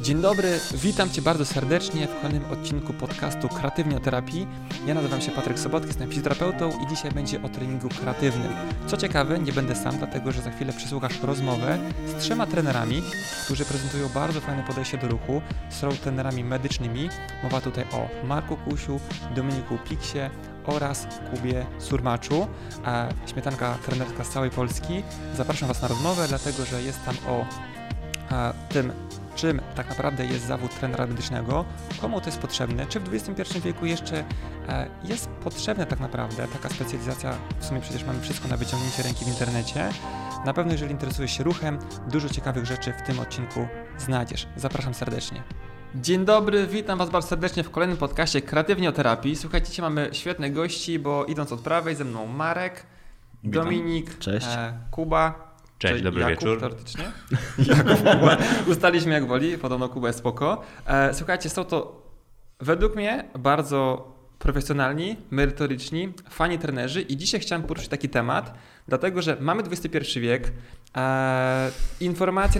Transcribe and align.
Dzień 0.00 0.20
dobry, 0.22 0.60
witam 0.74 1.10
Cię 1.10 1.22
bardzo 1.22 1.44
serdecznie 1.44 2.06
w 2.06 2.20
kolejnym 2.20 2.50
odcinku 2.50 2.92
podcastu 2.92 3.48
Kreatywnie 3.48 3.96
o 3.96 4.00
terapii. 4.00 4.46
Ja 4.86 4.94
nazywam 4.94 5.20
się 5.20 5.30
Patryk 5.30 5.58
Sobotki, 5.58 5.88
jestem 5.88 6.08
fizjoterapeutą 6.08 6.70
i 6.84 6.86
dzisiaj 6.86 7.12
będzie 7.12 7.42
o 7.42 7.48
treningu 7.48 7.88
kreatywnym. 7.88 8.52
Co 8.86 8.96
ciekawe, 8.96 9.38
nie 9.38 9.52
będę 9.52 9.76
sam, 9.76 9.98
dlatego 9.98 10.32
że 10.32 10.42
za 10.42 10.50
chwilę 10.50 10.72
przesłuchasz 10.72 11.22
rozmowę 11.22 11.78
z 12.06 12.22
trzema 12.22 12.46
trenerami, 12.46 13.02
którzy 13.44 13.64
prezentują 13.64 14.08
bardzo 14.08 14.40
fajne 14.40 14.62
podejście 14.62 14.98
do 14.98 15.08
ruchu. 15.08 15.42
Są 15.70 15.88
trenerami 15.88 16.44
medycznymi. 16.44 17.08
Mowa 17.42 17.60
tutaj 17.60 17.84
o 17.92 18.26
Marku 18.26 18.56
Kusiu, 18.56 19.00
Dominiku 19.34 19.78
Piksie 19.88 20.18
oraz 20.66 21.06
Kubie 21.30 21.66
Surmaczu, 21.78 22.46
a 22.84 23.08
śmietanka 23.26 23.78
trenerka 23.86 24.24
z 24.24 24.28
całej 24.28 24.50
Polski. 24.50 25.02
Zapraszam 25.36 25.68
Was 25.68 25.82
na 25.82 25.88
rozmowę, 25.88 26.28
dlatego 26.28 26.64
że 26.64 26.82
jest 26.82 27.04
tam 27.04 27.14
o 27.28 27.46
tym, 28.68 28.92
czym 29.36 29.60
tak 29.74 29.88
naprawdę 29.88 30.26
jest 30.26 30.46
zawód 30.46 30.78
trenera 30.78 31.06
medycznego, 31.06 31.64
komu 32.00 32.20
to 32.20 32.26
jest 32.26 32.38
potrzebne, 32.38 32.86
czy 32.86 33.00
w 33.00 33.14
XXI 33.14 33.60
wieku 33.60 33.86
jeszcze 33.86 34.24
e, 34.68 34.90
jest 35.04 35.28
potrzebna 35.28 35.86
tak 35.86 36.00
naprawdę 36.00 36.48
taka 36.48 36.68
specjalizacja, 36.68 37.38
w 37.58 37.64
sumie 37.64 37.80
przecież 37.80 38.04
mamy 38.04 38.20
wszystko 38.20 38.48
na 38.48 38.56
wyciągnięcie 38.56 39.02
ręki 39.02 39.24
w 39.24 39.28
internecie. 39.28 39.88
Na 40.44 40.52
pewno 40.52 40.72
jeżeli 40.72 40.92
interesujesz 40.92 41.36
się 41.36 41.44
ruchem, 41.44 41.78
dużo 42.10 42.28
ciekawych 42.28 42.66
rzeczy 42.66 42.92
w 42.92 43.02
tym 43.02 43.20
odcinku 43.20 43.68
znajdziesz. 43.98 44.46
Zapraszam 44.56 44.94
serdecznie. 44.94 45.42
Dzień 45.94 46.24
dobry, 46.24 46.66
witam 46.66 46.98
Was 46.98 47.10
bardzo 47.10 47.28
serdecznie 47.28 47.64
w 47.64 47.70
kolejnym 47.70 47.98
podcaście 47.98 48.42
Kreatywnie 48.42 48.88
o 48.88 48.92
terapii. 48.92 49.36
Słuchajcie, 49.36 49.66
dzisiaj 49.66 49.82
mamy 49.82 50.08
świetnych 50.12 50.52
gości, 50.52 50.98
bo 50.98 51.24
idąc 51.24 51.52
od 51.52 51.60
prawej 51.60 51.94
ze 51.94 52.04
mną 52.04 52.26
Marek, 52.26 52.86
Witam. 53.44 53.64
Dominik, 53.64 54.18
Cześć. 54.18 54.46
E, 54.46 54.78
Kuba. 54.90 55.45
Cześć, 55.78 55.92
czyli 55.92 56.04
dobry 56.04 56.20
Jakub, 56.20 56.34
wieczór. 56.34 56.60
teoretycznie. 56.60 57.04
Jakub, 57.76 57.96
Kuba. 57.96 58.36
Ustaliśmy 58.66 59.12
jak 59.12 59.26
woli, 59.26 59.58
podobno 59.58 59.88
Kuba 59.88 60.06
jest 60.06 60.18
spoko. 60.18 60.62
E, 60.86 61.14
słuchajcie, 61.14 61.48
są 61.48 61.64
to 61.64 62.02
według 62.60 62.96
mnie 62.96 63.24
bardzo 63.38 64.12
profesjonalni, 64.38 65.16
merytoryczni, 65.30 66.12
fani 66.30 66.58
trenerzy 66.58 67.02
i 67.02 67.16
dzisiaj 67.16 67.40
chciałem 67.40 67.62
poruszyć 67.62 67.88
taki 67.88 68.08
temat, 68.08 68.54
dlatego 68.88 69.22
że 69.22 69.36
mamy 69.40 69.62
XXI 69.62 70.20
wiek, 70.20 70.52
e, 70.96 71.70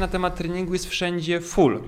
na 0.01 0.09
temat 0.09 0.37
treningu 0.37 0.73
jest 0.73 0.89
wszędzie 0.89 1.41
full. 1.41 1.83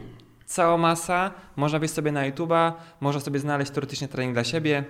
Cała 0.47 0.77
masa, 0.77 1.31
można 1.57 1.79
wejść 1.79 1.95
sobie 1.95 2.13
na 2.13 2.31
YouTube'a, 2.31 2.73
można 3.01 3.21
sobie 3.21 3.39
znaleźć 3.39 3.71
teoretycznie 3.71 4.09
trening 4.09 4.35
dla 4.35 4.45
siebie, 4.45 4.85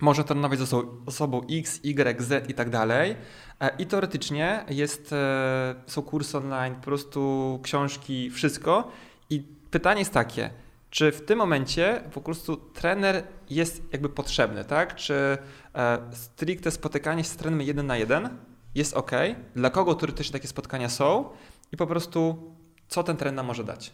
może 0.00 0.24
trenować 0.24 0.58
z 0.58 0.62
osobą, 0.62 1.02
osobą 1.06 1.42
X, 1.50 1.80
Y, 1.82 2.22
Z 2.22 2.50
i 2.50 2.54
tak 2.54 2.70
dalej. 2.70 3.16
E, 3.60 3.76
I 3.78 3.86
teoretycznie 3.86 4.64
jest, 4.68 5.12
e, 5.12 5.74
są 5.86 6.02
kursy 6.02 6.38
online, 6.38 6.74
po 6.74 6.82
prostu 6.82 7.60
książki, 7.62 8.30
wszystko. 8.30 8.92
I 9.30 9.42
pytanie 9.70 9.98
jest 9.98 10.12
takie, 10.12 10.50
czy 10.90 11.12
w 11.12 11.24
tym 11.24 11.38
momencie 11.38 12.02
po 12.12 12.20
prostu 12.20 12.56
trener 12.56 13.22
jest 13.50 13.82
jakby 13.92 14.08
potrzebny, 14.08 14.64
tak? 14.64 14.94
Czy 14.94 15.38
e, 15.74 15.98
stricte 16.12 16.70
spotykanie 16.70 17.24
się 17.24 17.30
z 17.30 17.36
trenerem 17.36 17.66
jeden 17.66 17.86
na 17.86 17.96
jeden 17.96 18.28
jest 18.74 18.94
ok? 18.94 19.10
Dla 19.56 19.70
kogo 19.70 19.94
teoretycznie 19.94 20.32
takie 20.32 20.48
spotkania 20.48 20.88
są? 20.88 21.30
I 21.72 21.76
po 21.76 21.86
prostu 21.86 22.50
co 22.88 23.02
ten 23.02 23.16
trener 23.16 23.34
nam 23.34 23.46
może 23.46 23.64
dać? 23.64 23.92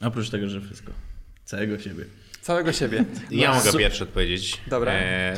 Oprócz 0.00 0.30
tego, 0.30 0.48
że 0.48 0.60
wszystko. 0.60 0.92
Całego 1.44 1.78
siebie. 1.78 2.04
Całego 2.46 2.72
siebie. 2.72 3.04
Ja 3.30 3.48
No, 3.50 3.54
mogę 3.56 3.70
su- 3.72 3.78
pierwszy 3.78 4.04
odpowiedzieć. 4.04 4.60
Dobra. 4.66 4.92
E, 4.92 5.36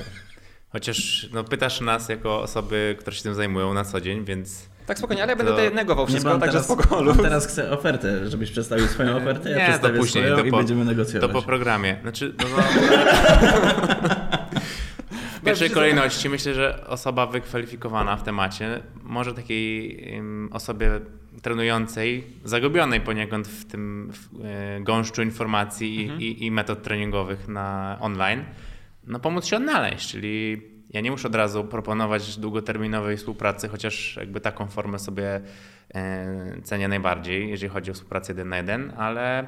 chociaż 0.72 1.28
no, 1.32 1.44
pytasz 1.44 1.80
nas 1.80 2.08
jako 2.08 2.40
osoby, 2.42 2.96
które 3.00 3.16
się 3.16 3.22
tym 3.22 3.34
zajmują 3.34 3.74
na 3.74 3.84
co 3.84 4.00
dzień, 4.00 4.24
więc 4.24 4.68
Tak 4.86 4.98
spokojnie, 4.98 5.22
ale 5.22 5.32
ja 5.32 5.36
będę 5.36 5.52
To- 5.52 5.58
tutaj 5.58 5.74
negował 5.74 6.04
Nie, 6.04 6.08
wszystko, 6.10 6.32
on 6.32 6.40
także 6.40 6.52
teraz, 6.52 6.64
spoko. 6.66 6.98
on 6.98 7.04
luz. 7.04 7.16
teraz 7.16 7.46
chce 7.46 7.70
ofertę, 7.70 8.28
żebyś 8.30 8.50
przedstawił 8.50 8.86
swoją 8.86 9.16
ofertę, 9.16 9.50
ja 9.50 9.68
Nie, 9.72 9.78
to 9.78 9.88
później, 9.90 10.24
swoją 10.24 10.36
to 10.36 10.44
i 10.44 10.50
po- 10.50 10.56
będziemy 10.56 10.80
to 10.84 10.90
negocjować. 10.90 11.30
po 11.32 11.42
programie. 11.42 11.98
Znaczy, 12.02 12.34
no, 12.38 12.44
no, 12.56 12.62
w 15.40 15.44
pierwszej 15.44 15.70
kolejności 15.70 16.28
myślę, 16.28 16.54
że 16.54 16.86
osoba 16.86 17.26
wykwalifikowana 17.26 18.16
w 18.16 18.22
temacie 18.22 18.80
może 19.02 19.34
takiej 19.34 20.04
osobie 20.50 21.00
trenującej, 21.42 22.24
zagubionej 22.44 23.00
poniekąd 23.00 23.48
w 23.48 23.64
tym 23.64 24.12
w, 24.12 24.44
e, 24.44 24.80
gąszczu 24.80 25.22
informacji 25.22 26.02
Mhm. 26.02 26.20
i, 26.20 26.44
i, 26.46 26.50
metod 26.50 26.82
treningowych 26.82 27.48
na 27.48 27.98
online, 28.00 28.44
no 29.06 29.20
pomóc 29.20 29.46
się 29.46 29.56
odnaleźć, 29.56 30.10
czyli 30.10 30.62
ja 30.90 31.00
nie 31.00 31.10
muszę 31.10 31.28
od 31.28 31.34
razu 31.34 31.64
proponować 31.64 32.36
długoterminowej 32.36 33.16
współpracy, 33.16 33.68
chociaż 33.68 34.16
jakby 34.16 34.40
taką 34.40 34.66
formę 34.66 34.98
sobie 34.98 35.40
e, 35.94 36.62
cenię 36.62 36.88
najbardziej, 36.88 37.50
jeżeli 37.50 37.70
chodzi 37.72 37.90
o 37.90 37.94
współpracę 37.94 38.32
jeden 38.32 38.48
na 38.48 38.56
jeden, 38.56 38.92
ale 38.96 39.46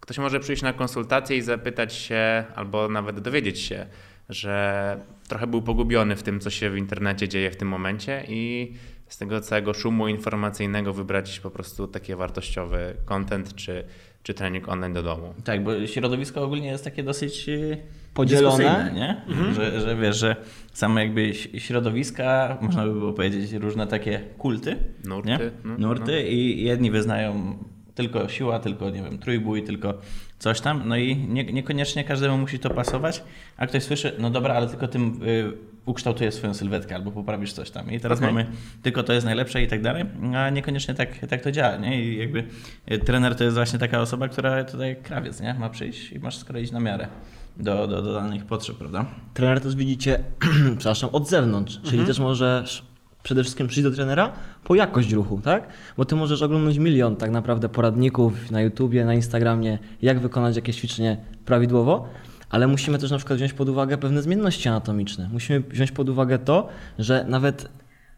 ktoś 0.00 0.18
może 0.18 0.40
przyjść 0.40 0.62
na 0.62 0.72
konsultację 0.72 1.36
i 1.36 1.42
zapytać 1.42 1.94
się, 1.94 2.44
albo 2.54 2.88
nawet 2.88 3.20
dowiedzieć 3.20 3.58
się, 3.58 3.86
że 4.28 4.96
trochę 5.28 5.46
był 5.46 5.62
pogubiony 5.62 6.16
w 6.16 6.22
tym, 6.22 6.40
co 6.40 6.50
się 6.50 6.70
w 6.70 6.76
internecie 6.76 7.28
dzieje 7.28 7.50
w 7.50 7.56
tym 7.56 7.68
momencie 7.68 8.24
i 8.28 8.72
z 9.14 9.16
tego 9.16 9.40
całego 9.40 9.74
szumu 9.74 10.08
informacyjnego 10.08 10.92
wybrać 10.92 11.40
po 11.40 11.50
prostu 11.50 11.86
taki 11.86 12.14
wartościowy 12.14 12.94
content 13.04 13.54
czy, 13.54 13.84
czy 14.22 14.34
trening 14.34 14.68
online 14.68 14.92
do 14.92 15.02
domu. 15.02 15.34
Tak, 15.44 15.64
bo 15.64 15.86
środowisko 15.86 16.42
ogólnie 16.42 16.68
jest 16.68 16.84
takie 16.84 17.02
dosyć 17.02 17.48
e, 17.48 17.76
Podzielone. 18.14 18.92
nie? 18.94 19.22
Że, 19.54 19.80
że 19.80 19.96
wiesz, 19.96 20.16
że 20.16 20.36
same 20.72 21.04
jakby 21.04 21.34
środowiska, 21.34 22.58
można 22.60 22.84
by 22.84 22.92
było 22.92 23.12
powiedzieć 23.12 23.52
różne 23.52 23.86
takie 23.86 24.20
kulty, 24.38 24.76
Nurty, 25.04 25.28
nie? 25.28 25.38
no, 25.64 25.78
Nurty 25.78 26.22
i 26.22 26.64
jedni 26.64 26.90
wyznają 26.90 27.58
tylko 27.94 28.28
siła, 28.28 28.58
tylko 28.58 28.90
nie 28.90 29.02
wiem, 29.02 29.18
trójbój, 29.18 29.62
tylko 29.62 29.94
coś 30.38 30.60
tam, 30.60 30.82
no 30.86 30.96
i 30.96 31.16
nie, 31.16 31.44
niekoniecznie 31.44 32.04
każdemu 32.04 32.38
musi 32.38 32.58
to 32.58 32.70
pasować, 32.70 33.24
a 33.56 33.66
ktoś 33.66 33.82
słyszy, 33.82 34.12
no 34.18 34.30
dobra, 34.30 34.54
ale 34.54 34.66
tylko 34.66 34.88
tym 34.88 35.20
y, 35.22 35.73
ukształtujesz 35.86 36.34
swoją 36.34 36.54
sylwetkę 36.54 36.94
albo 36.94 37.10
poprawisz 37.10 37.52
coś 37.52 37.70
tam 37.70 37.90
i 37.90 38.00
teraz 38.00 38.18
Okej. 38.18 38.32
mamy 38.34 38.46
tylko 38.82 39.02
to 39.02 39.12
jest 39.12 39.26
najlepsze 39.26 39.62
i 39.62 39.68
tak 39.68 39.82
dalej, 39.82 40.04
a 40.36 40.50
niekoniecznie 40.50 40.94
tak, 40.94 41.18
tak 41.28 41.42
to 41.42 41.52
działa, 41.52 41.76
nie? 41.76 42.04
I 42.04 42.18
jakby 42.18 42.44
y, 42.92 42.98
trener 42.98 43.34
to 43.34 43.44
jest 43.44 43.56
właśnie 43.56 43.78
taka 43.78 44.00
osoba, 44.00 44.28
która 44.28 44.64
tutaj 44.64 44.96
krawiec, 45.02 45.40
nie? 45.40 45.54
Ma 45.54 45.70
przyjść 45.70 46.12
i 46.12 46.18
masz 46.18 46.36
skroić 46.38 46.70
na 46.72 46.80
miarę 46.80 47.08
do, 47.56 47.86
do, 47.86 48.02
do 48.02 48.12
danych 48.14 48.44
potrzeb, 48.44 48.76
prawda? 48.76 49.04
Trener 49.34 49.60
też 49.60 49.74
widzicie, 49.76 50.24
przepraszam, 50.78 51.10
od 51.12 51.28
zewnątrz, 51.28 51.74
czyli 51.76 51.88
Mhm. 51.98 52.06
też 52.06 52.18
możesz 52.18 52.82
przede 53.22 53.42
wszystkim 53.42 53.66
przyjść 53.66 53.82
do 53.90 53.94
trenera 53.94 54.32
po 54.64 54.74
jakość 54.74 55.12
ruchu, 55.12 55.40
tak? 55.44 55.66
Bo 55.96 56.04
ty 56.04 56.16
możesz 56.16 56.42
oglądać 56.42 56.78
milion 56.78 57.16
tak 57.16 57.30
naprawdę 57.30 57.68
poradników 57.68 58.50
na 58.50 58.60
YouTubie, 58.60 59.04
na 59.04 59.14
Instagramie, 59.14 59.78
jak 60.02 60.18
wykonać 60.20 60.56
jakieś 60.56 60.76
ćwiczenie 60.76 61.16
prawidłowo, 61.44 62.08
ale 62.54 62.66
musimy 62.66 62.98
też 62.98 63.10
na 63.10 63.16
przykład 63.16 63.38
wziąć 63.38 63.52
pod 63.52 63.68
uwagę 63.68 63.98
pewne 63.98 64.22
zmienności 64.22 64.68
anatomiczne. 64.68 65.28
Musimy 65.32 65.60
wziąć 65.60 65.92
pod 65.92 66.08
uwagę 66.08 66.38
to, 66.38 66.68
że 66.98 67.24
nawet 67.28 67.68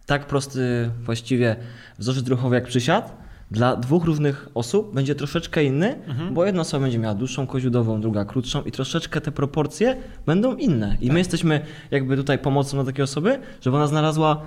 tak 0.07 0.27
prosty 0.27 0.91
właściwie 1.05 1.57
wzorzec 1.99 2.29
ruchowy 2.29 2.55
jak 2.55 2.65
przysiad 2.67 3.17
dla 3.51 3.77
dwóch 3.77 4.05
różnych 4.05 4.49
osób 4.55 4.95
będzie 4.95 5.15
troszeczkę 5.15 5.65
inny, 5.65 5.99
bo 6.33 6.45
jedna 6.45 6.61
osoba 6.61 6.83
będzie 6.83 6.99
miała 6.99 7.15
dłuższą 7.15 7.47
koziudową, 7.47 8.01
druga 8.01 8.25
krótszą 8.25 8.63
i 8.63 8.73
troszeczkę 8.73 9.21
te 9.21 9.33
proporcje 9.33 9.97
będą 10.27 10.57
inne. 10.57 10.97
I 11.01 11.11
my 11.13 11.19
jesteśmy 11.19 11.61
jakby 11.91 12.17
tutaj 12.17 12.39
pomocą 12.39 12.77
dla 12.77 12.85
takiej 12.85 13.03
osoby, 13.03 13.39
żeby 13.61 13.77
ona 13.77 13.87
znalazła 13.87 14.43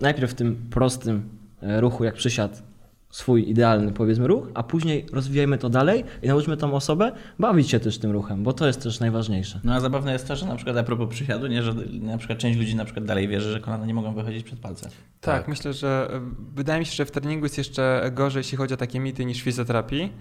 najpierw 0.00 0.30
w 0.30 0.34
tym 0.34 0.56
prostym 0.70 1.28
e, 1.62 1.80
ruchu 1.80 2.04
jak 2.04 2.14
przysiad 2.14 2.73
swój 3.14 3.50
idealny 3.50 3.92
powiedzmy 3.92 4.26
ruch, 4.26 4.46
a 4.54 4.62
później 4.62 5.06
rozwijajmy 5.12 5.58
to 5.58 5.70
dalej 5.70 6.04
i 6.22 6.28
nauczmy 6.28 6.56
tą 6.56 6.74
osobę 6.74 7.12
bawić 7.38 7.70
się 7.70 7.80
też 7.80 7.98
tym 7.98 8.10
ruchem, 8.10 8.42
bo 8.42 8.52
to 8.52 8.66
jest 8.66 8.82
też 8.82 9.00
najważniejsze. 9.00 9.60
No 9.64 9.74
a 9.74 9.80
zabawne 9.80 10.12
jest 10.12 10.28
to, 10.28 10.36
że 10.36 10.46
na 10.46 10.56
przykład 10.56 10.76
a 10.76 10.82
propos 10.82 11.08
przysiadu, 11.08 11.46
nie, 11.46 11.62
że 11.62 11.74
na 12.00 12.18
przykład 12.18 12.38
część 12.38 12.58
ludzi 12.58 12.76
na 12.76 12.84
przykład 12.84 13.04
dalej 13.04 13.28
wierzy, 13.28 13.52
że 13.52 13.60
kolana 13.60 13.86
nie 13.86 13.94
mogą 13.94 14.14
wychodzić 14.14 14.44
przed 14.44 14.58
palce. 14.58 14.84
Tak, 14.84 14.92
Tak. 15.20 15.48
myślę, 15.48 15.72
że 15.72 16.10
wydaje 16.54 16.80
mi 16.80 16.86
się, 16.86 16.92
że 16.92 17.04
w 17.04 17.10
treningu 17.10 17.44
jest 17.44 17.58
jeszcze 17.58 18.10
gorzej, 18.14 18.40
jeśli 18.40 18.58
chodzi 18.58 18.74
o 18.74 18.76
takie 18.76 19.00
mity 19.00 19.24
niż 19.24 19.40
w 19.40 19.44
fizjoterapii, 19.44 20.12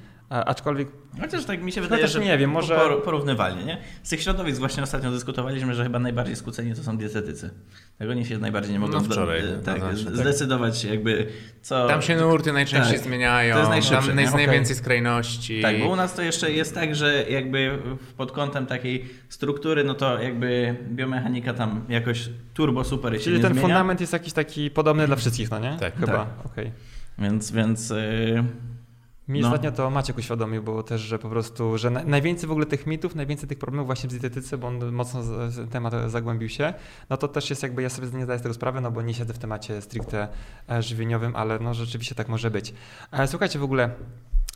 aczkolwiek 0.46 0.88
Chociaż 1.22 1.46
tak 1.46 1.64
mi 1.64 1.72
się 1.72 1.82
Chociaż 1.82 1.90
wydaje, 1.90 2.08
że 2.08 2.20
nie 2.20 2.38
wiem, 2.38 2.50
może- 2.52 2.76
por- 2.76 3.04
porównywalnie, 3.04 3.64
nie? 3.64 3.78
Z 4.04 4.10
tych 4.10 4.22
środowisk 4.22 4.60
właśnie 4.60 4.84
ostatnio 4.84 5.12
dyskutowaliśmy, 5.12 5.76
że 5.76 5.84
chyba 5.84 6.00
najbardziej 6.00 6.36
skłóceni 6.36 6.76
to 6.76 6.84
są 6.84 6.98
dietetycy. 6.98 7.50
Tak 8.00 8.10
oni 8.10 8.26
się 8.26 8.38
najbardziej 8.38 8.74
nie 8.74 8.80
mogą 8.80 8.94
No 8.94 9.00
wczoraj, 9.00 9.40
e, 9.40 9.44
no 9.58 9.62
tak, 9.64 9.80
znaczy, 9.80 9.98
z- 9.98 10.06
tak. 10.06 10.16
zdecydować 10.16 10.84
jakby 10.84 11.28
co... 11.62 11.88
Tam 11.88 12.02
się 12.02 12.16
nurty 12.16 12.54
najczęściej 12.54 12.96
Tak. 12.98 13.04
zmieniają, 13.08 13.54
To 13.54 13.60
jest 13.60 13.72
najszybsze, 13.72 14.08
tam 14.08 14.20
jest 14.20 14.34
najwięcej 14.34 14.76
skrajności. 14.76 15.62
Tak, 15.62 15.80
bo 15.80 15.90
u 15.90 15.96
nas 15.96 16.14
to 16.14 16.22
jeszcze 16.22 16.52
jest 16.52 16.76
tak, 16.76 16.96
że 16.96 17.24
jakby 17.30 17.80
pod 18.18 18.32
kątem 18.32 18.66
takiej 18.66 19.06
struktury, 19.30 19.84
no 19.84 19.94
to 19.94 20.22
jakby 20.22 20.76
biomechanika 20.92 21.54
tam 21.54 21.86
jakoś 21.90 22.30
turbo 22.54 22.84
super 22.84 23.14
się 23.14 23.20
czyli 23.20 23.40
ten 23.40 23.52
zmienia. 23.52 23.62
fundament 23.62 24.02
jest 24.02 24.14
jakiś 24.14 24.34
taki 24.34 24.72
podobny 24.72 25.08
dla 25.08 25.16
wszystkich, 25.16 25.52
no 25.52 25.60
nie? 25.60 25.78
Tak. 25.80 25.96
Chyba, 26.00 26.12
Tak. 26.14 26.46
okej. 26.46 26.72
Więc, 27.20 27.52
więc 27.52 27.90
yy, 27.90 28.44
Mi 29.28 29.42
No. 29.42 29.48
ostatnio 29.48 29.72
to 29.72 29.90
Maciek 29.90 30.18
uświadomił, 30.18 30.64
bo 30.64 30.84
też, 30.84 31.02
że 31.02 31.20
po 31.20 31.30
prostu, 31.30 31.78
że 31.78 31.90
na, 31.90 32.04
najwięcej 32.04 32.48
w 32.48 32.52
ogóle 32.52 32.66
tych 32.66 32.88
mitów, 32.88 33.16
najwięcej 33.16 33.50
tych 33.50 33.60
problemów 33.60 33.86
właśnie 33.86 34.10
w 34.10 34.12
dietetyce, 34.12 34.58
bo 34.58 34.68
on 34.68 34.92
mocno 34.92 35.24
z, 35.24 35.54
z 35.54 35.72
temat 35.72 35.94
zagłębił 36.08 36.50
się, 36.50 36.74
no 37.10 37.18
to 37.18 37.28
też 37.28 37.50
jest 37.50 37.64
jakby, 37.64 37.82
ja 37.82 37.90
sobie 37.90 38.08
nie 38.08 38.24
zdaję 38.24 38.40
z 38.40 38.42
tego 38.42 38.54
sprawy, 38.54 38.82
no 38.82 38.92
bo 38.92 39.02
nie 39.02 39.14
siedzę 39.14 39.34
w 39.34 39.40
temacie 39.40 39.82
stricte 39.82 40.28
e, 40.70 40.82
żywieniowym, 40.84 41.36
ale 41.36 41.60
no 41.60 41.74
rzeczywiście 41.74 42.16
tak 42.16 42.30
może 42.30 42.52
być. 42.52 42.74
E, 43.12 43.28
Słuchajcie 43.28 43.60
w 43.60 43.64
ogóle, 43.64 43.90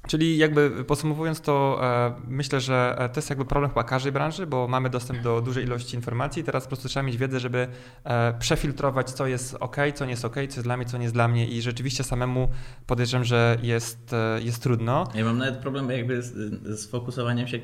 Czyli 0.07 0.37
jakby 0.37 0.69
podsumowując 0.87 1.41
to, 1.41 1.79
e, 1.83 2.13
myślę, 2.27 2.61
że 2.61 2.95
e, 2.99 3.09
to 3.09 3.15
jest 3.15 3.29
jakby 3.29 3.45
problem 3.45 3.69
chyba 3.71 3.83
każdej 3.83 4.11
branży, 4.11 4.47
bo 4.47 4.67
mamy 4.67 4.89
dostęp 4.89 5.21
do 5.21 5.41
dużej 5.41 5.63
ilości 5.63 5.95
informacji. 5.95 6.43
Teraz 6.43 6.63
po 6.63 6.67
prostu 6.67 6.87
trzeba 6.89 7.03
mieć 7.03 7.17
wiedzę, 7.17 7.39
żeby 7.39 7.67
e, 8.03 8.33
przefiltrować, 8.39 9.11
co 9.11 9.27
jest 9.27 9.57
ok, 9.59 9.75
co 9.95 10.05
nie 10.05 10.11
jest 10.11 10.25
ok, 10.25 10.35
co 10.35 10.39
jest 10.41 10.63
dla 10.63 10.77
mnie, 10.77 10.85
co 10.85 10.97
nie 10.97 11.03
jest 11.03 11.13
dla 11.15 11.27
mnie 11.27 11.47
i 11.47 11.61
rzeczywiście 11.61 12.03
samemu 12.03 12.49
podejrzewam, 12.87 13.23
że 13.23 13.57
jest, 13.63 14.15
jest 14.43 14.63
trudno. 14.63 15.03
Ja 15.15 15.25
mam 15.25 15.37
nawet 15.37 15.57
problem 15.57 15.89
jakby 15.89 16.21
z, 16.21 16.33
z 16.79 16.87
fokusowaniem 16.89 17.47
się, 17.47 17.59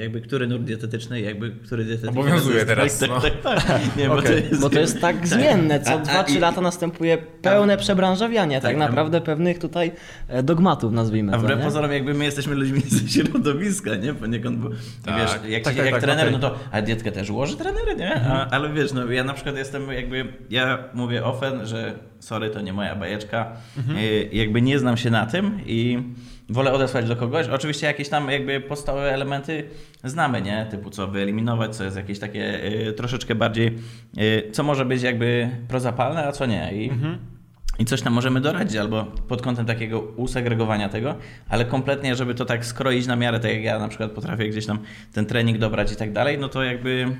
jakby 0.00 0.20
który 0.20 0.46
nurt 0.46 0.62
dietetyczny, 0.62 1.20
jakby 1.20 1.50
który 1.50 1.84
dietetyczny. 1.84 2.20
Obowiązuje 2.20 2.66
teraz, 2.66 2.98
Tak, 2.98 3.10
no. 3.10 3.20
tak, 3.20 3.40
tak, 3.42 3.64
tak. 3.64 3.96
Nie, 3.96 4.08
bo, 4.08 4.22
to 4.22 4.32
jest, 4.32 4.60
Bo 4.60 4.70
to 4.70 4.80
jest 4.80 5.00
tak 5.00 5.26
zmienne, 5.28 5.80
co 5.80 5.90
A- 5.90 5.94
a 6.20 6.24
2-3 6.24 6.36
i- 6.36 6.38
lata 6.38 6.60
następuje 6.60 7.18
pełne 7.18 7.76
przebranżawianie, 7.76 8.60
tak, 8.60 8.70
Tak, 8.70 8.76
naprawdę 8.76 9.20
pewnych 9.20 9.58
tutaj 9.58 9.92
dogmatów 10.42 10.92
nazwijmy 10.92 11.32
to? 11.32 11.38
Pozorom 11.72 11.92
jakby 11.92 12.14
my 12.14 12.24
jesteśmy 12.24 12.54
ludźmi 12.54 12.80
ze 12.96 13.08
środowiska, 13.08 13.94
nie? 13.96 14.14
Poniekąd, 14.14 14.58
bo 14.58 14.68
Tak. 15.04 15.16
wiesz, 15.20 15.50
jak, 15.50 15.62
Tak, 15.64 15.74
tak, 15.74 15.84
jak 15.84 15.94
tak, 15.94 16.02
trener, 16.02 16.26
okej. 16.28 16.32
no 16.40 16.48
to, 16.50 16.58
a 16.72 16.82
dietkę 16.82 17.12
też 17.12 17.30
ułoży 17.30 17.56
trener, 17.56 17.96
nie? 17.98 18.14
A, 18.26 18.48
ale 18.50 18.72
wiesz, 18.72 18.92
no 18.92 19.12
ja 19.12 19.24
na 19.24 19.34
przykład 19.34 19.56
jestem 19.56 19.92
jakby, 19.92 20.32
ja 20.50 20.78
mówię 20.94 21.24
ofen, 21.24 21.66
że 21.66 21.94
sorry, 22.20 22.50
to 22.50 22.60
nie 22.60 22.72
moja 22.72 22.96
bajeczka, 22.96 23.52
y, 23.96 24.28
jakby 24.32 24.62
nie 24.62 24.78
znam 24.78 24.96
się 24.96 25.10
na 25.10 25.26
tym 25.26 25.60
i 25.66 25.98
wolę 26.48 26.72
odesłać 26.72 27.08
do 27.08 27.16
kogoś. 27.16 27.48
Oczywiście 27.48 27.86
jakieś 27.86 28.08
tam 28.08 28.30
jakby 28.30 28.60
podstawowe 28.60 29.14
elementy 29.14 29.64
znamy, 30.04 30.42
nie? 30.42 30.66
Typu 30.70 30.90
co 30.90 31.08
wyeliminować, 31.08 31.76
co 31.76 31.84
jest 31.84 31.96
jakieś 31.96 32.18
takie 32.18 32.64
y, 32.88 32.92
troszeczkę 32.92 33.34
bardziej, 33.34 33.78
y, 34.18 34.50
co 34.52 34.62
może 34.62 34.84
być 34.84 35.02
jakby 35.02 35.50
prozapalne, 35.68 36.26
a 36.26 36.32
co 36.32 36.46
nie. 36.46 36.70
I, 36.74 36.90
i 37.82 37.84
coś 37.84 38.02
tam 38.02 38.12
możemy 38.12 38.40
doradzić, 38.40 38.76
albo 38.76 39.04
pod 39.04 39.42
kątem 39.42 39.66
takiego 39.66 40.00
usegregowania 40.00 40.88
tego, 40.88 41.14
ale 41.48 41.64
kompletnie, 41.64 42.16
żeby 42.16 42.34
to 42.34 42.44
tak 42.44 42.66
skroić 42.66 43.06
na 43.06 43.16
miarę, 43.16 43.40
tak 43.40 43.50
jak 43.50 43.62
ja 43.62 43.78
na 43.78 43.88
przykład 43.88 44.10
potrafię 44.10 44.48
gdzieś 44.48 44.66
tam 44.66 44.78
ten 45.12 45.26
trening 45.26 45.58
dobrać 45.58 45.92
i 45.92 45.96
tak 45.96 46.12
dalej, 46.12 46.38
no 46.38 46.48
to 46.48 46.62
jakby. 46.62 47.16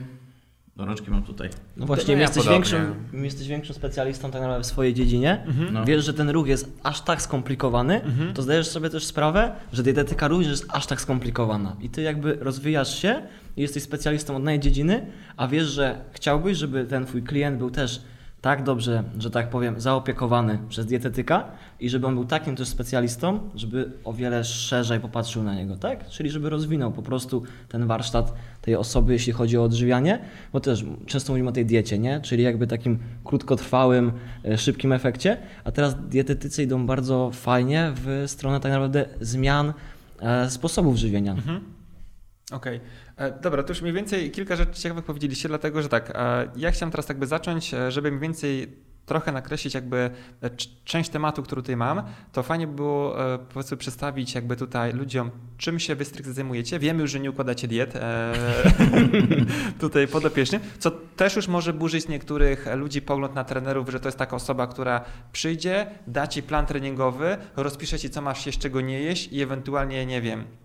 Do 0.76 0.84
rączki 0.84 1.10
mam 1.10 1.22
tutaj. 1.22 1.48
No 1.76 1.86
właśnie, 1.86 2.14
ja 2.14 2.20
jesteś, 2.20 2.44
podobnie. 2.44 2.54
większym, 2.54 3.24
jesteś 3.24 3.48
większym 3.48 3.74
specjalistą 3.74 4.30
tak 4.30 4.40
naprawdę 4.40 4.64
w 4.64 4.66
swojej 4.66 4.94
dziedzinie. 4.94 5.46
No. 5.72 5.84
Wiesz, 5.84 6.04
że 6.04 6.14
ten 6.14 6.30
ruch 6.30 6.46
jest 6.46 6.72
aż 6.82 7.00
tak 7.00 7.22
skomplikowany, 7.22 8.00
to 8.34 8.42
zdajesz 8.42 8.66
sobie 8.66 8.90
też 8.90 9.04
sprawę, 9.04 9.52
że 9.72 9.82
dietetyka 9.82 10.28
również 10.28 10.50
jest 10.50 10.66
aż 10.68 10.86
tak 10.86 11.00
skomplikowana. 11.00 11.76
I 11.80 11.88
ty 11.88 12.02
jakby 12.02 12.38
rozwijasz 12.40 12.98
się 12.98 13.22
i 13.56 13.62
jesteś 13.62 13.82
specjalistą 13.82 14.36
od 14.36 14.42
danej 14.42 14.60
dziedziny, 14.60 15.06
a 15.36 15.48
wiesz, 15.48 15.66
że 15.66 16.04
chciałbyś, 16.12 16.58
żeby 16.58 16.84
ten 16.84 17.06
twój 17.06 17.22
klient 17.22 17.58
był 17.58 17.70
też 17.70 18.02
tak 18.42 18.62
dobrze, 18.62 19.04
że 19.18 19.30
tak 19.30 19.50
powiem, 19.50 19.80
zaopiekowany 19.80 20.58
przez 20.68 20.86
dietetyka 20.86 21.44
i 21.80 21.88
żeby 21.90 22.06
on 22.06 22.14
był 22.14 22.24
takim 22.24 22.56
też 22.56 22.68
specjalistą, 22.68 23.40
żeby 23.54 23.92
o 24.04 24.12
wiele 24.12 24.44
szerzej 24.44 25.00
popatrzył 25.00 25.42
na 25.42 25.54
niego, 25.54 25.76
tak? 25.76 26.08
Czyli 26.08 26.30
żeby 26.30 26.50
rozwinął 26.50 26.92
po 26.92 27.02
prostu 27.02 27.42
ten 27.68 27.86
warsztat 27.86 28.34
tej 28.62 28.76
osoby, 28.76 29.12
jeśli 29.12 29.32
chodzi 29.32 29.58
o 29.58 29.62
odżywianie, 29.62 30.18
bo 30.52 30.60
też 30.60 30.84
często 31.06 31.32
mówimy 31.32 31.48
o 31.48 31.52
tej 31.52 31.66
diecie, 31.66 31.98
nie? 31.98 32.20
Czyli 32.20 32.42
jakby 32.42 32.66
takim 32.66 32.98
krótkotrwałym, 33.24 34.12
e, 34.44 34.58
szybkim 34.58 34.92
efekcie, 34.92 35.36
a 35.64 35.72
teraz 35.72 35.96
dietetycy 36.08 36.62
idą 36.62 36.86
bardzo 36.86 37.30
fajnie 37.30 37.92
w 37.94 38.24
stronę 38.26 38.60
tak 38.60 38.72
naprawdę 38.72 39.06
zmian 39.20 39.72
e, 40.20 40.50
sposobów 40.50 40.96
żywienia. 40.96 41.36
Okej. 42.52 42.76
E, 42.76 42.80
Dobra, 43.42 43.62
to 43.62 43.68
już 43.68 43.82
mniej 43.82 43.94
więcej 43.94 44.30
kilka 44.30 44.56
rzeczy 44.56 44.80
ciekawych 44.80 45.04
powiedzieliście, 45.04 45.48
dlatego 45.48 45.82
że 45.82 45.88
tak, 45.88 46.10
e, 46.14 46.48
ja 46.56 46.70
chciałem 46.70 46.90
teraz 46.90 47.08
jakby 47.08 47.26
zacząć, 47.26 47.74
e, 47.74 47.90
żeby 47.90 48.10
mniej 48.10 48.20
więcej 48.20 48.76
trochę 49.06 49.32
nakreślić 49.32 49.74
jakby 49.74 50.10
e, 50.42 50.50
część 50.84 51.10
tematu, 51.10 51.42
który 51.42 51.62
tutaj 51.62 51.76
mam, 51.76 52.02
to 52.32 52.42
fajnie 52.42 52.66
by 52.66 52.74
było 52.74 53.34
e, 53.34 53.38
powiedzmy 53.38 53.76
przedstawić 53.76 54.34
jakby 54.34 54.56
tutaj 54.56 54.92
ludziom, 54.92 55.30
czym 55.58 55.78
się 55.78 55.94
wy 55.94 56.04
stricte 56.04 56.32
zajmujecie. 56.32 56.78
Wiemy 56.78 57.02
już, 57.02 57.10
że 57.10 57.20
nie 57.20 57.30
układacie 57.30 57.68
diet 57.68 57.96
e, 57.96 58.32
tutaj 59.80 60.08
podopiecznym, 60.08 60.62
co 60.78 60.90
też 60.90 61.36
już 61.36 61.48
może 61.48 61.72
burzyć 61.72 62.08
niektórych 62.08 62.66
ludzi 62.76 63.02
pogląd 63.02 63.34
na 63.34 63.44
trenerów, 63.44 63.88
że 63.88 64.00
to 64.00 64.08
jest 64.08 64.18
taka 64.18 64.36
osoba, 64.36 64.66
która 64.66 65.04
przyjdzie, 65.32 65.86
da 66.06 66.26
ci 66.26 66.42
plan 66.42 66.66
treningowy, 66.66 67.36
rozpisze 67.56 67.98
ci, 67.98 68.10
co 68.10 68.22
masz 68.22 68.46
jeść, 68.46 68.58
czego 68.58 68.80
nie 68.80 69.00
jeść 69.00 69.32
i 69.32 69.42
ewentualnie, 69.42 70.06
nie 70.06 70.22
wiem, 70.22 70.40
e, 70.40 70.61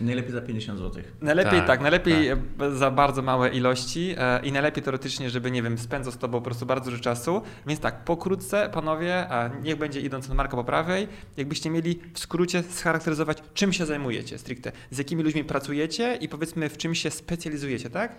Najlepiej 0.00 0.32
za 0.32 0.40
50 0.40 0.78
zł. 0.78 1.02
Najlepiej 1.20 1.58
tak, 1.58 1.66
Tak, 1.66 1.80
najlepiej 1.80 2.28
e, 2.28 2.36
za 2.72 2.90
bardzo 2.90 3.22
małe 3.22 3.48
ilości 3.48 4.14
e, 4.18 4.40
i 4.42 4.52
najlepiej 4.52 4.82
teoretycznie, 4.82 5.30
żeby, 5.30 5.50
nie 5.50 5.62
wiem, 5.62 5.78
spędzał 5.78 6.12
z 6.12 6.18
tobą 6.18 6.38
po 6.38 6.44
prostu 6.44 6.66
bardzo 6.66 6.90
dużo 6.90 7.02
czasu. 7.02 7.42
Więc 7.66 7.80
tak, 7.80 8.04
pokrótce, 8.04 8.70
panowie, 8.72 9.28
a 9.28 9.50
niech 9.62 9.76
będzie 9.76 10.00
idąc 10.00 10.30
od 10.30 10.36
Marka 10.36 10.56
po 10.56 10.64
prawej, 10.64 11.08
jakbyście 11.36 11.70
mieli 11.70 12.00
w 12.14 12.18
skrócie 12.18 12.62
scharakteryzować, 12.62 13.38
czym 13.54 13.72
się 13.72 13.86
zajmujecie 13.86 14.38
stricte, 14.38 14.72
z 14.90 14.98
jakimi 14.98 15.22
ludźmi 15.22 15.44
pracujecie 15.44 16.16
i 16.20 16.28
powiedzmy, 16.28 16.68
w 16.68 16.76
czym 16.76 16.94
się 16.94 17.10
specjalizujecie, 17.10 17.90
tak? 17.90 18.16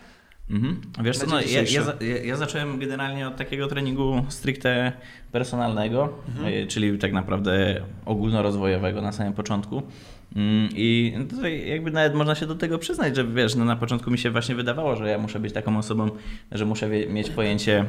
Mhm. 0.49 0.81
Wiesz 1.03 1.17
co, 1.17 1.25
no, 1.25 1.41
ja, 1.41 1.61
ja, 1.61 2.17
ja, 2.23 2.35
zacząłem 2.35 2.79
generalnie 2.79 3.27
od 3.27 3.35
takiego 3.35 3.67
treningu 3.67 4.25
stricte 4.29 4.91
personalnego, 5.31 6.13
y, 6.63 6.67
czyli 6.67 6.97
tak 6.97 7.13
naprawdę 7.13 7.81
ogólnorozwojowego 8.05 9.01
na 9.01 9.11
samym 9.11 9.33
początku. 9.33 9.83
Mm, 10.35 10.69
I 10.75 11.13
tutaj 11.29 11.69
jakby 11.69 11.91
nawet 11.91 12.13
można 12.13 12.35
się 12.35 12.45
do 12.45 12.55
tego 12.55 12.79
przyznać, 12.79 13.15
że 13.15 13.27
wiesz, 13.27 13.55
no 13.55 13.65
na 13.65 13.75
początku 13.75 14.11
mi 14.11 14.17
się 14.17 14.31
właśnie 14.31 14.55
wydawało, 14.55 14.95
że 14.95 15.09
ja 15.09 15.17
muszę 15.17 15.39
być 15.39 15.53
taką 15.53 15.77
osobą, 15.77 16.09
że 16.51 16.65
muszę 16.65 16.89
mieć 16.89 17.29
pojęcie, 17.29 17.85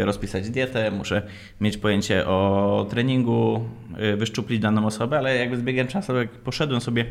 y, 0.00 0.04
rozpisać 0.04 0.50
dietę, 0.50 0.90
muszę 0.90 1.22
mieć 1.60 1.76
pojęcie 1.76 2.26
o 2.26 2.86
treningu, 2.90 3.68
y, 4.12 4.16
wyszczuplić 4.16 4.60
daną 4.60 4.86
osobę, 4.86 5.18
ale 5.18 5.36
jakby 5.36 5.56
z 5.56 5.62
biegiem 5.62 5.86
czasu, 5.86 6.16
jak 6.16 6.30
poszedłem 6.30 6.80
sobie 6.80 7.04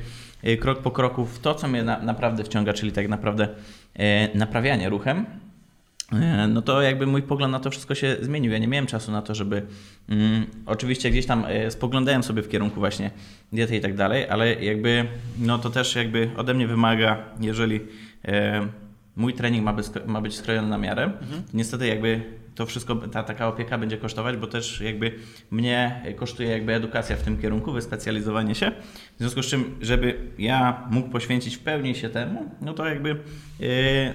krok 0.59 0.81
po 0.81 0.91
kroku 0.91 1.25
w 1.25 1.39
to, 1.39 1.55
co 1.55 1.67
mnie 1.67 1.83
na, 1.83 1.99
naprawdę 1.99 2.43
wciąga, 2.43 2.73
czyli 2.73 2.91
tak 2.91 3.07
naprawdę 3.07 3.47
e, 3.97 4.37
naprawianie 4.37 4.89
ruchem, 4.89 5.25
e, 6.11 6.47
no 6.47 6.61
to 6.61 6.81
jakby 6.81 7.07
mój 7.07 7.21
pogląd 7.21 7.51
na 7.51 7.59
to 7.59 7.69
wszystko 7.69 7.95
się 7.95 8.17
zmienił. 8.21 8.51
Ja 8.51 8.57
nie 8.57 8.67
miałem 8.67 8.87
czasu 8.87 9.11
na 9.11 9.21
to, 9.21 9.35
żeby. 9.35 9.61
Mm, 10.09 10.45
oczywiście 10.65 11.11
gdzieś 11.11 11.25
tam 11.25 11.45
e, 11.47 11.71
spoglądałem 11.71 12.23
sobie 12.23 12.41
w 12.41 12.49
kierunku 12.49 12.79
właśnie 12.79 13.11
diety 13.53 13.77
i 13.77 13.81
tak 13.81 13.95
dalej, 13.95 14.29
ale 14.29 14.53
jakby 14.53 15.05
no 15.39 15.59
to 15.59 15.69
też 15.69 15.95
jakby 15.95 16.29
ode 16.37 16.53
mnie 16.53 16.67
wymaga, 16.67 17.17
jeżeli 17.39 17.79
e, 18.25 18.67
mój 19.15 19.33
trening 19.33 19.63
ma, 19.63 19.73
być, 19.73 19.87
ma 20.05 20.21
być 20.21 20.35
skrojony 20.35 20.69
na 20.69 20.77
miarę, 20.77 21.11
to 21.19 21.57
niestety 21.57 21.87
jakby 21.87 22.37
to 22.57 22.65
wszystko, 22.65 22.95
ta 22.95 23.23
taka 23.23 23.47
opieka 23.47 23.77
będzie 23.77 23.97
kosztować, 23.97 24.37
bo 24.37 24.47
też 24.47 24.81
jakby 24.81 25.11
mnie 25.51 26.03
kosztuje 26.15 26.49
jakby 26.49 26.73
edukacja 26.73 27.15
w 27.15 27.21
tym 27.21 27.37
kierunku, 27.37 27.71
wyspecjalizowanie 27.71 28.55
się. 28.55 28.71
W 29.15 29.19
związku 29.19 29.43
z 29.43 29.45
czym, 29.45 29.75
żeby 29.81 30.17
ja 30.39 30.87
mógł 30.91 31.09
poświęcić 31.09 31.55
w 31.55 31.59
pełni 31.59 31.95
się 31.95 32.09
temu, 32.09 32.51
no 32.61 32.73
to 32.73 32.85
jakby 32.85 33.09
yy, 33.09 33.67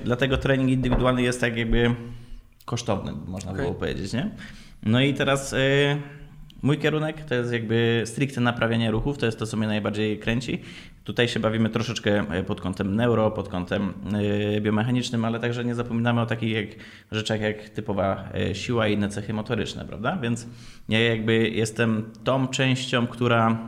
dlatego 0.05 0.37
trening 0.37 0.71
indywidualny 0.71 1.23
jest 1.23 1.41
tak 1.41 1.57
jakby 1.57 1.95
kosztowny, 2.65 3.13
można 3.27 3.51
Okej. 3.51 3.63
było 3.63 3.75
powiedzieć, 3.75 4.13
nie? 4.13 4.31
No 4.83 5.01
i 5.01 5.15
teraz 5.15 5.53
yy, 5.53 5.59
mój 6.63 6.79
kierunek 6.79 7.25
to 7.25 7.35
jest 7.35 7.53
jakby 7.53 8.03
stricte 8.07 8.41
naprawianie 8.41 8.91
ruchów, 8.91 9.19
to 9.19 9.27
jest 9.27 9.39
to, 9.39 9.47
co 9.47 9.57
mnie 9.57 9.67
najbardziej 9.67 10.19
kręci. 10.19 10.63
Tutaj 11.05 11.29
się 11.29 11.41
bawimy 11.41 11.69
troszeczkę 11.69 12.25
e, 12.31 12.43
pod 12.43 12.61
kątem 12.61 12.97
neuro, 12.97 13.31
pod 13.31 13.49
kątem 13.49 13.93
yy, 14.53 14.61
biomechanicznym, 14.61 15.25
ale 15.25 15.41
także 15.41 15.65
nie 15.65 15.75
zapominamy 15.75 16.21
o 16.21 16.27
takich 16.27 16.53
jak, 16.53 16.67
rzeczach 17.13 17.41
jak 17.41 17.69
typowa 17.69 18.29
e, 18.35 18.55
siła 18.55 18.89
i 18.89 18.95
inne 18.95 19.09
cechy 19.09 19.33
motoryczne, 19.35 19.85
prawda? 19.85 20.17
Więc 20.17 20.47
ja 20.89 21.01
jakby 21.01 21.49
jestem 21.49 22.11
tą 22.25 22.49
częścią, 22.49 23.07
która 23.07 23.59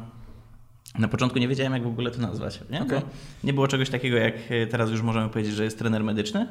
na 0.99 1.09
początku 1.09 1.39
nie 1.39 1.49
wiedziałem, 1.49 1.73
jak 1.73 1.83
w 1.83 1.87
ogóle 1.87 2.11
to 2.11 2.21
nazwać. 2.21 2.61
Nie. 2.71 2.81
Bo 2.81 3.03
nie 3.45 3.53
było 3.53 3.69
czegoś 3.69 3.91
takiego, 3.91 4.17
jak 4.17 4.35
e, 4.51 4.67
teraz 4.67 4.91
już 4.91 5.03
możemy 5.03 5.29
powiedzieć, 5.29 5.55
że 5.55 5.65
jest 5.65 5.79
trener 5.79 6.05
medyczny. 6.05 6.47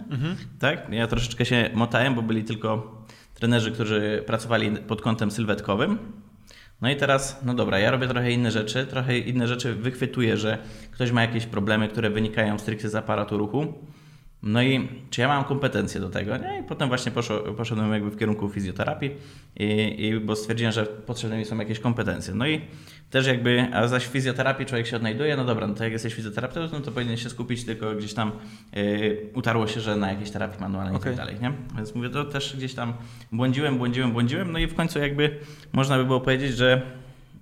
Tak? 0.59 0.87
Ja 0.89 1.07
troszeczkę 1.07 1.45
się 1.45 1.69
motałem, 1.73 2.15
bo 2.15 2.21
byli 2.21 2.43
tylko 2.43 2.97
trenerzy, 3.33 3.71
którzy 3.71 4.23
pracowali 4.27 4.71
pod 4.71 5.01
kątem 5.01 5.31
sylwetkowym. 5.31 5.97
No 6.83 6.89
i 6.89 6.95
teraz, 6.95 7.39
no 7.43 7.53
dobra, 7.53 7.79
ja 7.79 7.91
robię 7.91 8.07
trochę 8.07 8.31
inne 8.31 8.51
rzeczy, 8.51 8.85
trochę 8.85 9.17
inne 9.17 9.47
rzeczy 9.47 9.73
wychwytuję, 9.73 10.37
że 10.37 10.57
ktoś 10.91 11.11
ma 11.11 11.21
jakieś 11.21 11.45
problemy, 11.45 11.87
które 11.87 12.09
wynikają 12.09 12.59
stricte 12.59 12.89
z 12.89 12.95
aparatu 12.95 13.37
ruchu. 13.37 13.73
No 14.43 14.63
i 14.63 14.87
czy 15.09 15.21
ja 15.21 15.27
mam 15.27 15.43
kompetencje 15.43 16.01
do 16.01 16.09
tego? 16.09 16.37
Nie? 16.37 16.59
I 16.59 16.63
potem 16.63 16.87
właśnie 16.87 17.11
poszło, 17.11 17.39
poszedłem 17.39 17.93
jakby 17.93 18.09
w 18.09 18.17
kierunku 18.17 18.49
fizjoterapii, 18.49 19.11
i, 19.59 19.95
i, 20.05 20.19
bo 20.19 20.35
stwierdziłem, 20.35 20.73
że 20.73 20.85
potrzebne 20.85 21.37
mi 21.37 21.45
są 21.45 21.57
jakieś 21.57 21.79
kompetencje. 21.79 22.35
No 22.35 22.47
i 22.47 22.61
też 23.09 23.27
jakby, 23.27 23.67
a 23.73 23.87
zaś 23.87 24.05
w 24.05 24.11
fizjoterapii 24.11 24.65
człowiek 24.65 24.87
się 24.87 24.95
odnajduje, 24.95 25.37
no 25.37 25.45
dobra, 25.45 25.67
no 25.67 25.73
to 25.73 25.83
jak 25.83 25.93
jesteś 25.93 26.13
fizjoterapeutą, 26.13 26.79
no 26.79 26.85
to 26.85 26.91
powinien 26.91 27.17
się 27.17 27.29
skupić 27.29 27.65
tylko 27.65 27.95
gdzieś 27.95 28.13
tam, 28.13 28.31
yy, 28.75 29.29
utarło 29.33 29.67
się, 29.67 29.81
że 29.81 29.95
na 29.95 30.11
jakiejś 30.11 30.31
terapii 30.31 30.61
manualnej 30.61 30.93
i 30.93 30.97
Okej. 30.97 31.15
tak 31.15 31.25
dalej, 31.25 31.41
nie? 31.41 31.51
Więc 31.75 31.95
mówię, 31.95 32.09
to 32.09 32.25
też 32.25 32.55
gdzieś 32.57 32.73
tam 32.73 32.93
błądziłem, 33.31 33.77
błądziłem, 33.77 34.11
błądziłem, 34.11 34.51
no 34.51 34.59
i 34.59 34.67
w 34.67 34.75
końcu 34.75 34.99
jakby 34.99 35.39
można 35.73 35.97
by 35.97 36.05
było 36.05 36.21
powiedzieć, 36.21 36.55
że 36.55 36.81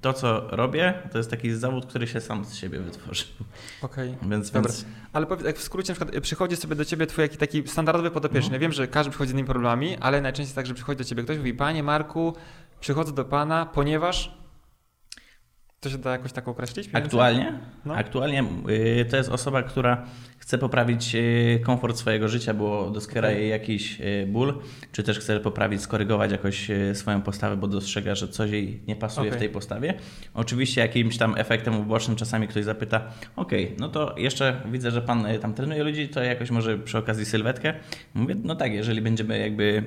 to, 0.02 0.14
co 0.14 0.48
robię, 0.50 0.94
to 1.12 1.18
jest 1.18 1.30
taki 1.30 1.52
zawód, 1.54 1.86
który 1.86 2.08
się 2.08 2.22
sam 2.22 2.46
z 2.46 2.56
siebie 2.56 2.80
wytworzył. 2.80 3.28
Okej. 3.82 4.16
Więc, 4.22 4.52
Dobra. 4.52 4.72
więc 4.72 4.86
Ale 5.14 5.26
powiedz, 5.26 5.46
jak 5.46 5.58
w 5.58 5.64
skrócie 5.64 5.94
na 5.94 5.96
przykład 5.96 6.16
y, 6.16 6.22
przychodzi 6.22 6.56
sobie 6.56 6.76
do 6.76 6.86
ciebie 6.86 7.08
twój 7.08 7.30
taki 7.30 7.68
standardowy 7.68 8.12
podopieczny. 8.12 8.46
Mhm. 8.46 8.62
Wiem, 8.62 8.72
że 8.72 8.88
każdy 8.88 9.10
przychodzi 9.12 9.30
z 9.30 9.34
innymi 9.34 9.48
problemami, 9.48 9.98
ale 9.98 10.22
najczęściej 10.22 10.56
tak, 10.56 10.66
że 10.66 10.74
przychodzi 10.74 10.98
do 10.98 11.04
ciebie 11.04 11.24
ktoś 11.24 11.38
mówi, 11.38 11.54
panie 11.54 11.84
Marku, 11.84 12.36
przychodzę 12.80 13.12
do 13.12 13.26
pana, 13.26 13.66
ponieważ 13.66 14.42
To 15.80 15.90
się 15.90 15.98
da 15.98 16.12
jakoś 16.12 16.32
tak 16.32 16.48
określić? 16.48 16.90
Aktualnie? 16.94 17.60
No. 17.86 17.96
Aktualnie 17.96 18.44
y, 18.70 19.06
to 19.10 19.18
jest 19.18 19.30
osoba, 19.30 19.64
która 19.64 20.06
chce 20.52 20.58
poprawić 20.58 21.16
y, 21.16 21.60
komfort 21.64 21.98
swojego 21.98 22.28
życia, 22.28 22.54
bo 22.54 22.90
doskwiera 22.90 23.28
Okej. 23.28 23.42
jej 23.42 23.50
jakiś 23.50 24.02
y, 24.02 24.28
ból, 24.28 24.62
czy 24.92 25.04
też 25.04 25.20
chce 25.20 25.40
poprawić, 25.40 25.82
skorygować 25.82 26.32
jakoś 26.32 26.70
y, 26.70 26.96
swoją 26.96 27.22
postawę, 27.22 27.58
bo 27.58 27.68
dostrzega, 27.68 28.16
że 28.16 28.28
coś 28.28 28.52
jej 28.52 28.80
nie 28.88 28.96
pasuje 28.96 29.28
Okej. 29.28 29.38
w 29.38 29.40
tej 29.40 29.50
postawie. 29.50 29.94
Oczywiście 30.34 30.82
jakimś 30.82 31.18
tam 31.18 31.36
efektem 31.38 31.80
ubocznym 31.80 32.18
czasami 32.18 32.48
ktoś 32.48 32.64
zapyta, 32.64 33.02
okej, 33.36 33.76
no 33.80 33.90
to 33.90 34.16
jeszcze 34.18 34.62
widzę, 34.72 34.92
że 34.92 35.02
pan 35.02 35.26
tam 35.42 35.54
trenuje 35.54 35.84
ludzi, 35.84 36.10
to 36.10 36.24
jakoś 36.24 36.52
może 36.52 36.78
przy 36.78 36.98
okazji 36.98 37.26
sylwetkę. 37.26 37.74
Mówię, 38.14 38.36
no 38.44 38.56
tak, 38.56 38.74
jeżeli 38.74 39.02
będziemy 39.02 39.40
jakby 39.40 39.84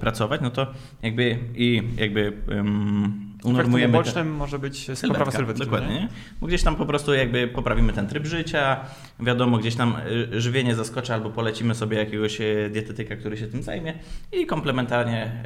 pracować, 0.00 0.40
no 0.40 0.50
to 0.50 0.66
jakby 1.02 1.38
i 1.54 1.82
jakby 1.96 2.32
um, 2.48 3.26
Efektem 3.46 3.52
unormujemy... 3.52 3.92
te- 3.92 3.98
ubocznym 3.98 4.34
może 4.34 4.58
być 4.58 4.90
poprawa 5.08 5.30
sylwetki. 5.30 5.64
Dokładnie, 5.64 5.94
nie? 5.94 6.00
nie? 6.00 6.08
Bo 6.40 6.46
gdzieś 6.46 6.62
tam 6.62 6.76
po 6.76 6.86
prostu 6.86 7.14
jakby 7.14 7.48
poprawimy 7.48 7.92
ten 7.92 8.06
tryb 8.06 8.26
życia, 8.26 8.80
wiadomo, 9.20 9.58
gdzieś 9.58 9.76
tam 9.76 9.85
y, 10.34 10.40
żywienie 10.40 10.74
zaskoczy 10.74 11.14
albo 11.14 11.30
polecimy 11.30 11.74
sobie 11.74 11.98
jakiegoś 11.98 12.40
y, 12.40 12.70
dietetyka, 12.72 13.16
który 13.16 13.36
się 13.36 13.46
tym 13.46 13.62
zajmie 13.62 13.94
i 14.32 14.46
komplementarnie 14.46 15.44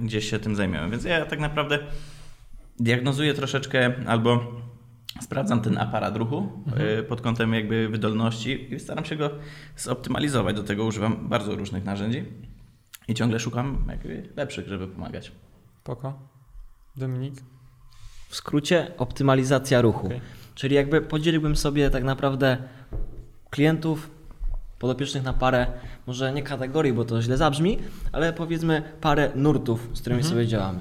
y, 0.00 0.04
gdzieś 0.04 0.30
się 0.30 0.38
tym 0.38 0.56
zajmiemy. 0.56 0.90
Więc 0.90 1.04
ja 1.04 1.26
tak 1.26 1.40
naprawdę 1.40 1.78
diagnozuję 2.80 3.34
troszeczkę 3.34 3.92
albo 4.06 4.62
sprawdzam 5.20 5.60
ten 5.60 5.78
aparat 5.78 6.16
ruchu 6.16 6.64
y, 7.00 7.02
pod 7.02 7.20
kątem 7.20 7.54
jakby 7.54 7.88
wydolności 7.88 8.74
i 8.74 8.80
staram 8.80 9.04
się 9.04 9.16
go 9.16 9.30
zoptymalizować. 9.76 10.56
Do 10.56 10.62
tego 10.62 10.84
używam 10.84 11.28
bardzo 11.28 11.56
różnych 11.56 11.84
narzędzi 11.84 12.24
i 13.08 13.14
ciągle 13.14 13.40
szukam 13.40 13.84
jakby 13.88 14.28
lepszych, 14.36 14.68
żeby 14.68 14.88
pomagać. 14.88 15.32
Spoko. 15.80 16.28
Dominik? 16.96 17.34
W 18.28 18.36
skrócie 18.36 18.92
optymalizacja 18.98 19.80
ruchu. 19.82 20.06
Okej. 20.06 20.20
Czyli 20.54 20.74
jakby 20.74 21.00
podzieliłbym 21.00 21.56
sobie 21.56 21.90
tak 21.90 22.04
naprawdę 22.04 22.56
klientów 23.52 24.10
podopiecznych 24.78 25.22
na 25.22 25.32
parę, 25.32 25.66
może 26.06 26.32
nie 26.32 26.42
kategorii, 26.42 26.92
bo 26.92 27.04
to 27.04 27.22
źle 27.22 27.36
zabrzmi, 27.36 27.78
ale 28.12 28.32
powiedzmy 28.32 28.82
parę 29.00 29.30
nurtów, 29.34 29.88
z 29.92 30.00
którymi 30.00 30.22
sobie 30.22 30.46
działamy. 30.46 30.80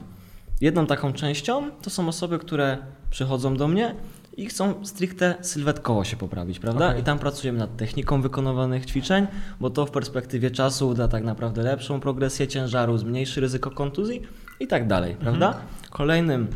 Jedną 0.61 0.87
taką 0.87 1.13
częścią 1.13 1.71
to 1.81 1.89
są 1.89 2.07
osoby, 2.07 2.39
które 2.39 2.77
przychodzą 3.09 3.57
do 3.57 3.67
mnie 3.67 3.95
i 4.37 4.45
chcą 4.45 4.85
stricte 4.85 5.35
sylwetkowo 5.41 6.03
się 6.03 6.17
poprawić, 6.17 6.59
prawda? 6.59 6.87
Okej. 6.87 7.01
I 7.01 7.03
tam 7.03 7.19
pracujemy 7.19 7.59
nad 7.59 7.77
techniką 7.77 8.21
wykonywanych 8.21 8.85
ćwiczeń, 8.85 9.27
bo 9.59 9.69
to 9.69 9.85
w 9.85 9.91
perspektywie 9.91 10.51
czasu 10.51 10.93
da 10.93 11.07
tak 11.07 11.23
naprawdę 11.23 11.63
lepszą 11.63 11.99
progresję 11.99 12.47
ciężaru, 12.47 12.97
zmniejszy 12.97 13.41
ryzyko 13.41 13.71
kontuzji 13.71 14.21
i 14.59 14.67
tak 14.67 14.87
dalej, 14.87 15.15
prawda? 15.15 15.57
Kolejnym 15.89 16.47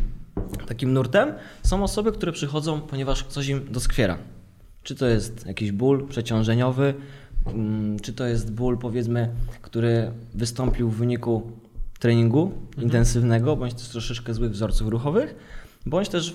takim 0.68 0.94
nurtem 0.94 1.34
są 1.64 1.84
osoby, 1.84 2.12
które 2.12 2.32
przychodzą, 2.32 2.82
ponieważ 2.82 3.24
coś 3.24 3.48
im 3.48 3.72
doskwiera. 3.72 4.18
Czy 4.86 4.96
to 4.96 5.06
jest 5.06 5.46
jakiś 5.46 5.72
ból 5.72 6.08
przeciążeniowy, 6.08 6.94
mm, 7.46 8.00
czy 8.00 8.14
to 8.14 8.26
jest 8.26 8.54
ból, 8.54 8.78
powiedzmy, 8.78 9.30
który 9.62 10.12
wystąpił 10.34 10.90
w 10.90 10.96
wyniku 10.96 11.52
treningu 12.00 12.52
intensywnego, 12.78 13.56
bądź 13.56 13.74
też 13.74 13.90
troszeczkę 13.90 14.34
złych 14.34 14.52
wzorców 14.52 14.88
ruchowych, 14.88 15.36
bądź 15.86 16.10
też 16.10 16.34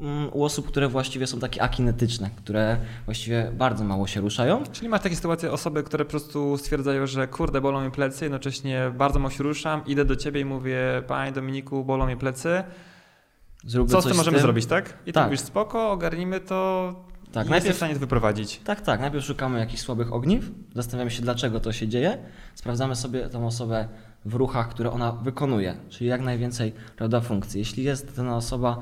mm, 0.00 0.28
u 0.32 0.44
osób, 0.44 0.68
które 0.68 0.88
właściwie 0.88 1.26
są 1.26 1.38
takie 1.38 1.62
akinetyczne, 1.62 2.30
które 2.36 2.76
właściwie 3.04 3.52
bardzo 3.58 3.84
mało 3.84 4.06
się 4.06 4.20
ruszają. 4.20 4.62
Czyli 4.72 4.88
masz 4.88 5.02
takie 5.02 5.16
sytuacje, 5.16 5.52
osoby, 5.52 5.82
które 5.82 6.04
po 6.04 6.10
prostu 6.10 6.58
stwierdzają, 6.58 7.06
że 7.06 7.28
kurde, 7.28 7.60
bolą 7.60 7.80
mnie 7.80 7.90
plecy, 7.90 8.24
jednocześnie 8.24 8.92
bardzo 8.98 9.18
mało 9.18 9.30
się 9.30 9.44
ruszam, 9.44 9.82
idę 9.86 10.04
do 10.04 10.16
ciebie 10.16 10.40
i 10.40 10.44
mówię, 10.44 11.02
panie 11.06 11.32
Dominiku, 11.32 11.84
bolą 11.84 12.06
mnie 12.06 12.16
plecy, 12.16 12.62
Zróbmy 13.64 13.92
co 13.92 14.02
z 14.02 14.04
tym 14.04 14.16
możemy 14.16 14.38
zrobić, 14.38 14.66
tak? 14.66 14.98
I 15.02 15.06
ty 15.06 15.12
Tak. 15.12 15.24
mówisz, 15.24 15.40
spoko, 15.40 15.90
ogarnijmy 15.90 16.40
to 16.40 16.94
Tak, 17.36 17.48
najpierw- 17.48 17.74
w 17.74 17.76
stanie 17.76 17.94
to 17.94 18.00
wyprowadzić. 18.00 18.60
Tak, 18.64 18.80
tak. 18.80 19.00
Najpierw 19.00 19.24
szukamy 19.24 19.58
jakichś 19.58 19.82
słabych 19.82 20.12
ogniw, 20.12 20.50
zastanawiamy 20.74 21.10
się, 21.10 21.22
dlaczego 21.22 21.60
to 21.60 21.72
się 21.72 21.88
dzieje, 21.88 22.18
sprawdzamy 22.54 22.96
sobie 22.96 23.28
tą 23.28 23.46
osobę 23.46 23.88
w 24.24 24.34
ruchach, 24.34 24.68
które 24.68 24.90
ona 24.92 25.12
wykonuje, 25.12 25.74
czyli 25.88 26.10
jak 26.10 26.20
najwięcej 26.20 26.72
prawda, 26.96 27.20
funkcji. 27.20 27.58
Jeśli 27.58 27.84
jest 27.84 28.16
dana 28.16 28.36
osoba, 28.36 28.78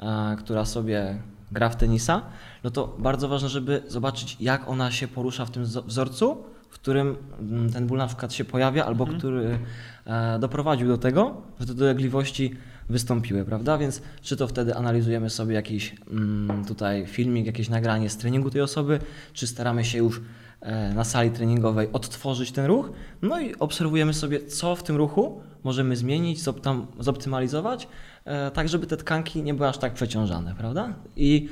e, 0.00 0.36
która 0.38 0.64
sobie 0.64 1.18
gra 1.52 1.68
w 1.68 1.76
tenisa, 1.76 2.22
no 2.64 2.70
to 2.70 2.96
bardzo 2.98 3.28
ważne, 3.28 3.48
żeby 3.48 3.82
zobaczyć, 3.88 4.36
jak 4.40 4.68
ona 4.68 4.90
się 4.90 5.08
porusza 5.08 5.44
w 5.46 5.50
tym 5.50 5.64
wzo- 5.64 5.84
wzorcu, 5.84 6.44
w 6.70 6.74
którym 6.74 7.16
mm, 7.40 7.72
ten 7.72 7.86
ból 7.86 7.98
na 7.98 8.06
przykład 8.06 8.32
się 8.32 8.44
pojawia, 8.44 8.84
albo 8.84 9.06
który 9.06 9.58
e, 10.06 10.38
doprowadził 10.38 10.88
do 10.88 10.98
tego, 10.98 11.42
że 11.60 11.66
te 11.66 11.74
dolegliwości 11.74 12.54
wystąpiły, 12.88 13.44
prawda? 13.44 13.78
Więc 13.78 14.02
czy 14.22 14.36
to 14.36 14.48
wtedy 14.48 14.74
analizujemy 14.74 15.30
sobie 15.30 15.54
jakiś 15.54 15.94
mm, 16.10 16.64
tutaj 16.64 17.06
filmik, 17.06 17.46
jakieś 17.46 17.68
nagranie 17.68 18.10
z 18.10 18.16
treningu 18.16 18.50
tej 18.50 18.60
osoby, 18.60 18.98
czy 19.32 19.46
staramy 19.46 19.84
się 19.84 19.98
już 19.98 20.20
e, 20.60 20.94
na 20.94 21.04
sali 21.04 21.30
treningowej 21.30 21.88
odtworzyć 21.92 22.52
ten 22.52 22.64
ruch, 22.64 22.90
no 23.22 23.40
i 23.40 23.54
obserwujemy 23.54 24.14
sobie, 24.14 24.46
co 24.46 24.76
w 24.76 24.82
tym 24.82 24.96
ruchu 24.96 25.40
możemy 25.64 25.96
zmienić, 25.96 26.42
zoptam, 26.42 26.86
zoptymalizować, 27.00 27.88
e, 28.24 28.50
tak 28.50 28.68
żeby 28.68 28.86
te 28.86 28.96
tkanki 28.96 29.42
nie 29.42 29.54
były 29.54 29.68
aż 29.68 29.78
tak 29.78 29.94
przeciążane, 29.94 30.54
prawda? 30.58 30.94
I 31.16 31.48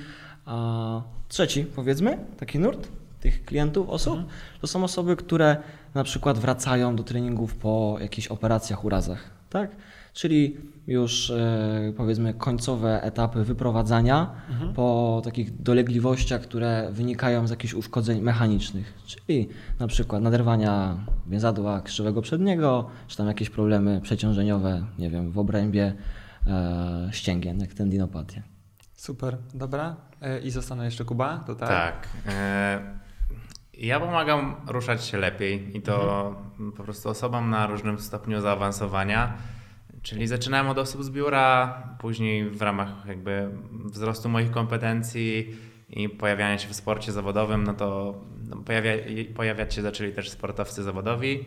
a, 0.47 1.03
trzeci, 1.29 1.65
powiedzmy, 1.65 2.19
taki 2.37 2.59
nurt 2.59 2.89
tych 3.21 3.45
klientów, 3.45 3.89
osób, 3.89 4.21
to 4.61 4.67
są 4.67 4.85
osoby, 4.85 5.17
które 5.17 5.57
na 5.95 6.05
przykład 6.05 6.39
wracają 6.39 6.97
do 6.97 7.03
treningów 7.03 7.55
po 7.55 7.97
jakichś 8.01 8.29
operacjach, 8.29 8.85
urazach, 8.85 9.31
tak? 9.51 9.71
Czyli 10.15 10.57
już 10.87 11.31
e, 11.31 11.93
powiedzmy 11.97 12.35
końcowe 12.35 13.03
etapy 13.03 13.45
wyprowadzania 13.45 14.31
po 14.75 15.21
takich 15.25 15.63
dolegliwościach, 15.63 16.41
które 16.41 16.89
wynikają 16.93 17.47
z 17.47 17.51
jakichś 17.51 17.75
uszkodzeń 17.75 18.21
mechanicznych, 18.21 18.95
czyli 19.07 19.49
na 19.81 19.87
przykład 19.87 20.23
naderwania 20.23 20.97
więzadła 21.27 21.81
krzywego 21.81 22.23
przedniego, 22.23 22.91
czy 23.07 23.17
tam 23.17 23.27
jakieś 23.27 23.51
problemy 23.51 24.01
przeciążeniowe, 24.01 24.85
nie 24.99 25.11
wiem, 25.11 25.31
w 25.31 25.39
obrębie 25.39 25.93
e, 26.47 27.09
ścięgien, 27.13 27.61
jak 27.61 27.75
tendinopatię. 27.75 28.43
Super, 28.95 29.37
dobra. 29.55 29.97
E, 30.23 30.41
I 30.41 30.51
zostanę 30.51 30.85
jeszcze 30.85 31.05
Kuba, 31.05 31.39
tutaj. 31.47 31.69
Tak. 31.69 32.09
E, 32.29 32.81
Ja 33.79 34.01
pomagam 34.01 34.55
ruszać 34.69 35.05
się 35.05 35.19
lepiej 35.19 35.77
i 35.77 35.83
to 35.83 36.27
Mhm. 36.29 36.73
po 36.73 36.83
prostu 36.83 37.09
osobom 37.09 37.51
na 37.51 37.67
różnym 37.67 37.99
stopniu 37.99 38.41
zaawansowania. 38.41 39.33
Czyli 40.05 40.27
zaczynałem 40.27 40.69
od 40.69 40.79
osób 40.79 41.05
z 41.05 41.11
biura, 41.11 41.83
później 41.99 42.51
w 42.51 42.63
ramach 42.63 42.89
jakby 43.07 43.49
wzrostu 43.85 44.29
moich 44.29 44.51
kompetencji 44.51 45.57
i 45.91 46.09
pojawiania 46.09 46.59
się 46.59 46.69
w 46.69 46.75
sporcie 46.75 47.13
zawodowym, 47.13 47.65
no 47.65 47.75
to 47.75 48.15
no, 48.49 48.57
pojawia, 48.57 48.93
pojawiać 49.35 49.75
się 49.75 49.83
zaczęli 49.83 50.13
też 50.13 50.31
sportowcy 50.31 50.83
zawodowi. 50.83 51.45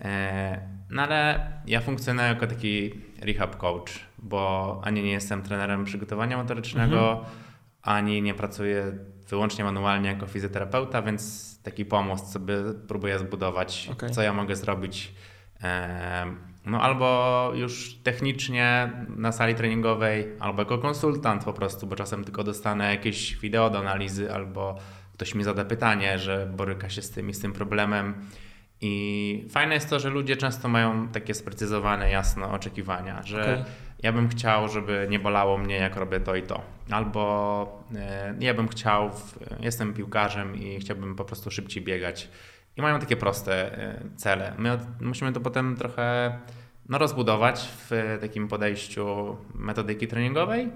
E, 0.00 0.68
No 0.90 1.02
ale 1.02 1.52
ja 1.66 1.80
funkcjonuję 1.80 2.28
jako 2.28 2.46
taki 2.46 2.94
rehab 3.20 3.56
coach, 3.56 3.92
bo 4.18 4.80
ani 4.84 5.02
nie 5.02 5.12
jestem 5.12 5.42
trenerem 5.42 5.84
przygotowania 5.84 6.36
motorycznego, 6.36 7.24
ani 7.82 8.22
nie 8.22 8.34
pracuję 8.34 8.92
wyłącznie 9.28 9.64
manualnie 9.64 10.08
jako 10.08 10.26
fizjoterapeuta, 10.26 11.02
więc 11.02 11.62
taki 11.62 11.84
pomost 11.84 12.32
sobie 12.32 12.54
próbuję 12.88 13.18
zbudować, 13.18 13.88
Okej. 13.92 14.10
co 14.10 14.22
ja 14.22 14.32
mogę 14.32 14.56
zrobić. 14.56 15.14
No 16.66 16.80
albo 16.80 17.50
już 17.54 17.94
technicznie 18.02 18.92
na 19.08 19.32
sali 19.32 19.54
treningowej, 19.54 20.28
albo 20.40 20.62
jako 20.62 20.78
konsultant 20.78 21.44
po 21.44 21.52
prostu, 21.52 21.86
bo 21.86 21.96
czasem 21.96 22.24
tylko 22.24 22.44
dostanę 22.44 22.90
jakieś 22.90 23.36
wideo 23.36 23.70
do 23.70 23.78
analizy, 23.78 24.32
albo 24.32 24.78
ktoś 25.12 25.34
mi 25.34 25.44
zada 25.44 25.64
pytanie, 25.64 26.18
że 26.18 26.46
boryka 26.56 26.90
się 26.90 27.02
z 27.02 27.10
tym 27.10 27.30
i 27.30 27.34
z 27.34 27.40
tym 27.40 27.52
problemem. 27.52 28.14
I 28.80 29.46
fajne 29.50 29.74
jest 29.74 29.90
to, 29.90 30.00
że 30.00 30.10
ludzie 30.10 30.36
często 30.36 30.68
mają 30.68 31.08
takie 31.08 31.34
sprecyzowane, 31.34 32.10
jasne 32.10 32.48
oczekiwania, 32.48 33.22
że 33.22 33.42
Okej. 33.42 33.64
ja 34.02 34.12
bym 34.12 34.28
chciał, 34.28 34.68
żeby 34.68 35.06
nie 35.10 35.18
bolało 35.18 35.58
mnie, 35.58 35.76
jak 35.76 35.96
robię 35.96 36.20
to 36.20 36.36
i 36.36 36.42
to. 36.42 36.62
Albo 36.90 37.84
e, 37.94 38.34
ja 38.40 38.54
bym 38.54 38.68
chciał, 38.68 39.10
jestem 39.60 39.94
piłkarzem 39.94 40.56
i 40.56 40.80
chciałbym 40.80 41.16
po 41.16 41.24
prostu 41.24 41.50
szybciej 41.50 41.84
biegać. 41.84 42.28
I 42.76 42.82
mają 42.82 42.98
takie 42.98 43.16
proste 43.16 43.78
e, 43.78 44.00
cele. 44.16 44.54
My 44.58 44.78
musimy 45.00 45.32
to 45.32 45.40
potem 45.40 45.76
trochę 45.76 46.38
no, 46.88 46.98
rozbudować 46.98 47.68
w 47.90 48.18
takim 48.20 48.48
podejściu 48.48 49.36
metodyki 49.54 50.08
treningowej. 50.08 50.68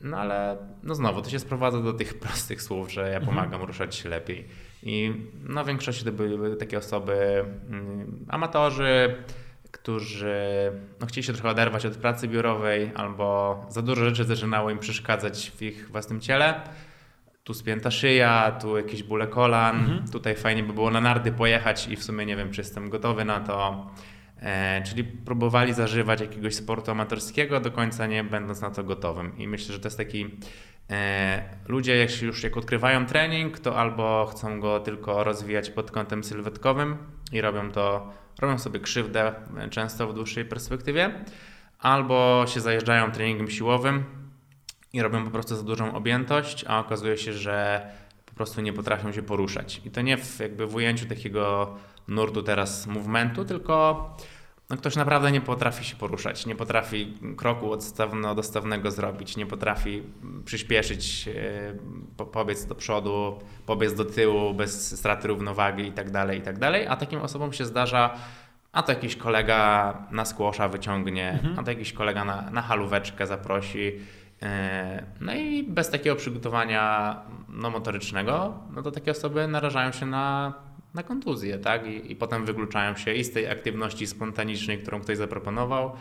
No 0.00 0.16
ale 0.16 0.56
no 0.82 0.94
znowu, 0.94 1.22
to 1.22 1.30
się 1.30 1.38
sprowadza 1.38 1.80
do 1.80 1.92
tych 1.92 2.18
prostych 2.24 2.62
słów, 2.62 2.92
że 2.92 3.10
ja 3.10 3.20
pomagam 3.20 3.62
ruszać 3.62 3.94
się 3.94 4.08
lepiej. 4.08 4.48
I 4.82 5.14
no, 5.42 5.64
w 5.64 5.66
większości 5.66 6.04
to 6.04 6.12
były 6.12 6.56
takie 6.56 6.78
osoby, 6.78 7.44
mm, 7.70 8.26
amatorzy, 8.28 9.16
którzy 9.70 10.72
no, 11.00 11.06
chcieli 11.06 11.26
się 11.26 11.32
trochę 11.32 11.48
oderwać 11.48 11.86
od 11.86 11.96
pracy 11.96 12.28
biurowej 12.28 12.90
albo 12.94 13.60
za 13.68 13.82
dużo 13.82 14.04
rzeczy 14.04 14.24
zaczynało 14.24 14.70
im 14.70 14.78
przeszkadzać 14.78 15.52
w 15.56 15.62
ich 15.62 15.90
własnym 15.90 16.20
ciele. 16.20 16.60
Tu 17.46 17.54
spięta 17.54 17.90
szyja, 17.90 18.58
tu 18.60 18.76
jakieś 18.76 19.02
bóle 19.02 19.26
kolan, 19.26 20.04
tutaj 20.12 20.36
fajnie 20.36 20.62
by 20.62 20.72
było 20.72 20.90
na 20.90 21.00
narty 21.00 21.32
pojechać 21.32 21.88
i 21.88 21.96
w 21.96 22.04
sumie 22.04 22.26
nie 22.26 22.36
wiem, 22.36 22.50
czy 22.50 22.60
jestem 22.60 22.90
gotowy 22.90 23.24
na 23.24 23.40
to. 23.40 23.86
E, 24.40 24.82
czyli 24.82 25.04
próbowali 25.04 25.72
zażywać 25.72 26.20
jakiegoś 26.20 26.54
sportu 26.54 26.90
amatorskiego, 26.90 27.60
do 27.60 27.70
końca 27.70 28.06
nie 28.06 28.24
będąc 28.24 28.60
na 28.60 28.70
to 28.70 28.84
gotowym. 28.84 29.38
I 29.38 29.48
myślę, 29.48 29.72
że 29.72 29.80
to 29.80 29.86
jest 29.86 29.96
taki. 29.96 30.26
E, 30.90 31.42
ludzie, 31.68 31.96
jak 31.96 32.22
już 32.22 32.42
jak 32.42 32.56
odkrywają 32.56 33.06
trening, 33.06 33.58
to 33.58 33.76
albo 33.76 34.26
chcą 34.26 34.60
go 34.60 34.80
tylko 34.80 35.24
rozwijać 35.24 35.70
pod 35.70 35.90
kątem 35.90 36.24
sylwetkowym 36.24 36.96
i 37.32 37.40
robią 37.40 37.72
to, 37.72 38.12
robią 38.40 38.58
sobie 38.58 38.80
krzywdę 38.80 39.34
e, 39.56 39.68
często 39.68 40.08
w 40.08 40.14
dłuższej 40.14 40.44
perspektywie, 40.44 41.24
albo 41.78 42.44
się 42.46 42.60
zajeżdżają 42.60 43.12
treningiem 43.12 43.50
siłowym 43.50 44.25
i 44.92 45.02
robią 45.02 45.24
po 45.24 45.30
prostu 45.30 45.56
za 45.56 45.62
dużą 45.62 45.94
objętość, 45.94 46.64
a 46.68 46.78
okazuje 46.78 47.18
się, 47.18 47.32
że 47.32 47.86
po 48.26 48.34
prostu 48.34 48.60
nie 48.60 48.72
potrafią 48.72 49.12
się 49.12 49.22
poruszać. 49.22 49.80
I 49.84 49.90
to 49.90 50.02
nie 50.02 50.16
w, 50.16 50.40
jakby 50.40 50.66
w 50.66 50.74
ujęciu 50.74 51.06
takiego 51.06 51.74
nurtu 52.08 52.42
teraz 52.42 52.86
movementu, 52.86 53.44
tylko 53.44 54.10
no 54.70 54.76
ktoś 54.76 54.96
naprawdę 54.96 55.32
nie 55.32 55.40
potrafi 55.40 55.84
się 55.84 55.96
poruszać, 55.96 56.46
nie 56.46 56.56
potrafi 56.56 57.14
kroku 57.36 57.72
odstawno-dostawnego 57.72 58.90
zrobić, 58.90 59.36
nie 59.36 59.46
potrafi 59.46 60.02
przyspieszyć, 60.44 61.28
e, 62.18 62.24
pobiec 62.24 62.66
do 62.66 62.74
przodu, 62.74 63.38
pobiec 63.66 63.94
do 63.94 64.04
tyłu 64.04 64.54
bez 64.54 64.98
straty 64.98 65.28
równowagi 65.28 65.86
i 65.86 65.92
tak 65.92 66.10
dalej, 66.10 66.38
i 66.38 66.42
tak. 66.42 66.56
A 66.88 66.96
takim 66.96 67.20
osobom 67.20 67.52
się 67.52 67.64
zdarza, 67.64 68.14
a 68.72 68.82
to 68.82 68.92
jakiś 68.92 69.16
kolega 69.16 69.94
na 70.10 70.24
skłosza 70.24 70.68
wyciągnie, 70.68 71.30
mhm. 71.30 71.58
a 71.58 71.62
to 71.62 71.70
jakiś 71.70 71.92
kolega 71.92 72.24
na, 72.24 72.50
na 72.50 72.62
halóweczkę 72.62 73.26
zaprosi. 73.26 73.92
E, 74.42 75.06
no 75.20 75.34
i 75.34 75.62
bez 75.62 75.90
takiego 75.90 76.16
przygotowania 76.16 77.16
no, 77.48 77.70
motorycznego, 77.70 78.58
no 78.74 78.82
to 78.82 78.90
takie 78.90 79.10
osoby 79.10 79.48
narażają 79.48 79.92
się 79.92 80.06
na 80.06 80.54
na 80.94 81.02
kontuzję, 81.02 81.58
tak? 81.58 81.86
I, 81.86 82.12
I 82.12 82.16
potem 82.16 82.46
wykluczają 82.46 82.96
się 82.96 83.14
i 83.14 83.24
z 83.24 83.32
tej 83.32 83.50
aktywności 83.50 84.06
spontanicznej, 84.06 84.78
którą 84.78 85.00
ktoś 85.00 85.16
zaproponował, 85.16 85.92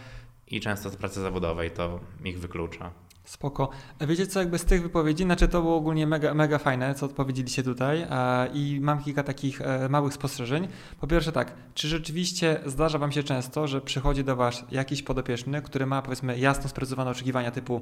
i 0.47 0.59
często 0.59 0.89
z 0.89 0.95
pracy 0.95 1.21
zawodowej 1.21 1.71
to 1.71 1.99
ich 2.23 2.39
wyklucza. 2.39 2.91
Spoko. 3.23 3.69
Wiecie 4.01 4.27
co, 4.27 4.39
jakby 4.39 4.57
z 4.57 4.65
tych 4.65 4.81
wypowiedzi, 4.81 5.23
znaczy 5.23 5.47
to 5.47 5.61
było 5.61 5.75
ogólnie 5.75 6.07
mega, 6.07 6.33
mega 6.33 6.57
fajne, 6.57 6.95
co 6.95 7.05
odpowiedzieliście 7.05 7.63
tutaj 7.63 8.07
i 8.53 8.79
mam 8.81 9.03
kilka 9.03 9.23
takich 9.23 9.61
e, 9.61 9.89
małych 9.89 10.13
spostrzeżeń. 10.13 10.67
Po 10.99 11.07
pierwsze 11.07 11.31
tak, 11.31 11.53
czy 11.73 11.87
rzeczywiście 11.87 12.59
zdarza 12.65 12.97
Wam 12.99 13.11
się 13.11 13.23
często, 13.23 13.67
że 13.67 13.81
przychodzi 13.81 14.23
do 14.23 14.35
Was 14.35 14.65
jakiś 14.71 15.03
podopieczny, 15.03 15.61
który 15.61 15.85
ma 15.85 16.01
powiedzmy 16.01 16.39
jasno 16.39 16.69
sprecyzowane 16.69 17.11
oczekiwania 17.11 17.51
typu 17.51 17.81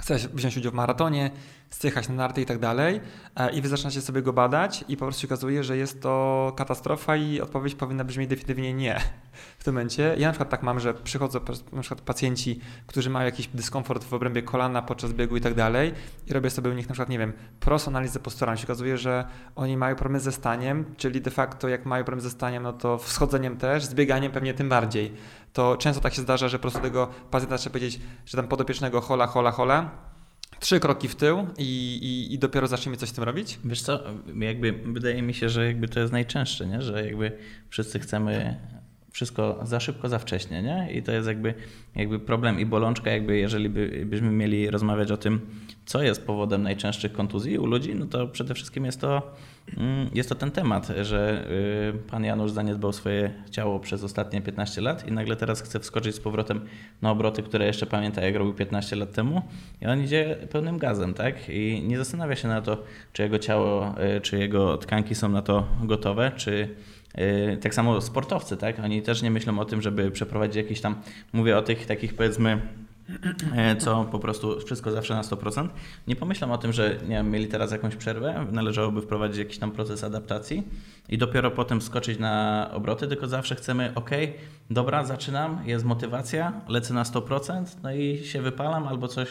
chcesz 0.00 0.28
wziąć 0.28 0.56
udział 0.56 0.72
w 0.72 0.74
maratonie, 0.74 1.30
stychać 1.70 2.08
na 2.08 2.14
narty 2.14 2.40
i 2.40 2.46
tak 2.46 2.58
dalej 2.58 3.00
e, 3.36 3.50
i 3.50 3.62
wy 3.62 3.68
zaczynacie 3.68 4.00
sobie 4.00 4.22
go 4.22 4.32
badać 4.32 4.84
i 4.88 4.96
po 4.96 5.04
prostu 5.04 5.22
się 5.22 5.28
okazuje, 5.28 5.64
że 5.64 5.76
jest 5.76 6.02
to 6.02 6.52
katastrofa 6.56 7.16
i 7.16 7.40
odpowiedź 7.40 7.74
powinna 7.74 8.04
brzmieć 8.04 8.28
definitywnie 8.28 8.74
nie 8.74 9.00
w 9.58 9.64
tym 9.64 9.74
momencie. 9.74 10.14
Ja 10.18 10.26
na 10.26 10.32
przykład 10.32 10.50
tak 10.50 10.62
mam, 10.62 10.80
że 10.80 10.94
przychodzą 10.94 11.40
na 11.72 11.80
przykład 11.80 12.00
pacjenci, 12.00 12.60
którzy 12.86 13.10
mają 13.10 13.26
jakiś 13.26 13.48
dyskomfort 13.48 14.04
w 14.04 14.14
obrębie 14.14 14.42
kolana 14.42 14.82
podczas 14.82 15.12
biegu 15.12 15.36
i 15.36 15.40
tak 15.40 15.54
dalej 15.54 15.94
i 16.26 16.32
robię 16.32 16.50
sobie 16.50 16.70
u 16.70 16.74
nich 16.74 16.88
na 16.88 16.92
przykład, 16.92 17.08
nie 17.08 17.18
wiem, 17.18 17.32
prostą 17.60 17.90
analizę 17.90 18.20
posturalną. 18.20 18.60
się 18.60 18.66
okazuje, 18.66 18.98
że 18.98 19.24
oni 19.56 19.76
mają 19.76 19.96
problemy 19.96 20.20
ze 20.20 20.32
staniem, 20.32 20.84
czyli 20.96 21.20
de 21.20 21.30
facto 21.30 21.68
jak 21.68 21.86
mają 21.86 22.04
problem 22.04 22.20
ze 22.20 22.30
staniem, 22.30 22.62
no 22.62 22.72
to 22.72 22.98
wschodzeniem 22.98 23.56
też, 23.56 23.84
z 23.84 23.94
bieganiem 23.94 24.32
pewnie 24.32 24.54
tym 24.54 24.68
bardziej 24.68 25.14
to 25.52 25.76
często 25.76 26.00
tak 26.00 26.14
się 26.14 26.22
zdarza, 26.22 26.48
że 26.48 26.58
po 26.58 26.62
prostu 26.62 26.80
tego 26.80 27.08
pacjenta 27.30 27.58
trzeba 27.58 27.72
powiedzieć, 27.72 28.00
że 28.26 28.36
tam 28.36 28.48
podopiecznego 28.48 29.00
hola, 29.00 29.26
hola, 29.26 29.50
hola, 29.50 29.90
trzy 30.60 30.80
kroki 30.80 31.08
w 31.08 31.14
tył 31.14 31.46
i, 31.58 31.98
i, 32.02 32.34
i, 32.34 32.38
dopiero 32.38 32.66
zaczniemy 32.66 32.96
coś 32.96 33.08
z 33.08 33.12
tym 33.12 33.24
robić? 33.24 33.58
Wiesz 33.64 33.82
co, 33.82 34.00
jakby 34.38 34.72
wydaje 34.72 35.22
mi 35.22 35.34
się, 35.34 35.48
że 35.48 35.66
jakby 35.66 35.88
to 35.88 36.00
jest 36.00 36.12
najczęstsze, 36.12 36.66
nie? 36.66 36.82
że 36.82 37.06
jakby 37.06 37.32
wszyscy 37.68 37.98
chcemy 37.98 38.56
wszystko 39.18 39.58
za 39.62 39.80
szybko, 39.80 40.08
za 40.08 40.18
wcześnie, 40.18 40.62
nie? 40.62 40.88
I 40.92 41.02
to 41.02 41.12
jest 41.12 41.28
jakby, 41.28 41.54
jakby 41.96 42.18
problem 42.18 42.60
i 42.60 42.66
bolączka, 42.66 43.10
jakby 43.10 43.38
jeżeli 43.38 43.68
by, 43.68 44.02
byśmy 44.06 44.30
mieli 44.30 44.70
rozmawiać 44.70 45.10
o 45.10 45.16
tym, 45.16 45.40
co 45.86 46.02
jest 46.02 46.26
powodem 46.26 46.62
najczęstszych 46.62 47.12
kontuzji 47.12 47.58
u 47.58 47.66
ludzi, 47.66 47.94
no 47.94 48.06
to 48.06 48.26
przede 48.26 48.54
wszystkim 48.54 48.84
jest 48.84 49.00
to, 49.00 49.32
mm, 49.76 50.10
jest 50.14 50.28
to 50.28 50.34
ten 50.34 50.50
temat, 50.50 50.88
że 51.02 51.50
y, 51.94 52.10
pan 52.10 52.24
Janusz 52.24 52.50
zaniedbał 52.50 52.92
swoje 52.92 53.30
ciało 53.50 53.80
przez 53.80 54.04
ostatnie 54.04 54.40
15 54.42 54.80
lat 54.80 55.08
i 55.08 55.12
nagle 55.12 55.36
teraz 55.36 55.62
chce 55.62 55.80
wskoczyć 55.80 56.14
z 56.14 56.20
powrotem 56.20 56.60
na 57.02 57.10
obroty, 57.10 57.42
które 57.42 57.66
jeszcze 57.66 57.86
pamięta, 57.86 58.22
jak 58.22 58.36
robił 58.36 58.54
15 58.54 58.96
lat 58.96 59.12
temu 59.12 59.42
i 59.82 59.86
on 59.86 60.04
idzie 60.04 60.36
pełnym 60.50 60.78
gazem, 60.78 61.14
tak? 61.14 61.48
I 61.48 61.82
nie 61.86 61.98
zastanawia 61.98 62.36
się 62.36 62.48
na 62.48 62.62
to, 62.62 62.82
czy 63.12 63.22
jego 63.22 63.38
ciało, 63.38 63.94
y, 64.16 64.20
czy 64.20 64.38
jego 64.38 64.76
tkanki 64.76 65.14
są 65.14 65.28
na 65.28 65.42
to 65.42 65.66
gotowe, 65.82 66.32
czy 66.36 66.74
tak 67.60 67.74
samo 67.74 68.00
sportowcy, 68.00 68.56
tak? 68.56 68.78
Oni 68.78 69.02
też 69.02 69.22
nie 69.22 69.30
myślą 69.30 69.58
o 69.58 69.64
tym, 69.64 69.82
żeby 69.82 70.10
przeprowadzić 70.10 70.56
jakiś 70.56 70.80
tam, 70.80 70.94
mówię 71.32 71.58
o 71.58 71.62
tych 71.62 71.86
takich 71.86 72.14
powiedzmy 72.14 72.60
E, 73.56 73.76
co 73.76 74.04
po 74.04 74.18
prostu 74.18 74.60
wszystko 74.60 74.90
zawsze 74.90 75.14
na 75.14 75.22
100%. 75.22 75.68
Nie 76.06 76.16
pomyślam 76.16 76.50
o 76.50 76.58
tym, 76.58 76.72
że 76.72 76.96
nie 77.02 77.16
wiem, 77.16 77.30
mieli 77.30 77.48
teraz 77.48 77.72
jakąś 77.72 77.96
przerwę, 77.96 78.46
należałoby 78.52 79.02
wprowadzić 79.02 79.38
jakiś 79.38 79.58
tam 79.58 79.70
proces 79.70 80.04
adaptacji 80.04 80.62
i 81.08 81.18
dopiero 81.18 81.50
potem 81.50 81.82
skoczyć 81.82 82.18
na 82.18 82.70
obroty, 82.72 83.08
tylko 83.08 83.26
zawsze 83.26 83.54
chcemy, 83.54 83.92
ok, 83.94 84.10
dobra, 84.70 85.04
zaczynam, 85.04 85.60
jest 85.66 85.84
motywacja, 85.84 86.52
lecę 86.68 86.94
na 86.94 87.02
100%, 87.02 87.64
no 87.82 87.92
i 87.92 88.24
się 88.24 88.42
wypalam 88.42 88.86
albo 88.86 89.08
coś, 89.08 89.28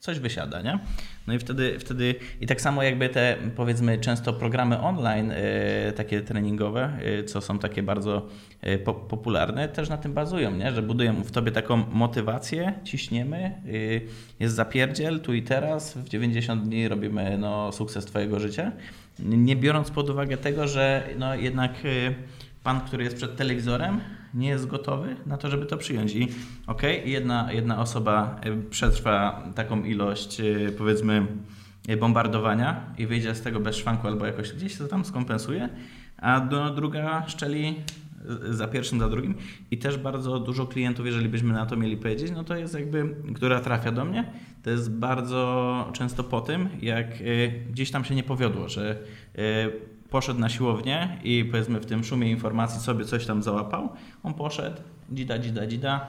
coś 0.00 0.18
wysiada, 0.18 0.62
nie? 0.62 0.78
No 1.26 1.34
i 1.34 1.38
wtedy, 1.38 1.78
wtedy 1.78 2.14
i 2.40 2.46
tak 2.46 2.60
samo 2.60 2.82
jakby 2.82 3.08
te 3.08 3.36
powiedzmy 3.56 3.98
często 3.98 4.32
programy 4.32 4.80
online, 4.80 5.30
y, 5.30 5.92
takie 5.96 6.20
treningowe, 6.20 6.92
y, 7.20 7.24
co 7.24 7.40
są 7.40 7.58
takie 7.58 7.82
bardzo 7.82 8.26
po, 8.84 8.94
popularne, 8.94 9.68
też 9.68 9.88
na 9.88 9.98
tym 9.98 10.12
bazują, 10.12 10.56
nie? 10.56 10.72
że 10.72 10.82
budują 10.82 11.14
w 11.22 11.30
tobie 11.30 11.52
taką 11.52 11.76
motywację, 11.92 12.72
ciśniemy, 12.84 13.52
jest 14.40 14.54
zapierdziel 14.54 15.20
tu 15.20 15.34
i 15.34 15.42
teraz, 15.42 15.94
w 15.98 16.08
90 16.08 16.62
dni 16.64 16.88
robimy 16.88 17.38
no, 17.38 17.72
sukces 17.72 18.04
twojego 18.04 18.40
życia, 18.40 18.72
nie 19.18 19.56
biorąc 19.56 19.90
pod 19.90 20.10
uwagę 20.10 20.36
tego, 20.36 20.68
że 20.68 21.08
no, 21.18 21.34
jednak 21.34 21.72
pan, 22.62 22.80
który 22.80 23.04
jest 23.04 23.16
przed 23.16 23.36
telewizorem, 23.36 24.00
nie 24.34 24.48
jest 24.48 24.66
gotowy 24.66 25.16
na 25.26 25.36
to, 25.36 25.50
żeby 25.50 25.66
to 25.66 25.76
przyjąć. 25.76 26.14
I 26.14 26.28
okej, 26.66 26.98
okay, 27.00 27.10
jedna, 27.10 27.52
jedna 27.52 27.80
osoba 27.80 28.40
e, 28.42 28.56
przetrwa 28.70 29.44
taką 29.54 29.84
ilość, 29.84 30.40
e, 30.40 30.44
powiedzmy, 30.78 31.26
e, 31.88 31.96
bombardowania 31.96 32.94
i 32.98 33.06
wyjdzie 33.06 33.34
z 33.34 33.42
tego 33.42 33.60
bez 33.60 33.76
szwanku 33.76 34.06
albo 34.06 34.26
jakoś 34.26 34.52
gdzieś 34.52 34.76
to 34.76 34.88
tam 34.88 35.04
skompensuje, 35.04 35.68
a 36.16 36.40
druga 36.76 37.28
szczeli 37.28 37.74
za 38.50 38.68
pierwszym, 38.68 39.00
za 39.00 39.08
drugim 39.08 39.34
i 39.70 39.78
też 39.78 39.98
bardzo 39.98 40.40
dużo 40.40 40.66
klientów, 40.66 41.06
jeżeli 41.06 41.28
byśmy 41.28 41.52
na 41.52 41.66
to 41.66 41.76
mieli 41.76 41.96
powiedzieć, 41.96 42.32
no 42.34 42.44
to 42.44 42.56
jest 42.56 42.74
jakby, 42.74 43.14
która 43.34 43.60
trafia 43.60 43.92
do 43.92 44.04
mnie, 44.04 44.32
to 44.62 44.70
jest 44.70 44.90
bardzo 44.90 45.90
często 45.92 46.24
po 46.24 46.40
tym, 46.40 46.68
jak 46.82 47.06
gdzieś 47.70 47.90
tam 47.90 48.04
się 48.04 48.14
nie 48.14 48.22
powiodło, 48.22 48.68
że 48.68 48.98
poszedł 50.10 50.40
na 50.40 50.48
siłownię 50.48 51.18
i 51.24 51.44
powiedzmy 51.44 51.80
w 51.80 51.86
tym 51.86 52.04
szumie 52.04 52.30
informacji 52.30 52.80
sobie 52.80 53.04
coś 53.04 53.26
tam 53.26 53.42
załapał, 53.42 53.88
on 54.22 54.34
poszedł, 54.34 54.82
dzida, 55.12 55.38
dzida, 55.38 55.66
dzida, 55.66 56.06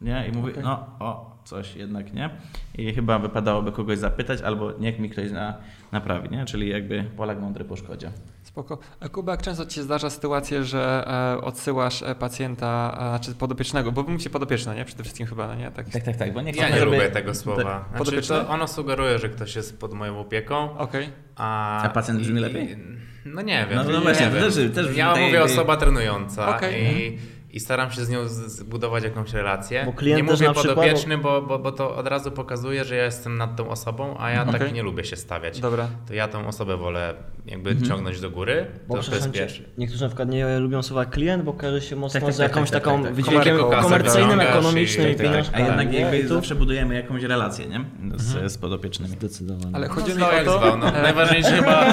nie? 0.00 0.28
I 0.28 0.32
mówi, 0.32 0.50
okay. 0.50 0.62
no 0.62 0.86
o, 1.00 1.33
coś 1.44 1.76
jednak, 1.76 2.12
nie? 2.12 2.30
I 2.78 2.94
chyba 2.94 3.18
wypadałoby 3.18 3.72
kogoś 3.72 3.98
zapytać, 3.98 4.40
albo 4.40 4.72
niech 4.72 4.98
mi 4.98 5.10
ktoś 5.10 5.30
na, 5.30 5.54
naprawi, 5.92 6.30
nie? 6.30 6.44
Czyli 6.44 6.68
jakby 6.68 7.04
Polak 7.16 7.40
mądry 7.40 7.64
po 7.64 7.76
szkodzie. 7.76 8.10
Spoko. 8.42 8.78
Kuba, 9.12 9.32
jak 9.32 9.42
często 9.42 9.66
Ci 9.66 9.74
się 9.74 9.82
zdarza 9.82 10.10
sytuację, 10.10 10.64
że 10.64 11.04
e, 11.38 11.44
odsyłasz 11.44 12.02
e, 12.02 12.14
pacjenta, 12.14 12.96
e, 12.96 13.08
znaczy 13.08 13.34
podopiecznego, 13.34 13.92
bo 13.92 14.02
mówicie 14.02 14.30
podopieczne, 14.30 14.74
nie? 14.74 14.84
Przede 14.84 15.02
wszystkim 15.02 15.26
chyba, 15.26 15.46
no 15.46 15.54
nie? 15.54 15.70
Tak, 15.70 15.90
tak, 15.90 16.02
tak, 16.02 16.16
tak 16.16 16.32
bo 16.32 16.40
nie 16.40 16.52
Ja 16.52 16.68
nie 16.68 16.78
żeby... 16.78 16.84
lubię 16.84 17.10
tego 17.10 17.34
słowa. 17.34 17.88
Znaczy, 17.96 18.28
to 18.28 18.48
ono 18.48 18.68
sugeruje, 18.68 19.18
że 19.18 19.28
ktoś 19.28 19.56
jest 19.56 19.80
pod 19.80 19.92
moją 19.92 20.20
opieką. 20.20 20.78
Okej. 20.78 21.04
Okay. 21.04 21.14
A, 21.36 21.82
a 21.82 21.88
pacjent 21.88 22.20
brzmi 22.20 22.40
lepiej? 22.40 22.76
No 23.24 23.42
nie 23.42 23.66
wiem. 23.70 23.78
No, 23.86 23.92
no 23.92 24.00
właśnie, 24.00 24.30
też, 24.30 24.54
też 24.74 24.96
Ja 24.96 25.16
mówię 25.16 25.42
osoba 25.42 25.76
trenująca 25.76 26.56
okay. 26.56 26.72
i 26.78 27.18
i 27.54 27.60
staram 27.60 27.90
się 27.90 28.04
z 28.04 28.08
nią 28.08 28.28
zbudować 28.28 29.04
jakąś 29.04 29.32
relację. 29.32 29.82
Bo 29.86 29.92
klient 29.92 30.16
nie 30.16 30.32
mówię 30.32 30.52
podopieczny, 30.54 31.18
bo, 31.18 31.42
bo, 31.42 31.58
bo 31.58 31.72
to 31.72 31.96
od 31.96 32.06
razu 32.06 32.30
pokazuje, 32.30 32.84
że 32.84 32.96
ja 32.96 33.04
jestem 33.04 33.38
nad 33.38 33.56
tą 33.56 33.68
osobą, 33.68 34.16
a 34.18 34.30
ja 34.30 34.42
okay. 34.42 34.58
tak 34.58 34.72
nie 34.72 34.82
lubię 34.82 35.04
się 35.04 35.16
stawiać. 35.16 35.60
Dobra. 35.60 35.88
To 36.06 36.14
ja 36.14 36.28
tą 36.28 36.46
osobę 36.46 36.76
wolę 36.76 37.14
jakby 37.46 37.70
mhm. 37.70 37.88
ciągnąć 37.88 38.20
do 38.20 38.30
góry, 38.30 38.66
bo 38.88 39.02
to 39.02 39.14
jest 39.14 39.30
pierwszy. 39.30 39.64
Niektórzy 39.78 40.02
na 40.02 40.08
przykład 40.08 40.28
nie 40.28 40.58
lubią 40.58 40.82
słowa 40.82 41.04
klient, 41.04 41.42
bo 41.42 41.52
każe 41.52 41.80
się 41.80 41.96
mocno 41.96 42.20
tak, 42.20 42.26
tak, 42.26 42.34
z 42.34 42.38
tak, 42.38 42.48
jakąś 42.48 42.70
tak, 42.70 42.84
tak, 42.84 42.94
taką 42.94 43.14
wydźwiękiem 43.14 43.58
komercyjnym, 43.58 44.40
ekonomicznym 44.40 45.08
i, 45.10 45.16
A 45.52 45.60
jednak 45.60 45.92
jakby 45.92 46.28
zawsze 46.28 46.54
budujemy 46.54 46.94
jakąś 46.94 47.22
relację, 47.22 47.66
nie? 47.66 47.84
Z, 48.16 48.30
mhm. 48.30 48.50
z 48.50 48.58
podopiecznymi. 48.58 49.12
Zdecydowanie. 49.12 49.76
Ale 49.76 49.88
chodzi 49.88 50.10
no, 50.10 50.16
mi 50.16 50.40
o 50.40 50.44
to... 50.44 50.58
Zwał, 50.58 50.78
no. 50.78 50.90
Najważniejsze 50.90 51.50
chyba 51.50 51.92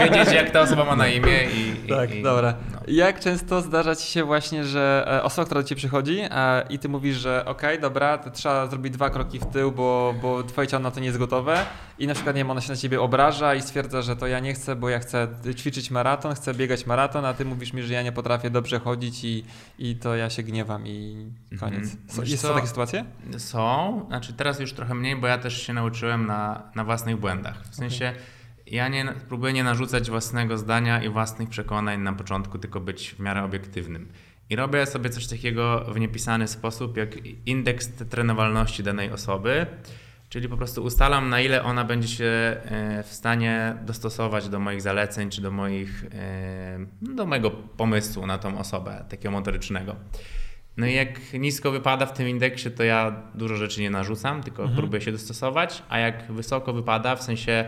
wiedzieć, 0.00 0.34
jak 0.34 0.50
ta 0.50 0.60
osoba 0.60 0.84
ma 0.84 0.96
na 0.96 1.08
imię 1.08 1.38
i... 1.54 1.88
Tak, 1.88 2.14
i, 2.14 2.22
dobra. 2.22 2.54
No. 2.72 2.80
Jak 2.88 3.20
często 3.20 3.60
zdarza 3.60 3.96
ci 3.96 4.06
się 4.06 4.24
właśnie, 4.24 4.64
że 4.64 4.79
e, 4.80 5.22
osoba, 5.22 5.46
która 5.46 5.62
do 5.62 5.68
ciebie 5.68 5.78
przychodzi 5.78 6.20
e, 6.20 6.66
i 6.70 6.78
ty 6.78 6.88
mówisz, 6.88 7.16
że 7.16 7.40
okej, 7.40 7.70
okay, 7.70 7.80
dobra, 7.80 8.18
to 8.18 8.30
trzeba 8.30 8.66
zrobić 8.66 8.92
dwa 8.92 9.10
kroki 9.10 9.38
w 9.38 9.46
tył, 9.46 9.72
bo, 9.72 10.14
bo 10.22 10.42
twoje 10.42 10.68
ciało 10.68 10.82
na 10.82 10.90
to 10.90 11.00
nie 11.00 11.06
jest 11.06 11.18
gotowe 11.18 11.66
i 11.98 12.06
na 12.06 12.14
przykład 12.14 12.36
nie 12.36 12.40
wiem, 12.40 12.50
ona 12.50 12.60
się 12.60 12.72
na 12.72 12.76
ciebie 12.76 13.00
obraża 13.00 13.54
i 13.54 13.62
stwierdza, 13.62 14.02
że 14.02 14.16
to 14.16 14.26
ja 14.26 14.40
nie 14.40 14.54
chcę 14.54 14.76
bo 14.76 14.88
ja 14.88 14.98
chcę 14.98 15.28
ćwiczyć 15.56 15.90
maraton, 15.90 16.34
chcę 16.34 16.54
biegać 16.54 16.86
maraton, 16.86 17.24
a 17.24 17.34
ty 17.34 17.44
mówisz 17.44 17.72
mi, 17.72 17.82
że 17.82 17.94
ja 17.94 18.02
nie 18.02 18.12
potrafię 18.12 18.50
dobrze 18.50 18.78
chodzić 18.78 19.24
i, 19.24 19.44
i 19.78 19.96
to 19.96 20.16
ja 20.16 20.30
się 20.30 20.42
gniewam 20.42 20.86
i 20.86 21.26
koniec. 21.60 21.84
Mhm. 21.84 22.20
Wiesz 22.20 22.30
jest 22.30 22.42
to 22.42 22.54
takie 22.54 22.66
sytuacje? 22.66 23.04
Są, 23.38 24.04
znaczy 24.08 24.32
teraz 24.32 24.60
już 24.60 24.72
trochę 24.72 24.94
mniej, 24.94 25.16
bo 25.16 25.26
ja 25.26 25.38
też 25.38 25.62
się 25.62 25.72
nauczyłem 25.72 26.26
na, 26.26 26.62
na 26.74 26.84
własnych 26.84 27.16
błędach. 27.16 27.62
W 27.70 27.74
sensie 27.74 28.12
ja 28.70 28.88
nie, 28.88 29.14
próbuję 29.28 29.52
nie 29.52 29.64
narzucać 29.64 30.10
własnego 30.10 30.58
zdania 30.58 31.02
i 31.02 31.08
własnych 31.08 31.48
przekonań 31.48 32.00
na 32.00 32.12
początku, 32.12 32.58
tylko 32.58 32.80
być 32.80 33.14
w 33.14 33.20
miarę 33.20 33.44
obiektywnym. 33.44 34.08
I 34.50 34.56
robię 34.56 34.86
sobie 34.86 35.10
coś 35.10 35.26
takiego 35.26 35.84
w 35.88 36.00
niepisany 36.00 36.48
sposób, 36.48 36.96
jak 36.96 37.26
indeks 37.46 37.88
trenowalności 37.88 38.82
danej 38.82 39.10
osoby, 39.10 39.66
czyli 40.28 40.48
po 40.48 40.56
prostu 40.56 40.84
ustalam, 40.84 41.28
na 41.28 41.40
ile 41.40 41.62
ona 41.62 41.84
będzie 41.84 42.08
się 42.08 42.24
e, 42.24 43.02
w 43.02 43.12
stanie 43.12 43.76
dostosować 43.86 44.48
do 44.48 44.60
moich 44.60 44.82
zaleceń, 44.82 45.30
czy 45.30 45.42
do 45.42 45.50
moich, 45.50 46.04
e, 46.12 46.86
do 47.02 47.26
mojego 47.26 47.50
pomysłu 47.50 48.26
na 48.26 48.38
tą 48.38 48.58
osobę, 48.58 49.04
takiego 49.08 49.30
motorycznego. 49.30 49.96
No 50.76 50.86
i 50.86 50.94
jak 50.94 51.32
nisko 51.32 51.70
wypada 51.70 52.06
w 52.06 52.12
tym 52.12 52.28
indeksie, 52.28 52.70
to 52.70 52.84
ja 52.84 53.22
dużo 53.34 53.56
rzeczy 53.56 53.80
nie 53.80 53.90
narzucam, 53.90 54.42
tylko 54.42 54.68
próbuję 54.76 55.00
się 55.00 55.12
dostosować, 55.12 55.82
a 55.88 55.98
jak 55.98 56.32
wysoko 56.32 56.72
wypada, 56.72 57.16
w 57.16 57.22
sensie, 57.22 57.64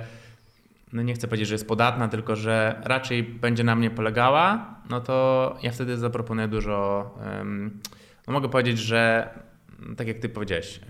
no 0.93 1.03
nie 1.03 1.15
chcę 1.15 1.29
powiedzieć, 1.29 1.49
że 1.49 1.55
jest 1.55 1.69
podatna, 1.69 2.09
tylko 2.09 2.37
że 2.37 2.81
raczej 2.85 3.23
będzie 3.23 3.65
na 3.65 3.77
mnie 3.77 3.91
polegała, 3.91 4.75
no 4.91 5.01
to 5.01 5.57
ja 5.63 5.73
wtedy 5.73 5.97
zaproponuję 5.97 6.49
dużo, 6.49 7.11
no 8.27 8.33
mogę 8.33 8.49
powiedzieć, 8.49 8.79
że 8.79 9.29
tak 9.97 10.09
jak 10.09 10.19
ty 10.19 10.29
powiedziałeś, 10.29 10.81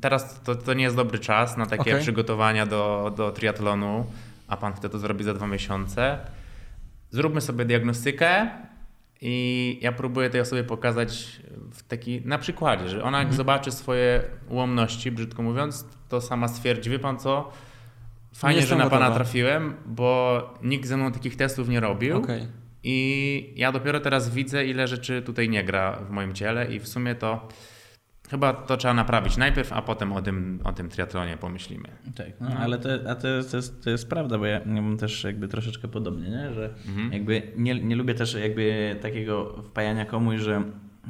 teraz 0.00 0.40
to, 0.40 0.54
to 0.54 0.74
nie 0.74 0.84
jest 0.84 0.96
dobry 0.96 1.18
czas 1.18 1.56
na 1.56 1.66
takie 1.66 1.80
Okej. 1.82 2.00
przygotowania 2.00 2.66
do, 2.66 3.12
do 3.16 3.30
triatlonu, 3.30 4.06
a 4.48 4.56
pan 4.56 4.72
chce 4.72 4.88
to 4.88 4.98
zrobić 4.98 5.24
za 5.24 5.34
dwa 5.34 5.46
miesiące. 5.46 6.18
Zróbmy 7.10 7.40
sobie 7.40 7.64
diagnostykę 7.64 8.50
i 9.20 9.78
ja 9.82 9.92
próbuję 9.92 10.30
tej 10.30 10.40
osobie 10.40 10.64
pokazać 10.64 11.40
w 11.72 11.82
taki, 11.82 12.22
na 12.24 12.38
przykładzie, 12.38 12.88
że 12.88 13.02
ona 13.02 13.18
jak 13.18 13.34
zobaczy 13.34 13.72
swoje 13.72 14.22
ułomności, 14.48 15.10
brzydko 15.12 15.42
mówiąc, 15.42 15.86
to 16.08 16.20
sama 16.20 16.48
stwierdzi, 16.48 16.90
wie 16.90 16.98
pan 16.98 17.18
co, 17.18 17.52
fajnie, 18.34 18.62
że 18.62 18.76
na 18.76 18.90
pana 18.90 19.06
gotowa. 19.06 19.14
trafiłem, 19.14 19.74
bo 19.86 20.42
nikt 20.62 20.86
ze 20.86 20.96
mną 20.96 21.12
takich 21.12 21.36
testów 21.36 21.68
nie 21.68 21.80
robił. 21.80 22.16
Okej. 22.16 22.46
I 22.82 23.52
ja 23.56 23.72
dopiero 23.72 24.00
teraz 24.00 24.30
widzę, 24.34 24.66
ile 24.66 24.88
rzeczy 24.88 25.22
tutaj 25.22 25.48
nie 25.48 25.64
gra 25.64 25.92
w 25.96 26.10
moim 26.10 26.34
ciele 26.34 26.74
i 26.74 26.80
w 26.80 26.88
sumie 26.88 27.14
to 27.14 27.48
chyba 28.30 28.52
to 28.52 28.76
trzeba 28.76 28.94
naprawić 28.94 29.36
najpierw, 29.36 29.72
a 29.72 29.82
potem 29.82 30.12
o 30.12 30.22
tym, 30.22 30.60
o 30.64 30.72
tym 30.72 30.88
triatlonie 30.88 31.36
pomyślimy. 31.36 31.88
Tak, 32.16 32.26
no, 32.40 32.48
ale 32.48 32.78
to, 32.78 32.88
a 33.08 33.14
to, 33.14 33.22
to, 33.50 33.56
jest, 33.56 33.84
to 33.84 33.90
jest 33.90 34.08
prawda, 34.10 34.38
bo 34.38 34.46
ja 34.46 34.60
mam 34.66 34.96
też 34.96 35.24
jakby 35.24 35.48
troszeczkę 35.48 35.88
podobnie, 35.88 36.30
nie? 36.30 36.52
że 36.54 36.74
Mhm. 36.88 37.12
jakby 37.12 37.42
nie, 37.56 37.74
nie 37.74 37.96
lubię 37.96 38.14
też 38.14 38.34
jakby 38.34 38.96
takiego 39.02 39.62
wpajania 39.62 40.04
komuś, 40.04 40.40
że 40.40 40.62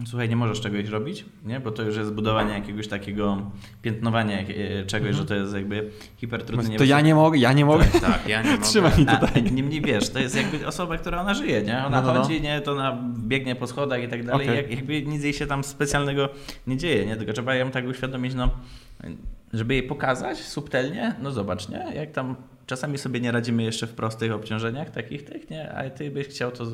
słuchaj, 0.06 0.28
nie 0.28 0.36
możesz 0.36 0.60
czegoś 0.60 0.88
robić, 0.88 1.24
nie? 1.44 1.60
bo 1.60 1.70
to 1.70 1.82
już 1.82 1.96
jest 1.96 2.12
budowanie 2.12 2.52
jakiegoś 2.54 2.88
takiego 2.88 3.50
piętnowania 3.82 4.38
e, 4.40 4.86
czegoś, 4.86 5.16
że 5.16 5.24
to 5.26 5.34
jest 5.34 5.54
jakby 5.54 5.90
hipertrudne. 6.16 6.76
To 6.76 6.84
ja 6.84 7.00
nie 7.00 7.14
mogę, 7.14 7.38
ja 7.38 7.52
nie 7.52 7.64
mogę. 7.64 7.84
Tak, 7.84 8.28
ja 8.28 8.42
nie 8.42 8.50
mogę. 8.56 8.62
Trzymaj 8.62 8.98
mi 8.98 9.06
A, 9.08 9.16
tutaj. 9.16 9.42
niemniej 9.42 9.80
wiesz, 9.80 10.10
to 10.10 10.18
jest 10.18 10.36
jakby 10.36 10.66
osoba, 10.66 10.98
która 10.98 11.20
ona 11.20 11.34
żyje, 11.34 11.62
nie? 11.62 11.78
Ona 11.86 12.00
No, 12.02 12.06
no, 12.06 12.14
no. 12.14 12.22
chodzi, 12.22 12.40
nie? 12.40 12.60
To 12.60 12.72
ona 12.72 12.98
biegnie 13.18 13.54
po 13.56 13.66
schodach 13.66 14.02
i 14.02 14.08
tak 14.08 14.24
dalej. 14.26 14.46
Okej. 14.48 14.56
Jak, 14.56 14.70
jakby 14.70 15.02
nic 15.02 15.22
jej 15.24 15.32
się 15.32 15.46
tam 15.46 15.64
specjalnego 15.64 16.28
nie 16.66 16.76
dzieje, 16.76 17.06
nie? 17.06 17.16
Tylko 17.16 17.32
trzeba 17.32 17.54
ją 17.54 17.70
tak 17.70 17.86
uświadomić, 17.88 18.34
no, 18.34 18.50
żeby 19.52 19.74
jej 19.74 19.82
pokazać 19.82 20.38
subtelnie, 20.38 21.14
no 21.22 21.30
zobacz, 21.30 21.68
nie? 21.68 21.84
Jak 21.94 22.10
tam 22.12 22.36
czasami 22.70 22.98
sobie 22.98 23.20
nie 23.20 23.32
radzimy 23.32 23.62
jeszcze 23.62 23.86
w 23.86 23.92
prostych 23.92 24.32
obciążeniach 24.32 24.90
takich 24.90 25.24
tych, 25.24 25.50
nie? 25.50 25.72
A 25.72 25.90
ty 25.90 26.10
byś 26.10 26.26
chciał 26.28 26.50
to 26.52 26.64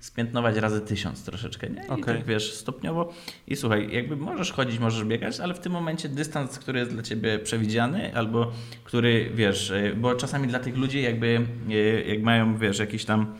spiętnować 0.00 0.56
razy 0.56 0.80
tysiąc 0.80 1.24
troszeczkę, 1.24 1.70
nie? 1.70 1.84
I 1.84 1.88
Okej. 1.88 2.04
tak 2.04 2.24
wiesz, 2.24 2.54
stopniowo. 2.54 3.12
I 3.46 3.56
słuchaj, 3.56 3.88
jakby 3.92 4.16
możesz 4.16 4.52
chodzić, 4.52 4.78
możesz 4.78 5.04
biegać, 5.04 5.40
ale 5.40 5.54
w 5.54 5.58
tym 5.58 5.72
momencie 5.72 6.08
dystans, 6.08 6.58
który 6.58 6.78
jest 6.78 6.92
dla 6.92 7.02
ciebie 7.02 7.38
przewidziany, 7.38 8.16
albo 8.16 8.52
który, 8.84 9.30
wiesz, 9.34 9.70
y, 9.70 9.94
bo 9.96 10.14
czasami 10.14 10.48
dla 10.48 10.58
tych 10.58 10.76
ludzi 10.76 11.02
jakby, 11.02 11.46
y, 11.70 12.04
jak 12.08 12.22
mają, 12.22 12.56
wiesz, 12.58 12.78
jakiś 12.78 13.04
tam 13.04 13.34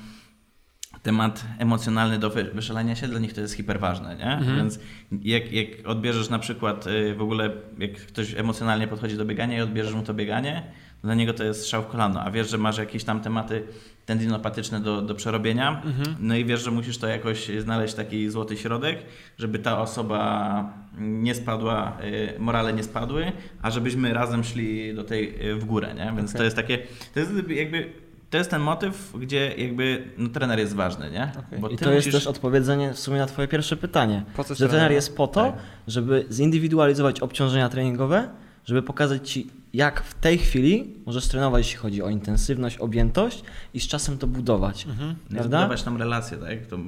temat 1.03 1.45
emocjonalny 1.59 2.19
do 2.19 2.31
wy- 2.31 2.51
wyszalenia 2.55 2.97
się, 2.97 3.09
dla 3.09 3.19
nich 3.21 3.33
to 3.33 3.41
jest 3.41 3.55
hiperważne, 3.55 4.17
nie? 4.17 4.39
Więc 4.57 4.79
jak, 5.23 5.53
jak 5.53 5.67
odbierzesz 5.85 6.29
na 6.31 6.39
przykład 6.39 6.87
y, 6.87 7.15
w 7.15 7.23
ogóle, 7.23 7.51
jak 7.79 7.93
ktoś 7.93 8.35
emocjonalnie 8.35 8.89
podchodzi 8.89 9.17
do 9.17 9.25
biegania 9.25 9.59
i 9.59 9.61
odbierzesz 9.61 9.95
mu 9.95 10.03
to 10.03 10.15
bieganie, 10.15 10.63
dla 11.05 11.15
niego 11.15 11.33
to 11.35 11.45
jest 11.45 11.61
strzał 11.61 11.83
w 11.83 11.87
kolano, 11.87 12.21
a 12.21 12.31
wiesz, 12.31 12.51
że 12.51 12.59
masz 12.59 12.79
jakieś 12.79 13.05
tam 13.05 13.21
tematy 13.21 13.63
tendinopatyczne 14.07 14.81
do, 14.81 15.03
do 15.03 15.15
przerobienia, 15.15 15.83
no 16.21 16.37
i 16.37 16.45
wiesz, 16.45 16.65
że 16.65 16.71
musisz 16.71 16.99
to 16.99 17.07
jakoś 17.07 17.49
znaleźć 17.59 17.95
taki 17.95 18.31
złoty 18.31 18.57
środek, 18.57 18.99
żeby 19.39 19.59
ta 19.59 19.81
osoba 19.81 20.73
nie 20.99 21.35
spadła, 21.35 21.97
y, 22.05 22.39
morale 22.39 22.73
nie 22.73 22.83
spadły, 22.83 23.33
a 23.63 23.71
żebyśmy 23.71 24.15
razem 24.15 24.45
szli 24.45 24.95
do 24.95 25.05
tej 25.05 25.51
y, 25.51 25.55
w 25.55 25.65
górę, 25.65 25.95
nie? 25.95 26.13
Więc 26.17 26.33
to 26.33 26.39
Okej. 26.39 26.45
jest 26.45 26.57
takie, 26.57 26.79
to 27.15 27.21
jest 27.21 27.33
jakby 27.49 27.93
to 28.31 28.39
jest 28.39 28.51
ten 28.51 28.63
motyw, 28.63 29.13
gdzie 29.21 29.55
jakby 29.57 30.05
no, 30.19 30.29
trener 30.29 30.59
jest 30.59 30.75
ważny, 30.75 31.11
nie? 31.11 31.33
Bo 31.61 31.69
I 31.69 31.77
to 31.77 31.93
jest 31.93 32.07
musisz- 32.07 32.13
też 32.13 32.27
odpowiedzenie 32.27 32.93
w 32.93 32.99
sumie 32.99 33.19
na 33.19 33.27
twoje 33.27 33.49
pierwsze 33.49 33.77
pytanie. 33.77 34.23
Po 34.37 34.45
co 34.45 34.55
że 34.55 34.59
trener 34.59 34.71
trener? 34.73 34.93
jest 34.93 35.17
po 35.17 35.27
to, 35.27 35.41
Tak. 35.45 35.55
żeby 35.87 36.27
zindywidualizować 36.31 37.21
obciążenia 37.21 37.69
treningowe, 37.69 38.29
żeby 38.65 38.83
pokazać 38.83 39.31
ci, 39.31 39.51
jak 39.75 40.03
w 40.03 40.15
tej 40.15 40.39
chwili 40.39 40.95
możesz 41.07 41.29
trenować, 41.29 41.65
jeśli 41.67 41.79
chodzi 41.79 42.03
o 42.03 42.09
intensywność, 42.09 42.77
objętość 42.79 43.43
i 43.75 43.81
z 43.81 43.87
czasem 43.89 44.19
to 44.19 44.27
budować. 44.27 44.87
Mhm. 44.87 45.15
Prawda? 45.31 45.59
Zbudować 45.59 45.83
tam 45.83 45.97
relację, 45.97 46.39
tak? 46.39 46.67
To, 46.67 46.77
e, 46.77 46.81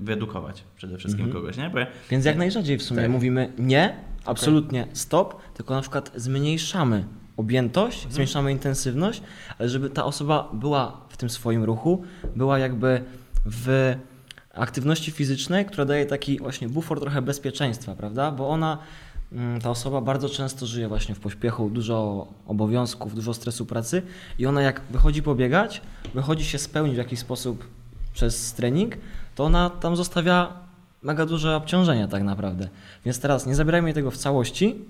wyedukować 0.00 0.64
przede 0.76 0.98
wszystkim 0.98 1.24
Mhm. 1.24 1.42
kogoś, 1.42 1.56
nie? 1.56 1.70
Bo 1.70 1.78
Więc 2.10 2.24
jak 2.24 2.36
najrzadziej 2.36 2.78
w 2.78 2.82
sumie 2.82 3.02
Tak. 3.02 3.10
mówimy 3.10 3.52
nie, 3.58 3.96
absolutnie 4.24 4.86
stop, 4.92 5.42
tylko 5.54 5.74
na 5.74 5.80
przykład 5.80 6.12
zmniejszamy 6.16 7.04
objętość, 7.36 7.96
Mhm. 7.96 8.12
zmniejszamy 8.14 8.52
intensywność, 8.52 9.22
ale 9.58 9.68
żeby 9.68 9.90
ta 9.90 10.04
osoba 10.04 10.50
była 10.52 11.00
w 11.08 11.16
tym 11.16 11.30
swoim 11.30 11.64
ruchu, 11.64 12.04
była 12.36 12.58
jakby 12.58 13.04
w 13.46 13.94
aktywności 14.54 15.10
fizycznej, 15.10 15.64
która 15.66 15.84
daje 15.84 16.06
taki 16.06 16.38
właśnie 16.38 16.68
bufor 16.68 17.00
trochę 17.00 17.22
bezpieczeństwa, 17.22 17.94
prawda? 17.94 18.30
Bo 18.30 18.48
ona, 18.48 18.78
ta 19.62 19.70
osoba 19.70 20.00
bardzo 20.00 20.28
często 20.28 20.66
żyje 20.66 20.88
właśnie 20.88 21.14
w 21.14 21.20
pośpiechu, 21.20 21.70
dużo 21.70 22.26
obowiązków, 22.46 23.14
dużo 23.14 23.34
stresu 23.34 23.66
pracy 23.66 24.02
i 24.38 24.46
ona 24.46 24.62
jak 24.62 24.80
wychodzi 24.90 25.22
pobiegać, 25.22 25.82
wychodzi 26.14 26.44
się 26.44 26.58
spełnić 26.58 26.94
w 26.94 26.98
jakiś 26.98 27.18
sposób 27.18 27.64
przez 28.12 28.52
trening, 28.52 28.96
to 29.34 29.44
ona 29.44 29.70
tam 29.70 29.96
zostawia 29.96 30.52
mega 31.02 31.26
duże 31.26 31.56
obciążenia 31.56 32.08
tak 32.08 32.22
naprawdę. 32.22 32.68
Więc 33.04 33.20
teraz 33.20 33.46
nie 33.46 33.54
zabierajmy 33.54 33.88
jej 33.88 33.94
tego 33.94 34.10
w 34.10 34.16
całości, 34.16 34.84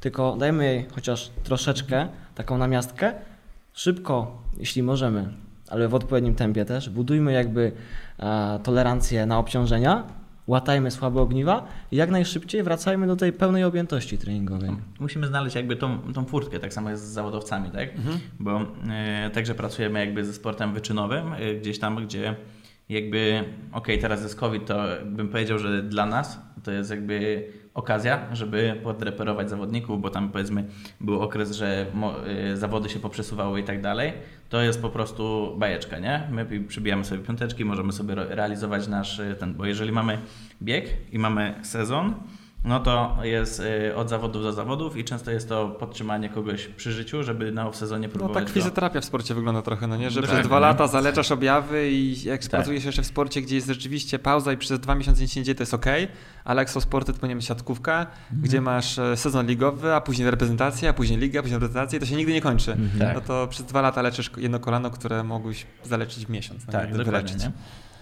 tylko 0.00 0.36
dajmy 0.36 0.64
jej 0.64 0.86
chociaż 0.94 1.30
troszeczkę, 1.42 2.08
taką 2.34 2.58
namiastkę, 2.58 3.12
szybko, 3.72 4.42
jeśli 4.56 4.82
możemy, 4.82 5.28
ale 5.68 5.88
w 5.88 5.94
odpowiednim 5.94 6.34
tempie 6.34 6.64
też, 6.64 6.90
budujmy 6.90 7.32
jakby 7.32 7.72
e, 8.18 8.60
tolerancję 8.62 9.26
na 9.26 9.38
obciążenia, 9.38 10.04
łatajmy 10.46 10.90
słabe 10.90 11.20
ogniwa 11.20 11.66
i 11.92 11.96
jak 11.96 12.10
najszybciej 12.10 12.62
wracajmy 12.62 13.06
do 13.06 13.16
tej 13.16 13.32
pełnej 13.32 13.64
objętości 13.64 14.18
treningowej. 14.18 14.70
musimy 15.00 15.26
znaleźć 15.26 15.56
jakby 15.56 15.76
tą, 15.76 16.12
tą 16.12 16.24
furtkę, 16.24 16.60
tak 16.60 16.72
samo 16.72 16.90
jest 16.90 17.02
z 17.02 17.12
zawodowcami, 17.12 17.70
tak? 17.70 17.88
Bo 18.40 18.60
e, 18.90 19.30
także 19.30 19.54
pracujemy 19.54 20.00
jakby 20.00 20.24
ze 20.24 20.32
sportem 20.32 20.74
wyczynowym, 20.74 21.32
e, 21.32 21.54
gdzieś 21.54 21.78
tam, 21.78 22.06
gdzie 22.06 22.34
jakby, 22.88 23.44
okej, 23.72 23.98
teraz 23.98 24.22
jest 24.22 24.36
COVID, 24.36 24.66
to 24.66 24.84
bym 25.04 25.28
powiedział, 25.28 25.58
że 25.58 25.82
dla 25.82 26.06
nas 26.06 26.40
to 26.62 26.70
jest 26.70 26.90
jakby 26.90 27.48
okazja, 27.74 28.26
żeby 28.32 28.80
podreperować 28.82 29.50
zawodników, 29.50 30.00
bo 30.00 30.10
tam 30.10 30.30
powiedzmy 30.30 30.64
był 31.00 31.22
okres, 31.22 31.52
że 31.52 31.86
e, 32.26 32.56
zawody 32.56 32.88
się 32.88 32.98
poprzesuwały 32.98 33.60
i 33.60 33.64
tak 33.64 33.80
dalej. 33.80 34.12
To 34.48 34.62
jest 34.62 34.82
po 34.82 34.90
prostu 34.90 35.54
bajeczka, 35.58 35.98
nie? 35.98 36.28
My 36.30 36.46
przybijamy 36.68 37.04
sobie 37.04 37.22
piąteczki, 37.22 37.64
możemy 37.64 37.92
sobie 37.92 38.14
realizować 38.14 38.88
nasz 38.88 39.20
e, 39.20 39.34
ten, 39.34 39.54
bo 39.54 39.66
jeżeli 39.66 39.92
mamy 39.92 40.18
bieg 40.62 41.12
i 41.12 41.18
mamy 41.18 41.54
sezon, 41.62 42.14
no 42.64 42.80
to 42.80 43.16
jest 43.22 43.60
y, 43.60 43.96
od 43.96 44.08
zawodów 44.08 44.42
do 44.42 44.52
zawodów 44.52 44.96
i 44.96 45.04
często 45.04 45.30
jest 45.30 45.48
to 45.48 45.68
podtrzymanie 45.68 46.28
kogoś 46.28 46.66
przy 46.66 46.92
życiu, 46.92 47.22
żeby 47.22 47.52
na 47.52 47.66
off-sezonie 47.70 48.08
No 48.08 48.12
próbować 48.12 48.44
tak 48.44 48.52
fizjoterapia 48.52 49.00
w 49.00 49.04
sporcie 49.04 49.34
wygląda 49.34 49.62
trochę, 49.62 49.86
no 49.86 49.96
nie? 49.96 50.10
Że 50.10 50.20
Tak, 50.22 50.30
przez 50.30 50.46
dwa 50.46 50.56
no. 50.56 50.60
lata 50.60 50.86
zaleczasz 50.86 51.32
objawy 51.32 51.90
i 51.90 52.22
jak 52.22 52.40
Tak. 52.40 52.50
pracujesz 52.50 52.84
jeszcze 52.84 53.02
w 53.02 53.06
sporcie, 53.06 53.42
gdzie 53.42 53.54
jest 53.54 53.66
rzeczywiście 53.68 54.18
pauza 54.18 54.52
i 54.52 54.56
przez 54.56 54.80
dwa 54.80 54.94
miesiące 54.94 55.22
nic 55.22 55.36
nie 55.36 55.42
dzieje, 55.42 55.54
to 55.54 55.62
jest 55.62 55.74
ok, 55.74 55.86
ale 56.44 56.62
jak 56.62 56.70
są 56.70 56.80
sporty, 56.80 57.12
to 57.12 57.18
powinien 57.18 57.38
być 57.38 57.46
siatkówka, 57.46 58.00
Mhm. 58.00 58.42
gdzie 58.42 58.60
masz 58.60 58.98
e, 58.98 59.16
sezon 59.16 59.46
ligowy, 59.46 59.94
a 59.94 60.00
później 60.00 60.30
reprezentacja, 60.30 60.90
a 60.90 60.92
później 60.92 61.18
liga, 61.18 61.40
a 61.40 61.42
później 61.42 61.60
reprezentacja 61.60 61.96
i 61.96 62.00
to 62.00 62.06
się 62.06 62.16
nigdy 62.16 62.32
nie 62.32 62.40
kończy. 62.42 62.76
Tak. 62.98 63.14
No 63.14 63.20
to 63.20 63.46
przez 63.48 63.66
dwa 63.66 63.80
lata 63.80 64.02
leczysz 64.02 64.30
jedno 64.36 64.60
kolano, 64.60 64.90
które 64.90 65.24
mogłeś 65.24 65.66
zaleczyć 65.84 66.26
w 66.26 66.30
miesiąc. 66.30 66.66
no 66.66 66.72
Tak, 66.72 66.90
nie? 66.92 66.96
dokładnie. 67.04 67.52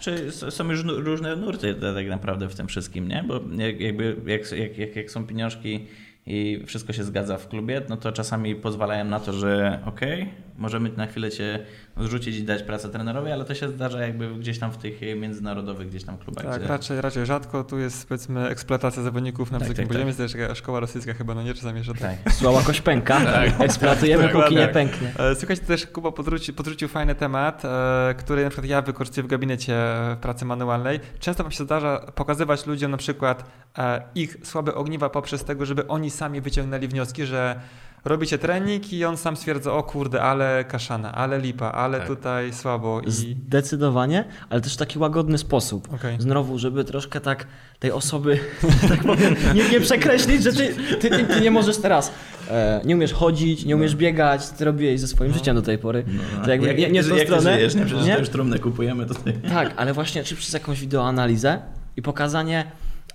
Czy 0.03 0.33
są 0.33 0.71
już 0.71 0.85
różne 0.85 1.37
nurty 1.37 1.75
tak 1.75 2.07
naprawdę 2.07 2.49
w 2.49 2.55
tym 2.55 2.69
wszystkim, 2.69 3.09
nie? 3.09 3.25
Bo 3.29 3.41
jak, 3.59 3.81
jakby 3.81 4.17
jak, 4.27 4.53
jak, 4.53 4.79
jak, 4.79 4.97
jak 4.97 5.11
są 5.11 5.27
pieniążki 5.27 5.87
i 6.27 6.63
wszystko 6.67 6.93
się 6.93 7.05
zgadza 7.05 7.39
w 7.39 7.49
klubie, 7.49 7.83
no 7.89 7.97
to 7.97 8.13
czasami 8.13 8.55
pozwalają 8.55 9.05
na 9.05 9.21
to, 9.21 9.33
że 9.33 9.81
okej, 9.87 10.29
możemy 10.59 10.91
na 10.97 11.07
chwilę 11.07 11.31
cię 11.31 11.59
zrzucić 11.97 12.37
i 12.37 12.43
dać 12.43 12.63
pracę 12.63 12.89
trenerowi, 12.89 13.31
ale 13.31 13.45
to 13.45 13.55
się 13.55 13.69
zdarza 13.69 14.01
jakby 14.01 14.35
gdzieś 14.35 14.59
tam 14.59 14.73
w 14.73 14.77
tych 14.77 15.01
międzynarodowych 15.17 15.89
gdzieś 15.89 16.05
tam 16.05 16.19
klubach. 16.19 16.45
Tak, 16.45 16.59
gdzie... 16.59 16.69
raczej, 16.69 17.01
raczej 17.01 17.27
rzadko. 17.27 17.65
Tu 17.65 17.79
jest 17.79 18.09
powiedzmy 18.09 18.49
eksploatacja 18.49 19.03
zawodników 19.03 19.51
na 19.53 19.59
Tak, 19.59 19.69
wysokim 19.69 19.89
tak, 19.89 19.97
poziomie. 19.97 20.15
Tak. 20.15 20.49
Też 20.49 20.59
szkoła 20.59 20.81
rosyjska 20.81 21.15
chyba, 21.15 21.35
no 21.35 21.43
nie, 21.43 21.55
czasami 21.55 21.83
że 21.83 21.95
tak. 21.95 22.23
Tak. 22.25 22.33
Słaba 22.39 22.63
kość 22.63 22.81
pęka, 22.81 23.45
eksploatujemy 23.59 24.23
póki 24.23 24.35
Dokładnie. 24.35 24.59
nie 24.59 24.69
pęknie. 24.69 25.13
E, 25.19 25.35
Słuchajcie, 25.35 25.63
też 25.63 25.87
Kuba 25.87 26.13
podrzucił, 26.13 26.55
podrzucił 26.55 26.89
fajny 26.89 27.15
temat, 27.15 27.65
e, 27.65 28.15
który 28.19 28.45
na 28.45 28.51
przykład 28.51 28.71
ja 28.71 28.83
wykorzystuję 28.83 29.25
w 29.25 29.27
gabinecie 29.27 29.73
w 30.17 30.17
pracy 30.21 30.45
manualnej. 30.45 31.01
Często 31.19 31.43
wam 31.43 31.53
się 31.53 31.65
zdarza 31.65 31.99
pokazywać 32.15 32.67
ludziom 32.67 32.91
na 32.91 32.97
przykład 32.97 33.45
e, 33.79 34.03
ich 34.15 34.37
słabe 34.43 34.75
ogniwa 34.75 35.11
poprzez 35.11 35.45
tego, 35.45 35.67
żeby 35.67 35.89
oni 35.89 36.11
sami 36.15 36.41
wyciągnęli 36.41 36.89
wnioski, 36.89 37.27
że 37.27 37.61
robicie 38.05 38.39
trening 38.39 38.93
i 38.93 39.05
on 39.05 39.17
sam 39.17 39.37
stwierdza, 39.37 39.73
o 39.73 39.83
kurde, 39.83 40.23
ale 40.23 40.65
kaszana, 40.65 41.13
ale 41.15 41.41
lipa, 41.41 41.73
ale 41.73 41.99
Tak. 41.99 42.07
tutaj 42.09 42.53
słabo 42.53 43.01
i... 43.01 43.11
Zdecydowanie, 43.11 44.25
ale 44.51 44.61
też 44.61 44.75
w 44.75 44.77
taki 44.77 44.99
łagodny 44.99 45.39
sposób. 45.39 45.95
Okej. 45.95 46.17
Znowu, 46.21 46.59
żeby 46.59 46.85
troszkę 46.85 47.21
tak 47.21 47.47
tej 47.79 47.93
osoby, 47.93 48.39
tak 48.89 49.05
powiem, 49.05 49.35
nie, 49.55 49.69
nie 49.69 49.81
przekreślić, 49.81 50.43
że 50.43 50.53
ty, 50.53 50.75
ty, 51.01 51.11
ty, 51.11 51.25
ty 51.25 51.41
nie 51.41 51.51
możesz 51.51 51.77
teraz, 51.77 52.13
e, 52.51 52.81
nie 52.85 52.95
umiesz 52.97 53.13
chodzić, 53.13 53.65
nie 53.65 53.77
umiesz 53.77 53.97
biegać, 53.97 54.45
co 54.45 54.57
ty 54.57 54.65
robiłeś 54.65 55.01
ze 55.01 55.09
swoim 55.09 55.33
życiem 55.33 55.57
do 55.57 55.63
tej 55.63 55.79
pory. 55.79 56.05
To 56.45 56.51
jakby 56.51 56.67
jak, 56.67 56.79
nie, 56.79 56.91
nie 56.91 57.03
w 57.03 57.09
tą 57.09 57.15
jak 57.17 57.29
ty 57.29 57.35
stronę. 57.35 57.57
żyjesz, 57.57 57.75
nie? 57.75 57.85
Przecież 57.87 58.07
nie? 58.07 58.13
to 58.15 58.19
już 58.21 58.29
trumnę 58.29 58.59
kupujemy 58.59 59.07
tutaj. 59.07 59.33
Tak, 59.49 59.73
ale 59.77 59.93
właśnie 59.93 60.25
czy 60.25 60.37
przez 60.37 60.53
jakąś 60.53 60.81
wideoanalizę 60.81 61.63
i 61.97 62.03
pokazanie 62.03 62.65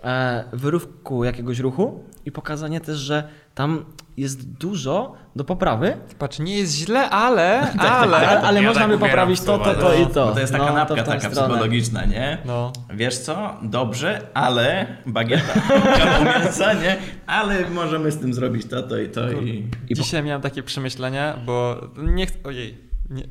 e, 0.04 0.44
wyrywku 0.54 1.24
jakiegoś 1.24 1.60
ruchu 1.60 2.04
i 2.26 2.32
pokazanie 2.32 2.82
też, 2.82 2.98
że 2.98 3.28
tam 3.56 3.86
jest 4.18 4.50
dużo 4.58 5.14
do 5.36 5.44
poprawy, 5.44 5.98
Patrz, 6.20 6.40
nie 6.40 6.58
jest 6.58 6.74
źle, 6.76 7.10
ale, 7.10 7.62
tak, 7.78 7.92
ale... 7.92 8.18
ale, 8.18 8.42
ale 8.42 8.62
Ja 8.62 8.68
można 8.68 8.82
tak 8.82 8.90
by 8.90 8.96
ubieram 8.96 9.10
poprawić 9.10 9.42
to, 9.42 9.58
to, 9.58 9.74
to 9.76 9.82
no. 9.90 9.94
i 9.94 10.08
to. 10.08 10.26
Bo 10.28 10.32
to 10.34 10.40
jest 10.40 10.52
taka 10.54 10.66
No, 10.66 10.74
napka 10.74 11.04
taka 11.04 11.20
stronę. 11.20 11.36
psychologiczna, 11.36 12.06
nie? 12.06 12.38
No. 12.46 12.74
Wiesz 12.94 13.18
co? 13.18 13.54
Dobrze, 13.62 14.22
ale 14.34 14.88
bagieta, 15.06 15.54
mięsa, 16.44 16.74
nie? 16.74 16.98
Ale 17.28 17.70
możemy 17.70 18.12
z 18.12 18.20
tym 18.20 18.34
zrobić 18.34 18.66
to, 18.66 18.84
to 18.84 18.98
i 19.00 19.10
to 19.10 19.32
i... 19.32 19.70
I 19.90 19.96
po- 19.96 20.02
Dzisiaj 20.04 20.24
miałem 20.24 20.42
takie 20.42 20.64
przemyślenia, 20.64 21.38
bo 21.46 21.82
nie 21.98 22.26
chcę. 22.26 22.38
Ojej, 22.44 22.78
nie, 23.10 23.24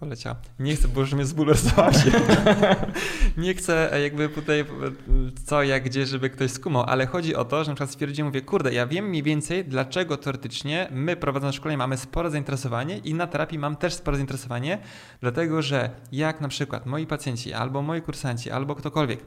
poleciał. 0.00 0.34
Nie 0.58 0.76
chcę, 0.76 0.88
bo 0.88 1.00
już 1.00 1.12
mnie 1.12 1.24
zbulwersowacie. 1.24 2.10
nie 3.36 3.54
chcę 3.54 3.92
e, 3.92 4.00
jakby 4.00 4.28
tutaj 4.28 4.60
e, 4.60 4.64
co, 5.44 5.62
jak, 5.62 5.84
gdzie, 5.84 6.06
żeby 6.06 6.30
ktoś 6.30 6.50
skumał, 6.50 6.84
ale 6.88 7.06
chodzi 7.06 7.36
o 7.36 7.44
to, 7.44 7.64
że 7.64 7.70
na 7.70 7.74
przykład 7.74 7.90
stwierdziłem, 7.90 8.26
mówię, 8.26 8.42
kurde, 8.42 8.72
ja 8.72 8.86
wiem 8.86 9.08
mniej 9.08 9.22
więcej, 9.22 9.64
dlaczego 9.64 10.16
teoretycznie 10.16 10.88
my 10.90 11.16
prowadząc 11.16 11.54
szkolenie 11.54 11.78
mamy 11.78 11.96
spore 11.96 12.30
zainteresowanie 12.30 12.98
i 12.98 13.14
na 13.14 13.26
terapii 13.26 13.58
mam 13.58 13.76
też 13.76 13.94
spore 13.94 14.16
zainteresowanie, 14.16 14.78
dlatego 15.20 15.62
że 15.62 15.90
jak 16.12 16.40
na 16.40 16.48
przykład 16.48 16.86
moi 16.86 17.06
pacjenci, 17.06 17.52
albo 17.52 17.82
moi 17.82 18.02
kursanci, 18.02 18.50
albo 18.50 18.74
ktokolwiek 18.74 19.20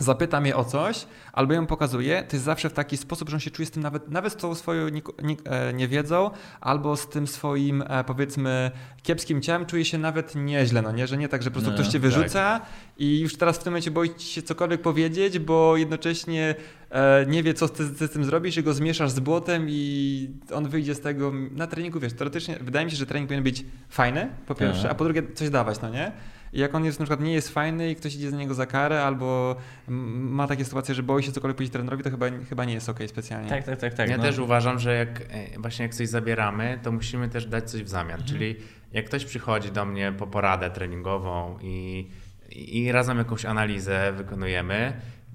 zapyta 0.00 0.40
mnie 0.40 0.56
o 0.56 0.64
coś, 0.64 1.06
albo 1.32 1.52
ją 1.54 1.66
pokazuje, 1.66 2.22
to 2.22 2.36
jest 2.36 2.44
zawsze 2.44 2.70
w 2.70 2.72
taki 2.72 2.96
sposób, 2.96 3.28
że 3.28 3.36
on 3.36 3.40
się 3.40 3.50
czuje 3.50 3.66
z 3.66 3.70
tym 3.70 3.82
nawet, 3.82 4.08
nawet 4.10 4.32
z 4.32 4.36
tą 4.36 4.54
swoją 4.54 4.88
nie, 4.88 5.02
nie, 5.22 5.36
e, 5.44 5.72
niewiedzą, 5.72 6.30
albo 6.60 6.96
z 6.96 7.08
tym 7.08 7.26
swoim, 7.26 7.82
e, 7.86 8.04
powiedzmy, 8.04 8.70
kiepskim 9.02 9.42
ciałem, 9.42 9.66
czuje 9.66 9.84
się 9.84 9.98
nawet 9.98 10.34
nieźle, 10.34 10.82
no 10.82 10.92
nie? 10.92 11.06
Że 11.06 11.16
nie 11.16 11.28
tak, 11.28 11.42
że 11.42 11.50
po 11.50 11.54
prostu 11.54 11.70
No, 11.70 11.74
ktoś 11.76 11.86
cię 11.86 11.92
tak. 11.92 12.00
wyrzuca 12.02 12.60
i 12.98 13.20
już 13.20 13.36
teraz 13.36 13.58
w 13.58 13.62
tym 13.62 13.72
momencie 13.72 13.90
boi 13.90 14.10
się 14.18 14.42
cokolwiek 14.42 14.82
powiedzieć, 14.82 15.38
bo 15.38 15.76
jednocześnie 15.76 16.54
e, 16.90 17.26
nie 17.28 17.42
wie, 17.42 17.54
co 17.54 17.68
ty, 17.68 17.88
ty 17.90 18.06
z 18.06 18.10
tym 18.10 18.24
zrobisz 18.24 18.56
i 18.56 18.62
go 18.62 18.74
zmieszasz 18.74 19.10
z 19.10 19.20
błotem 19.20 19.66
i 19.68 20.28
on 20.54 20.68
wyjdzie 20.68 20.94
z 20.94 21.00
tego 21.00 21.32
na 21.52 21.66
treningu, 21.66 22.00
wiesz, 22.00 22.12
teoretycznie 22.12 22.56
wydaje 22.60 22.84
mi 22.86 22.90
się, 22.92 22.96
że 22.96 23.06
trening 23.06 23.28
powinien 23.28 23.44
być 23.44 23.64
fajny, 23.88 24.28
po 24.46 24.54
pierwsze, 24.54 24.82
Tak. 24.82 24.92
a 24.92 24.94
po 24.94 25.04
drugie 25.04 25.22
coś 25.34 25.50
dawać, 25.50 25.80
no 25.80 25.88
nie? 25.90 26.12
I 26.52 26.60
jak 26.60 26.74
on 26.74 26.84
jest 26.84 27.00
na 27.00 27.04
przykład 27.04 27.26
nie 27.26 27.32
jest 27.32 27.48
fajny 27.48 27.90
i 27.90 27.96
ktoś 27.96 28.14
idzie 28.14 28.30
za 28.30 28.36
niego 28.36 28.54
za 28.54 28.66
karę, 28.66 29.02
albo 29.02 29.56
ma 29.88 30.46
takie 30.46 30.64
sytuacje, 30.64 30.94
że 30.94 31.02
boi 31.02 31.22
się 31.22 31.32
cokolwiek 31.32 31.56
powiedzieć 31.56 31.72
trenerowi, 31.72 32.02
to 32.02 32.10
chyba, 32.10 32.26
chyba 32.48 32.64
nie 32.64 32.74
jest 32.74 32.88
okej 32.88 33.08
specjalnie. 33.08 33.48
Tak, 33.48 33.64
tak, 33.64 33.78
tak. 33.78 33.94
tak 33.94 34.10
ja 34.10 34.16
no. 34.16 34.22
też 34.22 34.38
uważam, 34.38 34.78
że 34.78 34.94
jak 34.94 35.20
e, 35.20 35.58
właśnie 35.58 35.82
jak 35.82 35.94
coś 35.94 36.08
zabieramy, 36.08 36.78
to 36.82 36.92
musimy 36.92 37.28
też 37.28 37.46
dać 37.46 37.70
coś 37.70 37.82
w 37.82 37.88
zamian. 37.88 38.24
Czyli 38.24 38.56
jak 38.92 39.06
ktoś 39.06 39.24
przychodzi 39.24 39.70
do 39.70 39.84
mnie 39.84 40.12
po 40.18 40.26
poradę 40.26 40.70
treningową 40.70 41.58
i, 41.62 42.08
i 42.50 42.92
razem 42.92 43.18
jakąś 43.18 43.44
analizę 43.44 44.12
wykonujemy, 44.12 44.92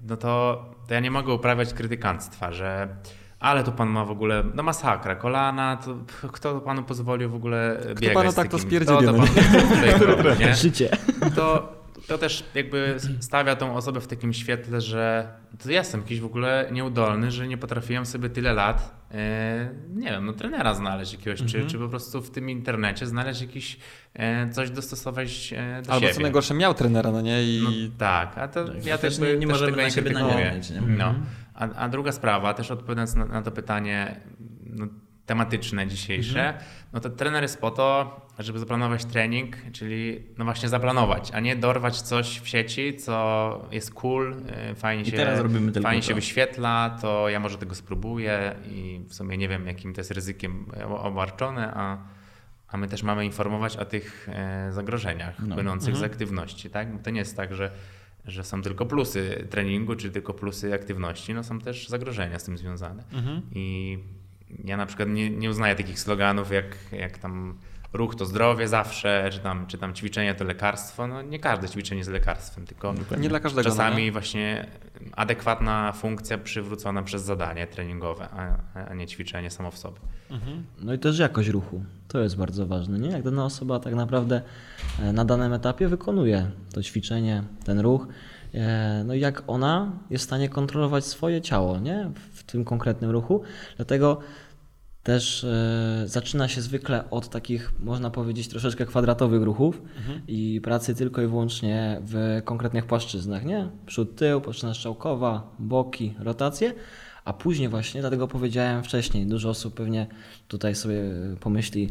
no 0.07 0.17
to, 0.17 0.65
to 0.87 0.93
ja 0.93 0.99
nie 0.99 1.11
mogę 1.11 1.33
uprawiać 1.33 1.73
krytykanstwa, 1.73 2.51
że 2.51 2.95
ale 3.45 3.63
tu 3.63 3.71
pan 3.71 3.89
ma 3.89 4.05
w 4.05 4.11
ogóle, 4.11 4.43
no 4.55 4.63
masakra, 4.63 5.15
kolana, 5.15 5.77
to 6.21 6.27
kto 6.27 6.59
panu 6.61 6.83
pozwolił 6.83 7.29
w 7.29 7.35
ogóle 7.35 7.77
biegać 8.01 8.13
panu 8.15 8.31
z 8.31 8.35
tak 8.35 8.47
to 8.47 8.59
spierdzielił, 8.59 9.01
Kto 9.01 9.11
no 9.11 9.25
to? 9.25 10.53
Życie. 10.55 10.89
to, 11.35 11.73
to 12.07 12.17
też 12.17 12.43
jakby 12.55 12.95
stawia 13.19 13.55
tą 13.55 13.75
osobę 13.75 14.01
w 14.01 14.07
takim 14.07 14.33
świetle, 14.33 14.81
że 14.81 15.27
to 15.63 15.71
ja 15.71 15.77
jestem 15.79 16.01
jakiś 16.01 16.19
w 16.19 16.25
ogóle 16.25 16.69
nieudolny, 16.71 17.31
że 17.31 17.47
nie 17.47 17.57
potrafiłem 17.57 18.05
sobie 18.05 18.29
tyle 18.29 18.53
lat, 18.53 19.05
e, 19.11 19.69
nie 19.95 20.09
wiem, 20.11 20.25
no 20.25 20.33
trenera 20.33 20.73
znaleźć 20.73 21.13
jakiegoś, 21.13 21.43
czy, 21.51 21.65
czy 21.65 21.77
po 21.79 21.89
prostu 21.89 22.21
w 22.21 22.31
tym 22.31 22.49
internecie 22.49 23.05
znaleźć 23.05 23.41
jakiś 23.41 23.77
e, 24.13 24.49
coś 24.49 24.69
dostosować 24.69 25.53
e, 25.57 25.81
do 25.81 25.91
Albo 25.93 26.01
siebie. 26.01 26.13
co 26.15 26.21
najgorsze 26.21 26.53
miał 26.53 26.73
trenera, 26.73 27.11
no 27.11 27.21
nie? 27.21 27.43
I 27.43 27.61
No, 27.63 27.69
tak, 27.97 28.37
a 28.37 28.47
to 28.47 28.59
ja 28.83 28.97
też 28.97 29.17
też 29.17 29.19
nie- 29.19 29.33
nie, 29.33 29.39
też 29.39 29.49
możemy 29.49 29.71
tego 29.71 29.77
na 29.81 29.83
nie 29.87 29.91
siebie 29.91 30.11
krytykuję. 30.11 30.35
naganiać, 30.35 30.69
nie? 30.69 30.81
A, 31.55 31.69
a 31.69 31.89
druga 31.89 32.11
sprawa, 32.11 32.53
też 32.53 32.71
odpowiadając 32.71 33.15
na, 33.15 33.25
na 33.25 33.41
to 33.41 33.51
pytanie 33.51 34.19
no, 34.65 34.87
tematyczne 35.25 35.87
dzisiejsze, 35.87 36.53
no 36.93 36.99
to 36.99 37.09
trener 37.09 37.43
jest 37.43 37.61
po 37.61 37.71
to, 37.71 38.21
żeby 38.39 38.59
zaplanować 38.59 39.05
trening, 39.05 39.55
czyli 39.71 40.23
no 40.37 40.45
właśnie 40.45 40.69
zaplanować, 40.69 41.31
a 41.31 41.39
nie 41.39 41.55
dorwać 41.55 42.01
coś 42.01 42.39
w 42.39 42.47
sieci, 42.47 42.95
co 42.95 43.67
jest 43.71 43.93
cool, 43.93 44.35
y, 44.71 44.75
fajnie 44.75 45.03
I 45.03 45.05
się, 45.05 45.17
fajnie 45.83 46.01
to. 46.01 46.07
się 46.07 46.13
wyświetla, 46.13 46.97
to 47.01 47.29
ja 47.29 47.39
może 47.39 47.57
tego 47.57 47.75
spróbuję 47.75 48.55
i 48.65 49.01
w 49.09 49.13
sumie 49.13 49.37
nie 49.37 49.47
wiem, 49.47 49.67
jakim 49.67 49.93
to 49.93 49.99
jest 50.01 50.11
ryzykiem 50.11 50.65
obarczone, 50.89 51.73
a, 51.75 51.97
a 52.67 52.77
my 52.77 52.87
też 52.87 53.03
mamy 53.03 53.25
informować 53.25 53.77
o 53.77 53.85
tych 53.85 54.29
e, 54.31 54.71
zagrożeniach 54.71 55.35
No. 55.39 55.55
płynących 55.55 55.95
z 55.95 56.03
aktywności, 56.03 56.69
tak? 56.69 56.93
Bo 56.93 57.03
to 57.03 57.09
nie 57.09 57.19
jest 57.19 57.37
tak, 57.37 57.55
że 57.55 57.71
że 58.27 58.43
są 58.43 58.61
tylko 58.61 58.85
plusy 58.85 59.47
treningu, 59.49 59.95
czy 59.95 60.11
tylko 60.11 60.33
plusy 60.33 60.73
aktywności, 60.73 61.33
no 61.33 61.43
są 61.43 61.59
też 61.59 61.89
zagrożenia 61.89 62.39
z 62.39 62.43
tym 62.43 62.57
związane. 62.57 63.03
Mhm. 63.11 63.41
I 63.51 63.97
ja 64.63 64.77
na 64.77 64.85
przykład 64.85 65.09
nie, 65.09 65.29
nie 65.29 65.49
uznaję 65.49 65.75
takich 65.75 65.99
sloganów 65.99 66.51
jak, 66.51 66.77
jak 66.91 67.17
tam 67.17 67.57
ruch 67.95 68.15
to 68.15 68.25
zdrowie 68.25 68.67
zawsze, 68.67 69.29
czy 69.31 69.39
tam, 69.39 69.67
czy 69.67 69.77
tam 69.77 69.93
ćwiczenie 69.93 70.35
to 70.35 70.43
lekarstwo. 70.43 71.07
No 71.07 71.21
nie 71.21 71.39
każde 71.39 71.69
ćwiczenie 71.69 71.99
jest 71.99 72.11
lekarstwem, 72.11 72.65
tylko 72.65 72.93
Nie 73.19 73.29
dla 73.29 73.39
każdego. 73.39 73.69
no 73.69 73.75
czasami 73.75 74.03
nie? 74.03 74.11
właśnie 74.11 74.67
adekwatna 75.15 75.91
funkcja 75.91 76.37
przywrócona 76.37 77.03
przez 77.03 77.23
zadanie 77.23 77.67
treningowe, 77.67 78.27
a, 78.29 78.57
a 78.89 78.93
nie 78.93 79.07
ćwiczenie 79.07 79.49
samo 79.51 79.71
w 79.71 79.77
sobie. 79.77 79.97
Mhm. 80.31 80.65
No 80.81 80.93
i 80.93 80.99
też 80.99 81.19
jakość 81.19 81.49
ruchu. 81.49 81.83
To 82.07 82.19
jest 82.19 82.37
bardzo 82.37 82.65
ważne, 82.65 82.99
nie? 82.99 83.09
Jak 83.09 83.23
dana 83.23 83.45
osoba 83.45 83.79
tak 83.79 83.93
naprawdę 83.95 84.41
e, 84.99 85.13
na 85.13 85.25
danym 85.25 85.53
etapie 85.53 85.87
wykonuje 85.87 86.51
to 86.73 86.83
ćwiczenie, 86.83 87.43
ten 87.65 87.79
ruch, 87.79 88.07
e, 88.53 89.03
no 89.05 89.13
i 89.13 89.19
jak 89.19 89.43
ona 89.47 89.91
jest 90.09 90.23
w 90.23 90.27
stanie 90.27 90.49
kontrolować 90.49 91.05
swoje 91.05 91.41
ciało, 91.41 91.79
nie? 91.79 92.11
W 92.33 92.43
tym 92.43 92.65
konkretnym 92.65 93.11
ruchu. 93.11 93.41
Dlatego 93.75 94.19
też 95.05 95.43
e, 95.43 96.03
zaczyna 96.05 96.47
się 96.47 96.61
zwykle 96.61 97.09
od 97.09 97.29
takich, 97.29 97.73
można 97.79 98.09
powiedzieć, 98.09 98.47
troszeczkę 98.47 98.85
kwadratowych 98.85 99.43
ruchów 99.43 99.81
i 100.27 100.61
pracy 100.63 100.95
tylko 100.95 101.21
i 101.21 101.27
wyłącznie 101.27 102.01
w 102.05 102.41
konkretnych 102.45 102.85
płaszczyznach, 102.85 103.45
nie? 103.45 103.69
Przód, 103.85 104.15
tył, 104.15 104.41
płaszczyzna 104.41 104.73
strzałkowa, 104.73 105.55
boki, 105.59 106.13
rotacje, 106.19 106.73
a 107.25 107.33
później 107.33 107.69
właśnie, 107.69 108.01
dlatego 108.01 108.27
powiedziałem 108.27 108.83
wcześniej, 108.83 109.25
dużo 109.25 109.49
osób 109.49 109.73
pewnie 109.73 110.07
tutaj 110.47 110.75
sobie 110.75 111.01
pomyśli, 111.39 111.89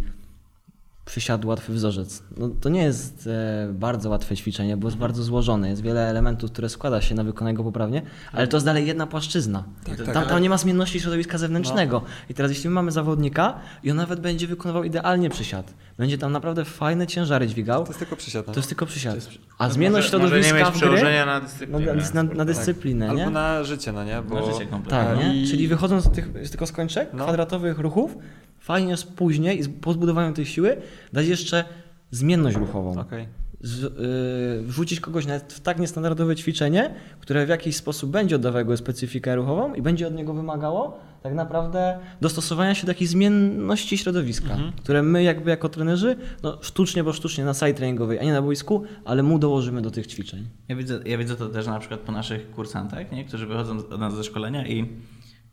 przysiadł 1.04 1.48
łatwy 1.48 1.72
wzorzec. 1.72 2.22
No, 2.36 2.48
to 2.60 2.68
nie 2.68 2.82
jest 2.82 3.26
e, 3.26 3.68
bardzo 3.72 4.10
łatwe 4.10 4.36
ćwiczenie, 4.36 4.76
bo 4.76 4.88
jest 4.88 4.96
bardzo 4.98 5.22
złożone. 5.22 5.68
Jest 5.68 5.82
wiele 5.82 6.08
elementów, 6.08 6.50
które 6.50 6.68
składa 6.68 7.00
się 7.02 7.14
na 7.14 7.24
wykonanie 7.24 7.56
go 7.56 7.64
poprawnie, 7.64 8.02
ale 8.32 8.46
to 8.48 8.56
jest 8.56 8.66
dalej 8.66 8.86
jedna 8.86 9.06
płaszczyzna. 9.06 9.64
Tak, 9.84 9.96
tak, 9.96 10.06
tam, 10.06 10.16
ale- 10.16 10.26
tam 10.26 10.42
nie 10.42 10.50
ma 10.50 10.58
zmienności 10.58 11.00
środowiska 11.00 11.38
zewnętrznego. 11.38 12.02
I 12.28 12.34
teraz 12.34 12.50
jeśli 12.50 12.68
my 12.70 12.74
mamy 12.74 12.90
zawodnika 12.90 13.54
i 13.82 13.90
on 13.90 13.96
nawet 13.96 14.20
będzie 14.20 14.46
wykonywał 14.46 14.84
idealnie 14.84 15.30
przysiad, 15.30 15.74
będzie 15.98 16.18
tam 16.18 16.32
naprawdę 16.32 16.64
fajne 16.64 17.06
ciężary 17.06 17.46
dźwigał, 17.46 17.82
To 17.84 17.88
jest 17.90 17.98
tylko 17.98 18.16
przysiad. 18.16 18.46
no. 18.46 18.52
to 18.52 18.58
jest 18.58 18.68
tylko 18.68 18.86
przysiad. 18.86 19.16
A 19.58 19.70
zmienność 19.70 20.12
może, 20.12 20.24
może 20.24 20.36
nie 20.36 20.42
środowiska 20.44 20.70
mieć 20.70 20.78
przełożenia 20.80 21.26
na 21.26 21.40
dyscyplinę. 21.40 21.94
na, 22.14 22.22
na, 22.22 22.34
na 22.34 22.44
dyscyplinę, 22.44 23.06
nie? 23.14 23.22
Albo 23.24 23.30
na 23.30 23.64
życie, 23.64 23.92
no 23.92 24.04
nie? 24.04 24.22
Bo... 24.22 24.34
Na 24.34 24.52
życie 24.52 24.66
kompletnie. 24.66 24.98
Tak, 25.08 25.18
nie? 25.18 25.42
I- 25.42 25.48
Czyli 25.48 25.68
wychodząc 25.68 26.04
z, 26.04 26.10
tych, 26.10 26.46
z 26.46 26.50
tego 26.50 26.66
skończek, 26.66 27.08
No. 27.12 27.24
kwadratowych 27.24 27.78
ruchów, 27.78 28.16
fajnie 28.64 28.90
jest 28.90 29.12
później, 29.12 29.62
po 29.80 29.92
zbudowaniu 29.92 30.34
tej 30.34 30.46
siły, 30.46 30.76
dać 31.12 31.26
jeszcze 31.26 31.64
zmienność 32.10 32.56
ruchową. 32.56 33.00
Okej. 33.00 33.28
Z, 33.60 33.82
yy, 33.82 34.66
wrzucić 34.68 35.00
kogoś 35.00 35.26
nawet 35.26 35.52
w 35.52 35.60
tak 35.60 35.78
niestandardowe 35.78 36.36
ćwiczenie, 36.36 36.94
które 37.20 37.46
w 37.46 37.48
jakiś 37.48 37.76
sposób 37.76 38.10
będzie 38.10 38.36
oddawało 38.36 38.58
jego 38.58 38.76
specyfikę 38.76 39.36
ruchową 39.36 39.74
i 39.74 39.82
będzie 39.82 40.06
od 40.06 40.14
niego 40.14 40.34
wymagało 40.34 40.98
tak 41.22 41.34
naprawdę 41.34 41.98
dostosowania 42.20 42.74
się 42.74 42.86
do 42.86 42.90
jakiejś 42.90 43.10
zmienności 43.10 43.98
środowiska, 43.98 44.52
Mhm. 44.54 44.72
które 44.72 45.02
my 45.02 45.22
jakby 45.22 45.50
jako 45.50 45.68
trenerzy, 45.68 46.16
no 46.42 46.58
sztucznie, 46.60 47.04
bo 47.04 47.12
sztucznie 47.12 47.44
na 47.44 47.54
sali 47.54 47.74
treningowej, 47.74 48.18
a 48.18 48.24
nie 48.24 48.32
na 48.32 48.42
boisku, 48.42 48.82
ale 49.04 49.22
mu 49.22 49.38
dołożymy 49.38 49.82
do 49.82 49.90
tych 49.90 50.06
ćwiczeń. 50.06 50.48
Ja 50.68 50.76
widzę, 50.76 51.00
ja 51.06 51.18
widzę 51.18 51.36
to 51.36 51.48
też 51.48 51.66
na 51.66 51.78
przykład 51.78 52.00
po 52.00 52.12
naszych 52.12 52.50
kursantach, 52.50 53.12
nie? 53.12 53.24
którzy 53.24 53.46
wychodzą 53.46 53.78
od 53.78 54.00
nas 54.00 54.14
ze 54.14 54.24
szkolenia 54.24 54.66
i 54.66 54.88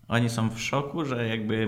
oni 0.08 0.30
są 0.30 0.50
w 0.50 0.60
szoku, 0.60 1.06
że 1.06 1.28
jakby 1.28 1.67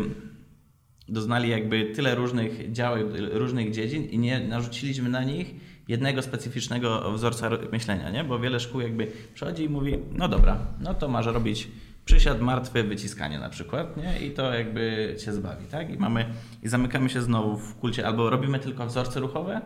doznali 1.10 1.50
jakby 1.50 1.86
tyle 1.86 2.16
różnych 2.16 2.72
działek, 2.72 3.06
różnych 3.32 3.72
dziedzin 3.72 4.04
i 4.04 4.20
nie 4.20 4.39
narzuciliśmy 4.39 5.10
na 5.10 5.24
nich 5.24 5.56
jednego 5.88 6.22
specyficznego 6.22 7.12
wzorca 7.12 7.50
myślenia, 7.72 8.10
nie? 8.10 8.24
Bo 8.24 8.39
wiele 8.39 8.60
szkół 8.60 8.82
jakby 8.82 9.12
przychodzi 9.34 9.63
i 9.63 9.70
mówi, 9.70 9.98
no 10.12 10.28
dobra, 10.28 10.58
no 10.80 10.94
to 10.94 11.08
masz 11.08 11.26
robić 11.26 11.68
przysiad, 12.06 12.42
martwy, 12.42 12.84
wyciskanie 12.84 13.39
na 13.39 13.50
przykład, 13.50 13.98
nie? 13.98 14.28
I 14.28 14.32
to 14.32 14.54
jakby 14.54 15.16
cię 15.26 15.34
zbawi, 15.34 15.66
tak? 15.66 15.89
I 15.89 15.98
mamy, 15.98 16.26
i 16.63 16.68
zamykamy 16.68 17.10
się 17.10 17.22
znowu 17.22 17.58
w 17.58 17.76
kulcie, 17.76 18.08
albo 18.08 18.30
robimy 18.30 18.60
tylko 18.60 18.86
wzorce 18.86 19.20
ruchowe 19.20 19.62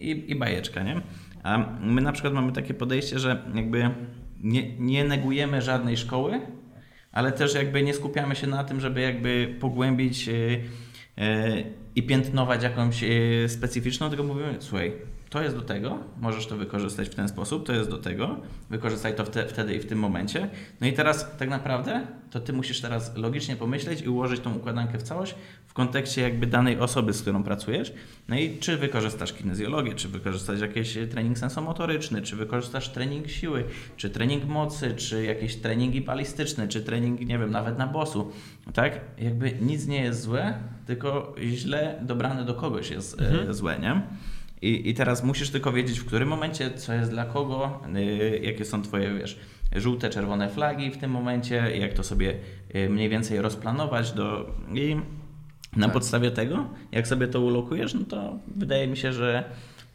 i, 0.00 0.24
i 0.30 0.34
bajeczka, 0.34 0.82
nie? 0.82 1.00
A 1.42 1.58
my 1.80 2.00
na 2.00 2.12
przykład 2.12 2.34
mamy 2.34 2.52
takie 2.52 2.74
podejście, 2.74 3.18
że 3.18 3.42
jakby 3.54 3.90
nie, 4.40 4.78
nie 4.78 5.04
negujemy 5.04 5.62
żadnej 5.62 5.96
szkoły, 5.96 6.40
ale 7.12 7.32
też 7.32 7.54
jakby 7.54 7.82
nie 7.82 7.94
skupiamy 7.94 8.36
się 8.36 8.46
na 8.46 8.64
tym, 8.64 8.80
żeby 8.80 9.00
jakby 9.00 9.56
pogłębić 9.60 10.26
yy, 10.26 10.34
yy, 11.16 11.64
i 11.94 12.02
piętnować 12.02 12.62
jakąś 12.62 13.02
yy, 13.02 13.48
specyficzną, 13.48 14.08
tylko 14.08 14.24
mówimy, 14.24 14.56
słuchaj, 14.58 14.92
to 15.32 15.42
jest 15.42 15.56
do 15.56 15.62
tego, 15.62 15.98
możesz 16.20 16.46
to 16.46 16.56
wykorzystać 16.56 17.08
w 17.08 17.14
ten 17.14 17.28
sposób, 17.28 17.66
to 17.66 17.72
jest 17.72 17.90
do 17.90 17.98
tego, 17.98 18.36
wykorzystaj 18.70 19.14
to 19.14 19.24
wte, 19.24 19.46
wtedy 19.46 19.74
i 19.74 19.80
w 19.80 19.86
tym 19.86 19.98
momencie. 19.98 20.48
No 20.80 20.86
i 20.86 20.92
teraz 20.92 21.36
tak 21.38 21.48
naprawdę 21.48 22.06
to 22.30 22.40
ty 22.40 22.52
musisz 22.52 22.80
teraz 22.80 23.16
logicznie 23.16 23.56
pomyśleć 23.56 24.02
i 24.02 24.08
ułożyć 24.08 24.40
tą 24.40 24.54
układankę 24.54 24.98
w 24.98 25.02
całość 25.02 25.34
w 25.66 25.72
kontekście 25.72 26.22
jakby 26.22 26.46
danej 26.46 26.78
osoby, 26.78 27.12
z 27.12 27.22
którą 27.22 27.42
pracujesz. 27.42 27.92
No 28.28 28.36
i 28.36 28.58
czy 28.58 28.76
wykorzystasz 28.76 29.32
kinezjologię, 29.32 29.94
czy 29.94 30.08
wykorzystasz 30.08 30.60
jakiś 30.60 30.98
trening 31.10 31.38
sensomotoryczny, 31.38 32.22
czy 32.22 32.36
wykorzystasz 32.36 32.88
trening 32.88 33.28
siły, 33.28 33.64
czy 33.96 34.10
trening 34.10 34.44
mocy, 34.44 34.94
czy 34.94 35.24
jakieś 35.24 35.56
treningi 35.56 36.00
balistyczne, 36.00 36.68
czy 36.68 36.82
trening, 36.82 37.20
nie 37.20 37.38
wiem, 37.38 37.50
nawet 37.50 37.78
na 37.78 37.86
bosu. 37.86 38.32
Tak? 38.74 39.00
Jakby 39.18 39.52
nic 39.60 39.86
nie 39.86 40.02
jest 40.02 40.22
złe, 40.22 40.58
tylko 40.86 41.34
źle 41.40 41.98
dobrane 42.02 42.44
do 42.44 42.54
kogoś 42.54 42.90
jest 42.90 43.20
e, 43.20 43.54
złe, 43.54 43.78
nie? 43.78 44.02
I, 44.62 44.90
I 44.90 44.94
teraz 44.94 45.24
musisz 45.24 45.50
tylko 45.50 45.72
wiedzieć, 45.72 46.00
w 46.00 46.04
którym 46.04 46.28
momencie, 46.28 46.70
co 46.70 46.92
jest 46.92 47.10
dla 47.10 47.24
kogo, 47.24 47.80
yy, 47.94 48.38
jakie 48.38 48.64
są 48.64 48.82
twoje, 48.82 49.14
wiesz, 49.14 49.38
żółte, 49.76 50.10
czerwone 50.10 50.48
flagi 50.48 50.90
w 50.90 50.96
tym 50.96 51.10
momencie, 51.10 51.76
jak 51.78 51.92
to 51.92 52.04
sobie 52.04 52.34
yy, 52.74 52.88
mniej 52.88 53.08
więcej 53.08 53.40
rozplanować 53.40 54.12
do... 54.12 54.54
I 54.74 54.96
na 55.76 55.86
Tak. 55.86 55.92
podstawie 55.92 56.30
tego, 56.30 56.68
jak 56.92 57.08
sobie 57.08 57.28
to 57.28 57.40
ulokujesz, 57.40 57.94
no 57.94 58.04
to 58.04 58.38
wydaje 58.56 58.86
mi 58.86 58.96
się, 58.96 59.12
że... 59.12 59.44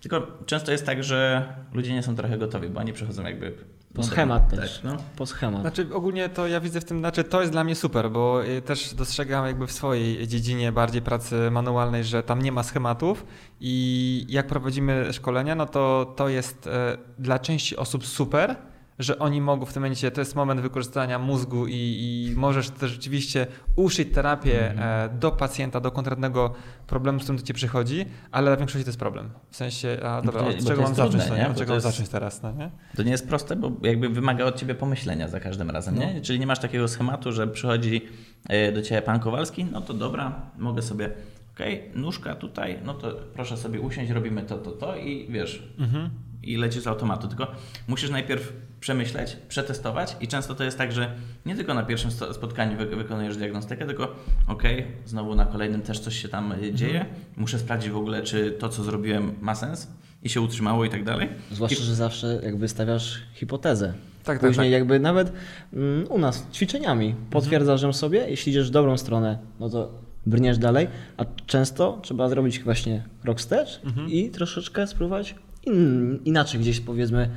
Tylko 0.01 0.37
często 0.45 0.71
jest 0.71 0.85
tak, 0.85 1.03
że 1.03 1.47
ludzie 1.73 1.93
nie 1.93 2.03
są 2.03 2.15
trochę 2.15 2.37
gotowi, 2.37 2.69
bo 2.69 2.79
oni 2.79 2.93
przychodzą 2.93 3.23
jakby... 3.23 3.53
Po 3.93 4.03
schemat 4.03 4.49
też. 4.49 4.75
Tak, 4.75 4.83
no. 4.83 4.97
Po 5.15 5.25
schemat. 5.25 5.61
Znaczy 5.61 5.87
ogólnie 5.93 6.29
to 6.29 6.47
ja 6.47 6.59
widzę 6.59 6.81
w 6.81 6.85
tym, 6.85 6.99
znaczy 6.99 7.23
to 7.23 7.41
jest 7.41 7.51
dla 7.51 7.63
mnie 7.63 7.75
super, 7.75 8.11
bo 8.11 8.45
y, 8.45 8.61
też 8.61 8.93
dostrzegam 8.93 9.45
jakby 9.45 9.67
w 9.67 9.71
swojej 9.71 10.27
dziedzinie 10.27 10.71
bardziej 10.71 11.01
pracy 11.01 11.51
manualnej, 11.51 12.03
że 12.03 12.23
tam 12.23 12.41
nie 12.41 12.51
ma 12.51 12.63
schematów 12.63 13.25
i 13.59 14.25
jak 14.29 14.47
prowadzimy 14.47 15.13
szkolenia, 15.13 15.55
no 15.55 15.65
to 15.65 16.13
to 16.15 16.29
jest 16.29 16.67
e, 16.67 16.97
dla 17.19 17.39
części 17.39 17.77
osób 17.77 18.05
super, 18.05 18.55
że 18.99 19.19
oni 19.19 19.41
mogą 19.41 19.65
w 19.65 19.73
tym 19.73 19.83
momencie, 19.83 20.11
to 20.11 20.21
jest 20.21 20.35
moment 20.35 20.61
wykorzystania 20.61 21.19
mózgu 21.19 21.67
i, 21.67 21.73
i 21.73 22.33
możesz 22.35 22.69
też 22.69 22.91
rzeczywiście 22.91 23.47
uszyć 23.75 24.13
terapię 24.13 24.71
e, 24.71 25.09
do 25.19 25.31
pacjenta, 25.31 25.79
do 25.79 25.91
konkretnego 25.91 26.53
problemu, 26.87 27.19
z 27.19 27.23
którym 27.23 27.37
do 27.41 27.43
ciebie 27.45 27.57
przychodzi, 27.57 28.05
ale 28.31 28.47
dla 28.51 28.57
większości 28.57 28.83
to 28.83 28.89
jest 28.89 28.99
problem. 28.99 29.29
W 29.49 29.55
sensie, 29.55 29.97
a 30.03 30.21
dobra, 30.21 30.41
to- 30.41 30.47
od 30.47 30.57
czego 30.65 30.81
mam 30.81 30.91
jest 30.91 30.95
zacząć, 30.95 31.23
trudne, 31.23 31.29
no 31.29 31.43
nie? 31.43 31.51
Od 31.51 31.57
czego 31.57 31.73
jest- 31.73 31.85
zacząć 31.85 32.09
teraz, 32.09 32.43
no 32.43 32.51
nie? 32.51 32.71
To 32.95 33.03
nie 33.03 33.11
jest 33.11 33.27
proste, 33.27 33.55
bo 33.55 33.71
jakby 33.81 34.09
wymaga 34.09 34.45
od 34.45 34.55
ciebie 34.59 34.75
pomyślenia 34.75 35.27
za 35.27 35.39
każdym 35.39 35.69
razem, 35.71 35.95
No. 35.95 36.01
nie? 36.01 36.21
Czyli 36.21 36.39
nie 36.39 36.47
masz 36.47 36.59
takiego 36.59 36.87
schematu, 36.87 37.31
że 37.31 37.47
przychodzi 37.47 38.01
e, 38.49 38.71
do 38.71 38.81
ciebie 38.81 39.01
pan 39.01 39.19
Kowalski, 39.19 39.65
no 39.65 39.81
to 39.81 39.93
dobra, 39.93 40.41
mogę 40.57 40.81
sobie, 40.81 41.09
okej, 41.55 41.83
nóżka 41.95 42.35
tutaj, 42.35 42.79
no 42.85 42.93
to 42.93 43.11
proszę 43.33 43.57
sobie 43.57 43.79
usiąść, 43.81 44.11
robimy 44.11 44.43
to, 44.43 44.57
to, 44.57 44.71
to 44.71 44.95
i 44.95 45.27
wiesz, 45.31 45.63
Mhm. 45.79 46.09
i 46.43 46.57
lecisz 46.57 46.83
z 46.83 46.87
automatu, 46.87 47.27
tylko 47.27 47.47
musisz 47.87 48.09
najpierw 48.09 48.53
przemyśleć, 48.79 49.37
przetestować 49.49 50.17
i 50.21 50.27
często 50.27 50.55
to 50.55 50.63
jest 50.63 50.77
tak, 50.77 50.91
że 50.91 51.11
nie 51.45 51.55
tylko 51.55 51.73
na 51.73 51.83
pierwszym 51.83 52.11
spotkaniu 52.11 52.77
wy 52.77 52.85
wykonujesz 52.85 53.37
diagnostykę, 53.37 53.85
tylko 53.85 54.15
okej, 54.47 54.87
znowu 55.05 55.35
na 55.35 55.45
kolejnym 55.45 55.81
też 55.81 55.99
coś 55.99 56.21
się 56.21 56.29
tam 56.29 56.51
y, 56.51 56.73
dzieje, 56.73 57.05
muszę 57.37 57.59
sprawdzić 57.59 57.89
w 57.89 57.97
ogóle, 57.97 58.23
czy 58.23 58.51
to, 58.51 58.69
co 58.69 58.83
zrobiłem 58.83 59.31
ma 59.41 59.55
sens 59.55 59.87
i 60.23 60.29
się 60.29 60.41
utrzymało 60.41 60.85
i 60.85 60.89
tak 60.89 61.03
dalej. 61.03 61.29
Zwłaszcza, 61.51 61.83
że 61.83 61.95
zawsze 61.95 62.39
jakby 62.43 62.67
stawiasz 62.67 63.21
hipotezę. 63.33 63.93
Tak, 64.23 64.39
tak, 64.39 64.49
Później 64.49 64.67
tak. 64.67 64.79
jakby 64.79 64.99
nawet 64.99 65.33
mm, 65.73 66.07
u 66.11 66.17
nas 66.17 66.47
ćwiczeniami 66.53 67.15
potwierdzasz 67.29 67.81
ją 67.81 67.93
sobie, 67.93 68.25
jeśli 68.29 68.49
idziesz 68.51 68.67
w 68.67 68.71
dobrą 68.71 68.97
stronę, 68.97 69.37
no 69.59 69.69
to 69.69 69.91
brniesz 70.25 70.57
dalej, 70.57 70.87
a 71.17 71.25
często 71.45 71.99
trzeba 72.01 72.29
zrobić 72.29 72.59
właśnie 72.59 73.03
krok 73.21 73.37
wstecz 73.39 73.81
Mhm. 73.85 74.09
i 74.09 74.29
troszeczkę 74.29 74.87
spróbować 74.87 75.35
in, 75.65 76.19
inaczej 76.25 76.59
gdzieś 76.59 76.79
powiedzmy 76.79 77.21
e, 77.21 77.29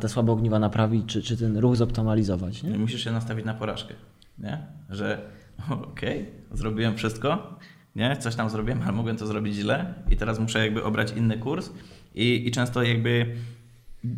te 0.00 0.08
słabe 0.08 0.32
ogniwa 0.32 0.58
naprawić, 0.58 1.06
czy, 1.06 1.22
czy 1.22 1.36
ten 1.36 1.56
ruch 1.56 1.76
zoptymalizować. 1.76 2.62
Nie? 2.62 2.78
Musisz 2.78 3.04
się 3.04 3.12
nastawić 3.12 3.44
na 3.44 3.54
porażkę, 3.54 3.94
nie? 4.38 4.58
Że 4.90 5.30
okej, 5.90 6.26
zrobiłem 6.52 6.96
wszystko, 6.96 7.58
nie? 7.96 8.16
Coś 8.16 8.34
tam 8.34 8.50
zrobiłem, 8.50 8.82
ale 8.82 8.92
mogłem 8.92 9.16
to 9.16 9.26
zrobić 9.26 9.54
źle 9.54 9.94
i 10.10 10.16
teraz 10.16 10.38
muszę 10.38 10.58
jakby 10.58 10.84
obrać 10.84 11.12
inny 11.16 11.38
kurs 11.38 11.70
i, 12.14 12.48
i 12.48 12.50
często 12.50 12.82
jakby 12.82 13.34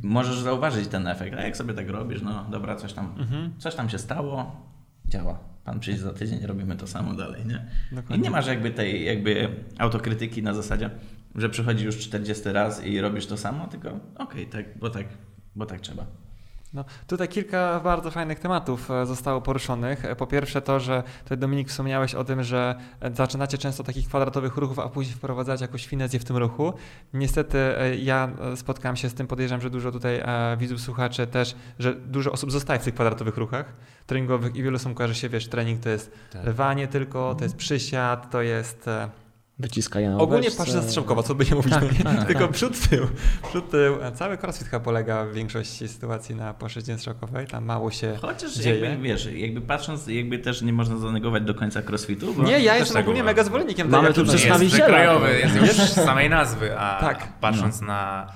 możesz 0.02 0.38
zauważyć 0.38 0.88
ten 0.88 1.06
efekt. 1.06 1.36
A 1.36 1.42
jak 1.42 1.56
sobie 1.56 1.74
tak 1.74 1.90
robisz, 1.90 2.22
no 2.22 2.46
dobra, 2.50 2.76
coś 2.76 2.92
tam, 2.92 3.14
coś 3.58 3.74
tam 3.74 3.90
się 3.90 3.98
stało, 3.98 4.56
działa. 5.08 5.38
Pan 5.64 5.80
przyjdzie 5.80 6.00
za 6.02 6.12
tydzień, 6.12 6.46
robimy 6.46 6.76
to 6.76 6.86
samo 6.86 7.14
dalej, 7.14 7.46
nie? 7.46 7.66
Dokładnie. 7.92 8.16
I 8.16 8.20
nie 8.20 8.30
masz 8.30 8.46
jakby 8.46 8.70
tej 8.70 9.04
jakby 9.04 9.48
autokrytyki 9.78 10.42
na 10.42 10.54
zasadzie, 10.54 10.90
że 11.34 11.48
przychodzi 11.48 11.84
już 11.84 11.98
40 11.98 12.52
raz 12.52 12.84
i 12.84 13.00
robisz 13.00 13.26
to 13.26 13.36
samo, 13.36 13.66
tylko 13.66 14.00
okej, 14.18 14.46
tak, 14.46 14.78
bo 14.78 14.90
tak, 14.90 15.06
bo 15.56 15.66
tak 15.66 15.80
trzeba. 15.80 16.06
No, 16.74 16.84
tutaj 17.06 17.28
kilka 17.28 17.80
bardzo 17.84 18.10
fajnych 18.10 18.38
tematów 18.40 18.90
e, 18.90 19.06
zostało 19.06 19.40
poruszonych. 19.40 20.04
E, 20.04 20.16
Po 20.16 20.26
pierwsze 20.26 20.62
to, 20.62 20.80
że 20.80 21.02
tutaj 21.22 21.38
Dominik 21.38 21.68
wspomniałeś 21.68 22.14
o 22.14 22.24
tym, 22.24 22.42
że 22.42 22.74
e, 23.00 23.14
zaczynacie 23.14 23.58
często 23.58 23.84
takich 23.84 24.08
kwadratowych 24.08 24.56
ruchów, 24.56 24.78
a 24.78 24.88
później 24.88 25.16
wprowadzacie 25.16 25.64
jakąś 25.64 25.86
finezję 25.86 26.20
w 26.20 26.24
tym 26.24 26.36
ruchu. 26.36 26.72
Niestety 27.14 27.58
ja 28.02 28.28
spotkałem 28.56 28.96
się 28.96 29.08
z 29.08 29.14
tym, 29.14 29.26
podejrzewam, 29.26 29.60
że 29.60 29.70
dużo 29.70 29.92
tutaj 29.92 30.22
widzów, 30.58 30.80
słuchaczy 30.80 31.26
też, 31.26 31.54
że 31.78 31.94
dużo 31.94 32.32
osób 32.32 32.52
zostaje 32.52 32.80
w 32.80 32.84
tych 32.84 32.94
kwadratowych 32.94 33.36
ruchach 33.36 33.72
treningowych 34.06 34.56
i 34.56 34.62
wielu 34.62 34.76
osób 34.76 34.94
kojarzy 34.94 35.14
się, 35.14 35.28
wiesz, 35.28 35.48
trening 35.48 35.80
to 35.82 35.88
jest 35.88 36.12
Tak. 36.32 36.90
tylko, 36.90 37.34
to 37.34 37.44
jest 37.44 37.56
przysiad, 37.56 38.30
to 38.30 38.42
jest... 38.42 38.86
Wyciskanie 39.60 40.10
na 40.10 40.18
Ogólnie 40.18 40.50
patrzę 40.50 40.72
zastrzałkowo, 40.72 41.22
co 41.22 41.34
by 41.34 41.44
nie 41.44 41.54
mówić, 41.54 41.72
Tak, 41.72 41.82
no 41.82 42.10
nie? 42.10 42.16
tak, 42.18 42.26
tylko 42.26 42.42
tak. 42.42 42.50
przód, 42.52 42.88
tył, 42.88 43.06
przód, 43.48 43.70
tył. 43.70 43.96
Cały 44.14 44.38
crossfit 44.38 44.68
chyba 44.68 44.80
polega 44.80 45.24
w 45.26 45.32
większości 45.32 45.88
sytuacji 45.88 46.34
na 46.34 46.54
płaszczyźnie 46.54 46.98
strzałkowej, 46.98 47.46
tam 47.46 47.64
mało 47.64 47.90
się 47.90 48.16
Chociaż 48.22 48.54
dzieje. 48.54 48.80
jakby, 48.80 49.02
wiesz, 49.08 49.28
jakby 49.34 49.60
patrząc, 49.60 50.06
jakby 50.06 50.38
też 50.38 50.62
nie 50.62 50.72
można 50.72 50.98
zanegować 50.98 51.42
do 51.42 51.54
końca 51.54 51.80
crossfitu, 51.88 52.34
bo 52.34 52.42
Nie, 52.42 52.60
ja 52.60 52.70
też 52.72 52.78
jestem 52.80 52.94
tak 52.94 53.04
ogólnie 53.04 53.22
mega 53.24 53.44
zwolennikiem 53.44 53.88
Mamy 53.90 54.08
tego. 54.08 54.14
tu 54.14 54.20
jak 54.20 54.26
to 54.26 54.32
Jest 54.32 54.44
przedstawiciela. 54.44 54.84
przekrojowy, 54.84 55.38
jest 55.40 55.56
już 55.78 55.90
z 55.90 55.94
samej 56.10 56.30
nazwy, 56.30 56.78
a 56.78 57.00
Tak. 57.00 57.28
patrząc 57.40 57.80
na 57.80 58.22
mm, 58.22 58.34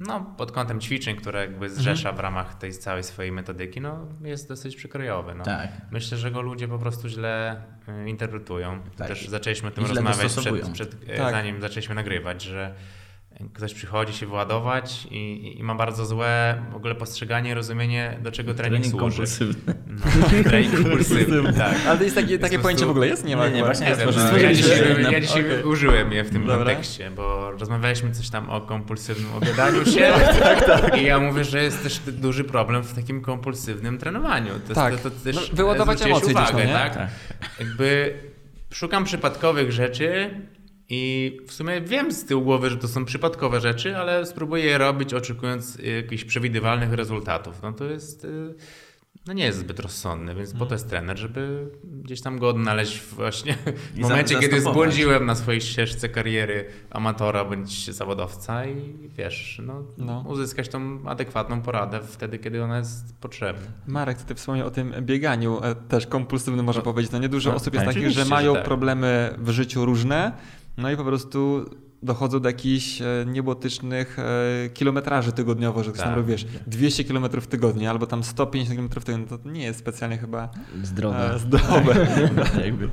no, 0.00 0.34
pod 0.36 0.52
kątem 0.52 0.80
ćwiczeń, 0.80 1.16
które 1.16 1.40
jakby 1.40 1.70
zrzesza 1.70 2.12
w 2.12 2.20
ramach 2.20 2.54
tej 2.54 2.72
całej 2.72 3.02
swojej 3.02 3.32
metodyki, 3.32 3.80
no 3.80 4.08
jest 4.22 4.48
dosyć 4.48 4.76
przekrojowy. 4.76 5.34
No. 5.34 5.44
Tak. 5.44 5.68
Myślę, 5.90 6.18
że 6.18 6.30
go 6.30 6.42
ludzie 6.42 6.68
po 6.68 6.78
prostu 6.78 7.08
źle 7.08 7.62
y, 8.04 8.08
interpretują. 8.08 8.80
Tak. 8.96 9.08
Też 9.08 9.28
zaczęliśmy 9.28 9.68
o 9.68 9.72
tym 9.72 9.84
rozmawiać 9.86 10.32
przed, 10.32 10.70
przed, 10.72 10.96
e, 11.08 11.16
Tak. 11.16 11.30
zanim 11.30 11.60
zaczęliśmy 11.60 11.94
nagrywać, 11.94 12.42
że 12.42 12.74
ktoś 13.52 13.74
przychodzi 13.74 14.12
się 14.12 14.26
wyładować 14.26 15.06
i, 15.10 15.54
i 15.58 15.62
ma 15.62 15.74
bardzo 15.74 16.06
złe 16.06 16.62
w 16.72 16.76
ogóle 16.76 16.94
postrzeganie, 16.94 17.54
rozumienie, 17.54 18.18
do 18.22 18.32
czego 18.32 18.54
trening, 18.54 18.84
służy. 18.86 18.98
kompulsywny. 18.98 19.74
No, 20.20 20.26
trening 20.44 20.74
kompulsywny, 20.82 21.52
tak. 21.52 21.74
Ale 21.88 21.98
to 21.98 22.04
jest 22.04 22.16
takie, 22.16 22.38
takie 22.38 22.56
po 22.56 22.62
pojęcie 22.62 22.86
w 22.86 22.90
ogóle 22.90 23.06
jest? 23.06 23.24
Nie 23.24 23.36
ma 23.36 23.48
Nie, 23.48 23.54
nie, 23.54 23.64
właśnie 23.64 23.84
Nie 23.86 23.90
jest 23.90 24.00
wiem, 24.04 24.12
to, 24.14 24.20
no, 24.32 24.36
ja 24.38 24.54
dzisiaj, 24.54 25.02
ja 25.12 25.20
dzisiaj 25.20 25.44
okej. 25.46 25.62
użyłem 25.64 26.12
je 26.12 26.24
w 26.24 26.30
tym 26.30 26.46
Dobra. 26.46 26.56
kontekście, 26.56 27.10
bo 27.10 27.50
rozmawialiśmy 27.50 28.10
coś 28.12 28.30
tam 28.30 28.50
o 28.50 28.60
kompulsywnym 28.60 29.32
obiadaniu 29.34 29.84
się 29.84 30.12
i 31.00 31.04
ja 31.04 31.20
mówię, 31.20 31.44
że 31.44 31.62
jest 31.62 31.82
też 31.82 31.98
duży 31.98 32.44
problem 32.44 32.82
w 32.82 32.94
takim 32.94 33.20
kompulsywnym 33.22 33.98
trenowaniu. 33.98 34.52
To, 34.68 34.74
Tak. 34.74 34.96
to, 35.00 35.10
to 35.10 35.16
też 35.24 35.36
No, 35.36 35.56
wyładować 35.56 36.02
emocje 36.02 36.34
gdzieś, 36.34 36.48
uwagę, 36.50 36.58
no 36.58 36.64
nie? 36.64 36.72
tak? 36.72 36.94
Tak. 36.96 37.08
Jakby 37.60 38.14
szukam 38.72 39.04
przypadkowych 39.04 39.72
rzeczy 39.72 40.30
i 40.88 41.36
w 41.46 41.52
sumie 41.52 41.80
wiem 41.80 42.12
z 42.12 42.24
tyłu 42.24 42.42
głowy, 42.42 42.70
że 42.70 42.76
to 42.76 42.88
są 42.88 43.04
przypadkowe 43.04 43.60
rzeczy, 43.60 43.96
ale 43.96 44.26
spróbuję 44.26 44.64
je 44.64 44.78
robić 44.78 45.14
oczekując 45.14 45.78
jakichś 45.96 46.24
przewidywalnych 46.24 46.92
rezultatów. 46.92 47.62
No 47.62 47.72
to 47.72 47.84
jest... 47.84 48.24
y, 48.24 48.54
no 49.26 49.32
nie 49.32 49.44
jest 49.44 49.58
zbyt 49.58 49.80
rozsądny, 49.80 50.34
więc 50.34 50.52
po 50.52 50.66
to 50.66 50.74
jest 50.74 50.90
trener, 50.90 51.18
żeby 51.18 51.70
gdzieś 51.84 52.20
tam 52.20 52.38
go 52.38 52.48
odnaleźć 52.48 53.00
właśnie 53.00 53.54
w 53.94 53.98
I 53.98 54.00
momencie, 54.00 54.38
kiedy 54.38 54.60
zbłądziłem 54.60 55.26
na 55.26 55.34
swojej 55.34 55.60
ścieżce 55.60 56.08
kariery 56.08 56.66
amatora 56.90 57.44
bądź 57.44 57.90
zawodowca 57.90 58.66
i 58.66 59.08
wiesz, 59.16 59.60
no, 59.66 59.82
No. 59.98 60.24
uzyskać 60.28 60.68
tą 60.68 61.08
adekwatną 61.08 61.62
poradę 61.62 62.00
wtedy, 62.02 62.38
kiedy 62.38 62.64
ona 62.64 62.78
jest 62.78 63.16
potrzebna. 63.20 63.66
Marek, 63.86 64.18
ty 64.22 64.34
wspomniał 64.34 64.66
o 64.66 64.70
tym 64.70 64.94
bieganiu, 65.00 65.60
e, 65.62 65.74
też 65.74 66.06
kompulsywnym 66.06 66.66
może 66.66 66.82
powiedzieć. 66.82 67.12
No 67.12 67.18
niedużo 67.18 67.50
no, 67.50 67.56
osób 67.56 67.74
jest 67.74 67.86
takich, 67.86 67.98
oczywiście, 67.98 68.20
że 68.20 68.24
że 68.24 68.30
mają 68.30 68.54
tak. 68.54 68.64
problemy 68.64 69.34
w 69.38 69.50
życiu 69.50 69.84
różne, 69.84 70.32
no 70.76 70.90
i 70.90 70.96
po 70.96 71.04
prostu 71.04 71.64
dochodzą 72.02 72.40
do 72.40 72.48
jakichś 72.48 73.00
e, 73.02 73.04
niebotycznych 73.26 74.18
e, 74.18 74.68
kilometraży 74.68 75.32
tygodniowo, 75.32 75.84
że 75.84 75.90
ktoś 75.90 76.00
tam 76.00 76.08
Tak. 76.08 76.16
robi, 76.16 76.28
wiesz, 76.28 76.46
200 76.66 77.04
km 77.04 77.26
w 77.40 77.46
tygodniu 77.46 77.90
albo 77.90 78.06
tam 78.06 78.24
150 78.24 78.78
km 78.78 78.88
w 79.02 79.04
tygodniu, 79.04 79.26
to 79.26 79.48
nie 79.48 79.62
jest 79.62 79.78
specjalnie 79.78 80.18
chyba 80.18 80.48
Zdrowe. 80.82 81.34
e, 81.34 81.38
zdrowe. 81.38 82.06
jakby. 82.64 82.88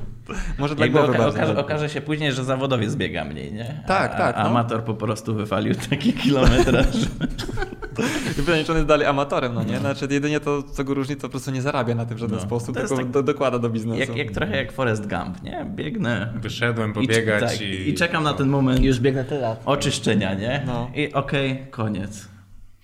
Może 0.58 0.74
dla 0.74 0.88
głowy 0.88 1.12
oka- 1.12 1.26
okaże, 1.28 1.58
okaże 1.58 1.88
się 1.88 2.00
później, 2.00 2.32
że 2.32 2.44
zawodowiec 2.44 2.96
biega 2.96 3.24
mniej, 3.24 3.52
nie? 3.52 3.82
Tak, 3.86 4.12
a, 4.14 4.16
tak, 4.18 4.36
A 4.36 4.42
no. 4.42 4.48
amator 4.50 4.84
po 4.84 4.94
prostu 4.94 5.34
wyfalił 5.34 5.74
taki 5.90 6.12
kilometraż. 6.12 6.86
On 8.70 8.76
jest 8.76 8.86
dalej 8.88 9.06
amatorem, 9.06 9.54
no 9.54 9.62
nie? 9.62 9.78
Znaczy 9.78 10.06
jedynie 10.10 10.40
to, 10.40 10.62
co 10.62 10.84
go 10.84 10.94
różni, 10.94 11.16
to 11.16 11.22
po 11.22 11.28
prostu 11.28 11.50
nie 11.50 11.62
zarabia 11.62 11.94
na 11.94 12.06
tym 12.06 12.16
w 12.16 12.20
żaden 12.20 12.36
No. 12.38 12.42
sposób, 12.42 12.76
tylko 12.76 12.96
tak- 12.96 13.10
do, 13.10 13.22
dokłada 13.22 13.58
do 13.58 13.70
biznesu. 13.70 14.00
jak, 14.00 14.16
jak 14.16 14.30
trochę 14.30 14.56
jak 14.56 14.72
Forrest 14.72 15.06
Gump, 15.08 15.42
nie? 15.42 15.66
Biegnę. 15.76 16.32
Wyszedłem 16.36 16.90
I, 16.90 16.94
pobiegać 16.94 17.40
tak, 17.52 17.60
i... 17.60 17.88
I 17.88 17.94
czekam 17.94 18.22
na 18.24 18.32
ten 18.34 18.48
moment 18.48 18.80
I 18.80 18.84
już 18.84 19.00
biegnę 19.00 19.24
tyle 19.24 19.40
lat. 19.40 19.62
oczyszczenia, 19.66 20.34
nie? 20.34 20.62
No. 20.66 20.90
I 20.94 21.12
okej, 21.12 21.66
koniec. 21.70 22.28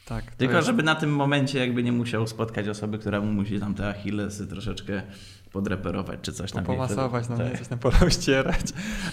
Tak, 0.05 0.25
Tylko 0.37 0.55
jest- 0.55 0.67
żeby 0.67 0.83
na 0.83 0.95
tym 0.95 1.11
momencie 1.11 1.59
jakby 1.59 1.83
nie 1.83 1.93
musiał 1.93 2.27
spotkać 2.27 2.69
osoby, 2.69 2.99
która 2.99 3.21
mu 3.21 3.33
musi 3.33 3.61
tam 3.61 3.75
te 3.75 3.89
achillesy 3.89 4.47
troszeczkę 4.47 5.03
podreperować 5.53 6.19
czy 6.23 6.33
coś 6.33 6.53
tam. 6.53 6.65
Pomasować, 6.65 7.29
no 7.29 7.37
Tak. 7.37 7.53
nie, 7.53 7.59
coś 7.59 7.69
tam 7.69 7.79
porozcierać. 7.79 8.61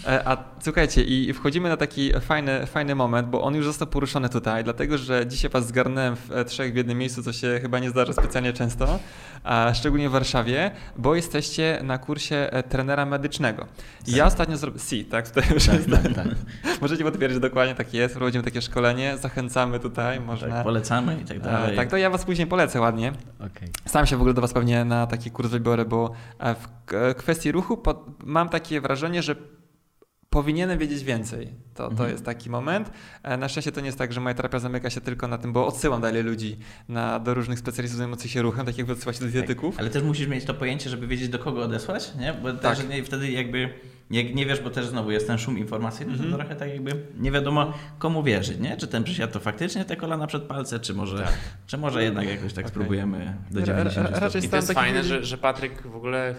E, 0.07 0.27
A 0.27 0.37
słuchajcie, 0.59 1.03
i 1.03 1.33
wchodzimy 1.33 1.69
na 1.69 1.77
taki 1.77 2.11
fajny, 2.21 2.65
fajny 2.65 2.95
moment, 2.95 3.27
bo 3.27 3.41
on 3.43 3.55
już 3.55 3.65
został 3.65 3.87
poruszony 3.87 4.29
tutaj, 4.29 4.63
dlatego 4.63 4.97
że 4.97 5.27
dzisiaj 5.27 5.51
was 5.51 5.67
zgarnąłem 5.67 6.15
w 6.15 6.31
e, 6.31 6.45
trzech 6.45 6.73
w 6.73 6.75
jednym 6.75 6.97
miejscu, 6.97 7.23
co 7.23 7.33
się 7.33 7.59
chyba 7.61 7.79
nie 7.79 7.89
zdarza 7.89 8.13
specjalnie 8.13 8.53
często, 8.53 8.99
a 9.43 9.71
szczególnie 9.73 10.09
w 10.09 10.11
Warszawie, 10.11 10.71
bo 10.97 11.15
jesteście 11.15 11.79
na 11.83 11.97
kursie 11.97 12.35
e, 12.51 12.63
trenera 12.63 13.05
medycznego. 13.05 13.65
I 14.07 14.11
ja 14.11 14.25
ostatnio 14.25 14.57
zrobiłem... 14.57 14.85
Si, 14.85 15.05
tak? 15.05 15.27
Tutaj 15.29 15.43
już 15.53 15.67
jest. 15.67 15.89
Tak, 15.89 16.13
tak. 16.13 16.27
Możecie 16.81 17.03
potwierdzić, 17.03 17.39
dokładnie 17.39 17.75
tak 17.75 17.93
jest. 17.93 18.15
Prowadzimy 18.15 18.43
takie 18.43 18.61
szkolenie, 18.61 19.17
zachęcamy 19.17 19.79
tutaj, 19.79 20.19
można... 20.19 20.47
Tak, 20.47 20.63
polecamy 20.63 21.17
i 21.21 21.25
tak 21.25 21.39
dalej. 21.39 21.75
Tak, 21.75 21.89
to 21.89 21.97
ja 21.97 22.09
was 22.09 22.25
później 22.25 22.47
polecę 22.47 22.79
ładnie. 22.79 23.11
Okej. 23.39 23.67
Sam 23.85 24.05
się 24.05 24.17
w 24.17 24.19
ogóle 24.19 24.33
do 24.33 24.41
Was 24.41 24.53
pewnie 24.53 24.85
na 24.85 25.07
taki 25.07 25.31
kurs 25.31 25.49
wybiorę, 25.49 25.85
bo 25.85 26.11
w 26.39 26.67
k- 26.85 27.13
kwestii 27.13 27.51
ruchu 27.51 27.81
mam 28.23 28.49
takie 28.49 28.81
wrażenie, 28.81 29.23
że 29.23 29.35
powinienem 30.29 30.79
wiedzieć 30.79 31.03
więcej. 31.03 31.47
To, 31.73 31.83
to 31.83 31.91
Mhm. 31.91 32.09
jest 32.11 32.25
taki 32.25 32.49
moment. 32.49 32.91
E, 33.23 33.37
Na 33.37 33.49
szczęście 33.49 33.71
to 33.71 33.79
nie 33.81 33.85
jest 33.85 33.97
tak, 33.97 34.13
że 34.13 34.21
moja 34.21 34.35
terapia 34.35 34.59
zamyka 34.59 34.89
się 34.89 35.01
tylko 35.01 35.27
na 35.27 35.37
tym, 35.37 35.53
bo 35.53 35.67
odsyłam 35.67 36.01
dalej 36.01 36.23
ludzi 36.23 36.57
na, 36.89 37.19
do 37.19 37.33
różnych 37.33 37.59
specjalistów 37.59 37.97
zajmujących 37.97 38.31
się 38.31 38.41
ruchem, 38.41 38.65
tak 38.65 38.77
jak 38.77 38.87
wy 38.87 38.93
odsyłacie 38.93 39.19
do 39.19 39.25
dietetyków. 39.25 39.79
Ale 39.79 39.89
też 39.89 40.03
musisz 40.03 40.27
mieć 40.27 40.45
to 40.45 40.53
pojęcie, 40.53 40.89
żeby 40.89 41.07
wiedzieć 41.07 41.29
do 41.29 41.39
kogo 41.39 41.63
odesłać, 41.63 42.15
nie? 42.19 42.33
Bo 42.33 42.53
Tak. 42.53 42.77
też 42.77 42.87
nie, 42.87 43.03
wtedy 43.03 43.31
jakby 43.31 43.73
jak 44.11 44.35
nie 44.35 44.45
wiesz, 44.45 44.61
bo 44.61 44.69
też 44.69 44.85
znowu 44.85 45.11
jest 45.11 45.27
ten 45.27 45.37
szum 45.37 45.57
informacyjny, 45.57 46.13
Mhm. 46.13 46.31
to 46.31 46.37
trochę 46.37 46.55
tak 46.55 46.69
jakby 46.69 46.91
nie 47.19 47.31
wiadomo 47.31 47.73
komu 47.99 48.23
wierzyć, 48.23 48.59
nie? 48.59 48.77
Czy 48.77 48.87
ten 48.87 49.03
przysiad 49.03 49.31
to 49.31 49.39
faktycznie 49.39 49.85
te 49.85 49.95
kolana 49.95 50.27
przed 50.27 50.43
palce, 50.43 50.79
czy 50.79 50.93
może, 50.93 51.27
czy 51.67 51.77
może 51.77 52.03
jednak 52.03 52.27
jakoś 52.29 52.53
tak 52.53 52.65
Okej. 52.65 52.69
spróbujemy 52.71 53.37
do 53.51 53.59
Ra- 53.59 53.65
ra- 53.65 53.73
90 53.89 54.09
raczej 54.17 54.29
stopni. 54.29 54.47
I 54.47 54.49
to 54.49 54.55
jest 54.55 54.67
takich 54.67 54.83
fajne, 54.83 55.03
że, 55.03 55.23
że 55.25 55.37
Patryk 55.37 55.87
w 55.87 55.95
ogóle 55.95 56.35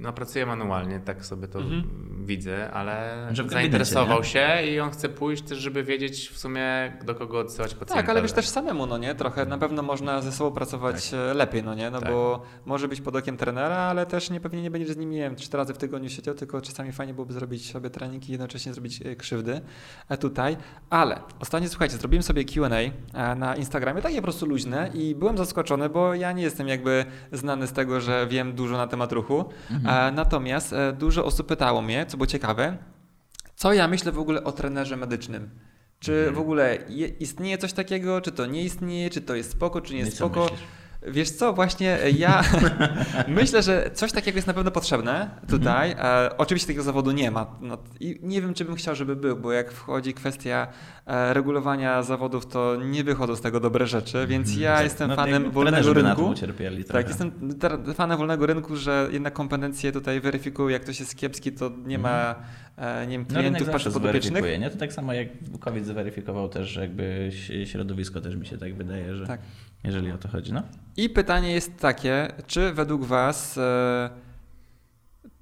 no, 0.00 0.12
pracuje 0.12 0.46
manualnie, 0.46 1.00
tak 1.00 1.26
sobie 1.26 1.48
to 1.48 1.58
Mhm. 1.58 1.82
Widzę, 2.30 2.70
ale 2.70 3.12
Że 3.32 3.42
w 3.42 3.46
gabinecie, 3.46 3.50
zainteresował 3.52 4.24
się 4.24 4.48
i 4.70 4.80
on 4.80 4.90
chce 4.90 5.08
pójść 5.08 5.42
też, 5.42 5.58
żeby 5.58 5.84
wiedzieć 5.84 6.28
w 6.28 6.38
sumie 6.38 6.92
do 7.04 7.14
kogo 7.14 7.38
odsyłać 7.38 7.70
pacjenta. 7.74 7.94
Tak, 7.94 8.08
ale 8.08 8.22
wiesz 8.22 8.30
że- 8.30 8.34
też 8.34 8.48
samemu, 8.48 8.86
no 8.86 8.98
nie? 8.98 9.14
Trochę 9.14 9.46
na 9.46 9.58
pewno 9.58 9.82
można 9.82 10.22
ze 10.22 10.32
sobą 10.32 10.50
pracować 10.50 11.14
e, 11.14 11.34
lepiej, 11.34 11.62
no 11.62 11.74
nie? 11.74 11.90
No 11.90 12.00
Tak. 12.00 12.10
bo 12.10 12.42
może 12.64 12.88
być 12.88 13.00
pod 13.00 13.16
okiem 13.16 13.36
trenera, 13.36 13.76
ale 13.76 14.06
też 14.06 14.30
nie 14.30 14.40
pewnie 14.40 14.62
nie 14.62 14.70
będziesz 14.70 14.90
z 14.90 14.96
nim, 14.96 15.10
nie 15.10 15.18
wiem, 15.18 15.36
cztery 15.36 15.58
razy 15.62 15.74
w 15.74 15.78
tygodniu 15.78 16.08
siedział, 16.08 16.34
tylko 16.34 16.60
czasami 16.60 16.92
fajnie 16.92 17.14
byłoby 17.14 17.32
zrobić 17.32 17.70
sobie 17.72 17.90
trening 17.90 18.28
i 18.28 18.32
jednocześnie 18.32 18.72
zrobić 18.74 19.02
e, 19.02 19.16
krzywdy 19.16 19.60
e, 20.08 20.16
tutaj. 20.16 20.56
Ale 20.90 21.20
ostatnio, 21.40 21.68
słuchajcie, 21.68 21.96
zrobiłem 21.96 22.22
sobie 22.22 22.44
Q&A 22.44 23.34
na 23.34 23.56
Instagramie, 23.56 24.02
takie 24.02 24.16
po 24.16 24.22
prostu 24.22 24.46
luźne 24.46 24.90
i 24.94 25.14
byłem 25.14 25.38
zaskoczony, 25.38 25.88
bo 25.88 26.14
ja 26.14 26.32
nie 26.32 26.42
jestem 26.42 26.68
jakby 26.68 27.04
znany 27.32 27.66
z 27.66 27.72
tego, 27.72 28.00
że 28.00 28.26
wiem 28.26 28.52
dużo 28.52 28.76
na 28.76 28.86
temat 28.86 29.12
ruchu. 29.12 29.44
E, 29.86 30.12
Natomiast 30.12 30.74
dużo 30.98 31.24
osób 31.24 31.46
pytało 31.46 31.82
mnie, 31.82 32.06
co 32.06 32.16
było 32.20 32.26
ciekawe, 32.26 32.76
co 33.56 33.72
ja 33.72 33.88
myślę 33.88 34.12
w 34.12 34.18
ogóle 34.18 34.44
o 34.44 34.52
trenerze 34.52 34.96
medycznym. 34.96 35.50
Czy 36.00 36.12
Mhm. 36.12 36.34
w 36.34 36.38
ogóle 36.38 36.78
je, 36.88 37.08
istnieje 37.08 37.58
coś 37.58 37.72
takiego, 37.72 38.20
czy 38.20 38.32
to 38.32 38.46
nie 38.46 38.62
istnieje, 38.62 39.10
czy 39.10 39.20
to 39.20 39.34
jest 39.34 39.50
spoko, 39.50 39.80
czy 39.80 39.94
nie 39.94 40.00
jest 40.00 40.16
spoko? 40.16 40.42
myślisz? 40.42 40.60
Wiesz 41.02 41.30
co, 41.30 41.52
właśnie 41.52 42.02
e, 42.02 42.10
ja 42.10 42.42
myślę, 43.28 43.62
że 43.62 43.90
coś 43.94 44.12
takiego 44.12 44.36
jest 44.38 44.46
na 44.46 44.54
pewno 44.54 44.70
potrzebne 44.70 45.30
tutaj. 45.48 45.90
Mhm. 45.90 46.32
Oczywiście 46.38 46.66
takiego 46.66 46.82
zawodu 46.82 47.10
nie 47.10 47.30
ma. 47.30 47.46
No, 47.60 47.78
I 48.00 48.18
nie 48.22 48.42
wiem, 48.42 48.54
czy 48.54 48.64
bym 48.64 48.74
chciał, 48.74 48.94
żeby 48.94 49.16
był, 49.16 49.36
bo 49.36 49.52
jak 49.52 49.72
wchodzi 49.72 50.14
kwestia 50.14 50.66
e, 51.06 51.34
regulowania 51.34 52.02
zawodów, 52.02 52.46
to 52.46 52.76
nie 52.76 53.04
wychodzą 53.04 53.36
z 53.36 53.40
tego 53.40 53.60
dobre 53.60 53.86
rzeczy, 53.86 54.26
więc 54.26 54.56
ja 54.56 54.74
Tak, 54.74 54.84
jestem 54.84 55.08
no, 55.08 55.16
fanem 55.16 55.50
wolnego 55.50 55.92
rynku. 55.92 56.34
Tak, 56.92 57.08
jestem 57.08 57.54
fanem 57.94 58.18
wolnego 58.18 58.46
rynku, 58.46 58.76
że 58.76 59.08
jednak 59.12 59.32
kompetencje 59.34 59.92
tutaj 59.92 60.20
weryfikują, 60.20 60.68
jak 60.68 60.82
ktoś 60.82 61.00
jest 61.00 61.16
kiepski, 61.16 61.52
to 61.52 61.70
nie 61.86 61.98
ma 61.98 62.34
e, 62.76 63.06
nie 63.06 63.18
wiem, 63.18 63.26
No 63.30 63.34
klientów 63.38 63.66
zawsze 63.66 63.72
patrzę 63.72 63.90
podopiecznych. 64.00 64.60
nie? 64.60 64.70
To 64.70 64.78
tak 64.78 64.92
samo 64.92 65.12
jak 65.12 65.28
COVID 65.60 65.86
zweryfikował 65.86 66.48
też, 66.48 66.68
że 66.68 66.80
jakby 66.80 67.30
środowisko 67.64 68.20
też 68.20 68.36
mi 68.36 68.46
się 68.46 68.58
tak 68.58 68.74
wydaje, 68.74 69.16
że 69.16 69.26
Tak. 69.26 69.40
Jeżeli 69.84 70.12
o 70.12 70.18
to 70.18 70.28
chodzi, 70.28 70.52
no. 70.52 70.62
I 70.96 71.08
pytanie 71.10 71.52
jest 71.52 71.76
takie, 71.78 72.32
czy 72.46 72.72
według 72.72 73.04
Was 73.04 73.58
e, 73.58 74.10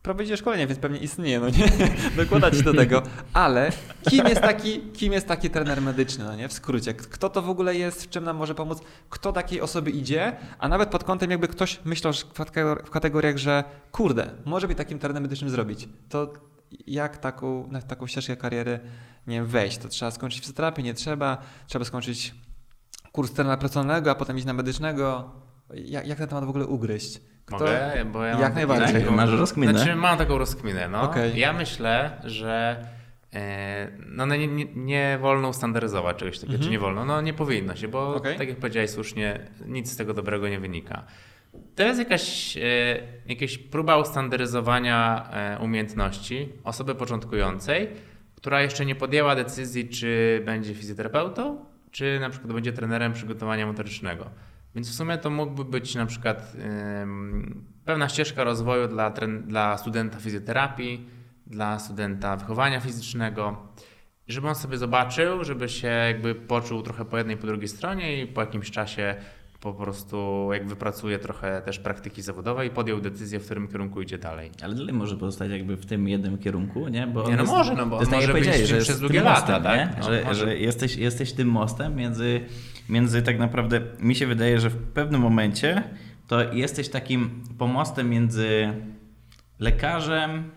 prowadzicie 0.03 0.37
szkolenie, 0.37 0.67
więc 0.67 0.81
pewnie 0.81 0.99
istnieje, 0.99 1.41
no 1.41 1.49
nie? 1.49 1.69
Dokładać 2.25 2.63
do 2.63 2.75
tego, 2.75 3.03
ale 3.33 3.73
kim 4.11 4.27
jest 4.27 4.41
taki, 4.41 4.81
kim 4.81 5.13
jest 5.13 5.29
taki 5.29 5.51
trener 5.51 5.83
medyczny, 5.83 6.25
no 6.25 6.37
nie? 6.37 6.49
W 6.49 6.53
skrócie, 6.53 6.95
kto 6.95 7.29
to 7.31 7.43
w 7.43 7.51
ogóle 7.51 7.77
jest, 7.77 8.05
w 8.05 8.09
czym 8.11 8.25
nam 8.25 8.37
może 8.37 8.55
pomóc, 8.55 8.79
kto 9.11 9.33
takiej 9.33 9.61
osoby 9.61 9.91
idzie, 9.91 10.37
a 10.59 10.69
nawet 10.69 10.89
pod 10.89 11.05
kątem 11.05 11.31
jakby 11.31 11.49
ktoś 11.49 11.81
myślał 11.85 12.13
w 12.13 12.35
kategor- 12.35 12.85
w 12.85 12.91
kategoriach, 12.91 13.37
że 13.37 13.65
kurde, 13.93 14.31
może 14.45 14.69
by 14.69 14.75
takim 14.75 14.99
trenerem 14.99 15.23
medycznym 15.23 15.51
zrobić, 15.51 15.89
to 16.09 16.33
jak 16.87 17.19
taką, 17.19 17.69
na 17.71 17.83
taką 17.83 18.07
ścieżkę 18.07 18.37
kariery, 18.37 18.81
nie 19.27 19.45
wejść? 19.45 19.79
To 19.79 19.89
trzeba 19.89 20.11
skończyć 20.11 20.41
fizjoterapię, 20.41 20.83
nie 20.83 20.95
trzeba, 20.95 21.39
trzeba 21.67 21.85
skończyć 21.85 22.35
kurs 23.13 23.33
trenera 23.33 23.57
personalnego, 23.57 24.11
a 24.11 24.15
potem 24.15 24.37
iść 24.37 24.47
na 24.47 24.53
medycznego. 24.53 25.31
Jak, 25.75 26.07
jak 26.07 26.19
ten 26.19 26.29
temat 26.29 26.45
w 26.45 26.49
ogóle 26.49 26.67
ugryźć? 26.67 27.21
Kto- 27.45 27.59
Mogę? 27.59 28.05
Bo 28.13 28.23
ja 28.25 28.31
Jak 28.31 28.41
mam 28.41 28.55
najbardziej. 28.55 29.03
taką- 29.03 29.17
Masz 29.17 29.31
rozkminę? 29.31 29.73
Znaczy, 29.75 29.95
mam 29.97 30.19
taką 30.19 30.39
rozkminę. 30.39 30.89
No. 30.89 31.03
Okej. 31.03 31.39
Ja 31.39 31.53
myślę, 31.53 32.11
że 32.25 32.85
e, 33.35 33.89
no, 34.07 34.27
nie, 34.27 34.47
nie, 34.49 34.65
nie 34.75 35.19
wolno 35.23 35.49
ustandaryzować 35.49 36.17
czegoś 36.17 36.35
takiego, 36.39 36.53
Mhm. 36.55 36.65
czy 36.65 36.71
nie 36.71 36.79
wolno? 36.79 37.05
No 37.05 37.21
nie 37.21 37.35
powinno 37.35 37.77
się, 37.77 37.89
bo 37.89 38.15
Okej. 38.15 38.39
tak 38.39 38.49
jak 38.49 38.57
powiedziałeś 38.59 38.91
słusznie, 38.91 39.41
nic 39.67 39.93
z 39.93 39.97
tego 39.97 40.15
dobrego 40.15 40.49
nie 40.49 40.61
wynika. 40.61 41.05
To 41.75 41.83
jest 41.83 41.99
jakaś, 41.99 42.57
e, 42.57 42.61
jakaś 43.27 43.59
próba 43.59 43.97
ustandaryzowania 43.99 45.29
e, 45.33 45.59
umiejętności 45.59 46.53
osoby 46.65 46.95
początkującej, 46.95 47.89
która 48.37 48.63
jeszcze 48.63 48.87
nie 48.87 48.95
podjęła 48.95 49.35
decyzji, 49.37 49.89
czy 49.89 50.43
będzie 50.47 50.75
fizjoterapeutą, 50.75 51.65
czy 51.91 52.21
na 52.21 52.31
przykład 52.31 52.53
będzie 52.53 52.73
trenerem 52.73 53.13
przygotowania 53.13 53.67
motorycznego. 53.67 54.31
Więc 54.75 54.91
w 54.91 54.95
sumie 54.95 55.19
to 55.19 55.31
mógłby 55.31 55.65
być 55.65 55.95
na 55.95 56.07
przykład 56.07 56.57
pewna 57.85 58.09
ścieżka 58.09 58.45
rozwoju 58.45 58.89
dla, 58.89 59.13
dla 59.47 59.79
studenta 59.79 60.19
fizjoterapii, 60.19 61.09
dla 61.47 61.79
studenta 61.79 62.37
wychowania 62.37 62.81
fizycznego, 62.81 63.69
żeby 64.29 64.49
on 64.49 64.55
sobie 64.55 64.79
zobaczył, 64.79 65.45
żeby 65.45 65.69
się 65.69 65.89
jakby 65.89 66.35
poczuł 66.35 66.83
trochę 66.83 67.05
po 67.05 67.19
jednej, 67.19 67.37
po 67.37 67.47
drugiej 67.47 67.69
stronie 67.69 68.23
i 68.23 68.27
po 68.27 68.41
jakimś 68.41 68.71
czasie 68.71 69.15
po 69.61 69.75
prostu 69.75 70.49
jak 70.53 70.69
wypracuje 70.69 71.19
trochę 71.19 71.63
też 71.63 71.79
praktyki 71.79 72.23
zawodowej 72.23 72.69
i 72.69 72.71
podjął 72.71 73.01
decyzję, 73.01 73.39
w 73.41 73.45
którym 73.45 73.69
kierunku 73.69 74.03
idzie 74.03 74.19
dalej. 74.19 74.51
Ale 74.63 74.75
dalej 74.75 74.93
może 74.95 75.17
pozostać 75.17 75.51
jakby 75.51 75.77
w 75.77 75.87
tym 75.87 76.09
jednym 76.09 76.39
kierunku, 76.39 76.89
nie? 76.89 77.07
Bo 77.07 77.29
Nie, 77.29 77.37
no 77.37 77.43
jest- 77.43 77.53
może, 77.53 77.75
no 77.75 77.87
bo 77.87 77.99
tak 77.99 78.11
może 78.11 78.33
być 78.33 78.45
że 78.69 78.79
przez 78.79 79.01
długie 79.01 79.23
lata, 79.23 79.41
mostem, 79.41 79.63
tak? 79.63 79.99
No, 79.99 80.05
że, 80.05 80.35
że 80.35 80.57
jesteś, 80.57 80.97
jesteś 80.97 81.33
tym 81.33 81.49
mostem 81.49 81.97
między, 81.97 82.41
między 82.89 83.23
tak 83.23 83.39
naprawdę, 83.39 83.81
mi 84.01 84.15
się 84.15 84.27
wydaje, 84.27 84.61
że 84.61 84.71
w 84.71 84.77
pewnym 84.77 85.21
momencie 85.21 85.83
to 86.27 86.53
jesteś 86.53 86.89
takim 86.89 87.45
pomostem 87.59 88.11
między 88.11 88.73
lekarzem, 89.59 90.51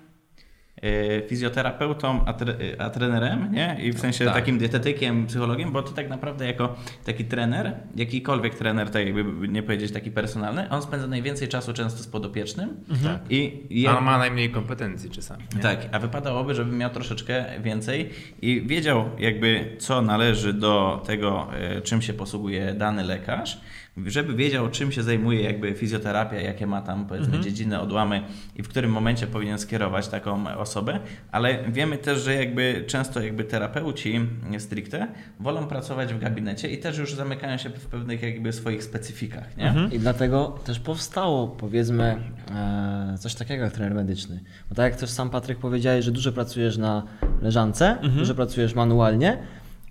fizjoterapeutą, 1.28 2.26
a, 2.26 2.34
tre, 2.34 2.56
a 2.78 2.90
trenerem, 2.90 3.54
nie? 3.54 3.78
I 3.82 3.92
w 3.94 4.00
sensie 4.00 4.26
Tak. 4.26 4.34
takim 4.34 4.58
dietetykiem, 4.58 5.28
psychologiem, 5.28 5.72
bo 5.72 5.82
ty 5.82 5.94
tak 5.96 6.10
naprawdę 6.10 6.46
jako 6.46 6.76
taki 7.06 7.26
trener, 7.26 7.74
jakikolwiek 7.96 8.56
trener, 8.56 8.90
tak 8.90 9.06
jakby 9.06 9.48
nie 9.48 9.64
powiedzieć 9.64 9.92
taki 9.92 10.12
personalny, 10.12 10.70
on 10.70 10.82
spędza 10.82 11.08
najwięcej 11.08 11.48
czasu 11.48 11.74
często 11.74 12.04
z 12.04 12.08
podopiecznym 12.08 12.70
Tak. 13.04 13.20
i 13.30 13.68
ja, 13.82 13.98
on 13.98 14.04
ma 14.04 14.18
najmniej 14.18 14.50
kompetencji 14.50 15.10
czasami. 15.10 15.44
nie? 15.56 15.62
tak, 15.62 15.80
a 15.92 16.00
wypadałoby, 16.00 16.56
żeby 16.56 16.72
miał 16.76 16.90
troszeczkę 16.90 17.46
więcej 17.64 18.10
i 18.42 18.62
wiedział 18.66 19.10
jakby 19.20 19.76
co 19.80 20.02
należy 20.02 20.54
do 20.54 21.04
tego, 21.06 21.48
e, 21.54 21.82
czym 21.82 22.02
się 22.02 22.14
posługuje 22.14 22.74
dany 22.74 23.04
lekarz, 23.04 23.62
żeby 24.06 24.34
wiedział 24.34 24.70
czym 24.70 24.92
się 24.92 25.04
zajmuje 25.04 25.42
jakby 25.42 25.74
fizjoterapia, 25.74 26.42
jakie 26.42 26.68
ma 26.68 26.82
tam 26.82 27.06
powiedzmy 27.06 27.40
dziedziny, 27.40 27.80
odłamy 27.80 28.22
i 28.56 28.64
w 28.64 28.68
którym 28.70 28.92
momencie 28.92 29.28
powinien 29.28 29.60
skierować 29.60 30.08
taką 30.08 30.58
osobę, 30.58 31.00
ale 31.32 31.72
wiemy 31.72 31.98
też, 31.98 32.22
że 32.24 32.36
jakby 32.36 32.84
często 32.88 33.22
jakby 33.22 33.44
terapeuci 33.44 34.20
stricte 34.58 35.08
wolą 35.40 35.68
pracować 35.68 36.14
w 36.14 36.20
gabinecie 36.20 36.70
i 36.70 36.78
też 36.78 36.98
już 36.98 37.14
zamykają 37.14 37.58
się 37.58 37.70
w 37.70 37.86
pewnych 37.88 38.22
jakby 38.22 38.54
swoich 38.54 38.84
specyfikach, 38.84 39.58
nie? 39.58 39.74
I 39.92 40.00
dlatego 40.00 40.60
też 40.66 40.80
powstało, 40.80 41.48
powiedzmy, 41.48 42.18
e, 42.52 43.18
coś 43.20 43.36
takiego 43.36 43.64
jak 43.64 43.74
trener 43.74 43.96
medyczny. 43.96 44.40
Bo 44.70 44.76
tak 44.76 44.92
jak 44.92 45.00
też 45.00 45.10
sam 45.10 45.30
Patryk 45.30 45.60
powiedziałeś, 45.60 46.06
że 46.06 46.12
dużo 46.12 46.32
pracujesz 46.32 46.78
na 46.78 47.04
leżance, 47.42 47.98
dużo 48.18 48.36
pracujesz 48.36 48.76
manualnie, 48.76 49.38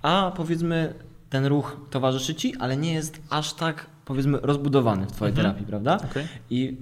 a 0.02 0.32
powiedzmy 0.36 0.94
ten 1.30 1.46
ruch 1.46 1.76
towarzyszy 1.90 2.34
ci, 2.34 2.54
ale 2.56 2.76
nie 2.76 2.92
jest 2.92 3.20
aż 3.30 3.54
tak, 3.54 3.86
powiedzmy, 4.04 4.38
rozbudowany 4.42 5.06
w 5.06 5.12
twojej 5.12 5.34
terapii, 5.34 5.66
prawda? 5.66 5.98
Okej. 6.10 6.26
I 6.50 6.76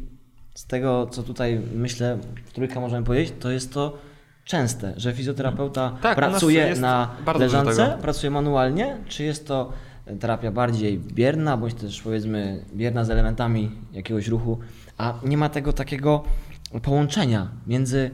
z 0.55 0.67
tego, 0.67 1.07
co 1.11 1.23
tutaj 1.23 1.61
myślę, 1.75 2.19
w 2.45 2.53
trójkę 2.53 2.81
możemy 2.81 3.07
powiedzieć, 3.07 3.35
to 3.41 3.51
jest 3.51 3.73
to 3.73 3.99
częste, 4.45 4.93
że 4.97 5.13
fizjoterapeuta 5.13 5.99
Tak, 6.03 6.19
u 6.19 6.21
nas 6.21 6.31
pracuje 6.31 6.75
na 6.75 7.11
leżance, 7.39 7.99
pracuje 8.03 8.31
manualnie, 8.31 8.97
czy 9.09 9.25
jest 9.25 9.47
to 9.49 9.73
terapia 10.21 10.51
bardziej 10.51 10.99
bierna, 10.99 11.57
bądź 11.57 11.75
też 11.75 12.03
powiedzmy 12.03 12.65
bierna 12.75 13.05
z 13.05 13.11
elementami 13.11 13.71
jakiegoś 13.93 14.29
ruchu, 14.29 14.59
a 14.99 15.15
nie 15.25 15.37
ma 15.37 15.49
tego 15.49 15.73
takiego 15.73 16.23
połączenia 16.83 17.49
między 17.67 18.11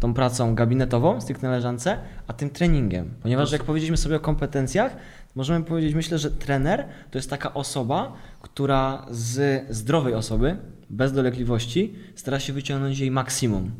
tą 0.00 0.14
pracą 0.14 0.54
gabinetową, 0.54 1.20
stricte 1.20 1.46
na 1.46 1.52
leżance, 1.52 1.98
a 2.26 2.32
tym 2.32 2.50
treningiem. 2.50 3.10
Ponieważ 3.22 3.52
jak 3.52 3.64
powiedzieliśmy 3.64 3.96
sobie 3.96 4.16
o 4.16 4.20
kompetencjach, 4.20 4.96
możemy 5.34 5.64
powiedzieć, 5.64 5.94
myślę, 5.94 6.18
że 6.18 6.30
trener 6.30 6.88
to 7.10 7.18
jest 7.18 7.30
taka 7.30 7.54
osoba, 7.54 8.12
która 8.42 9.06
z 9.10 9.64
zdrowej 9.70 10.14
osoby, 10.14 10.56
bez 10.90 11.12
dolegliwości, 11.12 11.94
stara 12.14 12.40
się 12.40 12.52
wyciągnąć 12.52 12.98
jej 12.98 13.10
maksimum. 13.10 13.70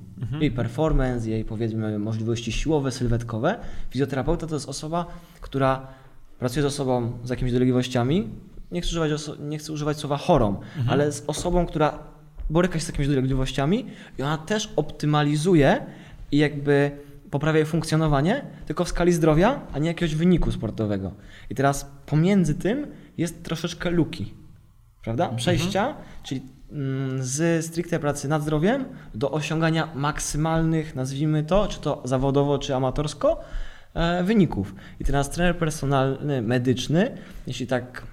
Jej 0.41 0.51
performance, 0.51 1.31
jej 1.31 1.45
powiedzmy 1.45 1.99
możliwości 1.99 2.53
siłowe, 2.53 2.91
sylwetkowe. 2.93 3.59
Fizjoterapeuta 3.91 4.47
to 4.47 4.55
jest 4.55 4.69
osoba, 4.69 5.07
która 5.41 5.87
pracuje 6.39 6.63
z 6.63 6.67
osobą 6.67 7.13
z 7.25 7.31
jakimiś 7.31 7.53
dolegliwościami, 7.53 8.29
nie 8.73 8.81
chcę 8.81 8.91
używać, 8.91 9.11
nie 9.41 9.59
chcę 9.59 9.73
używać 9.73 9.97
słowa 9.97 10.17
chorą, 10.17 10.61
ale 10.89 11.13
z 11.13 11.25
osobą, 11.27 11.67
która 11.67 11.99
boryka 12.51 12.79
się 12.79 12.85
z 12.85 12.89
jakimiś 12.89 13.09
dolegliwościami 13.09 13.87
i 14.19 14.23
ona 14.23 14.39
też 14.39 14.73
optymalizuje 14.77 15.87
i 16.33 16.39
jakby 16.39 16.91
poprawia 17.31 17.59
jej 17.59 17.67
funkcjonowanie, 17.67 18.45
tylko 18.67 18.85
w 18.85 18.89
skali 18.89 19.13
zdrowia, 19.13 19.61
a 19.73 19.79
nie 19.79 19.89
jakiegoś 19.89 20.15
wyniku 20.15 20.53
sportowego. 20.53 21.13
I 21.51 21.55
teraz 21.55 21.91
pomiędzy 22.07 22.55
tym 22.55 22.87
jest 23.19 23.45
troszeczkę 23.45 23.91
luki, 23.91 24.35
prawda? 25.03 25.29
Przejścia, 25.29 25.95
czyli 26.23 26.43
mm, 26.73 27.23
z 27.23 27.67
stricte 27.67 27.99
pracy 27.99 28.29
nad 28.29 28.43
zdrowiem 28.43 28.85
do 29.15 29.31
osiągania 29.31 29.89
maksymalnych, 29.95 30.95
nazwijmy 30.95 31.43
to, 31.45 31.69
czy 31.69 31.81
to 31.81 32.03
zawodowo, 32.05 32.59
czy 32.59 32.75
amatorsko, 32.75 33.41
e, 33.95 34.25
wyników. 34.25 34.75
I 35.01 35.05
teraz 35.05 35.31
trener 35.31 35.59
personalny, 35.59 36.43
medyczny, 36.43 37.19
jeśli 37.47 37.67
tak 37.67 38.07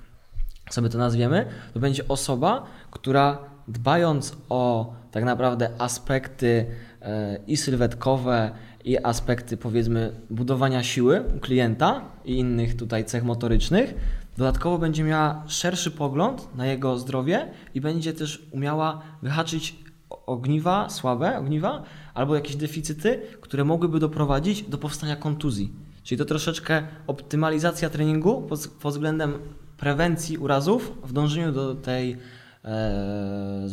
sobie 0.70 0.90
to 0.90 0.98
nazwiemy, 0.98 1.46
to 1.74 1.80
będzie 1.80 2.08
osoba, 2.08 2.66
która 2.92 3.40
dbając 3.68 4.38
o 4.50 4.94
tak 5.12 5.24
naprawdę 5.24 5.70
aspekty 5.78 6.66
e, 7.02 7.40
i 7.48 7.58
sylwetkowe, 7.58 8.52
i 8.88 8.98
aspekty 9.04 9.58
powiedzmy 9.58 10.12
budowania 10.30 10.84
siły 10.84 11.24
u 11.38 11.40
klienta 11.40 12.02
i 12.26 12.38
innych 12.38 12.78
tutaj 12.78 13.06
cech 13.06 13.24
motorycznych, 13.24 13.94
dodatkowo 14.38 14.78
będzie 14.78 15.04
miała 15.04 15.44
szerszy 15.48 15.92
pogląd 15.92 16.56
na 16.56 16.66
jego 16.66 16.98
zdrowie 16.98 17.48
i 17.76 17.82
będzie 17.82 18.14
też 18.14 18.48
umiała 18.52 19.02
wyhaczyć 19.22 19.76
ogniwa, 20.10 20.90
słabe 20.90 21.38
ogniwa, 21.38 21.84
albo 22.14 22.36
jakieś 22.36 22.56
deficyty, 22.56 23.22
które 23.42 23.64
mogłyby 23.64 24.00
doprowadzić 24.00 24.64
do 24.64 24.78
powstania 24.78 25.16
kontuzji. 25.16 25.72
Czyli 26.04 26.20
to 26.20 26.26
troszeczkę 26.26 26.84
optymalizacja 27.08 27.90
treningu 27.90 28.42
pod, 28.42 28.68
pod 28.68 28.94
względem 28.94 29.34
prewencji 29.78 30.38
urazów 30.38 30.94
w 31.04 31.14
dążeniu 31.14 31.52
do 31.52 31.76
tej 31.76 32.18
e, 32.66 33.68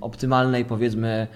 optymalnej, 0.00 0.64
powiedzmy, 0.64 1.26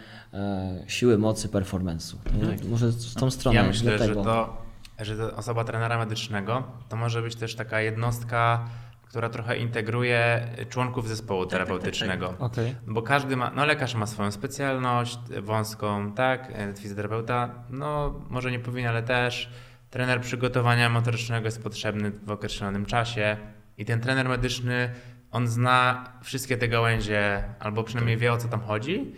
siły, 0.86 1.18
mocy, 1.18 1.48
performance'u. 1.48 2.14
Nie? 2.34 2.68
Może 2.70 2.88
w 2.88 3.14
tą 3.14 3.30
stronę. 3.30 3.56
Ja 3.56 3.66
myślę, 3.66 3.98
że 3.98 4.14
to, 4.14 4.62
że 4.98 5.16
to 5.16 5.36
osoba 5.36 5.64
trenera 5.64 5.98
medycznego 5.98 6.62
to 6.88 6.96
może 6.96 7.22
być 7.22 7.36
też 7.36 7.54
taka 7.54 7.80
jednostka, 7.80 8.68
która 9.02 9.28
trochę 9.28 9.58
integruje 9.58 10.48
członków 10.68 11.08
zespołu 11.08 11.46
terapeutycznego. 11.46 12.34
Okej. 12.38 12.74
Bo 12.86 13.02
każdy 13.02 13.36
ma, 13.36 13.50
no 13.50 13.64
lekarz 13.64 13.94
ma 13.94 14.06
swoją 14.06 14.30
specjalność 14.30 15.18
wąską, 15.42 16.12
tak, 16.12 16.52
e, 16.54 16.74
fizjoterapeuta, 16.74 17.54
no 17.70 18.20
może 18.28 18.50
nie 18.50 18.58
powinien, 18.58 18.90
ale 18.90 19.02
też 19.02 19.50
trener 19.90 20.20
przygotowania 20.20 20.88
motorycznego 20.88 21.44
jest 21.44 21.62
potrzebny 21.62 22.10
w 22.10 22.30
określonym 22.30 22.86
czasie 22.86 23.36
i 23.78 23.84
ten 23.84 24.00
trener 24.00 24.28
medyczny, 24.28 24.90
on 25.30 25.48
zna 25.48 26.04
wszystkie 26.22 26.56
te 26.56 26.68
gałęzie, 26.68 27.44
albo 27.60 27.84
przynajmniej 27.84 28.16
wie 28.16 28.32
o 28.32 28.36
co 28.36 28.48
tam 28.48 28.60
chodzi 28.60 29.14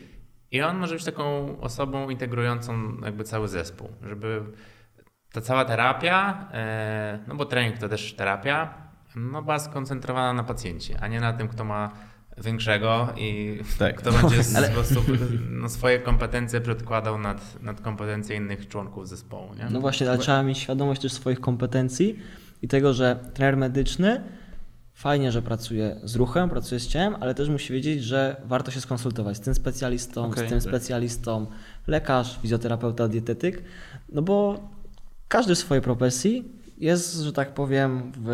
i 0.53 0.63
on 0.63 0.79
może 0.79 0.95
być 0.95 1.05
taką 1.05 1.57
osobą 1.61 2.11
integrującą 2.11 2.97
jakby 3.05 3.25
cały 3.25 3.49
zespół, 3.49 3.89
żeby 4.03 4.43
ta 5.33 5.41
cała 5.41 5.65
terapia, 5.65 6.49
e, 6.53 7.19
no 7.27 7.35
bo 7.35 7.45
trening 7.45 7.79
to 7.79 7.89
też 7.89 8.15
terapia, 8.15 8.75
no 9.17 9.43
była 9.43 9.59
skoncentrowana 9.59 10.33
na 10.33 10.45
pacjencie, 10.45 10.99
a 11.01 11.09
nie 11.09 11.21
na 11.21 11.33
tym, 11.33 11.49
kto 11.49 11.65
ma 11.65 11.93
większego 12.39 13.09
i 13.17 13.59
Tak. 13.79 13.97
kto 13.97 14.13
będzie 14.13 14.43
z, 14.43 14.67
po 14.69 14.73
prostu 14.75 15.03
no, 15.51 15.69
swoje 15.69 15.99
kompetencje 15.99 16.61
przedkładał 16.61 17.19
nad, 17.19 17.63
nad 17.63 17.81
kompetencje 17.81 18.37
innych 18.37 18.69
członków 18.69 19.09
zespołu. 19.09 19.55
Nie? 19.55 19.67
No 19.71 19.81
właśnie, 19.81 20.09
ale 20.09 20.19
trzeba 20.19 20.43
mieć 20.43 20.59
świadomość 20.59 21.03
też 21.03 21.13
swoich 21.13 21.41
kompetencji 21.41 22.19
i 22.63 22.69
tego, 22.69 22.93
że 22.93 23.31
trener 23.35 23.57
medyczny 23.57 24.23
fajnie, 25.03 25.33
że 25.33 25.43
pracuje 25.43 25.97
z 26.05 26.17
ruchem, 26.17 26.51
pracuje 26.51 26.81
z 26.81 26.89
ciałem, 26.89 27.17
ale 27.21 27.35
też 27.35 27.49
musi 27.49 27.73
wiedzieć, 27.73 28.05
że 28.05 28.37
warto 28.45 28.71
się 28.71 28.81
skonsultować 28.81 29.37
z 29.37 29.41
tym 29.41 29.55
specjalistą, 29.55 30.25
Okej. 30.25 30.47
z 30.47 30.51
tym 30.51 30.61
specjalistą, 30.61 31.47
lekarz, 31.87 32.39
fizjoterapeuta, 32.43 33.09
dietetyk, 33.09 33.63
no 34.13 34.23
bo 34.23 34.61
każdy 35.29 35.55
w 35.55 35.59
swojej 35.59 35.83
profesji 35.83 36.45
jest, 36.79 37.17
że 37.17 37.33
tak 37.33 37.55
powiem, 37.55 38.13
w 38.17 38.31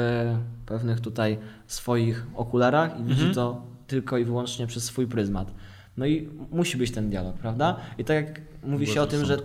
pewnych 0.67 1.01
tutaj 1.01 1.39
swoich 1.67 2.27
okularach 2.35 3.01
i 3.01 3.05
widzi 3.05 3.35
to 3.35 3.63
tylko 3.87 4.19
i 4.19 4.25
wyłącznie 4.25 4.67
przez 4.67 4.85
swój 4.85 5.07
pryzmat. 5.07 5.55
No 5.97 6.07
i 6.07 6.29
musi 6.51 6.77
być 6.77 6.91
ten 6.91 7.11
dialog, 7.11 7.37
prawda? 7.37 7.77
I 7.99 8.05
tak 8.05 8.17
jak 8.17 8.41
mówi 8.63 8.87
się 8.87 9.03
o 9.03 9.07
tym, 9.07 9.25
że 9.25 9.39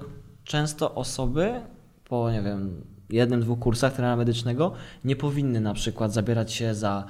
często 0.44 0.96
osoby 0.96 1.62
po, 2.06 2.32
nie 2.32 2.42
wiem, 2.42 2.82
jednym, 3.10 3.42
dwóch 3.42 3.60
kursach 3.60 3.94
trenera 3.94 4.16
medycznego 4.16 4.74
nie 5.06 5.16
powinny 5.16 5.62
na 5.62 5.74
przykład 5.74 6.14
zabierać 6.14 6.54
się 6.54 6.76
za 6.76 7.06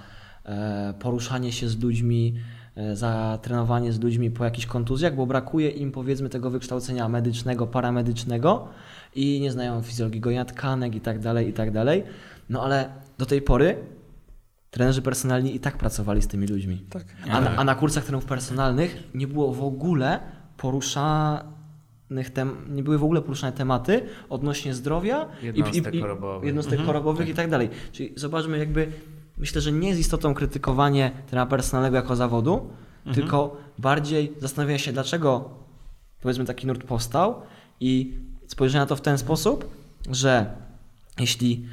e, 0.45 0.93
poruszanie 0.99 1.51
się 1.51 1.69
z 1.69 1.83
ludźmi, 1.83 2.35
e, 2.75 2.95
za 2.95 3.39
trenowanie 3.41 3.93
z 3.93 3.99
ludźmi 3.99 4.31
po 4.31 4.45
jakichś 4.45 4.65
kontuzjach, 4.65 5.15
bo 5.15 5.25
brakuje 5.25 5.69
im 5.69 5.91
powiedzmy 5.91 6.29
tego 6.29 6.49
wykształcenia 6.49 7.09
medycznego, 7.09 7.67
paramedycznego 7.67 8.67
i 9.15 9.39
nie 9.41 9.51
znają 9.51 9.81
fizjologii 9.81 10.21
gojenia 10.21 10.45
tkanek 10.45 10.95
i 10.95 11.01
tak 11.01 11.19
dalej, 11.19 11.49
i 11.49 11.53
tak 11.53 11.71
dalej. 11.71 12.03
No 12.49 12.63
ale 12.63 12.89
do 13.17 13.25
tej 13.25 13.41
pory 13.41 13.77
trenerzy 14.73 15.01
personalni 15.01 15.55
i 15.55 15.59
tak 15.59 15.77
pracowali 15.77 16.21
z 16.21 16.27
tymi 16.27 16.47
ludźmi. 16.47 16.85
Tak. 16.89 17.05
A, 17.29 17.41
na, 17.41 17.55
a 17.55 17.63
na 17.63 17.75
kursach 17.75 18.03
treningów 18.03 18.25
personalnych 18.25 19.03
nie 19.13 19.27
było 19.27 19.53
w 19.53 19.63
ogóle 19.63 20.19
poruszanych 22.13 22.29
tem, 22.29 22.75
nie 22.75 22.83
były 22.83 22.97
w 22.97 23.03
ogóle 23.03 23.21
poruszane 23.21 23.53
tematy 23.53 24.01
odnośnie 24.29 24.73
zdrowia 24.73 25.27
Jednostek 25.41 25.99
chorobowych. 26.01 26.47
jednostek 26.47 26.79
chorobowych 26.85 27.29
i 27.29 27.33
tak 27.33 27.49
dalej. 27.49 27.69
Czyli 27.91 28.13
zobaczmy 28.15 28.57
jakby 28.57 28.91
myślę, 29.37 29.61
że 29.61 29.71
nie 29.71 29.87
jest 29.89 29.99
istotą 29.99 30.33
krytykowanie 30.33 31.11
trenera 31.27 31.45
personalnego 31.45 31.95
jako 31.95 32.15
zawodu, 32.15 32.69
tylko 33.13 33.57
bardziej 33.77 34.33
zastanawianie 34.39 34.79
się 34.79 34.93
dlaczego 34.93 35.49
powiedzmy 36.21 36.45
taki 36.45 36.67
nurt 36.67 36.83
powstał 36.83 37.41
i 37.79 38.13
spojrzenie 38.47 38.79
na 38.79 38.85
to 38.85 38.95
w 38.95 39.01
ten 39.01 39.17
sposób, 39.17 39.65
że 40.09 40.45
jeśli 41.19 41.65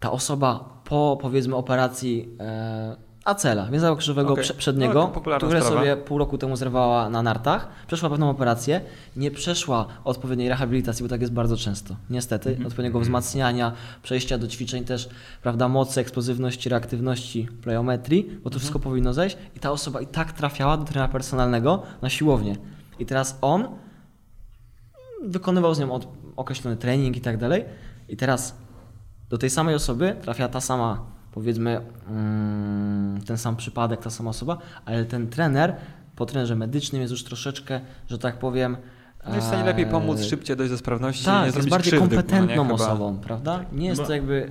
ta 0.00 0.10
osoba 0.10 0.82
po 0.84 1.18
powiedzmy 1.20 1.56
operacji 1.56 2.28
e, 2.40 2.96
Acela, 3.26 3.66
więzadła 3.66 3.96
krzyżowego 3.96 4.36
prze- 4.36 4.54
przedniego, 4.54 5.10
No, 5.14 5.20
które 5.20 5.60
sprawa. 5.60 5.80
sobie 5.80 5.96
pół 5.96 6.18
roku 6.18 6.38
temu 6.38 6.56
zerwała 6.56 7.10
na 7.10 7.22
nartach, 7.22 7.68
przeszła 7.86 8.10
pewną 8.10 8.30
operację, 8.30 8.80
nie 9.16 9.30
przeszła 9.30 9.86
odpowiedniej 10.04 10.48
rehabilitacji, 10.48 11.02
bo 11.02 11.08
tak 11.08 11.20
jest 11.20 11.32
bardzo 11.32 11.56
często, 11.56 11.96
niestety, 12.10 12.48
Mhm. 12.50 12.66
odpowiedniego 12.66 13.00
wzmacniania, 13.00 13.72
przejścia 14.02 14.38
do 14.38 14.48
ćwiczeń 14.48 14.84
też, 14.84 15.08
prawda, 15.42 15.68
mocy, 15.68 16.00
eksplozywności, 16.00 16.68
reaktywności, 16.68 17.48
pleometrii, 17.62 18.22
bo 18.24 18.30
to 18.30 18.36
Mhm. 18.48 18.60
wszystko 18.60 18.78
powinno 18.78 19.14
zejść 19.14 19.36
i 19.56 19.60
ta 19.60 19.70
osoba 19.70 20.00
i 20.00 20.06
tak 20.06 20.32
trafiała 20.32 20.76
do 20.76 20.84
trenera 20.84 21.08
personalnego 21.08 21.82
na 22.02 22.08
siłownię. 22.10 22.56
I 22.98 23.06
teraz 23.06 23.38
on 23.42 23.68
wykonywał 25.24 25.74
z 25.74 25.78
nią 25.78 26.00
określony 26.36 26.76
trening 26.76 27.16
i 27.16 27.20
tak 27.20 27.36
dalej. 27.36 27.64
I 28.08 28.16
teraz 28.16 28.54
do 29.30 29.38
tej 29.38 29.50
samej 29.50 29.74
osoby 29.74 30.16
trafia 30.22 30.48
ta 30.48 30.60
sama, 30.60 31.15
powiedzmy, 31.36 31.80
mm, 32.08 33.20
ten 33.26 33.38
sam 33.38 33.56
przypadek, 33.56 34.00
ta 34.00 34.10
sama 34.10 34.30
osoba, 34.30 34.58
ale 34.84 35.04
ten 35.04 35.28
trener 35.28 35.76
po 36.16 36.26
trenerze 36.26 36.56
medycznym 36.56 37.00
jest 37.02 37.10
już 37.10 37.24
troszeczkę, 37.24 37.80
że 38.08 38.18
tak 38.18 38.38
powiem. 38.38 38.76
No 39.28 39.34
jest 39.34 39.46
w 39.46 39.48
stanie 39.50 39.64
lepiej 39.64 39.86
pomóc, 39.86 40.20
e, 40.20 40.24
szybciej 40.24 40.56
dojść 40.56 40.72
do 40.72 40.78
sprawności, 40.78 41.20
nie 41.20 41.26
Tak, 41.26 41.44
jest 41.44 41.54
zrobić 41.54 41.70
bardziej 41.70 41.92
krzywdy, 41.92 42.16
kompetentną 42.16 42.64
no 42.64 42.64
nie, 42.64 42.74
osobą, 42.74 43.18
prawda? 43.18 43.64
Nie 43.72 43.86
jest 43.86 44.00
Bo- 44.00 44.06
to 44.06 44.12
jakby 44.12 44.50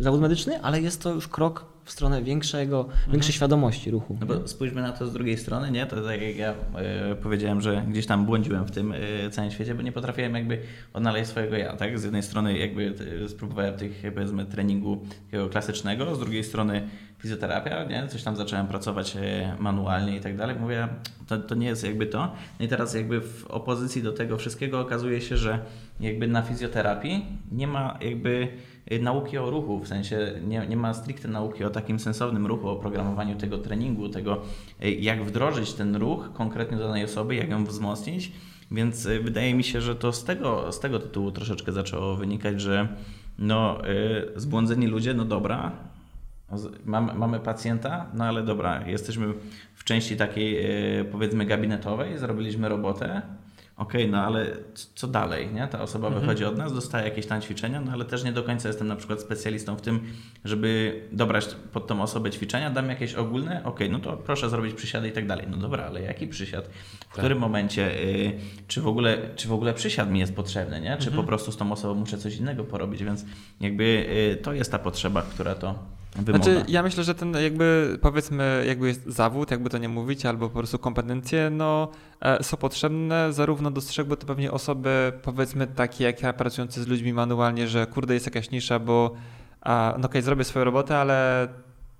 zawód 0.00 0.20
medyczny, 0.20 0.62
ale 0.62 0.80
jest 0.80 1.02
to 1.02 1.14
już 1.14 1.28
krok 1.28 1.64
w 1.86 1.90
stronę 1.90 2.22
większego, 2.22 2.80
Mhm. 2.80 3.12
większej 3.12 3.32
świadomości 3.34 3.90
ruchu. 3.90 4.16
No 4.20 4.26
bo 4.26 4.48
spójrzmy 4.48 4.82
na 4.82 4.92
to 4.92 5.06
z 5.06 5.12
drugiej 5.12 5.36
strony, 5.38 5.70
nie? 5.70 5.86
To 5.86 5.96
tak 6.02 6.22
jak 6.22 6.36
ja 6.36 6.54
e, 6.74 7.14
powiedziałem, 7.14 7.60
że 7.60 7.84
gdzieś 7.88 8.06
tam 8.06 8.26
błądziłem 8.26 8.64
w 8.64 8.70
tym 8.70 8.92
e, 8.92 9.30
całym 9.30 9.50
świecie, 9.50 9.74
bo 9.74 9.82
nie 9.82 9.92
potrafiłem 9.92 10.34
jakby 10.34 10.58
odnaleźć 10.94 11.30
swojego 11.30 11.56
ja, 11.56 11.76
tak? 11.76 11.98
Z 11.98 12.04
jednej 12.04 12.22
strony 12.22 12.58
jakby 12.58 12.94
e, 13.24 13.28
spróbowałem 13.28 13.74
tych 13.74 14.02
powiedzmy 14.14 14.46
treningu 14.46 15.06
takiego 15.26 15.48
klasycznego, 15.48 16.14
z 16.14 16.18
drugiej 16.18 16.44
strony 16.44 16.88
fizjoterapia, 17.18 17.84
nie? 17.84 18.08
Coś 18.08 18.22
tam 18.22 18.36
zacząłem 18.36 18.66
pracować 18.66 19.16
manualnie 19.58 20.16
i 20.16 20.20
tak 20.20 20.36
dalej. 20.36 20.56
Mówię, 20.60 20.88
to, 21.26 21.38
to 21.38 21.54
nie 21.54 21.66
jest 21.66 21.84
jakby 21.84 22.06
to. 22.06 22.32
No 22.60 22.66
i 22.66 22.68
teraz 22.68 22.94
jakby 22.94 23.20
w 23.20 23.44
opozycji 23.48 24.02
do 24.02 24.12
tego 24.12 24.36
wszystkiego 24.36 24.80
okazuje 24.80 25.20
się, 25.20 25.36
że 25.36 25.58
jakby 26.00 26.28
na 26.28 26.42
fizjoterapii 26.42 27.26
nie 27.52 27.66
ma 27.66 27.98
jakby 28.00 28.28
y, 28.30 28.48
nauki 29.00 29.38
o 29.38 29.50
ruchu, 29.50 29.78
w 29.78 29.88
sensie 29.88 30.32
nie, 30.46 30.66
nie 30.66 30.76
ma 30.76 30.94
stricte 30.94 31.28
nauki 31.28 31.64
o 31.64 31.70
takim 31.70 31.98
sensownym 31.98 32.46
ruchu, 32.46 32.68
o 32.68 32.76
programowaniu 32.76 33.36
tego 33.36 33.58
treningu, 33.58 34.08
tego 34.08 34.42
y, 34.84 34.90
jak 34.90 35.24
wdrożyć 35.24 35.72
ten 35.72 35.96
ruch 35.96 36.32
konkretnie 36.32 36.76
do 36.76 36.84
danej 36.84 37.04
osoby, 37.04 37.34
jak 37.34 37.50
ją 37.50 37.64
wzmocnić. 37.64 38.32
Więc 38.70 39.06
y, 39.06 39.20
wydaje 39.20 39.54
mi 39.54 39.64
się, 39.64 39.80
że 39.80 39.96
to 39.96 40.12
z 40.12 40.24
tego, 40.24 40.72
z 40.72 40.80
tego 40.80 40.98
tytułu 40.98 41.30
troszeczkę 41.30 41.72
zaczęło 41.72 42.16
wynikać, 42.16 42.60
że 42.60 42.88
no, 43.38 43.88
y, 43.88 44.40
zbłądzeni 44.40 44.86
ludzie, 44.86 45.14
no 45.14 45.24
dobra, 45.24 45.72
Mamy, 46.84 47.14
mamy 47.14 47.40
pacjenta, 47.40 48.06
no 48.14 48.24
ale 48.24 48.42
dobra, 48.42 48.86
jesteśmy 48.86 49.34
w 49.74 49.84
części 49.84 50.16
takiej 50.16 50.66
powiedzmy 51.12 51.46
gabinetowej, 51.46 52.18
zrobiliśmy 52.18 52.68
robotę. 52.68 53.22
Okej, 53.76 54.10
no 54.10 54.18
ale 54.18 54.56
co 54.94 55.06
dalej, 55.06 55.48
nie? 55.54 55.68
Ta 55.68 55.82
osoba 55.82 56.10
wychodzi 56.10 56.44
od 56.44 56.58
nas, 56.58 56.72
dostaje 56.72 57.08
jakieś 57.08 57.26
tam 57.26 57.42
ćwiczenia, 57.42 57.80
no 57.80 57.92
ale 57.92 58.04
też 58.04 58.24
nie 58.24 58.32
do 58.32 58.42
końca 58.42 58.68
jestem 58.68 58.88
na 58.88 58.96
przykład 58.96 59.20
specjalistą 59.20 59.76
w 59.76 59.80
tym, 59.80 60.00
żeby 60.44 61.00
dobrać 61.12 61.46
pod 61.72 61.86
tą 61.86 62.02
osobę 62.02 62.30
ćwiczenia, 62.30 62.70
dam 62.70 62.88
jakieś 62.88 63.14
ogólne, 63.14 63.64
okej, 63.64 63.90
no 63.90 63.98
to 63.98 64.16
proszę 64.16 64.50
zrobić 64.50 64.74
przysiady 64.74 65.08
i 65.08 65.12
tak 65.12 65.26
dalej. 65.26 65.46
No 65.50 65.56
dobra, 65.56 65.84
ale 65.84 66.02
jaki 66.02 66.28
przysiad? 66.28 66.68
W 67.08 67.12
którym 67.12 67.38
momencie, 67.38 68.02
y, 68.02 68.32
czy, 68.68 68.80
w 68.80 68.86
ogóle, 68.86 69.18
czy 69.36 69.48
w 69.48 69.52
ogóle 69.52 69.74
przysiad 69.74 70.10
mi 70.10 70.18
jest 70.18 70.34
potrzebny, 70.34 70.80
nie? 70.80 70.96
Czy 70.96 71.10
po 71.10 71.22
prostu 71.22 71.52
z 71.52 71.56
tą 71.56 71.72
osobą 71.72 71.94
muszę 71.94 72.18
coś 72.18 72.36
innego 72.36 72.64
porobić, 72.64 73.04
więc 73.04 73.24
jakby 73.60 73.84
y, 74.32 74.42
to 74.42 74.52
jest 74.52 74.72
ta 74.72 74.78
potrzeba, 74.78 75.22
która 75.22 75.54
to 75.54 75.95
wymaga. 76.24 76.44
Znaczy, 76.44 76.64
ja 76.68 76.82
myślę, 76.82 77.04
że 77.04 77.14
ten 77.14 77.34
jakby 77.34 77.98
powiedzmy, 78.02 78.64
jakby 78.68 78.88
jest 78.88 79.06
zawód, 79.06 79.50
jakby 79.50 79.70
to 79.70 79.78
nie 79.78 79.88
mówić, 79.88 80.26
albo 80.26 80.48
po 80.48 80.58
prostu 80.58 80.78
kompetencje, 80.78 81.50
no 81.50 81.88
e, 82.20 82.44
są 82.44 82.56
potrzebne 82.56 83.32
zarówno 83.32 83.70
dostrzegły 83.70 84.16
to 84.16 84.26
pewnie 84.26 84.52
osoby, 84.52 85.12
powiedzmy 85.22 85.66
takie 85.66 86.04
jak 86.04 86.22
ja, 86.22 86.32
pracujące 86.32 86.82
z 86.82 86.86
ludźmi 86.86 87.12
manualnie, 87.12 87.68
że 87.68 87.86
kurde 87.86 88.14
jest 88.14 88.26
jakaś 88.26 88.50
nisza, 88.50 88.78
bo 88.78 89.14
a, 89.60 89.94
no 89.98 90.06
okej, 90.06 90.22
zrobię 90.22 90.44
swoją 90.44 90.64
robotę, 90.64 90.98
ale 90.98 91.48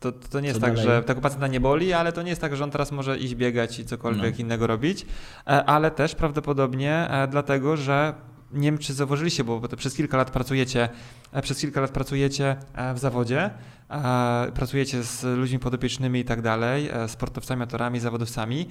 to, 0.01 0.13
to 0.13 0.41
nie 0.41 0.49
jest 0.49 0.61
Co 0.61 0.67
tak, 0.67 0.75
dalej? 0.75 0.91
że 0.91 1.03
tego 1.03 1.21
pacjenta 1.21 1.47
nie 1.47 1.61
boli, 1.61 1.93
ale 1.93 2.13
to 2.13 2.23
nie 2.23 2.29
jest 2.31 2.41
tak, 2.41 2.57
że 2.57 2.65
on 2.65 2.71
teraz 2.71 2.93
może 2.93 3.19
iść 3.19 3.35
biegać 3.35 3.79
i 3.79 3.85
cokolwiek 3.85 4.35
No. 4.35 4.41
innego 4.41 4.67
robić, 4.67 5.07
e, 5.47 5.65
ale 5.65 5.91
też 5.91 6.15
prawdopodobnie 6.15 7.11
e, 7.11 7.29
dlatego, 7.29 7.77
że 7.77 8.15
nie 8.53 8.63
wiem, 8.71 8.79
czy 8.79 8.95
zauważyliście, 8.95 9.45
bo 9.45 9.61
przez 9.77 9.95
kilka 9.95 10.17
lat 10.17 10.31
pracujecie, 10.31 10.89
e, 11.33 11.43
przez 11.43 11.61
kilka 11.61 11.81
lat 11.81 11.91
pracujecie 11.91 12.57
e, 12.75 12.95
w 12.95 12.99
zawodzie, 12.99 13.51
e, 13.91 14.53
pracujecie 14.55 15.03
z 15.03 15.23
ludźmi 15.39 15.59
podopiecznymi 15.59 16.21
i 16.21 16.25
tak 16.25 16.43
dalej, 16.43 16.91
sportowcami, 17.07 17.63
amatorami, 17.63 18.01
zawodowcami 18.01 18.69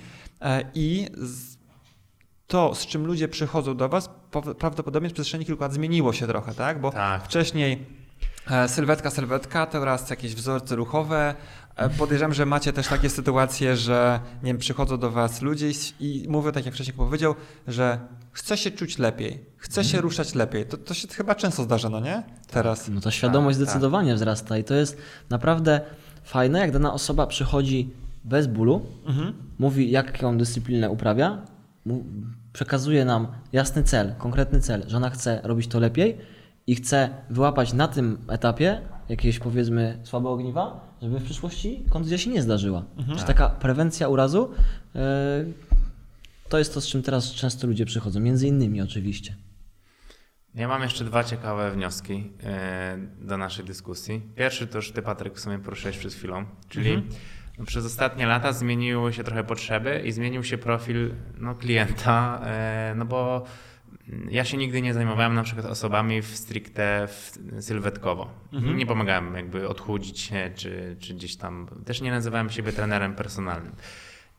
i 0.74 1.08
to, 2.48 2.76
z 2.76 2.86
czym 2.86 3.06
ludzie 3.06 3.28
przychodzą 3.28 3.78
do 3.78 3.90
Was, 3.90 4.10
po- 4.32 4.56
prawdopodobnie 4.56 5.10
w 5.10 5.14
przestrzeni 5.14 5.46
kilku 5.46 5.64
lat 5.64 5.74
zmieniło 5.74 6.14
się 6.14 6.28
trochę, 6.28 6.54
tak? 6.54 6.82
Bo 6.82 6.92
Tak. 6.92 7.24
wcześniej 7.26 7.86
sylwetka, 8.68 9.10
sylwetka, 9.10 9.66
teraz 9.66 10.10
jakieś 10.10 10.36
wzorce 10.36 10.76
ruchowe. 10.76 11.36
Podejrzewam, 11.98 12.34
że 12.34 12.46
macie 12.46 12.74
też 12.74 12.88
takie 12.88 13.10
sytuacje, 13.10 13.78
że 13.78 14.20
nie 14.44 14.48
wiem, 14.48 14.58
przychodzą 14.58 14.98
do 14.98 15.12
Was 15.12 15.42
ludzie 15.42 15.70
i, 16.00 16.24
i 16.24 16.30
mówią, 16.30 16.52
tak 16.52 16.66
jak 16.66 16.74
wcześniej 16.76 16.98
powiedział, 16.98 17.36
że 17.68 18.00
chce 18.36 18.58
się 18.58 18.72
czuć 18.72 18.98
lepiej, 18.98 19.46
chce 19.58 19.84
się 19.84 20.02
ruszać 20.02 20.36
lepiej. 20.36 20.66
To, 20.66 20.78
to 20.78 20.94
się 20.94 21.08
chyba 21.08 21.36
często 21.36 21.64
zdarza, 21.64 21.90
no 21.90 22.00
nie? 22.00 22.24
Teraz. 22.52 22.90
No 22.90 23.02
ta 23.02 23.12
świadomość 23.12 23.58
Tak, 23.58 23.66
tak. 23.66 23.70
zdecydowanie 23.72 24.16
wzrasta 24.16 24.58
i 24.58 24.64
to 24.64 24.74
jest 24.74 24.98
naprawdę 25.30 25.82
fajne, 26.24 26.60
jak 26.60 26.72
dana 26.72 26.94
osoba 26.94 27.28
przychodzi 27.28 27.90
bez 28.24 28.48
bólu, 28.48 28.82
Mhm. 29.06 29.34
mówi 29.60 29.92
jaką 29.92 30.38
dyscyplinę 30.38 30.90
uprawia, 30.90 31.42
przekazuje 32.54 33.06
nam 33.06 33.28
jasny 33.54 33.84
cel, 33.84 34.14
konkretny 34.18 34.60
cel, 34.62 34.84
że 34.88 34.98
ona 34.98 35.10
chce 35.10 35.40
robić 35.44 35.68
to 35.68 35.80
lepiej 35.80 36.18
i 36.68 36.76
chce 36.76 37.10
wyłapać 37.30 37.74
na 37.74 37.88
tym 37.88 38.18
etapie 38.28 38.82
jakieś 39.10 39.40
powiedzmy 39.40 39.98
słabe 40.04 40.30
ogniwa, 40.30 40.96
żeby 41.02 41.20
w 41.20 41.24
przyszłości 41.24 41.84
kontuzja 41.90 42.18
się 42.18 42.30
nie 42.30 42.42
zdarzyła. 42.42 42.84
Mhm. 42.98 43.18
Czyli 43.18 43.28
taka 43.28 43.50
prewencja 43.50 44.08
urazu 44.08 44.50
yy, 44.96 45.02
to 46.56 46.60
jest 46.60 46.74
to, 46.74 46.82
z 46.82 46.88
czym 46.88 47.04
teraz 47.04 47.34
często 47.34 47.68
ludzie 47.68 47.86
przychodzą, 47.86 48.20
między 48.20 48.48
innymi 48.48 48.82
oczywiście. 48.82 49.36
Ja 50.54 50.68
mam 50.68 50.82
jeszcze 50.82 51.06
dwa 51.06 51.24
ciekawe 51.24 51.72
wnioski 51.72 52.32
e, 52.44 52.98
do 53.22 53.38
naszej 53.38 53.66
dyskusji. 53.66 54.22
Pierwszy 54.36 54.68
to 54.68 54.78
już 54.78 54.92
ty, 54.92 55.02
Patryk, 55.02 55.36
w 55.36 55.40
sumie 55.40 55.60
poruszyłeś 55.60 55.98
przed 55.98 56.14
chwilą, 56.14 56.46
czyli 56.70 57.04
no, 57.58 57.66
przez 57.66 57.86
ostatnie 57.86 58.26
lata 58.26 58.54
zmieniły 58.54 59.14
się 59.14 59.24
trochę 59.24 59.44
potrzeby 59.44 60.02
i 60.06 60.12
zmienił 60.12 60.44
się 60.44 60.58
profil 60.58 61.12
no, 61.38 61.56
klienta, 61.56 62.42
e, 62.46 62.94
no 62.98 63.06
bo 63.06 63.46
ja 64.30 64.46
się 64.46 64.58
nigdy 64.58 64.82
nie 64.82 64.94
zajmowałem 64.94 65.34
na 65.34 65.44
przykład 65.44 65.66
osobami 65.66 66.22
w 66.22 66.38
stricte 66.38 67.08
w, 67.08 67.38
sylwetkowo. 67.60 68.30
Nie 68.76 68.86
pomagałem 68.86 69.36
jakby 69.36 69.70
odchudzić 69.70 70.20
się, 70.20 70.52
czy, 70.56 70.96
czy 71.00 71.14
gdzieś 71.14 71.36
tam, 71.36 71.68
też 71.86 72.02
nie 72.02 72.12
nazywałem 72.12 72.50
siebie 72.50 72.72
trenerem 72.72 73.16
personalnym. 73.16 73.76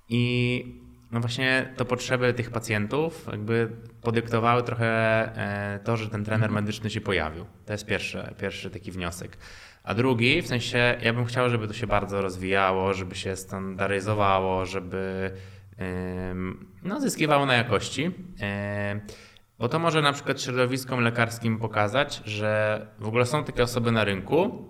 I 0.08 0.85
no 1.10 1.20
właśnie 1.20 1.72
to 1.76 1.84
potrzeby 1.84 2.34
tych 2.34 2.50
pacjentów 2.50 3.26
jakby 3.30 3.68
podyktowały 4.02 4.62
trochę 4.62 4.86
e, 4.86 5.80
to, 5.84 5.96
że 5.96 6.08
ten 6.10 6.24
trener 6.24 6.50
medyczny 6.50 6.90
się 6.90 7.00
pojawił. 7.00 7.46
To 7.66 7.72
jest 7.72 7.86
pierwszy, 7.86 8.34
pierwszy 8.38 8.70
taki 8.70 8.92
wniosek. 8.92 9.36
A 9.84 9.94
drugi, 9.94 10.42
w 10.42 10.46
sensie 10.46 10.98
ja 11.02 11.12
bym 11.12 11.24
chciał, 11.24 11.50
żeby 11.50 11.68
to 11.68 11.74
się 11.74 11.86
bardzo 11.86 12.22
rozwijało, 12.22 12.94
żeby 12.94 13.14
się 13.14 13.36
standaryzowało, 13.36 14.66
żeby 14.66 15.30
no, 16.82 17.00
zyskiwało 17.00 17.46
na 17.46 17.54
jakości. 17.54 18.10
E, 18.40 19.00
Bo 19.58 19.68
to 19.68 19.78
może 19.78 20.02
na 20.02 20.12
przykład 20.12 20.42
środowiskom 20.42 21.00
lekarskim 21.00 21.58
pokazać, 21.58 22.22
że 22.24 22.86
w 22.98 23.08
ogóle 23.08 23.26
są 23.26 23.44
takie 23.44 23.62
osoby 23.62 23.92
na 23.92 24.04
rynku, 24.04 24.64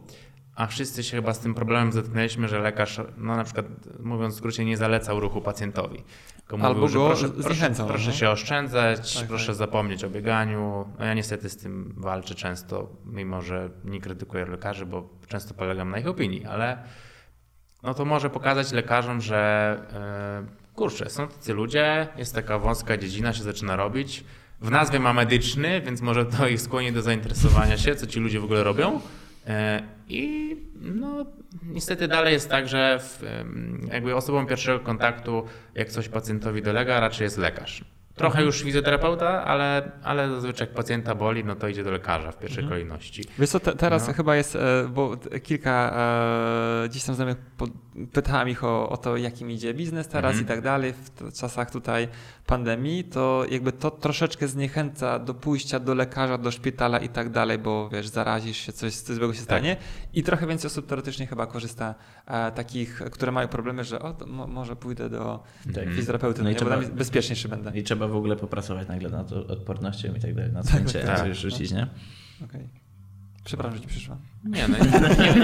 a 0.57 0.67
wszyscy 0.67 1.05
się 1.05 1.17
chyba 1.17 1.35
z 1.35 1.39
tym 1.39 1.55
problemem 1.55 1.93
zetknęliśmy, 1.93 2.49
że 2.49 2.59
lekarz, 2.59 3.01
no 3.17 3.37
na 3.37 3.45
przykład 3.45 3.67
mówiąc 4.01 4.35
w 4.35 4.39
skrócie, 4.39 4.65
nie 4.65 4.77
zalecał 4.77 5.21
ruchu 5.21 5.41
pacjentowi. 5.41 6.03
Tylko 6.37 6.67
Albo 6.67 6.81
mówił, 6.81 7.01
go 7.01 7.07
proszę, 7.07 7.29
proszę, 7.29 7.43
zniechęcał, 7.43 7.87
proszę 7.87 8.11
no. 8.11 8.17
się 8.17 8.31
oszczędzać, 8.31 9.15
Tak, 9.15 9.29
proszę 9.29 9.47
tak. 9.47 9.55
zapomnieć 9.55 10.05
o 10.05 10.11
bieganiu. 10.11 10.89
No 10.99 11.05
ja 11.05 11.15
niestety 11.15 11.49
z 11.49 11.57
tym 11.57 11.95
walczę 11.97 12.35
często, 12.35 12.89
mimo 13.05 13.43
że 13.43 13.71
nie 13.85 14.01
krytykuję 14.01 14.47
lekarzy, 14.47 14.87
bo 14.87 15.09
często 15.29 15.55
polegam 15.55 15.91
na 15.91 15.99
ich 15.99 16.07
opinii, 16.07 16.45
ale 16.45 16.79
no 17.83 17.95
to 17.95 18.05
może 18.05 18.31
pokazać 18.31 18.73
lekarzom, 18.73 19.21
że 19.21 19.81
yy, 20.43 20.75
kurczę, 20.75 21.11
są 21.11 21.29
tacy 21.29 21.55
ludzie, 21.55 22.09
jest 22.17 22.35
taka 22.35 22.59
wąska 22.59 22.97
dziedzina, 22.97 23.33
się 23.33 23.43
zaczyna 23.43 23.77
robić. 23.77 24.25
W 24.61 24.71
nazwie 24.71 25.01
ma 25.01 25.13
medyczny, 25.13 25.81
więc 25.81 26.01
może 26.01 26.27
to 26.27 26.49
ich 26.49 26.61
skłoni 26.61 26.93
do 26.93 27.03
zainteresowania 27.03 27.79
się, 27.79 27.97
co 27.97 28.07
ci 28.07 28.21
ludzie 28.21 28.41
w 28.41 28.45
ogóle 28.45 28.65
robią. 28.65 29.01
E, 29.47 29.83
I 30.09 30.57
no, 30.81 31.27
niestety 31.63 32.09
dalej 32.09 32.33
jest 32.33 32.51
tak, 32.51 32.69
że 32.69 32.99
w, 33.03 33.23
jakby 33.93 34.15
osobą 34.17 34.47
pierwszego 34.47 34.81
kontaktu, 34.81 35.45
jak 35.75 35.89
coś 35.89 36.09
pacjentowi 36.09 36.63
dolega, 36.63 37.01
raczej 37.01 37.25
jest 37.25 37.39
lekarz. 37.39 37.85
Trochę 38.15 38.43
już 38.45 38.63
fizjoterapeuta, 38.63 39.45
ale, 39.45 39.91
ale 40.03 40.29
zazwyczaj 40.31 40.67
jak 40.67 40.77
pacjenta 40.77 41.15
boli, 41.15 41.45
no 41.45 41.57
to 41.57 41.69
idzie 41.69 41.85
do 41.85 41.91
lekarza 41.91 42.33
w 42.33 42.39
pierwszej 42.39 42.65
kolejności. 42.69 43.25
Wiesz 43.39 43.51
co, 43.51 43.61
te, 43.61 43.73
teraz 43.73 44.09
No. 44.09 44.15
chyba 44.15 44.37
jest, 44.37 44.57
e, 44.57 44.89
bo 44.89 45.17
kilka 45.43 45.95
e, 46.85 46.89
gdzieś 46.89 47.05
tam 47.05 47.15
znajomych 47.15 47.45
po, 47.97 48.07
pytałem 48.13 48.49
ich 48.49 48.65
o, 48.65 48.89
o 48.89 48.97
to, 48.97 49.17
jakim 49.17 49.51
idzie 49.51 49.75
biznes 49.75 50.09
teraz 50.09 50.31
Mhm. 50.31 50.45
i 50.45 50.49
tak 50.49 50.61
dalej 50.61 50.93
w 50.93 51.33
czasach 51.33 51.71
tutaj 51.71 52.09
pandemii, 52.47 53.05
to 53.05 53.45
jakby 53.51 53.73
to 53.73 53.91
troszeczkę 53.91 54.49
zniechęca 54.49 55.19
do 55.19 55.35
pójścia 55.35 55.81
do 55.81 55.95
lekarza, 55.95 56.39
do 56.39 56.51
szpitala 56.51 56.99
i 56.99 57.09
tak 57.09 57.31
dalej, 57.31 57.59
bo 57.59 57.89
wiesz, 57.89 58.09
zarazisz 58.09 58.57
się, 58.57 58.73
coś, 58.73 58.95
coś 58.95 59.17
złego 59.17 59.35
się 59.35 59.41
stanie 59.41 59.77
i 60.15 60.23
trochę 60.23 60.47
więcej 60.47 60.67
osób 60.69 60.87
teoretycznie 60.87 61.27
chyba 61.27 61.47
korzysta 61.47 61.95
e, 62.27 62.53
takich, 62.53 63.03
które 63.13 63.33
mają 63.33 63.49
problemy, 63.49 63.85
że 63.85 64.01
o, 64.03 64.17
może 64.27 64.77
pójdę 64.77 65.11
do 65.11 65.43
Tak. 65.75 65.85
fizjoterapeuty, 65.89 66.43
No 66.43 66.51
i 66.51 66.53
nie, 66.53 66.59
bo 66.61 66.67
trzeba- 66.67 66.83
tam 66.83 66.91
bezpieczniejszy 66.97 67.49
będę. 67.49 67.73
I 67.79 67.83
trzeba 67.83 68.09
w 68.09 68.17
ogóle 68.17 68.37
popracować 68.37 68.89
nagle 68.89 69.09
nad 69.11 69.33
odpornością 69.33 70.15
i 70.15 70.21
tak 70.21 70.35
dalej, 70.35 70.53
nad 70.53 70.67
chęcią 70.69 70.99
tak. 71.07 71.19
coś 71.19 71.37
rzucić, 71.39 71.73
nie? 71.73 71.87
Okej. 72.45 72.69
Przepraszam, 73.45 73.75
że 73.77 73.81
ci 73.83 73.89
przyszła. 73.89 74.17
Nie, 74.45 74.69
no 74.69 74.77
nie, 74.79 74.85
nie, 74.85 75.35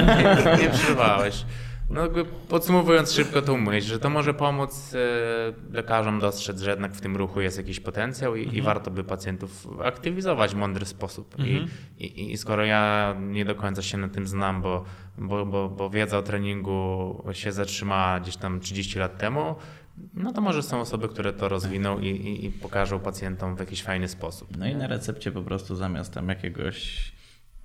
nie, 0.56 0.62
nie 0.62 0.70
przerwałeś. 0.70 1.44
No 1.92 2.00
jakby 2.00 2.24
podsumowując 2.24 3.12
szybko 3.12 3.42
tą 3.42 3.56
myśl, 3.56 3.88
że 3.88 3.98
to 3.98 4.10
może 4.10 4.34
pomóc 4.34 4.94
e, 4.94 5.74
lekarzom 5.74 6.20
dostrzec, 6.20 6.60
że 6.60 6.70
jednak 6.70 6.92
w 6.92 7.00
tym 7.00 7.16
ruchu 7.16 7.40
jest 7.40 7.56
jakiś 7.58 7.80
potencjał 7.80 8.36
i, 8.36 8.56
i 8.56 8.62
warto 8.62 8.90
by 8.90 9.04
pacjentów 9.04 9.68
aktywizować 9.84 10.52
w 10.52 10.56
mądry 10.56 10.86
sposób. 10.86 11.34
I, 11.38 12.04
i, 12.04 12.32
I 12.32 12.36
skoro 12.36 12.64
ja 12.64 13.14
nie 13.20 13.44
do 13.44 13.54
końca 13.54 13.82
się 13.82 13.98
na 13.98 14.08
tym 14.08 14.26
znam, 14.26 14.62
bo, 14.62 14.84
bo, 15.18 15.46
bo, 15.46 15.68
bo 15.68 15.90
wiedza 15.90 16.18
o 16.18 16.22
treningu 16.22 17.24
się 17.32 17.52
zatrzymała 17.52 18.20
gdzieś 18.20 18.36
tam 18.36 18.60
30 18.60 18.98
lat 18.98 19.18
temu, 19.18 19.54
no 20.14 20.32
to 20.32 20.40
może 20.40 20.62
są 20.62 20.80
osoby, 20.80 21.08
które 21.08 21.32
to 21.32 21.48
rozwiną 21.48 21.98
i, 21.98 22.06
i, 22.08 22.46
i 22.46 22.50
pokażą 22.50 23.00
pacjentom 23.00 23.56
w 23.56 23.60
jakiś 23.60 23.82
fajny 23.82 24.08
sposób. 24.08 24.56
No 24.56 24.66
i 24.66 24.74
na 24.74 24.86
recepcie 24.86 25.32
po 25.32 25.42
prostu 25.42 25.76
zamiast 25.76 26.14
tam 26.14 26.28
jakiegoś 26.28 27.12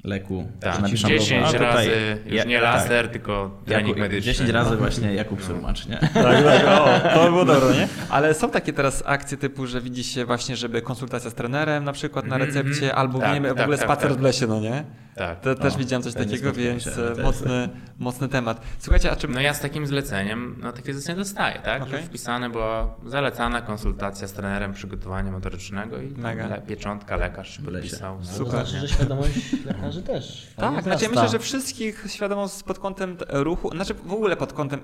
leku 0.07 0.47
Tak, 0.59 0.79
napiszą 0.79 1.07
10 1.07 1.43
a 1.43 1.47
tutaj 1.47 1.61
razy, 1.87 2.17
już 2.25 2.35
ja- 2.35 2.43
nie 2.43 2.59
tak. 2.61 2.63
laser, 2.75 3.09
tylko 3.09 3.57
trening 3.65 3.87
Jakub- 3.87 3.99
medyczny. 3.99 4.21
10 4.33 4.49
razy 4.49 4.75
właśnie 4.77 5.13
Jakub 5.13 5.43
Surmacz, 5.43 5.87
nie? 5.87 5.97
Tak, 5.97 6.43
tak, 6.43 6.65
o, 6.67 7.09
to 7.13 7.23
by 7.23 7.29
było 7.31 7.45
dobre, 7.45 7.75
nie? 7.75 7.87
Ale 8.09 8.33
są 8.33 8.49
takie 8.49 8.73
teraz 8.73 9.03
akcje 9.05 9.37
typu, 9.37 9.67
że 9.67 9.81
widzi 9.81 10.03
się 10.03 10.25
właśnie, 10.25 10.55
żeby 10.55 10.81
konsultacja 10.81 11.29
z 11.29 11.33
trenerem 11.33 11.83
na 11.83 11.93
przykład 11.93 12.25
na 12.27 12.35
Mhm, 12.35 12.47
recepcie, 12.53 12.85
mhm. 12.85 12.99
albo 12.99 13.19
Tak, 13.19 13.33
nie 13.33 13.41
wiem, 13.41 13.53
w 13.53 13.55
tak, 13.57 13.63
ogóle 13.63 13.77
tak, 13.77 13.87
spacer 13.87 14.09
tak. 14.09 14.19
w 14.19 14.21
lesie, 14.21 14.47
no 14.47 14.59
nie? 14.59 14.83
Tak. 15.17 15.39
To, 15.39 15.55
też 15.55 15.75
O, 15.75 15.77
widziałem 15.77 16.03
coś 16.03 16.13
to 16.13 16.19
takiego, 16.19 16.53
więc 16.53 16.83
się, 16.83 16.91
e, 16.91 17.15
to 17.15 17.21
mocny, 17.23 17.69
mocny 17.99 18.27
temat. 18.29 18.61
Słuchajcie, 18.79 19.11
a 19.11 19.15
czy... 19.15 19.27
No 19.27 19.41
ja 19.41 19.53
z 19.53 19.59
takim 19.59 19.87
zleceniem, 19.87 20.55
no 20.61 20.71
takie 20.71 20.93
zlecenie 20.93 21.17
dostaję, 21.17 21.59
tak? 21.59 21.89
Że 21.89 22.01
wpisane 22.01 22.49
była 22.49 22.95
zalecana 23.05 23.61
konsultacja 23.61 24.27
z 24.27 24.33
trenerem 24.33 24.73
przygotowania 24.73 25.31
motorycznego 25.31 26.01
i 26.01 26.07
Mega. 26.07 26.47
le, 26.47 26.61
pieczątka 26.61 27.15
lekarz 27.15 27.59
podpisał. 27.65 28.17
To 28.17 28.25
Super. 28.25 28.51
znaczy, 28.51 28.79
że 28.79 28.87
świadomość 28.87 29.65
lekarzy 29.65 30.01
też. 30.01 30.47
Tak, 30.55 30.83
znaczy 30.83 31.03
ja 31.03 31.09
myślę, 31.09 31.29
że 31.29 31.39
wszystkich 31.39 32.05
świadomość 32.07 32.63
pod 32.63 32.79
kątem 32.79 33.17
ruchu, 33.29 33.69
znaczy 33.71 33.93
w 33.93 34.13
ogóle 34.13 34.35
pod 34.37 34.53
kątem 34.53 34.79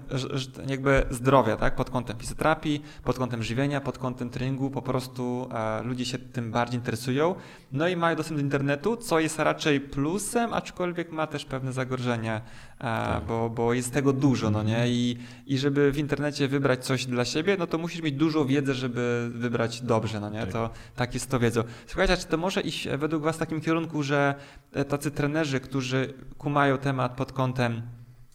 jakby 0.67 1.05
zdrowia, 1.09 1.57
tak? 1.57 1.75
Pod 1.75 1.89
kątem 1.89 2.17
fizjoterapii, 2.17 2.83
pod 3.03 3.17
kątem 3.17 3.43
żywienia, 3.43 3.81
pod 3.81 3.97
kątem 3.97 4.29
treningu, 4.29 4.69
po 4.69 4.81
prostu 4.81 5.49
e, 5.53 5.83
ludzie 5.83 6.05
się 6.05 6.17
tym 6.17 6.51
bardziej 6.51 6.79
interesują. 6.79 7.35
No 7.71 7.87
i 7.87 7.95
mają 7.95 8.15
dostęp 8.15 8.39
do 8.39 8.43
internetu, 8.43 8.97
co 8.97 9.19
jest 9.19 9.39
raczej 9.39 9.81
plusem, 10.23 10.53
aczkolwiek 10.53 11.11
ma 11.11 11.27
też 11.27 11.45
pewne 11.45 11.73
zagrożenia, 11.73 12.41
e, 12.81 13.21
bo, 13.27 13.49
bo 13.49 13.73
jest 13.73 13.93
tego 13.93 14.13
dużo, 14.13 14.49
no 14.51 14.63
nie? 14.63 14.87
I, 14.87 15.17
I 15.47 15.57
żeby 15.57 15.91
w 15.91 15.97
internecie 15.97 16.47
wybrać 16.47 16.85
coś 16.85 17.05
dla 17.05 17.25
siebie, 17.25 17.55
no 17.59 17.67
to 17.67 17.77
musisz 17.77 18.01
mieć 18.01 18.15
dużo 18.15 18.45
wiedzy, 18.45 18.73
żeby 18.73 19.31
wybrać 19.33 19.81
dobrze, 19.81 20.19
no 20.19 20.29
nie? 20.29 20.47
To 20.47 20.69
tak 20.95 21.13
jest 21.13 21.29
to 21.29 21.39
wiedzą. 21.39 21.63
Słuchajcie, 21.87 22.13
a 22.13 22.17
czy 22.17 22.27
to 22.27 22.37
może 22.37 22.61
iść 22.61 22.87
według 22.97 23.23
Was 23.23 23.35
w 23.35 23.39
takim 23.39 23.61
kierunku, 23.61 24.03
że 24.03 24.35
e, 24.73 24.85
tacy 24.85 25.11
trenerzy, 25.11 25.59
którzy 25.59 26.13
kumają 26.37 26.77
temat 26.77 27.15
pod 27.15 27.31
kątem 27.31 27.81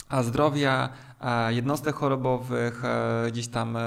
a 0.09 0.23
zdrowia, 0.23 0.89
jednostek 1.49 1.95
chorobowych, 1.95 2.85
e, 2.85 3.31
gdzieś 3.31 3.49
tam 3.49 3.77
e, 3.77 3.81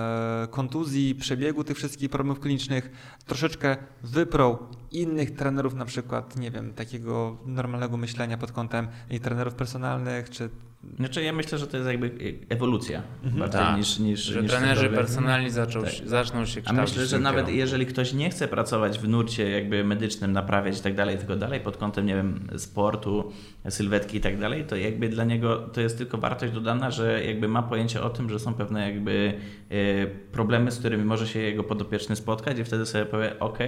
kontuzji, 0.51 1.15
przebiegu 1.15 1.63
tych 1.63 1.77
wszystkich 1.77 2.09
problemów 2.09 2.39
klinicznych, 2.39 2.91
troszeczkę 3.25 3.77
wyprą 4.03 4.57
innych 4.91 5.35
trenerów, 5.35 5.73
na 5.73 5.85
przykład, 5.85 6.37
nie 6.37 6.51
wiem, 6.51 6.73
takiego 6.73 7.37
normalnego 7.45 7.97
myślenia 7.97 8.37
pod 8.37 8.51
kątem 8.51 8.87
i 9.09 9.19
trenerów 9.19 9.53
personalnych, 9.53 10.29
czy 10.29 10.49
Znaczy 10.97 11.23
ja 11.23 11.33
myślę, 11.33 11.57
że 11.57 11.67
to 11.67 11.77
jest 11.77 11.89
jakby 11.89 12.11
ewolucja 12.49 13.01
bardziej 13.23 13.61
Tak, 13.61 13.77
niż, 13.77 13.99
niż 13.99 14.19
że 14.19 14.41
niż 14.41 14.51
trenerzy 14.51 14.89
personalni 14.89 15.49
zaczął, 15.49 15.83
Tak. 15.83 15.93
zaczną 16.05 16.45
się 16.45 16.59
A 16.59 16.63
kształcić 16.63 16.95
myślę, 16.95 17.05
w 17.05 17.09
że 17.09 17.19
nawet 17.19 17.39
kierunku. 17.45 17.59
jeżeli 17.59 17.85
ktoś 17.85 18.13
nie 18.13 18.29
chce 18.29 18.47
pracować 18.47 18.99
w 18.99 19.07
nurcie 19.07 19.49
jakby 19.49 19.83
medycznym, 19.83 20.31
naprawiać 20.31 20.79
i 20.79 20.81
tak 20.81 20.95
dalej, 20.95 21.17
tylko 21.17 21.35
dalej 21.35 21.59
pod 21.59 21.77
kątem, 21.77 22.05
nie 22.05 22.15
wiem, 22.15 22.47
sportu, 22.57 23.31
sylwetki 23.69 24.17
i 24.17 24.21
tak 24.21 24.39
dalej, 24.39 24.65
to 24.65 24.75
jakby 24.75 25.09
dla 25.09 25.23
niego 25.23 25.57
to 25.57 25.81
jest 25.81 25.97
tylko 25.97 26.17
wartość 26.17 26.53
dodana, 26.53 26.91
że 26.91 27.25
jakby 27.25 27.47
ma 27.47 27.61
pojęcie 27.63 28.01
o 28.01 28.09
tym, 28.09 28.29
że 28.29 28.39
są 28.39 28.53
pewne 28.53 28.91
jakby 28.91 29.33
e, 29.69 30.07
problemy, 30.31 30.71
z 30.71 30.79
którymi 30.79 31.03
może 31.03 31.27
się 31.27 31.39
jego 31.39 31.63
podopieczny 31.63 32.15
spotkać 32.15 32.59
i 32.59 32.63
wtedy 32.63 32.85
sobie 32.85 33.05
powie, 33.05 33.39
ok, 33.39 33.59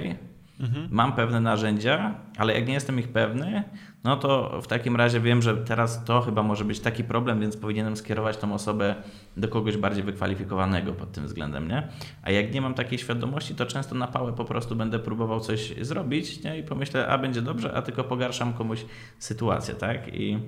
mam 0.90 1.14
pewne 1.14 1.40
narzędzia, 1.42 2.16
ale 2.38 2.54
jak 2.54 2.68
nie 2.68 2.74
jestem 2.74 3.00
ich 3.00 3.08
pewny, 3.08 3.64
no 4.04 4.18
to 4.18 4.62
w 4.62 4.68
takim 4.68 4.96
razie 4.96 5.20
wiem, 5.20 5.42
że 5.42 5.58
teraz 5.58 6.06
to 6.06 6.22
chyba 6.22 6.44
może 6.44 6.66
być 6.66 6.80
taki 6.80 7.04
problem, 7.04 7.40
więc 7.40 7.58
powinienem 7.58 7.98
skierować 7.98 8.38
tą 8.38 8.54
osobę 8.54 8.96
do 9.38 9.48
kogoś 9.48 9.78
bardziej 9.78 10.04
wykwalifikowanego 10.04 10.94
pod 10.94 11.12
tym 11.12 11.26
względem, 11.26 11.68
nie? 11.68 11.88
A 12.24 12.32
jak 12.32 12.54
nie 12.54 12.62
mam 12.62 12.74
takiej 12.74 13.00
świadomości, 13.00 13.56
to 13.56 13.66
często 13.66 13.96
na 13.96 14.08
pałę 14.08 14.34
po 14.34 14.46
prostu 14.46 14.76
będę 14.76 15.00
próbował 15.00 15.40
coś 15.40 15.74
zrobić, 15.82 16.44
nie? 16.44 16.60
I 16.60 16.64
pomyślę, 16.64 17.08
a 17.08 17.18
będzie 17.18 17.42
dobrze, 17.42 17.74
a 17.74 17.82
tylko 17.82 18.04
pogarszam 18.04 18.54
komuś 18.54 18.86
sytuację, 19.20 19.74
tak? 19.74 20.16
I 20.16 20.40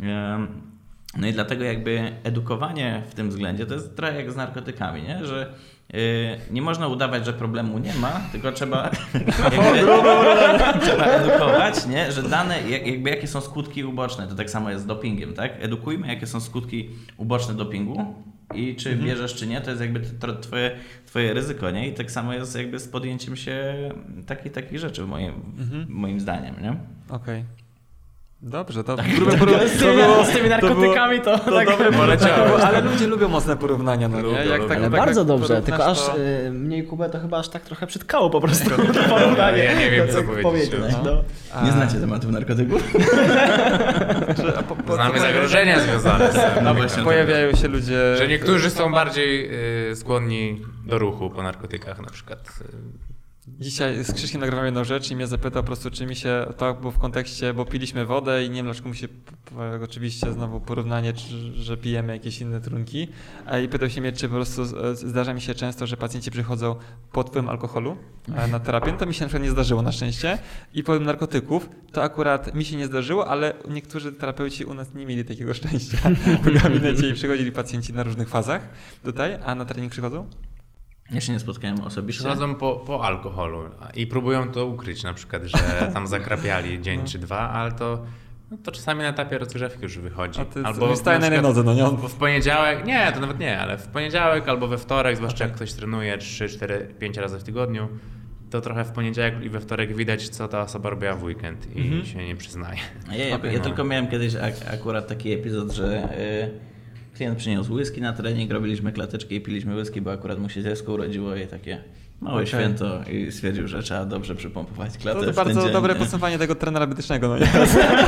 em, 0.00 0.72
no 1.18 1.26
i 1.26 1.32
dlatego 1.32 1.64
jakby 1.64 2.12
edukowanie 2.24 3.02
w 3.10 3.14
tym 3.14 3.28
względzie 3.28 3.66
to 3.66 3.74
jest 3.74 3.96
trochę 3.96 4.16
jak 4.16 4.32
z 4.32 4.36
narkotykami, 4.36 5.02
nie? 5.02 5.26
że 5.26 5.54
yy, 5.81 5.81
nie 6.50 6.62
można 6.62 6.88
udawać, 6.88 7.26
że 7.26 7.32
problemu 7.32 7.78
nie 7.78 7.94
ma, 7.94 8.20
tylko 8.32 8.52
trzeba, 8.52 8.90
jakby, 9.52 9.78
trzeba 10.86 11.04
edukować, 11.04 11.86
nie? 11.86 12.12
że 12.12 12.22
dane, 12.22 12.62
jak- 12.70 12.86
jakby 12.86 13.10
jakie 13.10 13.26
są 13.26 13.40
skutki 13.40 13.84
uboczne, 13.84 14.26
to 14.26 14.34
tak 14.34 14.50
samo 14.50 14.70
jest 14.70 14.82
z 14.84 14.86
dopingiem, 14.86 15.34
tak? 15.34 15.52
Edukujmy, 15.60 16.08
jakie 16.08 16.26
są 16.26 16.40
skutki 16.40 16.90
uboczne 17.16 17.54
dopingu 17.54 18.14
i 18.54 18.76
czy 18.76 18.96
bierzesz, 18.96 19.34
czy 19.34 19.46
nie, 19.46 19.60
to 19.60 19.70
jest 19.70 19.82
jakby 19.82 20.00
twoje, 20.40 20.70
twoje 21.06 21.34
ryzyko, 21.34 21.70
nie? 21.70 21.88
I 21.88 21.92
tak 21.94 22.10
samo 22.10 22.32
jest 22.34 22.56
jakby 22.56 22.78
z 22.78 22.88
podjęciem 22.88 23.36
się 23.36 23.74
takich, 24.26 24.52
takich 24.52 24.78
rzeczy, 24.78 25.06
moim, 25.06 25.32
moim 25.88 26.20
zdaniem, 26.20 26.54
nie? 26.62 26.76
Okej. 27.08 27.44
Dobrze, 28.44 28.84
to 28.84 28.96
Tak. 28.96 29.06
próbę 29.16 29.32
poró- 29.32 29.68
Z 29.68 29.78
tymi, 29.78 30.02
z 30.26 30.30
tymi 30.32 30.48
narkotykami 30.48 31.20
to, 31.20 31.38
to 31.38 31.52
tak 31.52 31.68
dobre 31.68 31.92
poleciało. 31.92 32.34
poleciało, 32.34 32.58
ale 32.66 32.80
ludzie 32.80 33.06
lubią 33.06 33.28
mocne 33.28 33.56
porównania, 33.56 34.08
no? 34.08 34.20
Lubią, 34.20 34.38
Jak 34.38 34.68
tak, 34.68 34.80
tak, 34.80 34.90
bardzo 34.90 35.20
tak 35.20 35.28
dobrze, 35.28 35.62
tylko 35.62 35.86
aż 35.86 36.06
to- 36.06 36.18
y, 36.18 36.50
mniej 36.50 36.84
Kubę 36.86 37.10
to 37.10 37.20
chyba 37.20 37.38
aż 37.38 37.48
tak 37.48 37.62
trochę 37.62 37.86
przytkało 37.86 38.30
po 38.30 38.40
prostu 38.40 38.70
to 38.70 38.76
porównanie. 39.14 39.64
Ja 39.64 39.78
nie 39.78 39.90
wiem, 39.90 40.08
co 40.08 40.14
Tak 40.22 40.42
powiedzieć, 40.42 40.72
no. 40.92 41.12
no. 41.12 41.22
A- 41.54 41.64
Nie 41.64 41.72
znacie 41.72 41.94
tematów 42.00 42.30
narkotyków? 42.30 42.82
po- 44.68 44.76
po- 44.76 44.94
Znamy 44.94 45.20
zagrożenia 45.20 45.80
związane 45.80 46.30
z 46.32 46.34
tym. 46.34 46.64
No 46.64 46.74
właśnie. 46.74 47.02
Pojawiają 47.02 47.52
się 47.56 47.68
ludzie... 47.68 48.16
Że 48.16 48.28
niektórzy 48.28 48.70
są 48.70 48.92
bardziej 48.92 49.50
y, 49.90 49.96
skłonni 49.96 50.62
do 50.86 50.98
ruchu 50.98 51.30
po 51.30 51.42
narkotykach 51.42 51.98
na 52.00 52.10
przykład. 52.10 52.38
Dzisiaj 53.48 54.04
z 54.04 54.12
Krzyszkiem 54.12 54.40
nagrywamy 54.40 54.68
jedną 54.68 54.84
rzecz 54.84 55.10
i 55.10 55.16
mnie 55.16 55.26
zapytał 55.26 55.62
po 55.62 55.66
prostu, 55.66 55.90
czy 55.90 56.06
mi 56.06 56.16
się, 56.16 56.46
to 56.56 56.74
było 56.74 56.92
w 56.92 56.98
kontekście, 56.98 57.54
bo 57.54 57.64
piliśmy 57.64 58.06
wodę 58.06 58.44
i 58.44 58.50
nie 58.50 58.56
wiem 58.56 58.64
dlaczego 58.64 58.88
mu 58.88 58.94
się, 58.94 59.08
oczywiście 59.84 60.32
znowu 60.32 60.60
porównanie, 60.60 61.12
czy, 61.12 61.52
że 61.52 61.76
pijemy 61.76 62.12
jakieś 62.12 62.40
inne 62.40 62.60
trunki. 62.60 63.08
I 63.64 63.68
pytał 63.68 63.90
się 63.90 64.00
mnie, 64.00 64.12
czy 64.12 64.28
po 64.28 64.34
prostu 64.34 64.62
zdarza 64.94 65.34
mi 65.34 65.40
się 65.40 65.54
często, 65.54 65.86
że 65.86 65.96
pacjenci 65.96 66.30
przychodzą 66.30 66.76
pod 67.12 67.28
wpływem 67.28 67.48
alkoholu 67.50 67.96
e, 68.36 68.48
na 68.48 68.60
terapię. 68.60 68.92
To 68.92 69.06
mi 69.06 69.14
się 69.14 69.20
na 69.20 69.28
przykład 69.28 69.42
nie 69.42 69.50
zdarzyło 69.50 69.82
na 69.82 69.92
szczęście. 69.92 70.38
I 70.74 70.82
powiem 70.82 71.04
narkotyków, 71.04 71.68
to 71.92 72.02
akurat 72.02 72.54
mi 72.54 72.64
się 72.64 72.76
nie 72.76 72.86
zdarzyło, 72.86 73.28
ale 73.28 73.54
niektórzy 73.68 74.12
terapeuci 74.12 74.64
u 74.64 74.74
nas 74.74 74.94
nie 74.94 75.06
mieli 75.06 75.24
takiego 75.24 75.54
szczęścia 75.54 75.98
w 76.42 76.62
gabinecie 76.62 77.08
i 77.08 77.14
przychodzili 77.14 77.52
pacjenci 77.52 77.92
na 77.92 78.02
różnych 78.02 78.28
fazach 78.28 78.68
tutaj, 79.04 79.38
a 79.44 79.54
na 79.54 79.64
trening 79.64 79.92
przychodzą? 79.92 80.26
Ja 81.12 81.20
się 81.20 81.32
nie 81.32 81.38
spotkałem 81.38 81.80
osobiście. 81.80 82.24
Przychodzą 82.24 82.54
po, 82.54 82.76
po 82.76 83.04
alkoholu 83.04 83.62
i 83.94 84.06
próbują 84.06 84.52
to 84.52 84.66
ukryć, 84.66 85.02
na 85.02 85.14
przykład, 85.14 85.42
że 85.42 85.90
tam 85.94 86.06
zakrapiali 86.06 86.82
dzień 86.82 87.04
czy 87.04 87.18
dwa, 87.18 87.50
ale 87.50 87.72
to, 87.72 88.02
no 88.50 88.56
to 88.62 88.72
czasami 88.72 89.00
na 89.00 89.08
etapie 89.08 89.38
rozgrzewki 89.38 89.82
już 89.82 89.98
wychodzi. 89.98 90.40
A 90.40 90.44
ty 90.44 90.62
albo 90.64 90.96
staje 90.96 91.18
na 91.18 91.26
przykład 91.26 91.42
nodze, 91.42 91.62
no 91.62 91.74
nie? 91.74 92.08
W 92.08 92.14
poniedziałek, 92.14 92.86
nie, 92.86 93.12
to 93.12 93.20
nawet 93.20 93.38
nie, 93.38 93.58
ale 93.58 93.78
w 93.78 93.86
poniedziałek 93.86 94.48
albo 94.48 94.68
we 94.68 94.78
wtorek, 94.78 95.16
zwłaszcza 95.16 95.44
jak 95.44 95.54
ktoś 95.54 95.72
trenuje 95.72 96.18
3, 96.18 96.48
4, 96.48 96.94
5 96.98 97.16
razy 97.16 97.38
w 97.38 97.42
tygodniu, 97.42 97.88
to 98.50 98.60
trochę 98.60 98.84
w 98.84 98.90
poniedziałek 98.90 99.44
i 99.44 99.48
we 99.48 99.60
wtorek 99.60 99.96
widać, 99.96 100.28
co 100.28 100.48
ta 100.48 100.62
osoba 100.62 100.90
robiła 100.90 101.14
w 101.14 101.22
weekend 101.22 101.76
i 101.76 102.06
się 102.06 102.26
nie 102.26 102.36
przyznaje. 102.36 102.78
Ja, 103.10 103.16
ja, 103.16 103.28
ja 103.28 103.58
no. 103.58 103.64
tylko 103.64 103.84
miałem 103.84 104.08
kiedyś 104.08 104.34
ak 104.34 104.54
akurat 104.74 105.08
taki 105.08 105.32
epizod, 105.32 105.72
że 105.72 106.18
y, 106.18 106.71
klient 107.22 107.38
przyniósł 107.38 107.74
whisky 107.74 108.00
na 108.00 108.12
trening, 108.12 108.50
robiliśmy 108.50 108.92
klateczkę 108.92 109.34
i 109.34 109.40
piliśmy 109.40 109.76
whisky, 109.76 110.00
bo 110.00 110.12
akurat 110.12 110.38
mu 110.38 110.48
się 110.48 110.62
dziecko 110.62 110.92
urodziło 110.92 111.36
i 111.36 111.46
takie 111.46 111.78
Małe 112.22 112.36
Okej. 112.36 112.46
święto 112.46 113.00
i 113.10 113.32
stwierdził, 113.32 113.68
że 113.68 113.82
trzeba 113.82 114.04
dobrze 114.04 114.34
przypompować 114.34 114.98
klatę 114.98 115.20
To, 115.20 115.26
to 115.26 115.32
w 115.32 115.34
ten 115.36 115.44
bardzo 115.44 115.62
dzień, 115.62 115.72
dobre 115.72 115.92
nie? 115.94 115.98
podsumowanie 116.00 116.38
tego 116.38 116.54
trenera 116.54 116.86
medycznego. 116.86 117.28
No 117.28 117.38
nie? 117.38 117.46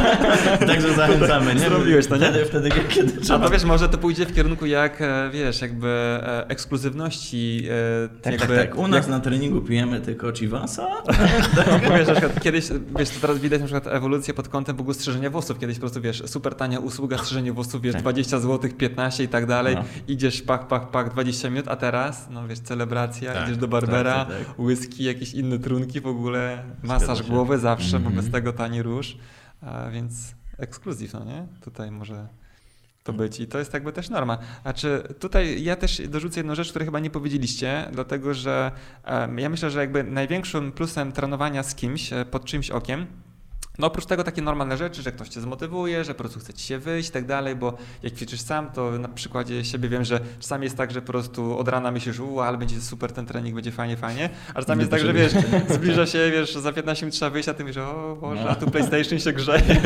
Także 0.67 0.95
zachęcamy, 0.95 1.55
nie? 1.55 1.61
Zrobiłeś 1.61 2.07
to, 2.07 2.17
nie? 2.17 2.27
Wtedy, 2.27 2.45
wtedy 2.45 2.69
kiedy 2.89 3.13
A 3.21 3.25
trzeba. 3.25 3.45
to 3.47 3.53
wiesz, 3.53 3.65
może 3.65 3.89
to 3.89 3.99
pójdzie 3.99 4.27
w 4.27 4.35
kierunku 4.35 4.67
jak, 4.67 5.01
e, 5.03 5.31
wiesz, 5.33 5.61
jakby 5.63 5.89
e, 5.89 6.49
ekskluzywności. 6.49 7.67
e, 8.05 8.09
Tak, 8.23 8.33
jakby, 8.41 8.57
tak, 8.57 8.67
tak. 8.69 8.79
U 8.79 8.89
nas 8.89 8.97
jak, 9.01 9.09
na 9.09 9.21
treningu 9.21 9.61
pijemy 9.61 10.01
tylko 10.01 10.33
Chivasa. 10.33 10.87
Bo 11.89 11.97
wiesz, 11.99 12.09
na 12.09 12.15
przykład 12.15 12.41
kiedyś, 12.43 12.65
wiesz, 12.99 13.09
to 13.11 13.21
teraz 13.21 13.39
widać 13.39 13.61
na 13.61 13.67
przykład 13.67 13.95
ewolucję 13.95 14.35
pod 14.35 14.49
kątem 14.49 14.77
w 14.77 14.81
ogóle 14.81 14.95
strzyżenia 14.95 15.31
włosów. 15.31 15.59
Kiedyś 15.59 15.77
po 15.77 15.81
prostu, 15.81 16.01
wiesz, 16.01 16.23
super 16.27 16.55
tania 16.55 16.79
usługa 16.81 17.19
strzyżenie 17.19 17.53
włosów, 17.53 17.83
wiesz, 17.83 17.93
Tak. 17.93 18.03
20 18.03 18.41
zł, 18.41 18.71
15 18.79 19.25
i 19.25 19.29
tak 19.29 19.47
dalej. 19.47 19.75
No. 19.75 19.85
Idziesz, 20.09 20.43
pach, 20.43 20.67
pach, 20.67 20.91
pach, 20.91 21.11
20 21.13 21.51
minut, 21.51 21.69
a 21.69 21.77
teraz, 21.77 22.27
no 22.31 22.49
wiesz, 22.49 22.59
celebracja, 22.59 23.33
Tak, 23.33 23.45
idziesz 23.45 23.57
do 23.57 23.69
barbera, 23.69 24.04
tak, 24.11 24.29
tak, 24.29 24.59
whisky, 24.59 25.05
jakieś 25.05 25.35
inne 25.35 25.59
trunki 25.59 26.01
w 26.01 26.07
ogóle, 26.07 26.65
masaż 26.83 27.23
głowy 27.23 27.59
zawsze, 27.59 27.91
bo 28.01 28.07
Mhm. 28.07 28.15
bez 28.17 28.31
tego 28.31 28.53
tani 28.53 28.83
róż, 28.83 29.17
a 29.61 29.91
więc 29.91 30.35
ekskluzyw, 30.59 31.13
no 31.13 31.25
nie? 31.25 31.47
Tutaj 31.61 31.91
może 31.91 32.29
to 33.03 33.13
być 33.13 33.41
i 33.41 33.47
to 33.47 33.59
jest 33.59 33.75
jakby 33.75 33.93
też 33.93 34.11
norma. 34.11 34.39
A 34.65 34.73
czy 34.73 35.03
tutaj 35.19 35.63
ja 35.63 35.77
też 35.77 36.09
dorzucę 36.09 36.41
jedną 36.41 36.55
rzecz, 36.55 36.71
której 36.71 36.87
chyba 36.87 37.01
nie 37.01 37.11
powiedzieliście, 37.11 37.89
dlatego 37.93 38.35
że 38.35 38.73
ja 39.37 39.49
myślę, 39.49 39.71
że 39.71 39.81
jakby 39.81 40.05
największym 40.05 40.73
plusem 40.73 41.13
trenowania 41.13 41.63
z 41.63 41.75
kimś 41.75 42.13
e, 42.13 42.25
pod 42.25 42.45
czyimś 42.45 42.71
okiem 42.71 43.07
no 43.79 43.87
oprócz 43.87 44.07
tego 44.07 44.25
takie 44.25 44.43
normalne 44.43 44.77
rzeczy, 44.77 45.03
że 45.03 45.13
ktoś 45.13 45.29
cię 45.29 45.41
zmotywuje, 45.41 46.05
że 46.05 46.15
po 46.15 46.19
prostu 46.19 46.41
chce 46.41 46.53
ci 46.53 46.67
się 46.67 46.79
wyjść 46.79 47.09
i 47.09 47.13
tak 47.13 47.27
dalej, 47.27 47.57
bo 47.57 47.77
jak 48.03 48.13
ćwiczysz 48.13 48.41
sam, 48.41 48.71
to 48.71 48.91
na 48.91 49.09
przykładzie 49.09 49.65
siebie 49.65 49.89
wiem, 49.89 50.05
że 50.05 50.21
czasami 50.41 50.65
jest 50.65 50.77
tak, 50.77 50.91
że 50.91 51.01
po 51.03 51.07
prostu 51.13 51.59
od 51.59 51.69
rana 51.69 51.91
myślisz, 51.91 52.19
u, 52.21 52.41
ale 52.41 52.59
będzie 52.59 52.81
super 52.81 53.13
ten 53.13 53.27
trening, 53.27 53.55
będzie 53.55 53.73
fajnie, 53.73 53.97
fajnie, 53.97 54.31
a 54.55 54.61
czasami 54.61 54.81
jest 54.81 54.91
tak, 54.91 55.01
że 55.01 55.13
wiesz, 55.13 55.33
zbliża 55.69 56.07
się, 56.07 56.31
wiesz, 56.33 56.55
za 56.55 56.73
15 56.73 57.07
minut 57.07 57.15
trzeba 57.15 57.31
wyjść, 57.31 57.49
a 57.49 57.55
ty 57.55 57.65
myślisz, 57.65 57.85
o 57.85 58.17
Boże, 58.21 58.43
No. 58.45 58.51
a 58.51 58.55
tu 58.55 58.71
PlayStation 58.71 59.19
się 59.19 59.33
grzeje, 59.33 59.81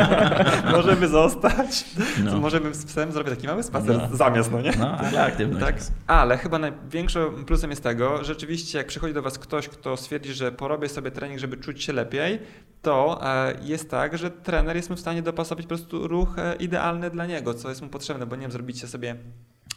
możemy 0.72 1.08
zostać, 1.08 1.84
No. 2.24 2.30
to 2.30 2.38
może 2.40 2.60
bym 2.60 2.74
z 2.74 2.84
psem 2.84 3.12
zrobię 3.12 3.30
taki 3.30 3.46
mały 3.46 3.62
spacer 3.62 3.96
No. 4.10 4.16
zamiast, 4.16 4.52
no 4.52 4.60
nie? 4.60 4.72
No, 4.78 4.98
ale 4.98 5.22
aktywność. 5.24 5.66
Tak, 5.66 5.76
ale 6.06 6.38
chyba 6.38 6.58
największym 6.58 7.44
plusem 7.44 7.70
jest 7.70 7.82
tego, 7.82 8.18
że 8.18 8.24
rzeczywiście 8.24 8.78
jak 8.78 8.86
przychodzi 8.86 9.14
do 9.14 9.22
Was 9.22 9.38
ktoś, 9.38 9.68
kto 9.68 9.96
stwierdzi, 9.96 10.32
że 10.34 10.52
porobię 10.52 10.88
sobie 10.88 11.10
trening, 11.10 11.40
żeby 11.40 11.56
czuć 11.56 11.84
się 11.84 11.92
lepiej, 11.92 12.38
to 12.82 13.20
e, 13.22 13.54
jest 13.62 13.90
tak, 13.90 14.18
że 14.18 14.30
trener 14.30 14.76
jest 14.76 14.90
mu 14.90 14.96
w 14.96 15.00
stanie 15.00 15.22
dopasować 15.22 15.64
po 15.64 15.68
prostu 15.68 16.08
ruch 16.08 16.38
e, 16.38 16.54
idealny 16.54 17.10
dla 17.10 17.26
niego, 17.26 17.54
co 17.54 17.68
jest 17.68 17.82
mu 17.82 17.88
potrzebne, 17.88 18.26
bo 18.26 18.36
nie 18.36 18.42
wiem, 18.42 18.52
zrobicie 18.52 18.86
sobie 18.86 19.16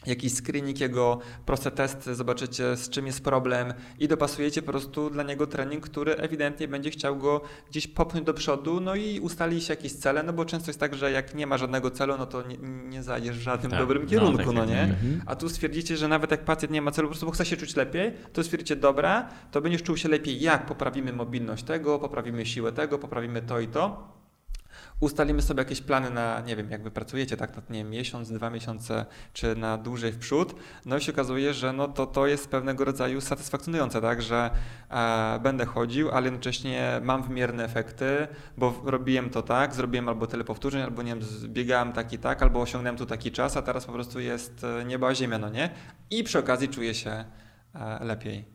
jakiś 0.06 0.34
screening, 0.34 0.80
jego 0.80 1.20
proste 1.46 1.72
testy, 1.72 2.16
zobaczycie 2.16 2.76
z 2.76 2.90
czym 2.90 3.06
jest 3.08 3.24
problem 3.24 3.74
i 4.00 4.08
dopasujecie 4.08 4.62
po 4.62 4.72
prostu 4.72 5.10
dla 5.10 5.24
niego 5.24 5.48
trening, 5.48 5.84
który 5.84 6.16
ewidentnie 6.16 6.68
będzie 6.68 6.90
chciał 6.90 7.18
go 7.18 7.42
gdzieś 7.70 7.88
popchnąć 7.88 8.26
do 8.26 8.34
przodu, 8.34 8.80
no 8.80 8.96
i 8.96 9.20
ustali 9.20 9.62
się 9.62 9.74
jakieś 9.74 9.94
cele, 9.94 10.24
no 10.24 10.34
bo 10.34 10.46
często 10.46 10.70
jest 10.70 10.80
tak, 10.80 10.96
że 10.96 11.12
jak 11.12 11.36
nie 11.36 11.48
ma 11.48 11.58
żadnego 11.58 11.92
celu, 11.92 12.18
no 12.18 12.26
to 12.26 12.48
nie, 12.48 12.58
nie 12.90 13.04
zajesz 13.04 13.38
w 13.38 13.42
żadnym 13.42 13.72
Tak. 13.72 13.80
dobrym 13.80 14.04
No, 14.04 14.10
kierunku, 14.10 14.38
tak, 14.38 14.46
no 14.48 14.54
tak, 14.62 14.70
nie? 14.70 14.76
tak. 14.76 14.90
Mhm. 14.90 15.22
A 15.26 15.36
tu 15.36 15.50
stwierdzicie, 15.50 15.98
że 15.98 16.08
nawet 16.08 16.32
jak 16.32 16.46
pacjent 16.46 16.74
nie 16.74 16.82
ma 16.82 16.92
celu, 16.92 17.08
po 17.08 17.10
prostu 17.12 17.26
bo 17.26 17.32
chce 17.32 17.46
się 17.46 17.58
czuć 17.58 17.76
lepiej, 17.76 18.12
to 18.34 18.44
stwierdzicie, 18.44 18.76
dobra, 18.76 19.30
to 19.52 19.62
będziesz 19.62 19.84
czuł 19.84 19.98
się 19.98 20.10
lepiej, 20.10 20.42
jak 20.42 20.66
poprawimy 20.66 21.14
mobilność 21.14 21.64
tego, 21.64 22.00
poprawimy 22.00 22.46
siłę 22.46 22.72
tego, 22.72 23.00
poprawimy 23.00 23.42
to 23.42 23.60
i 23.60 23.68
to. 23.68 24.14
Ustalimy 25.04 25.42
sobie 25.42 25.62
jakieś 25.62 25.82
plany 25.82 26.10
na, 26.10 26.42
nie 26.42 26.56
wiem, 26.56 26.72
jak 26.72 26.84
wy 26.84 26.92
pracujecie, 26.92 27.38
tak, 27.38 27.56
na 27.56 27.62
nie 27.70 27.80
wiem, 27.80 27.90
miesiąc, 27.90 28.32
dwa 28.32 28.50
miesiące, 28.50 29.06
czy 29.34 29.56
na 29.56 29.78
dłużej 29.78 30.12
w 30.12 30.18
przód. 30.18 30.56
No 30.86 30.98
i 30.98 31.02
się 31.02 31.12
okazuje, 31.12 31.54
że 31.54 31.74
no 31.74 31.88
to, 31.88 32.06
to 32.06 32.28
jest 32.28 32.50
pewnego 32.50 32.86
rodzaju 32.86 33.22
satysfakcjonujące, 33.22 34.02
tak, 34.02 34.22
że 34.22 34.50
e, 34.90 35.40
będę 35.44 35.66
chodził, 35.66 36.12
ale 36.12 36.26
jednocześnie 36.26 37.02
mam 37.04 37.24
wymierne 37.24 37.64
efekty, 37.64 38.28
bo 38.58 38.82
robiłem 38.86 39.30
to 39.30 39.42
tak, 39.42 39.76
zrobiłem 39.76 40.10
albo 40.10 40.28
tyle 40.28 40.44
powtórzeń, 40.44 40.82
albo 40.82 41.04
nie 41.04 41.16
wiem, 41.16 41.24
biegałem 41.48 41.94
tak 41.94 42.14
i 42.14 42.18
tak, 42.18 42.44
albo 42.44 42.62
osiągnąłem 42.62 42.98
tu 42.98 43.06
taki 43.06 43.32
czas, 43.32 43.58
a 43.58 43.62
teraz 43.62 43.86
po 43.86 43.92
prostu 43.92 44.20
jest 44.20 44.64
e, 44.64 44.86
nieba 44.86 45.16
ziemia, 45.16 45.38
no 45.38 45.50
nie? 45.50 45.70
I 46.10 46.24
przy 46.24 46.40
okazji 46.40 46.70
czuję 46.70 46.94
się 46.94 47.26
e, 47.76 48.06
lepiej. 48.06 48.46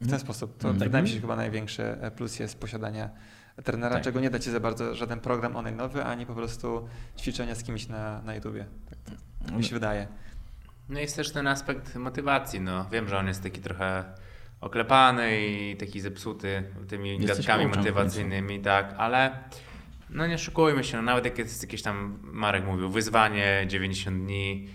W 0.00 0.10
ten 0.10 0.18
sposób. 0.18 0.58
To 0.58 0.68
Mhm. 0.68 0.78
wydaje 0.78 1.02
mi 1.02 1.08
się, 1.08 1.14
że 1.14 1.20
chyba 1.20 1.36
największy 1.36 1.82
e, 1.82 2.10
plus 2.10 2.38
jest 2.38 2.60
posiadania 2.60 3.10
trenera, 3.64 3.94
Tak. 3.94 4.04
czego 4.04 4.20
nie 4.20 4.30
da 4.30 4.38
ci 4.38 4.50
za 4.50 4.60
bardzo 4.60 4.94
żaden 4.94 5.20
program 5.20 5.52
online'owy, 5.52 6.00
ani 6.00 6.26
po 6.26 6.34
prostu 6.34 6.88
ćwiczenia 7.18 7.54
z 7.54 7.62
kimś 7.62 7.88
na, 7.88 8.22
na 8.22 8.34
YouTubie. 8.34 8.66
Tak, 8.90 8.98
tak 9.46 9.56
mi 9.56 9.64
się 9.64 9.74
wydaje. 9.74 10.06
No 10.88 11.00
jest 11.00 11.16
też 11.16 11.32
ten 11.32 11.46
aspekt 11.46 11.96
motywacji. 11.96 12.60
No, 12.60 12.86
wiem, 12.92 13.08
że 13.08 13.18
on 13.18 13.26
jest 13.26 13.42
taki 13.42 13.60
trochę 13.60 14.04
oklepany 14.60 15.46
i 15.46 15.76
taki 15.76 16.00
zepsuty 16.00 16.62
tymi 16.88 17.18
w 17.18 17.76
motywacyjnymi, 17.76 18.60
tak, 18.60 18.94
ale 18.98 19.38
no 20.10 20.26
nie 20.26 20.38
szukujmy 20.38 20.84
się, 20.84 20.96
no, 20.96 21.02
nawet 21.02 21.24
jak 21.24 21.38
jest 21.38 21.62
jakieś 21.62 21.82
tam, 21.82 22.18
Marek 22.22 22.64
mówił, 22.64 22.90
wyzwanie 22.90 23.64
90 23.66 24.24
dni, 24.24 24.68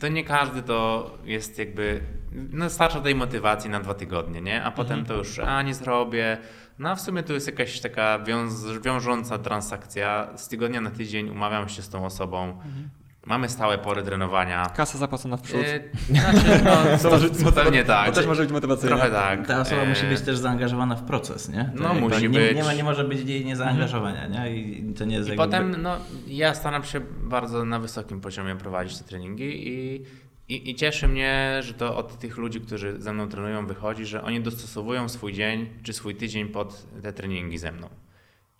to 0.00 0.08
nie 0.08 0.24
każdy 0.24 0.62
to 0.62 1.10
jest 1.24 1.58
jakby, 1.58 2.00
no 2.32 2.70
starcza 2.70 3.00
tej 3.00 3.14
motywacji 3.14 3.70
na 3.70 3.80
dwa 3.80 3.94
tygodnie, 3.94 4.40
nie? 4.40 4.64
A 4.64 4.70
potem 4.70 5.04
to 5.04 5.14
już, 5.14 5.38
a 5.38 5.62
nie 5.62 5.74
zrobię. 5.74 6.38
No 6.78 6.90
a 6.90 6.94
w 6.94 7.00
sumie 7.00 7.22
to 7.22 7.32
jest 7.32 7.46
jakaś 7.46 7.80
taka 7.80 8.18
wiąz, 8.18 8.66
wiążąca 8.84 9.38
transakcja. 9.38 10.28
Z 10.36 10.48
tygodnia 10.48 10.80
na 10.80 10.90
tydzień 10.90 11.28
umawiam 11.28 11.68
się 11.68 11.82
z 11.82 11.88
tą 11.88 12.04
osobą. 12.04 12.58
Mamy 13.26 13.48
stałe 13.48 13.78
pory 13.78 14.02
trenowania. 14.02 14.66
Kasa 14.76 14.98
zapłacona 14.98 15.36
w 15.36 15.42
przód. 15.42 15.60
Yy, 15.60 15.90
znaczy, 16.10 16.64
no, 16.64 16.76
To 17.02 17.10
może 17.10 17.28
być 17.28 17.54
pewnie 17.54 17.84
tak. 17.84 18.06
To 18.06 18.12
też 18.12 18.26
może 18.26 18.42
być 18.42 18.52
motywacyjne. 18.52 18.96
Trochę 18.96 19.10
tak. 19.10 19.46
Ta 19.46 19.60
osoba 19.60 19.82
E, 19.82 19.88
musi 19.88 20.06
być 20.06 20.20
też 20.20 20.38
zaangażowana 20.38 20.96
w 20.96 21.02
proces, 21.02 21.48
nie? 21.48 21.72
To 21.76 21.82
No, 21.82 21.94
musi 21.94 22.22
nie, 22.22 22.38
być. 22.38 22.56
Nie, 22.56 22.64
ma, 22.64 22.72
nie 22.74 22.84
może 22.84 23.04
być 23.04 23.28
jej 23.28 23.44
niezaangażowania, 23.44 24.26
nie? 24.26 24.56
I 24.56 24.94
to 24.94 25.04
nie 25.04 25.16
jest 25.16 25.28
I 25.28 25.30
jakby... 25.30 25.44
potem, 25.44 25.82
no, 25.82 25.96
ja 26.26 26.54
staram 26.54 26.84
się 26.84 27.00
bardzo 27.22 27.64
na 27.64 27.78
wysokim 27.78 28.20
poziomie 28.20 28.56
prowadzić 28.56 28.98
te 28.98 29.04
treningi 29.04 29.68
i, 29.68 30.04
i, 30.48 30.70
i 30.70 30.74
cieszy 30.74 31.08
mnie, 31.08 31.60
że 31.60 31.74
to 31.74 31.96
od 31.96 32.18
tych 32.18 32.36
ludzi, 32.36 32.60
którzy 32.60 33.00
ze 33.00 33.12
mną 33.12 33.28
trenują, 33.28 33.66
wychodzi, 33.66 34.06
że 34.06 34.22
oni 34.22 34.40
dostosowują 34.40 35.08
swój 35.08 35.32
dzień 35.32 35.68
czy 35.82 35.92
swój 35.92 36.14
tydzień 36.14 36.48
pod 36.48 36.86
te 37.02 37.12
treningi 37.12 37.58
ze 37.58 37.72
mną. 37.72 37.88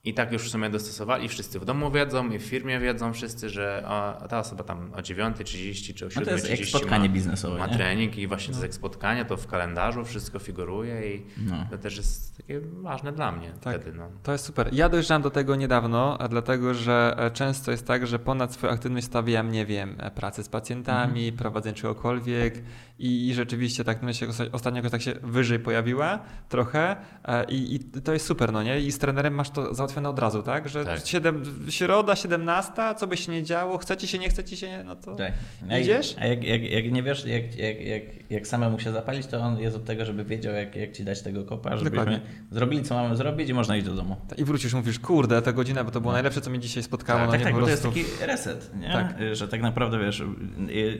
I 0.05 0.15
tak 0.15 0.33
już 0.33 0.43
w 0.43 0.51
sumie 0.51 0.71
dostosowali, 0.71 1.29
wszyscy 1.29 1.61
w 1.61 1.65
domu 1.65 1.91
wiedzą 1.91 2.31
i 2.31 2.39
w 2.39 2.43
firmie 2.43 2.81
wiedzą 2.81 3.13
wszyscy, 3.13 3.49
że 3.51 3.83
o, 3.87 4.29
ta 4.29 4.39
osoba 4.39 4.65
tam 4.65 4.93
o 4.95 4.97
9.30 4.99 5.95
czy 5.95 6.07
o 6.07 6.09
7.30 6.09 6.17
No 6.21 6.25
to 6.25 6.31
jest 6.31 6.51
jak 6.51 6.65
spotkanie 6.69 7.09
ma, 7.09 7.15
biznesowe, 7.15 7.59
ma 7.59 7.67
nie? 7.67 7.75
trening 7.77 8.19
i 8.19 8.27
właśnie 8.27 8.47
to 8.47 8.51
jest 8.53 8.63
jak 8.63 8.75
spotkanie, 8.75 9.25
to 9.25 9.37
w 9.37 9.47
kalendarzu 9.47 10.05
wszystko 10.05 10.39
figuruje 10.39 11.15
i 11.17 11.27
No. 11.47 11.67
to 11.71 11.79
też 11.79 11.97
jest 11.97 12.37
takie 12.37 12.61
ważne 12.61 13.13
dla 13.13 13.33
mnie 13.33 13.53
Tak. 13.61 13.81
wtedy. 13.81 13.99
No. 13.99 14.09
To 14.23 14.33
jest 14.33 14.45
super. 14.45 14.69
Ja 14.73 14.89
dojrzałem 14.89 15.23
do 15.23 15.31
tego 15.31 15.57
niedawno, 15.57 16.19
a 16.19 16.29
dlatego 16.29 16.75
że 16.75 17.15
e, 17.19 17.31
często 17.31 17.71
jest 17.71 17.87
tak, 17.87 18.07
że 18.07 18.19
ponad 18.19 18.53
swoją 18.55 18.73
aktywność 18.73 19.07
stawiam, 19.07 19.51
nie 19.53 19.67
wiem, 19.67 19.97
e, 19.99 20.11
pracę 20.11 20.43
z 20.45 20.49
pacjentami, 20.49 21.21
Mhm. 21.21 21.37
prowadzenie 21.37 21.75
czegokolwiek 21.75 22.63
i, 22.99 23.29
i 23.29 23.35
rzeczywiście 23.35 23.85
ta 23.85 23.91
aktywność 23.91 24.19
się 24.21 24.27
osta- 24.27 24.49
ostatnio 24.53 24.79
jakoś 24.79 24.91
tak 24.91 25.03
się 25.03 25.15
wyżej 25.23 25.59
pojawiła 25.59 26.19
trochę 26.49 26.97
e, 27.25 27.45
i, 27.45 27.75
i 27.75 27.81
to 27.81 28.13
jest 28.13 28.27
super, 28.27 28.53
no 28.53 28.63
nie? 28.63 28.81
I 28.81 28.93
z 28.93 28.99
trenerem 28.99 29.35
masz 29.35 29.51
to 29.51 29.75
załatwione 29.89 30.09
od 30.09 30.19
razu, 30.19 30.43
tak? 30.43 30.69
Że 30.69 30.85
Tak. 30.85 31.07
Siedem, 31.07 31.43
środa, 31.69 32.17
17, 32.17 32.73
co 32.97 33.07
by 33.07 33.17
się 33.17 33.33
nie 33.33 33.43
działo, 33.43 33.79
chcecie 33.79 34.07
się, 34.07 34.19
nie 34.19 34.29
chcecie 34.29 34.57
się, 34.57 34.85
no 34.85 34.97
to 34.97 35.15
Tak. 35.15 35.33
A 35.71 35.73
jak- 35.73 35.83
idziesz? 35.83 36.17
A 36.21 36.27
jak, 36.27 36.45
jak, 36.45 36.63
jak 36.71 36.93
nie 36.93 37.03
wiesz, 37.03 37.25
jak, 37.27 37.57
jak, 37.57 37.81
jak, 37.81 38.03
jak 38.31 38.47
samemu 38.47 38.79
się 38.79 38.93
zapalić, 38.93 39.27
to 39.27 39.39
on 39.41 39.59
jest 39.59 39.77
od 39.77 39.85
tego, 39.85 40.05
żeby 40.05 40.25
wiedział, 40.25 40.55
jak, 40.55 40.77
jak 40.77 40.93
ci 40.93 41.05
dać 41.05 41.23
tego 41.23 41.45
kopa, 41.45 41.71
żebyśmy 41.71 41.91
Dokładnie. 41.91 42.21
zrobili, 42.51 42.83
co 42.83 42.95
mamy 42.95 43.17
zrobić 43.17 43.49
i 43.49 43.55
można 43.55 43.77
iść 43.77 43.87
do 43.87 43.95
domu. 43.95 44.17
I 44.37 44.45
wrócisz, 44.45 44.75
mówisz, 44.75 44.99
kurde, 44.99 45.43
ta 45.43 45.53
godzina, 45.53 45.85
bo 45.85 45.91
to 45.91 46.01
było 46.01 46.13
najlepsze, 46.13 46.41
co 46.41 46.51
mnie 46.51 46.59
dzisiaj 46.59 46.83
spotkało, 46.83 47.21
no 47.21 47.31
tak, 47.31 47.41
nie 47.41 47.45
tak, 47.45 47.55
po 47.55 47.61
bo 47.61 47.67
to 47.67 47.71
jest 47.71 47.83
taki 47.83 48.05
reset, 48.27 48.71
nie? 48.81 48.93
Tak. 48.93 49.15
Że 49.33 49.49
tak 49.49 49.63
naprawdę 49.63 49.99
wiesz, 49.99 50.23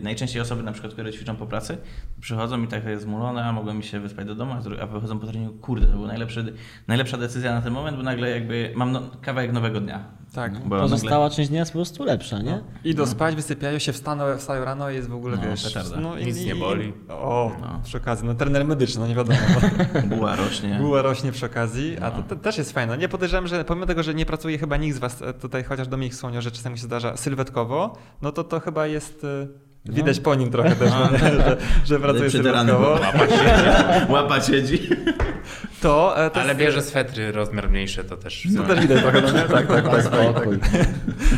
najczęściej 0.03 0.43
osoby 0.43 0.63
na 0.63 0.73
przykład, 0.73 0.93
które 0.93 1.13
ćwiczą 1.13 1.37
po 1.37 1.47
pracy, 1.47 1.77
przychodzą 2.21 2.63
i 2.63 2.69
tak 2.69 2.85
jest 2.85 3.03
zmulone, 3.03 3.45
a 3.45 3.53
mogłem 3.53 3.77
mi 3.77 3.85
się 3.85 4.01
wyspać 4.01 4.27
do 4.27 4.35
domu, 4.35 4.55
a 4.81 4.87
wychodzą 4.87 5.19
po 5.19 5.27
treningu, 5.27 5.55
kurde, 5.59 5.87
to 5.87 5.93
była 5.93 6.09
najlepsza 6.87 7.19
decyzja 7.19 7.55
na 7.55 7.63
ten 7.63 7.73
moment, 7.73 7.97
bo 7.97 8.03
nagle 8.03 8.31
jakby 8.31 8.73
mam 8.79 8.93
no, 8.93 9.03
kawałek 9.23 9.53
nowego 9.53 9.81
dnia. 9.81 10.05
Tak. 10.35 10.53
Bo 10.53 10.59
nagle- 10.77 10.81
Pozostała 10.81 11.31
część 11.31 11.49
dnia 11.51 11.59
jest 11.59 11.73
po 11.73 11.79
prostu 11.79 12.05
lepsza, 12.05 12.39
nie? 12.43 12.61
Idą 12.85 13.07
spać, 13.07 13.35
wysypiają 13.35 13.79
się, 13.79 13.93
wstaną, 13.93 14.25
wstają 14.39 14.65
rano 14.65 14.91
i 14.91 14.95
jest 14.95 15.09
w 15.09 15.15
ogóle, 15.15 15.37
No, 15.37 15.43
wiesz... 15.43 15.65
petarda. 15.65 16.01
No, 16.01 16.19
i- 16.19 16.25
Nic 16.27 16.37
nie 16.45 16.55
i- 16.55 16.59
boli. 16.59 16.93
O, 17.09 17.53
No. 17.61 17.81
przy 17.85 17.97
okazji, 17.97 18.27
no 18.27 18.35
trener 18.35 18.65
medyczny, 18.65 19.01
no 19.01 19.07
nie 19.09 19.15
wiadomo. 19.15 19.39
Buła 20.17 20.37
rośnie. 20.37 20.79
Buła 20.81 21.03
rośnie 21.03 21.33
przy 21.33 21.47
okazji, 21.47 21.97
a 21.99 22.11
to, 22.11 22.17
No. 22.17 22.23
to 22.23 22.37
też 22.37 22.59
jest 22.59 22.73
fajne. 22.73 22.99
Nie 22.99 23.09
podejrzewam, 23.09 23.47
że 23.47 23.65
pomimo 23.65 23.87
tego, 23.87 24.03
że 24.03 24.15
nie 24.15 24.27
pracuje 24.27 24.59
chyba 24.59 24.77
nikt 24.77 24.97
z 24.97 24.99
was 24.99 25.23
e, 25.23 25.35
tutaj, 25.35 25.65
chociaż 25.65 25.89
Dominik 25.89 26.13
wspomniał, 26.13 26.43
że 26.43 26.51
czasami 26.51 26.79
się 26.79 26.85
zdarza 26.85 27.17
sylwetkowo, 27.17 27.97
no 28.23 28.33
to 28.33 28.45
to 28.45 28.61
chyba 28.61 28.87
jest 28.87 29.25
e, 29.25 29.68
widać 29.85 30.21
po 30.21 30.35
nim 30.35 30.51
trochę 30.51 30.77
też, 30.77 30.91
no, 31.13 31.19
że, 31.19 31.57
że 31.85 32.01
pracuje 32.01 32.31
sylwetkowo. 32.31 32.91
Łapa 32.91 33.27
siedzi. 33.29 34.13
Łapa 34.13 34.41
siedzi. 34.41 34.89
To, 35.83 36.25
e, 36.27 36.31
to 36.31 36.37
Ale 36.41 36.49
jest- 36.49 36.61
bierze 36.61 36.83
swetry 36.83 37.33
rozmiar 37.33 37.71
mniejszy, 37.71 38.05
to 38.05 38.17
też... 38.17 38.49
To 38.57 38.63
też 38.63 38.81
widać 38.81 39.03
trochę, 39.03 39.21
no 39.21 39.31
nie? 39.33 39.41
Tak, 39.41 39.49
tak, 39.49 39.67
tak. 39.67 39.91
tak, 39.91 40.03
Spokój. 40.33 40.59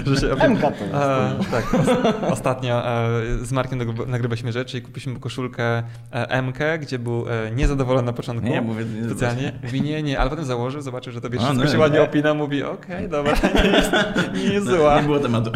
Że 0.07 0.17
się 0.21 0.27
MK 0.49 0.61
to 0.61 0.85
jest. 0.85 0.95
E, 0.95 1.39
tak, 1.51 1.75
os- 1.75 2.31
ostatnio 2.33 2.87
e, 2.89 3.11
z 3.43 3.53
Markiem 3.53 3.79
nagrywa- 3.79 4.07
nagrywaliśmy 4.09 4.53
rzeczy 4.53 4.79
i 4.79 4.83
kupiliśmy 4.83 5.21
koszulkę 5.21 5.83
e, 6.13 6.43
MK, 6.43 6.59
gdzie 6.81 6.99
był 6.99 7.27
e, 7.29 7.51
niezadowolony 7.51 8.07
na 8.07 8.13
początku. 8.13 8.47
Nie, 8.49 8.61
mówię, 8.61 8.85
nie 8.85 9.05
specjalnie. 9.09 9.53
Mówi 9.63 9.83
nie, 9.83 10.03
nie, 10.03 10.19
ale 10.21 10.31
potem 10.31 10.45
założył, 10.45 10.81
zobaczył, 10.81 11.13
że 11.13 11.21
tobie 11.21 11.39
A, 11.39 11.43
wszystko 11.43 11.65
no, 11.65 11.71
się 11.71 11.77
nie. 11.77 11.81
ładnie 11.81 12.03
opina, 12.03 12.35
mówi 12.35 12.63
okej, 12.63 13.09
dobra, 13.09 13.33
nie 13.65 13.71
jest, 13.71 13.91
nie 14.35 14.53
jest 14.55 14.67
zła. 14.67 14.97
Nie 15.01 15.03
było 15.07 15.19
tematu. 15.19 15.51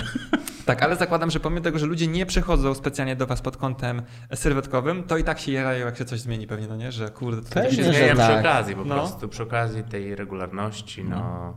Tak, 0.66 0.82
ale 0.82 0.96
zakładam, 0.96 1.30
że 1.30 1.40
pomimo 1.40 1.62
tego, 1.62 1.78
że 1.78 1.86
ludzie 1.86 2.06
nie 2.06 2.26
przychodzą 2.26 2.74
specjalnie 2.74 3.16
do 3.16 3.26
was 3.26 3.42
pod 3.42 3.56
kątem 3.56 4.02
sylwetkowym, 4.34 5.02
to 5.02 5.16
i 5.18 5.24
tak 5.24 5.38
się 5.40 5.52
jarają, 5.52 5.86
jak 5.86 5.96
się 5.98 6.04
coś 6.04 6.20
zmieni 6.20 6.46
pewnie, 6.46 6.66
no 6.68 6.76
nie? 6.76 6.92
Że 6.92 7.08
kurde, 7.10 7.42
to 7.42 7.54
Pewnie, 7.54 7.70
się 7.76 7.84
zmienia 7.84 8.06
przy 8.14 8.16
tak. 8.16 8.40
okazji, 8.40 8.74
po 8.76 8.84
No. 8.84 8.94
prostu 8.94 9.28
przy 9.28 9.42
okazji 9.42 9.82
tej 9.84 10.14
regularności, 10.16 11.04
no. 11.04 11.54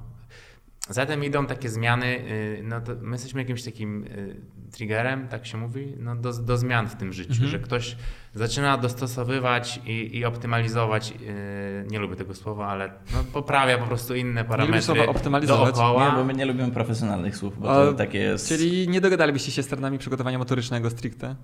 Zatem 0.89 1.23
idą 1.23 1.45
takie 1.45 1.69
zmiany, 1.69 2.05
y, 2.05 2.61
no 2.63 2.81
to 2.81 2.91
my 3.01 3.11
jesteśmy 3.15 3.41
jakimś 3.41 3.63
takim 3.63 4.03
y, 4.03 4.35
triggerem, 4.71 5.27
tak 5.27 5.45
się 5.45 5.57
mówi, 5.57 5.93
no 5.99 6.15
do, 6.15 6.33
do 6.33 6.57
zmian 6.57 6.87
w 6.87 6.95
tym 6.95 7.13
życiu, 7.13 7.31
Mhm. 7.31 7.49
że 7.49 7.59
ktoś 7.59 7.95
zaczyna 8.33 8.77
dostosowywać 8.77 9.79
i, 9.85 10.17
i 10.17 10.25
optymalizować, 10.25 11.11
y, 11.11 11.85
nie 11.91 11.99
lubię 11.99 12.15
tego 12.15 12.33
słowa, 12.35 12.67
ale 12.67 12.91
no, 13.13 13.23
poprawia 13.33 13.77
po 13.77 13.85
prostu 13.85 14.15
inne 14.15 14.45
parametry 14.45 14.81
słowa 14.81 15.05
optymalizować? 15.05 15.75
dookoła. 15.75 16.09
Nie, 16.09 16.15
bo 16.15 16.23
my 16.23 16.33
nie 16.33 16.45
lubimy 16.45 16.71
profesjonalnych 16.71 17.37
słów, 17.37 17.59
bo 17.59 17.71
A, 17.71 17.75
to 17.85 17.93
takie 17.93 18.19
jest... 18.19 18.47
Czyli 18.47 18.87
nie 18.87 19.01
dogadalibyście 19.01 19.51
się 19.51 19.63
z 19.63 19.67
trenami 19.67 19.97
przygotowania 19.97 20.37
motorycznego 20.37 20.89
stricte? 20.89 21.35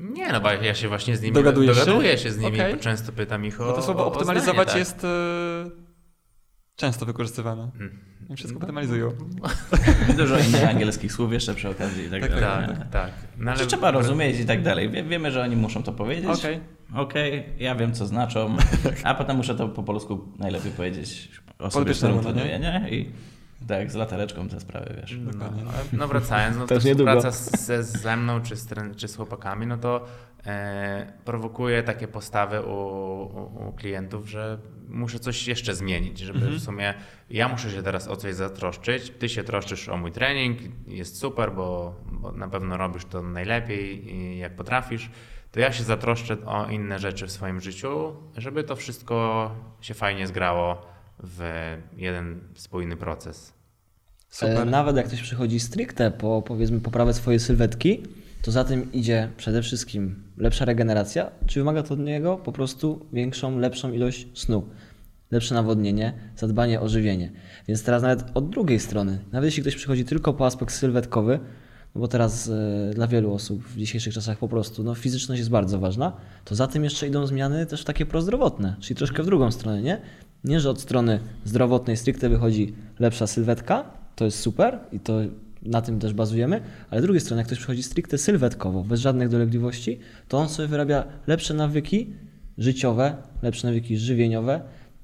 Nie, 0.00 0.32
no 0.32 0.40
bo 0.40 0.50
ja 0.52 0.74
się 0.74 0.88
właśnie 0.88 1.16
z 1.16 1.22
nimi 1.22 1.34
Dogadujesz 1.34 1.78
się? 1.78 1.84
dogaduję 1.84 2.18
się 2.18 2.30
z 2.30 2.38
nimi, 2.38 2.60
Okej. 2.60 2.78
często 2.78 3.12
pytam 3.12 3.44
ich 3.44 3.60
o 3.60 3.64
Bo 3.64 3.72
to 3.72 3.82
słowo 3.82 4.00
o- 4.00 4.04
o 4.04 4.06
optymalizować 4.12 4.68
zdanie, 4.70 4.84
tak. 4.84 4.94
jest 4.94 5.04
często 6.76 7.06
wykorzystywane. 7.06 7.70
Mm. 7.80 7.98
I 8.30 8.36
wszystko 8.36 8.58
optymalizują. 8.58 9.12
Dużo 10.18 10.38
innych 10.38 10.68
angielskich 10.68 11.12
słów 11.12 11.32
jeszcze 11.32 11.54
przy 11.54 11.68
okazji 11.68 12.04
i 12.04 12.10
tak, 12.10 12.20
Tak, 12.20 12.40
dalej. 12.40 12.68
Tak, 12.68 12.90
tak. 12.90 13.10
No, 13.38 13.56
Że 13.56 13.66
trzeba 13.66 13.90
rozumieć 13.90 14.40
i 14.40 14.44
tak 14.44 14.62
dalej. 14.62 14.90
Wie, 14.90 15.04
wiemy, 15.04 15.30
że 15.30 15.42
oni 15.42 15.56
muszą 15.56 15.82
to 15.82 15.92
powiedzieć. 15.92 16.30
Okej. 16.30 16.60
Okej, 16.94 17.44
ja 17.58 17.74
wiem, 17.74 17.92
co 17.92 18.06
znaczą, 18.06 18.56
a 19.04 19.14
potem 19.14 19.36
muszę 19.36 19.54
to 19.54 19.68
po 19.68 19.82
polsku 19.82 20.28
najlepiej 20.38 20.72
powiedzieć 20.72 21.30
osobie, 21.58 21.94
którą 21.94 22.22
no 22.22 22.32
nie? 22.32 22.58
nie? 22.58 22.86
I 22.90 23.10
tak, 23.68 23.90
z 23.90 23.94
latareczką 23.94 24.48
te 24.48 24.60
sprawy, 24.60 24.94
wiesz. 25.00 25.16
No, 25.24 25.32
Dokładnie. 25.32 25.62
no 25.92 26.08
wracając, 26.08 26.56
no 26.56 26.62
to 26.66 26.74
Też 26.74 26.84
niedługo. 26.84 27.10
współpraca 27.12 27.36
z, 27.38 27.60
ze, 27.66 27.82
ze 27.84 28.16
mną 28.16 28.40
czy 28.40 28.56
z, 28.56 28.68
czy 28.96 29.08
z 29.08 29.16
chłopakami, 29.16 29.66
no 29.66 29.78
to 29.78 30.04
e, 30.46 31.12
prowokuje 31.24 31.82
takie 31.82 32.08
postawy 32.08 32.62
u, 32.62 32.72
u, 32.72 33.68
u 33.68 33.72
klientów, 33.72 34.28
że 34.28 34.58
muszę 34.88 35.18
coś 35.18 35.48
jeszcze 35.48 35.74
zmienić, 35.74 36.18
żeby 36.18 36.38
Mhm. 36.38 36.58
w 36.58 36.62
sumie 36.62 36.94
ja 37.30 37.48
muszę 37.48 37.70
się 37.70 37.82
teraz 37.82 38.08
o 38.08 38.16
coś 38.16 38.34
zatroszczyć, 38.34 39.10
ty 39.18 39.28
się 39.28 39.44
troszczysz 39.44 39.88
o 39.88 39.96
mój 39.96 40.12
trening, 40.12 40.58
jest 40.86 41.18
super, 41.18 41.52
bo, 41.52 41.94
bo 42.12 42.32
na 42.32 42.48
pewno 42.48 42.76
robisz 42.76 43.04
to 43.04 43.22
najlepiej 43.22 44.14
i 44.14 44.38
jak 44.38 44.56
potrafisz, 44.56 45.10
to 45.52 45.60
ja 45.60 45.72
się 45.72 45.82
zatroszczę 45.84 46.36
o 46.46 46.66
inne 46.70 46.98
rzeczy 46.98 47.26
w 47.26 47.30
swoim 47.32 47.60
życiu, 47.60 48.16
żeby 48.36 48.64
to 48.64 48.76
wszystko 48.76 49.50
się 49.80 49.94
fajnie 49.94 50.26
zgrało 50.26 50.91
w 51.22 51.40
jeden 51.96 52.40
spójny 52.54 52.96
proces. 52.96 53.52
Super. 54.28 54.56
E, 54.56 54.64
Nawet 54.64 54.96
jak 54.96 55.06
ktoś 55.06 55.22
przychodzi 55.22 55.60
stricte 55.60 56.10
po 56.10 56.42
powiedzmy 56.42 56.80
poprawę 56.80 57.14
swojej 57.14 57.40
sylwetki, 57.40 58.02
to 58.42 58.50
za 58.50 58.64
tym 58.64 58.92
idzie 58.92 59.28
przede 59.36 59.62
wszystkim 59.62 60.22
lepsza 60.36 60.64
regeneracja, 60.64 61.30
czy 61.46 61.60
wymaga 61.60 61.82
to 61.82 61.94
od 61.94 62.00
niego 62.00 62.36
po 62.36 62.52
prostu 62.52 63.06
większą, 63.12 63.58
lepszą 63.58 63.92
ilość 63.92 64.26
snu, 64.34 64.68
lepsze 65.30 65.54
nawodnienie, 65.54 66.12
zadbanie 66.36 66.80
o 66.80 66.88
żywienie. 66.88 67.32
Więc 67.68 67.84
teraz 67.84 68.02
nawet 68.02 68.24
od 68.34 68.50
drugiej 68.50 68.80
strony, 68.80 69.18
nawet 69.32 69.44
jeśli 69.44 69.62
ktoś 69.62 69.76
przychodzi 69.76 70.04
tylko 70.04 70.32
po 70.34 70.46
aspekt 70.46 70.74
sylwetkowy, 70.74 71.38
no 71.94 72.00
bo 72.00 72.08
teraz 72.08 72.48
e, 72.48 72.90
dla 72.94 73.06
wielu 73.06 73.34
osób 73.34 73.64
w 73.64 73.76
dzisiejszych 73.76 74.14
czasach 74.14 74.38
po 74.38 74.48
prostu 74.48 74.84
no, 74.84 74.94
fizyczność 74.94 75.38
jest 75.38 75.50
bardzo 75.50 75.78
ważna, 75.78 76.12
to 76.44 76.54
za 76.54 76.66
tym 76.66 76.84
jeszcze 76.84 77.08
idą 77.08 77.26
zmiany 77.26 77.66
też 77.66 77.84
takie 77.84 78.06
prozdrowotne, 78.06 78.76
czyli 78.80 78.96
troszkę 78.96 79.22
w 79.22 79.26
drugą 79.26 79.50
stronę, 79.50 79.82
nie? 79.82 80.00
Nie, 80.44 80.60
że 80.60 80.70
od 80.70 80.80
strony 80.80 81.20
zdrowotnej 81.44 81.96
stricte 81.96 82.28
wychodzi 82.28 82.74
lepsza 82.98 83.26
sylwetka, 83.26 83.84
to 84.16 84.24
jest 84.24 84.38
super 84.38 84.78
i 84.92 85.00
to 85.00 85.20
na 85.62 85.82
tym 85.82 86.00
też 86.00 86.14
bazujemy, 86.14 86.60
ale 86.90 87.00
z 87.00 87.04
drugiej 87.04 87.20
strony, 87.20 87.40
jak 87.40 87.46
ktoś 87.46 87.58
przychodzi 87.58 87.82
stricte 87.82 88.18
sylwetkowo, 88.18 88.84
bez 88.84 89.00
żadnych 89.00 89.28
dolegliwości, 89.28 89.98
to 90.28 90.38
on 90.38 90.48
sobie 90.48 90.68
wyrabia 90.68 91.04
lepsze 91.26 91.54
nawyki 91.54 92.12
życiowe, 92.58 93.16
lepsze 93.42 93.66
nawyki 93.66 93.96
żywieniowe, 93.96 94.60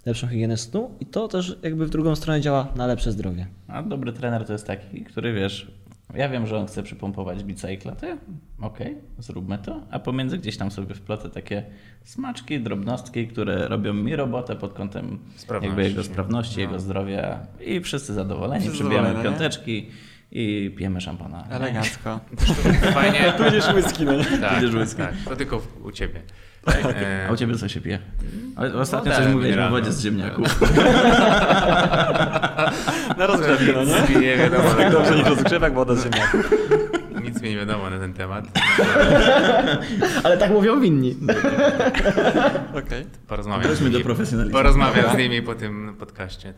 lepszą 0.07 0.27
higienę 0.27 0.57
snu 0.57 0.91
i 1.01 1.07
to 1.07 1.29
też 1.29 1.59
jakby 1.63 1.87
w 1.87 1.91
drugą 1.91 2.17
stronę 2.17 2.41
działa 2.41 2.73
na 2.77 2.87
lepsze 2.87 3.13
zdrowie. 3.13 3.47
A 3.69 3.83
dobry 3.83 4.13
trener 4.13 4.47
to 4.47 4.53
jest 4.53 4.67
taki, 4.67 5.05
który 5.05 5.33
wiesz, 5.33 5.73
ja 6.15 6.29
wiem, 6.29 6.47
że 6.47 6.59
on 6.59 6.67
chce 6.67 6.83
przypompować 6.83 7.45
bicykla, 7.45 7.95
ja, 7.95 8.19
okej, 8.61 8.97
zróbmy 9.19 9.59
to, 9.59 9.81
a 9.91 9.99
pomiędzy 9.99 10.39
gdzieś 10.39 10.57
tam 10.57 10.71
sobie 10.71 10.95
wplotę 10.95 11.31
takie 11.31 11.65
smaczki, 12.05 12.61
drobnostki, 12.61 13.29
które 13.29 13.69
robią 13.69 13.95
mi 13.95 14.17
robotę 14.17 14.57
pod 14.57 14.73
kątem 14.73 15.19
Sprawności. 15.37 15.67
jakby 15.69 15.89
jego 15.89 16.03
sprawności, 16.05 16.55
No. 16.57 16.61
jego 16.61 16.79
zdrowia 16.81 17.47
i 17.67 17.81
wszyscy 17.81 18.15
zadowoleni, 18.15 18.61
Wszyscy 18.61 18.79
przybijamy 18.79 19.09
zadowoleni, 19.09 19.35
nie? 19.35 19.41
I 20.31 20.75
pijemy 20.77 21.01
szampana. 21.01 21.45
nie? 21.49 21.55
Elegancko. 21.55 22.21
Fajnie. 22.95 23.33
Tu 23.37 23.43
będziesz 23.43 23.69
whisky, 23.75 24.05
no 24.05 24.13
nie? 24.13 24.25
Tak, 24.25 24.41
tak, 24.41 24.63
whisky. 24.63 24.97
tak. 25.03 25.15
To 25.29 25.37
tylko 25.37 25.63
u 25.85 25.93
ciebie. 25.93 26.21
E, 26.69 27.27
A 27.29 27.33
u 27.33 27.37
ciebie 27.37 27.55
co 27.55 27.69
się 27.69 27.81
pije? 27.81 27.99
Ale 28.57 28.75
Ostatnio 28.75 29.13
Wodę 29.13 29.25
coś 29.25 29.35
mówiłeś 29.35 29.57
o 29.59 29.71
wodzie 29.71 29.93
z 29.93 30.03
ziemniaków. 30.03 30.61
Na 33.19 33.27
rozgrzewkę, 33.27 33.73
no 33.75 33.85
nie? 33.85 33.95
Nic 34.01 34.11
mi 34.11 34.17
nie 34.21 34.37
wiadomo, 34.37 34.71
Tak 34.71 34.93
dobrze 34.93 35.17
niż 35.17 35.25
rozgrzewek, 35.27 35.75
woda 35.75 35.95
z 35.95 36.03
ziemniaków. 36.05 36.51
nic 37.25 37.43
mi 37.43 37.51
nie 37.51 37.57
wiadomo 37.57 37.91
na 37.91 37.99
ten 37.99 38.15
temat. 38.15 38.45
Ale 40.25 40.39
tak 40.39 40.51
mówią 40.51 40.81
winni. 40.81 41.17
Okej. 42.87 43.07
Porozmawiam, 43.29 43.75
do 43.77 43.89
nimi, 43.89 44.05
profesjonalizmu. 44.05 44.59
porozmawiam 44.59 45.15
z 45.15 45.19
nimi 45.19 45.43
po 45.43 45.55
tym 45.55 45.95
podcaście. 45.99 46.55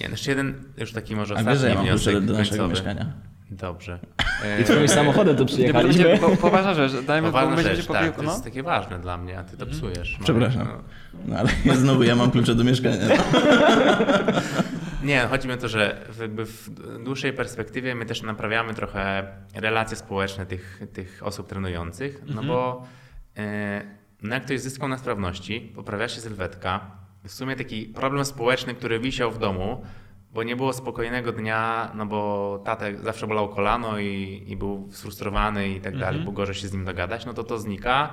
Nie, 0.00 0.06
no 0.08 0.10
jeszcze 0.10 0.30
jeden, 0.30 0.64
już 0.76 0.92
taki 0.92 1.16
może 1.16 1.34
A 1.34 1.44
wiesz, 1.44 1.46
że 1.46 1.52
ostatni 1.52 1.70
ja 1.70 1.74
mam 1.74 1.84
wniosek 1.84 2.20
do 2.20 2.32
naszego 2.32 2.56
końcowy. 2.56 2.70
mieszkania? 2.70 3.12
Dobrze. 3.50 3.98
I 4.60 4.64
twoim 4.64 4.88
samochodem 4.88 5.36
tu 5.36 5.46
przyjechaliśmy. 5.46 6.18
po, 6.18 6.36
poważna 6.36 6.74
rzecz, 6.74 6.92
dajmy, 7.06 7.28
Poważna 7.28 7.54
będziemy 7.54 7.76
rzecz, 7.76 7.86
po 7.86 7.92
tak, 7.92 8.02
piłku, 8.02 8.20
to 8.20 8.26
no. 8.26 8.32
jest 8.32 8.44
takie 8.44 8.62
ważne 8.62 8.98
dla 8.98 9.16
mnie, 9.16 9.38
a 9.38 9.44
ty 9.44 9.56
to 9.56 9.66
psujesz. 9.66 10.18
Przepraszam. 10.22 10.68
No. 10.68 10.82
No 11.26 11.36
ale 11.38 11.76
znowu 11.76 12.02
ja 12.02 12.16
mam 12.16 12.30
klucze 12.30 12.54
do 12.54 12.64
mieszkania. 12.64 12.96
Nie, 15.02 15.20
chodzi 15.20 15.48
mi 15.48 15.54
o 15.54 15.56
to, 15.56 15.68
że 15.68 16.04
w, 16.08 16.18
jakby 16.18 16.46
w 16.46 16.70
dłuższej 17.04 17.32
perspektywie 17.32 17.94
my 17.94 18.06
też 18.06 18.22
naprawiamy 18.22 18.74
trochę 18.74 19.26
relacje 19.54 19.96
społeczne 19.96 20.46
tych, 20.46 20.82
tych 20.92 21.20
osób 21.24 21.48
trenujących, 21.48 22.22
no 22.34 22.42
bo 22.42 22.86
e, 23.36 23.82
no 24.22 24.34
jak 24.34 24.44
ktoś 24.44 24.60
zyskał 24.60 24.88
na 24.88 24.98
sprawności, 24.98 25.72
poprawia 25.74 26.08
się 26.08 26.20
sylwetka, 26.20 26.90
w 27.24 27.32
sumie 27.32 27.56
taki 27.56 27.86
problem 27.86 28.24
społeczny, 28.24 28.74
który 28.74 29.00
wisiał 29.00 29.30
w 29.30 29.38
domu, 29.38 29.82
bo 30.32 30.42
nie 30.42 30.56
było 30.56 30.72
spokojnego 30.72 31.32
dnia, 31.32 31.92
no 31.94 32.06
bo 32.06 32.62
tatę 32.64 32.98
zawsze 33.02 33.26
bolało 33.26 33.48
kolano 33.48 33.98
i, 33.98 34.44
i 34.46 34.56
był 34.56 34.88
sfrustrowany 34.92 35.68
i 35.68 35.80
tak 35.80 35.98
dalej, 35.98 36.20
było 36.20 36.32
gorzej 36.32 36.54
się 36.54 36.68
z 36.68 36.72
nim 36.72 36.84
dogadać, 36.84 37.26
no 37.26 37.34
to 37.34 37.44
to 37.44 37.58
znika. 37.58 38.12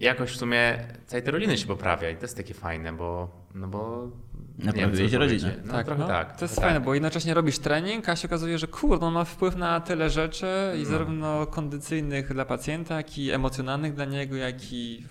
Jakoś 0.00 0.30
w 0.30 0.36
sumie 0.36 0.78
całej 1.06 1.22
tej 1.22 1.32
rodziny 1.32 1.58
się 1.58 1.66
poprawia 1.66 2.10
i 2.10 2.16
to 2.16 2.22
jest 2.22 2.36
takie 2.36 2.54
fajne, 2.54 2.92
bo 2.92 3.28
no 3.54 3.68
bo 3.68 4.08
Naprawiłeś 4.58 5.12
rodzinę. 5.12 5.54
No, 5.64 5.72
tak, 5.72 5.86
trochę 5.86 6.00
no. 6.00 6.08
tak. 6.08 6.36
To 6.36 6.44
jest 6.44 6.54
trochę 6.54 6.66
fajne, 6.66 6.80
tak. 6.80 6.84
bo 6.86 6.94
jednocześnie 6.94 7.34
robisz 7.34 7.58
trening, 7.58 8.08
a 8.08 8.16
się 8.16 8.28
okazuje, 8.28 8.58
że 8.58 8.66
kurde, 8.66 9.06
on 9.06 9.14
ma 9.14 9.24
wpływ 9.24 9.56
na 9.56 9.80
tyle 9.80 10.10
rzeczy 10.10 10.46
i 10.76 10.82
No. 10.82 10.88
zarówno 10.88 11.46
kondycyjnych 11.46 12.34
dla 12.34 12.44
pacjenta, 12.44 12.96
jak 12.96 13.18
i 13.18 13.30
emocjonalnych 13.30 13.94
dla 13.94 14.04
niego, 14.04 14.36
jak 14.36 14.72
i... 14.72 15.04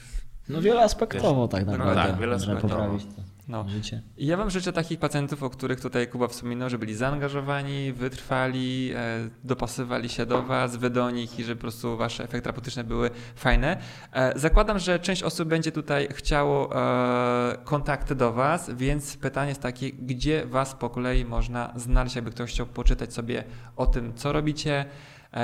No 0.49 0.61
wieloaspektowo 0.61 1.47
tak 1.47 1.65
No 1.65 1.71
naprawdę. 1.71 1.95
tak, 1.95 2.05
Można 2.05 2.21
wieloaspektowo. 2.21 2.75
poprawić 2.75 3.05
to 3.05 3.21
No. 3.47 3.65
życie. 3.69 4.01
I 4.17 4.25
ja 4.25 4.37
wam 4.37 4.49
życzę 4.49 4.73
takich 4.73 4.99
pacjentów, 4.99 5.43
o 5.43 5.49
których 5.49 5.81
tutaj 5.81 6.07
Kuba 6.07 6.27
wspominał, 6.27 6.69
że 6.69 6.77
byli 6.77 6.95
zaangażowani, 6.95 7.93
wytrwali, 7.93 8.91
e, 8.95 9.29
dopasywali 9.43 10.09
się 10.09 10.25
do 10.25 10.43
was, 10.43 10.75
wy 10.75 10.89
do 10.89 11.11
nich 11.11 11.39
i 11.39 11.43
że 11.43 11.55
po 11.55 11.61
prostu 11.61 11.97
wasze 11.97 12.23
efekty 12.23 12.41
terapeutyczne 12.41 12.83
były 12.83 13.09
fajne. 13.35 13.77
E, 14.13 14.39
zakładam, 14.39 14.79
że 14.79 14.99
część 14.99 15.23
osób 15.23 15.49
będzie 15.49 15.71
tutaj 15.71 16.07
chciało 16.11 16.75
e, 16.75 17.57
kontakty 17.63 18.15
do 18.15 18.33
was, 18.33 18.69
więc 18.69 19.17
pytanie 19.17 19.49
jest 19.49 19.61
takie, 19.61 19.91
gdzie 19.91 20.45
was 20.45 20.75
po 20.75 20.89
kolei 20.89 21.25
można 21.25 21.73
znaleźć, 21.75 22.15
jakby 22.15 22.31
ktoś 22.31 22.49
chciał 22.51 22.65
poczytać 22.65 23.13
sobie 23.13 23.43
o 23.75 23.85
tym, 23.85 24.13
co 24.15 24.33
robicie, 24.33 24.85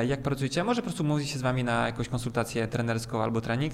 jak 0.08 0.22
pracujecie, 0.22 0.64
może 0.64 0.82
po 0.82 0.86
prostu 0.86 1.04
mówić 1.04 1.30
się 1.30 1.39
z 1.39 1.41
wami 1.41 1.64
na 1.64 1.86
jakąś 1.86 2.10
konsultację 2.10 2.68
trenerską 2.68 3.24
albo 3.24 3.41
trening. 3.41 3.74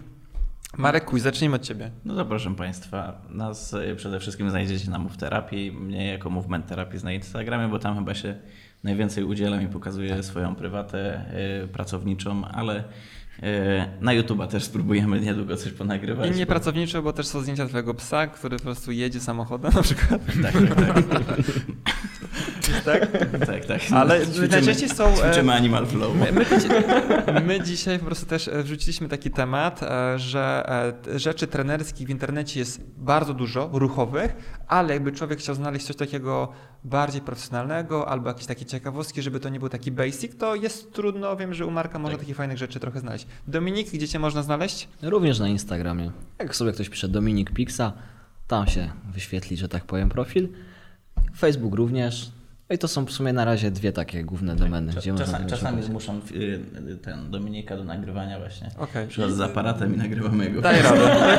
Marek 0.78 1.06
Kuj, 1.06 1.20
zacznijmy 1.20 1.56
od 1.56 1.62
ciebie. 1.62 1.92
No 2.06 2.16
to 2.16 2.26
proszę 2.26 2.56
Państwa, 2.56 3.22
nas 3.30 3.74
y, 3.74 3.96
przede 3.96 4.20
wszystkim 4.20 4.50
znajdziecie 4.50 4.90
na 4.92 5.00
Move 5.00 5.18
Terapii, 5.18 5.72
mnie 5.72 6.08
jako 6.08 6.30
Movement 6.30 6.68
Therapy 6.68 6.98
na 7.04 7.12
Instagramie, 7.14 7.68
bo 7.68 7.80
tam 7.80 7.96
chyba 7.96 8.14
się 8.14 8.36
najwięcej 8.84 9.24
udzielam 9.24 9.62
i 9.62 9.68
pokazuję 9.68 10.24
swoją 10.24 10.56
prywatę 10.56 11.26
y, 11.64 11.68
pracowniczą, 11.68 12.46
ale 12.46 12.80
y, 12.80 12.84
na 14.02 14.12
YouTube'a 14.12 14.48
też 14.48 14.64
spróbujemy 14.64 15.20
niedługo 15.22 15.56
coś 15.58 15.72
ponagrywać. 15.72 16.32
I 16.32 16.40
nie 16.40 16.46
bo- 16.46 16.50
pracowniczo, 16.50 17.02
bo 17.02 17.14
też 17.14 17.28
są 17.28 17.42
zdjęcia 17.42 17.68
twojego 17.68 17.94
psa, 17.94 18.28
który 18.28 18.58
po 18.58 18.64
prostu 18.64 18.92
jedzie 18.92 19.20
samochodem 19.20 19.72
na 19.74 19.82
przykład. 19.82 20.22
Tak, 20.42 20.54
tak, 20.54 21.10
Tak? 21.10 21.38
tak, 23.46 23.66
tak. 23.66 23.82
Ale 23.94 24.20
Ćwiczymy- 24.26 24.48
najczęściej 24.52 24.90
są, 24.90 25.08
e, 25.08 25.16
Ćwiczymy 25.16 25.54
Animal 25.54 25.86
Flow. 25.86 26.16
My, 26.16 26.32
my, 26.32 26.46
dzisiaj, 26.46 26.84
my 27.48 27.62
dzisiaj 27.62 28.00
po 28.00 28.06
prostu 28.06 28.26
też 28.26 28.48
e, 28.48 28.64
wrzuciliśmy 28.64 29.08
taki 29.08 29.32
temat, 29.32 29.84
e, 29.84 30.20
że 30.20 30.66
rzeczy 31.16 31.48
trenerskich 31.48 32.08
w 32.08 32.10
internecie 32.10 32.60
jest 32.60 32.82
bardzo 32.98 33.34
dużo, 33.34 33.70
ruchowych, 33.74 34.36
ale 34.68 34.94
jakby 34.94 35.12
człowiek 35.12 35.40
chciał 35.40 35.56
znaleźć 35.56 35.86
coś 35.86 35.96
takiego 35.96 36.52
bardziej 36.84 37.22
profesjonalnego 37.22 38.10
albo 38.10 38.28
jakieś 38.28 38.46
takie 38.46 38.66
ciekawostki, 38.66 39.22
żeby 39.22 39.40
to 39.40 39.50
nie 39.50 39.60
był 39.60 39.70
taki 39.70 39.92
basic, 39.92 40.38
to 40.38 40.56
jest 40.56 40.94
trudno. 40.94 41.36
Wiem, 41.36 41.54
że 41.54 41.66
u 41.66 41.72
Marka 41.72 42.00
można 42.00 42.14
Tak. 42.18 42.20
takich 42.22 42.36
fajnych 42.36 42.58
rzeczy 42.58 42.80
trochę 42.80 43.00
znaleźć. 43.00 43.28
Dominik, 43.48 43.92
gdzie 43.92 44.08
cię 44.08 44.20
można 44.20 44.44
znaleźć? 44.44 44.88
Również 45.02 45.40
na 45.40 45.48
Instagramie. 45.48 46.12
Jak 46.40 46.56
sobie 46.56 46.72
ktoś 46.72 46.90
pisze 46.90 47.08
Dominik 47.08 47.52
Pixa, 47.52 47.94
tam 48.48 48.68
się 48.68 48.92
wyświetli, 49.14 49.58
że 49.58 49.70
tak 49.70 49.86
powiem, 49.86 50.10
profil. 50.10 50.50
Facebook 51.38 51.76
również. 51.76 52.32
No 52.70 52.76
i 52.76 52.78
to 52.78 52.88
są 52.88 53.06
w 53.06 53.12
sumie 53.12 53.34
na 53.34 53.46
razie 53.46 53.72
dwie 53.72 53.92
takie 53.92 54.24
główne 54.24 54.56
domeny, 54.56 54.94
Cza- 54.94 54.98
gdzie 55.00 55.12
można 55.12 55.26
Czasami, 55.26 55.50
czasami 55.50 55.84
zmuszam 55.84 56.22
y, 56.32 56.60
y, 56.92 56.98
ten 56.98 57.32
Dominika 57.32 57.78
do 57.78 57.84
nagrywania 57.84 58.40
właśnie. 58.40 58.70
Okej. 58.78 59.08
Przychodzę 59.08 59.36
z 59.36 59.42
aparatem 59.42 59.96
i 59.96 59.98
nagrywamy 59.98 60.46
jego. 60.46 60.62
Daj 60.62 60.82
radę. 60.82 61.38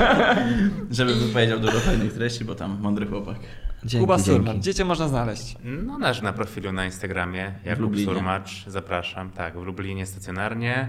Żeby 0.90 1.14
wypowiedział 1.14 1.60
dużo 1.60 1.80
fajnych 1.80 2.12
treści, 2.12 2.44
bo 2.44 2.54
tam 2.54 2.78
mądry 2.80 3.06
chłopak. 3.06 3.36
Dzięki, 3.84 4.04
Kuba 4.06 4.16
dzięki. 4.16 4.30
Surman, 4.30 4.58
gdzie 4.60 4.74
cię 4.74 4.84
można 4.84 5.08
znaleźć? 5.08 5.56
No 5.64 5.98
nasz 5.98 6.22
na 6.22 6.32
profilu 6.32 6.72
na 6.72 6.84
Instagramie, 6.84 7.52
Jakub 7.64 7.80
Lublinie. 7.82 8.06
Surmacz, 8.06 8.64
zapraszam. 8.66 9.30
Tak, 9.30 9.58
w 9.58 9.62
Lublinie 9.62 10.06
stacjonarnie, 10.06 10.88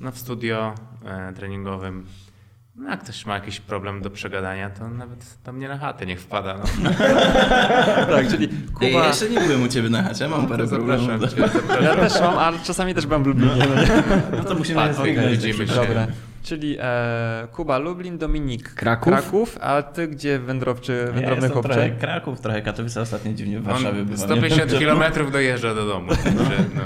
no 0.00 0.12
w 0.12 0.18
studio 0.18 0.74
e, 1.04 1.32
treningowym. 1.32 2.06
No 2.78 2.90
jak 2.90 3.00
ktoś 3.04 3.26
ma 3.26 3.34
jakiś 3.34 3.60
problem 3.60 4.02
do 4.02 4.10
przegadania, 4.10 4.70
to 4.70 4.88
nawet 4.88 5.38
do 5.44 5.52
mnie 5.52 5.68
na 5.68 5.78
chatę 5.78 6.06
niech 6.06 6.20
wpada. 6.20 6.54
No. 6.82 6.90
Tak, 8.16 8.28
czyli 8.30 8.48
Ja 8.80 8.88
Kuba... 8.90 9.06
jeszcze 9.06 9.30
nie 9.30 9.40
byłem 9.40 9.62
u 9.62 9.68
ciebie 9.68 9.88
na 9.90 10.02
chacie, 10.02 10.28
mam 10.28 10.46
parę 10.46 10.66
problemów. 10.66 11.20
zapraszam. 11.30 11.82
Ja 11.82 11.96
też 11.96 12.20
mam, 12.20 12.38
ale 12.38 12.58
czasami 12.64 12.94
też 12.94 13.06
byłem 13.06 13.24
w 13.24 13.26
Lublinie. 13.26 13.52
no? 13.56 14.36
No 14.38 14.44
to 14.44 14.54
musimy 14.54 14.76
Patrz, 14.76 14.98
okay, 14.98 15.12
okej, 15.12 15.28
widzimy 15.30 15.66
się. 15.68 15.74
Dobra. 15.74 16.06
Czyli 16.42 16.76
e, 16.80 17.48
Kuba 17.52 17.78
Lublin, 17.78 18.18
Dominik 18.18 18.74
Kraków. 18.74 19.12
Kraków, 19.12 19.58
a 19.60 19.82
ty 19.82 20.08
gdzie 20.08 20.38
wędrowczy, 20.38 21.02
Ja 21.06 21.12
wędrowny 21.12 21.48
chłopcze? 21.48 21.72
trochę 21.72 21.90
Kraków, 21.90 22.40
trochę 22.40 22.62
Katowice, 22.62 23.00
ostatnio 23.00 23.32
dziwnie 23.32 23.60
w 23.60 23.64
Warszawie 23.64 24.00
On 24.00 24.06
bywam. 24.06 24.18
150 24.26 24.72
km 24.78 25.30
dojeżdża 25.32 25.74
do 25.74 25.86
domu. 25.86 26.12
No. 26.74 26.82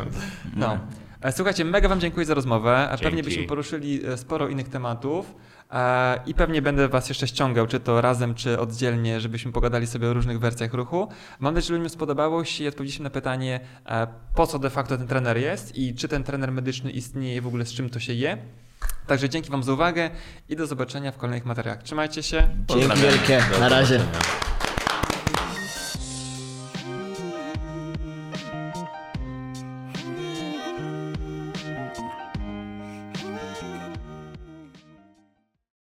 No. 0.57 0.79
E, 1.21 1.33
Słuchajcie, 1.33 1.65
mega 1.65 1.89
Wam 1.89 2.01
dziękuję 2.01 2.27
za 2.27 2.35
rozmowę. 2.35 2.89
E, 2.91 2.99
Pewnie 2.99 3.11
Dzięki. 3.11 3.23
byśmy 3.23 3.43
poruszyli 3.45 4.07
e, 4.07 4.17
sporo 4.17 4.49
innych 4.49 4.69
tematów 4.69 5.35
i 6.27 6.35
pewnie 6.35 6.63
będę 6.63 6.89
Was 6.89 7.09
jeszcze 7.09 7.29
ściągał, 7.29 7.67
czy 7.67 7.81
to 7.81 8.01
razem, 8.01 8.35
czy 8.35 8.61
oddzielnie, 8.61 9.21
żebyśmy 9.21 9.53
pogadali 9.53 9.87
sobie 9.87 10.09
o 10.09 10.13
różnych 10.13 10.41
wersjach 10.41 10.75
ruchu. 10.75 11.09
Mam 11.41 11.55
nadzieję, 11.55 11.69
że 11.69 11.75
ludziom 11.75 11.91
spodobało 11.91 12.45
się 12.45 12.65
i 12.65 12.69
odpowiedzieliśmy 12.69 13.05
na 13.05 13.11
pytanie, 13.11 13.61
e, 13.87 14.07
po 14.35 14.47
co 14.47 14.59
de 14.59 14.71
facto 14.71 14.99
ten 14.99 15.07
trener 15.07 15.39
jest 15.39 15.77
i 15.77 15.95
czy 15.95 16.09
ten 16.09 16.25
trener 16.25 16.53
medyczny 16.53 16.91
istnieje 16.91 17.43
w 17.43 17.47
ogóle, 17.47 17.67
z 17.67 17.73
czym 17.73 17.91
to 17.91 18.01
się 18.01 18.13
je. 18.13 18.39
Także 19.07 19.29
dzięki 19.29 19.51
Wam 19.51 19.63
za 19.63 19.73
uwagę 19.73 20.11
i 20.49 20.57
do 20.57 20.67
zobaczenia 20.67 21.13
w 21.13 21.17
kolejnych 21.17 21.45
materiałach. 21.45 21.83
Trzymajcie 21.83 22.23
się. 22.23 22.49
Dzięki 22.69 23.01
wielkie. 23.01 23.43
Na 23.61 23.69
razie. 23.69 23.99
zobaczenia. 23.99 24.62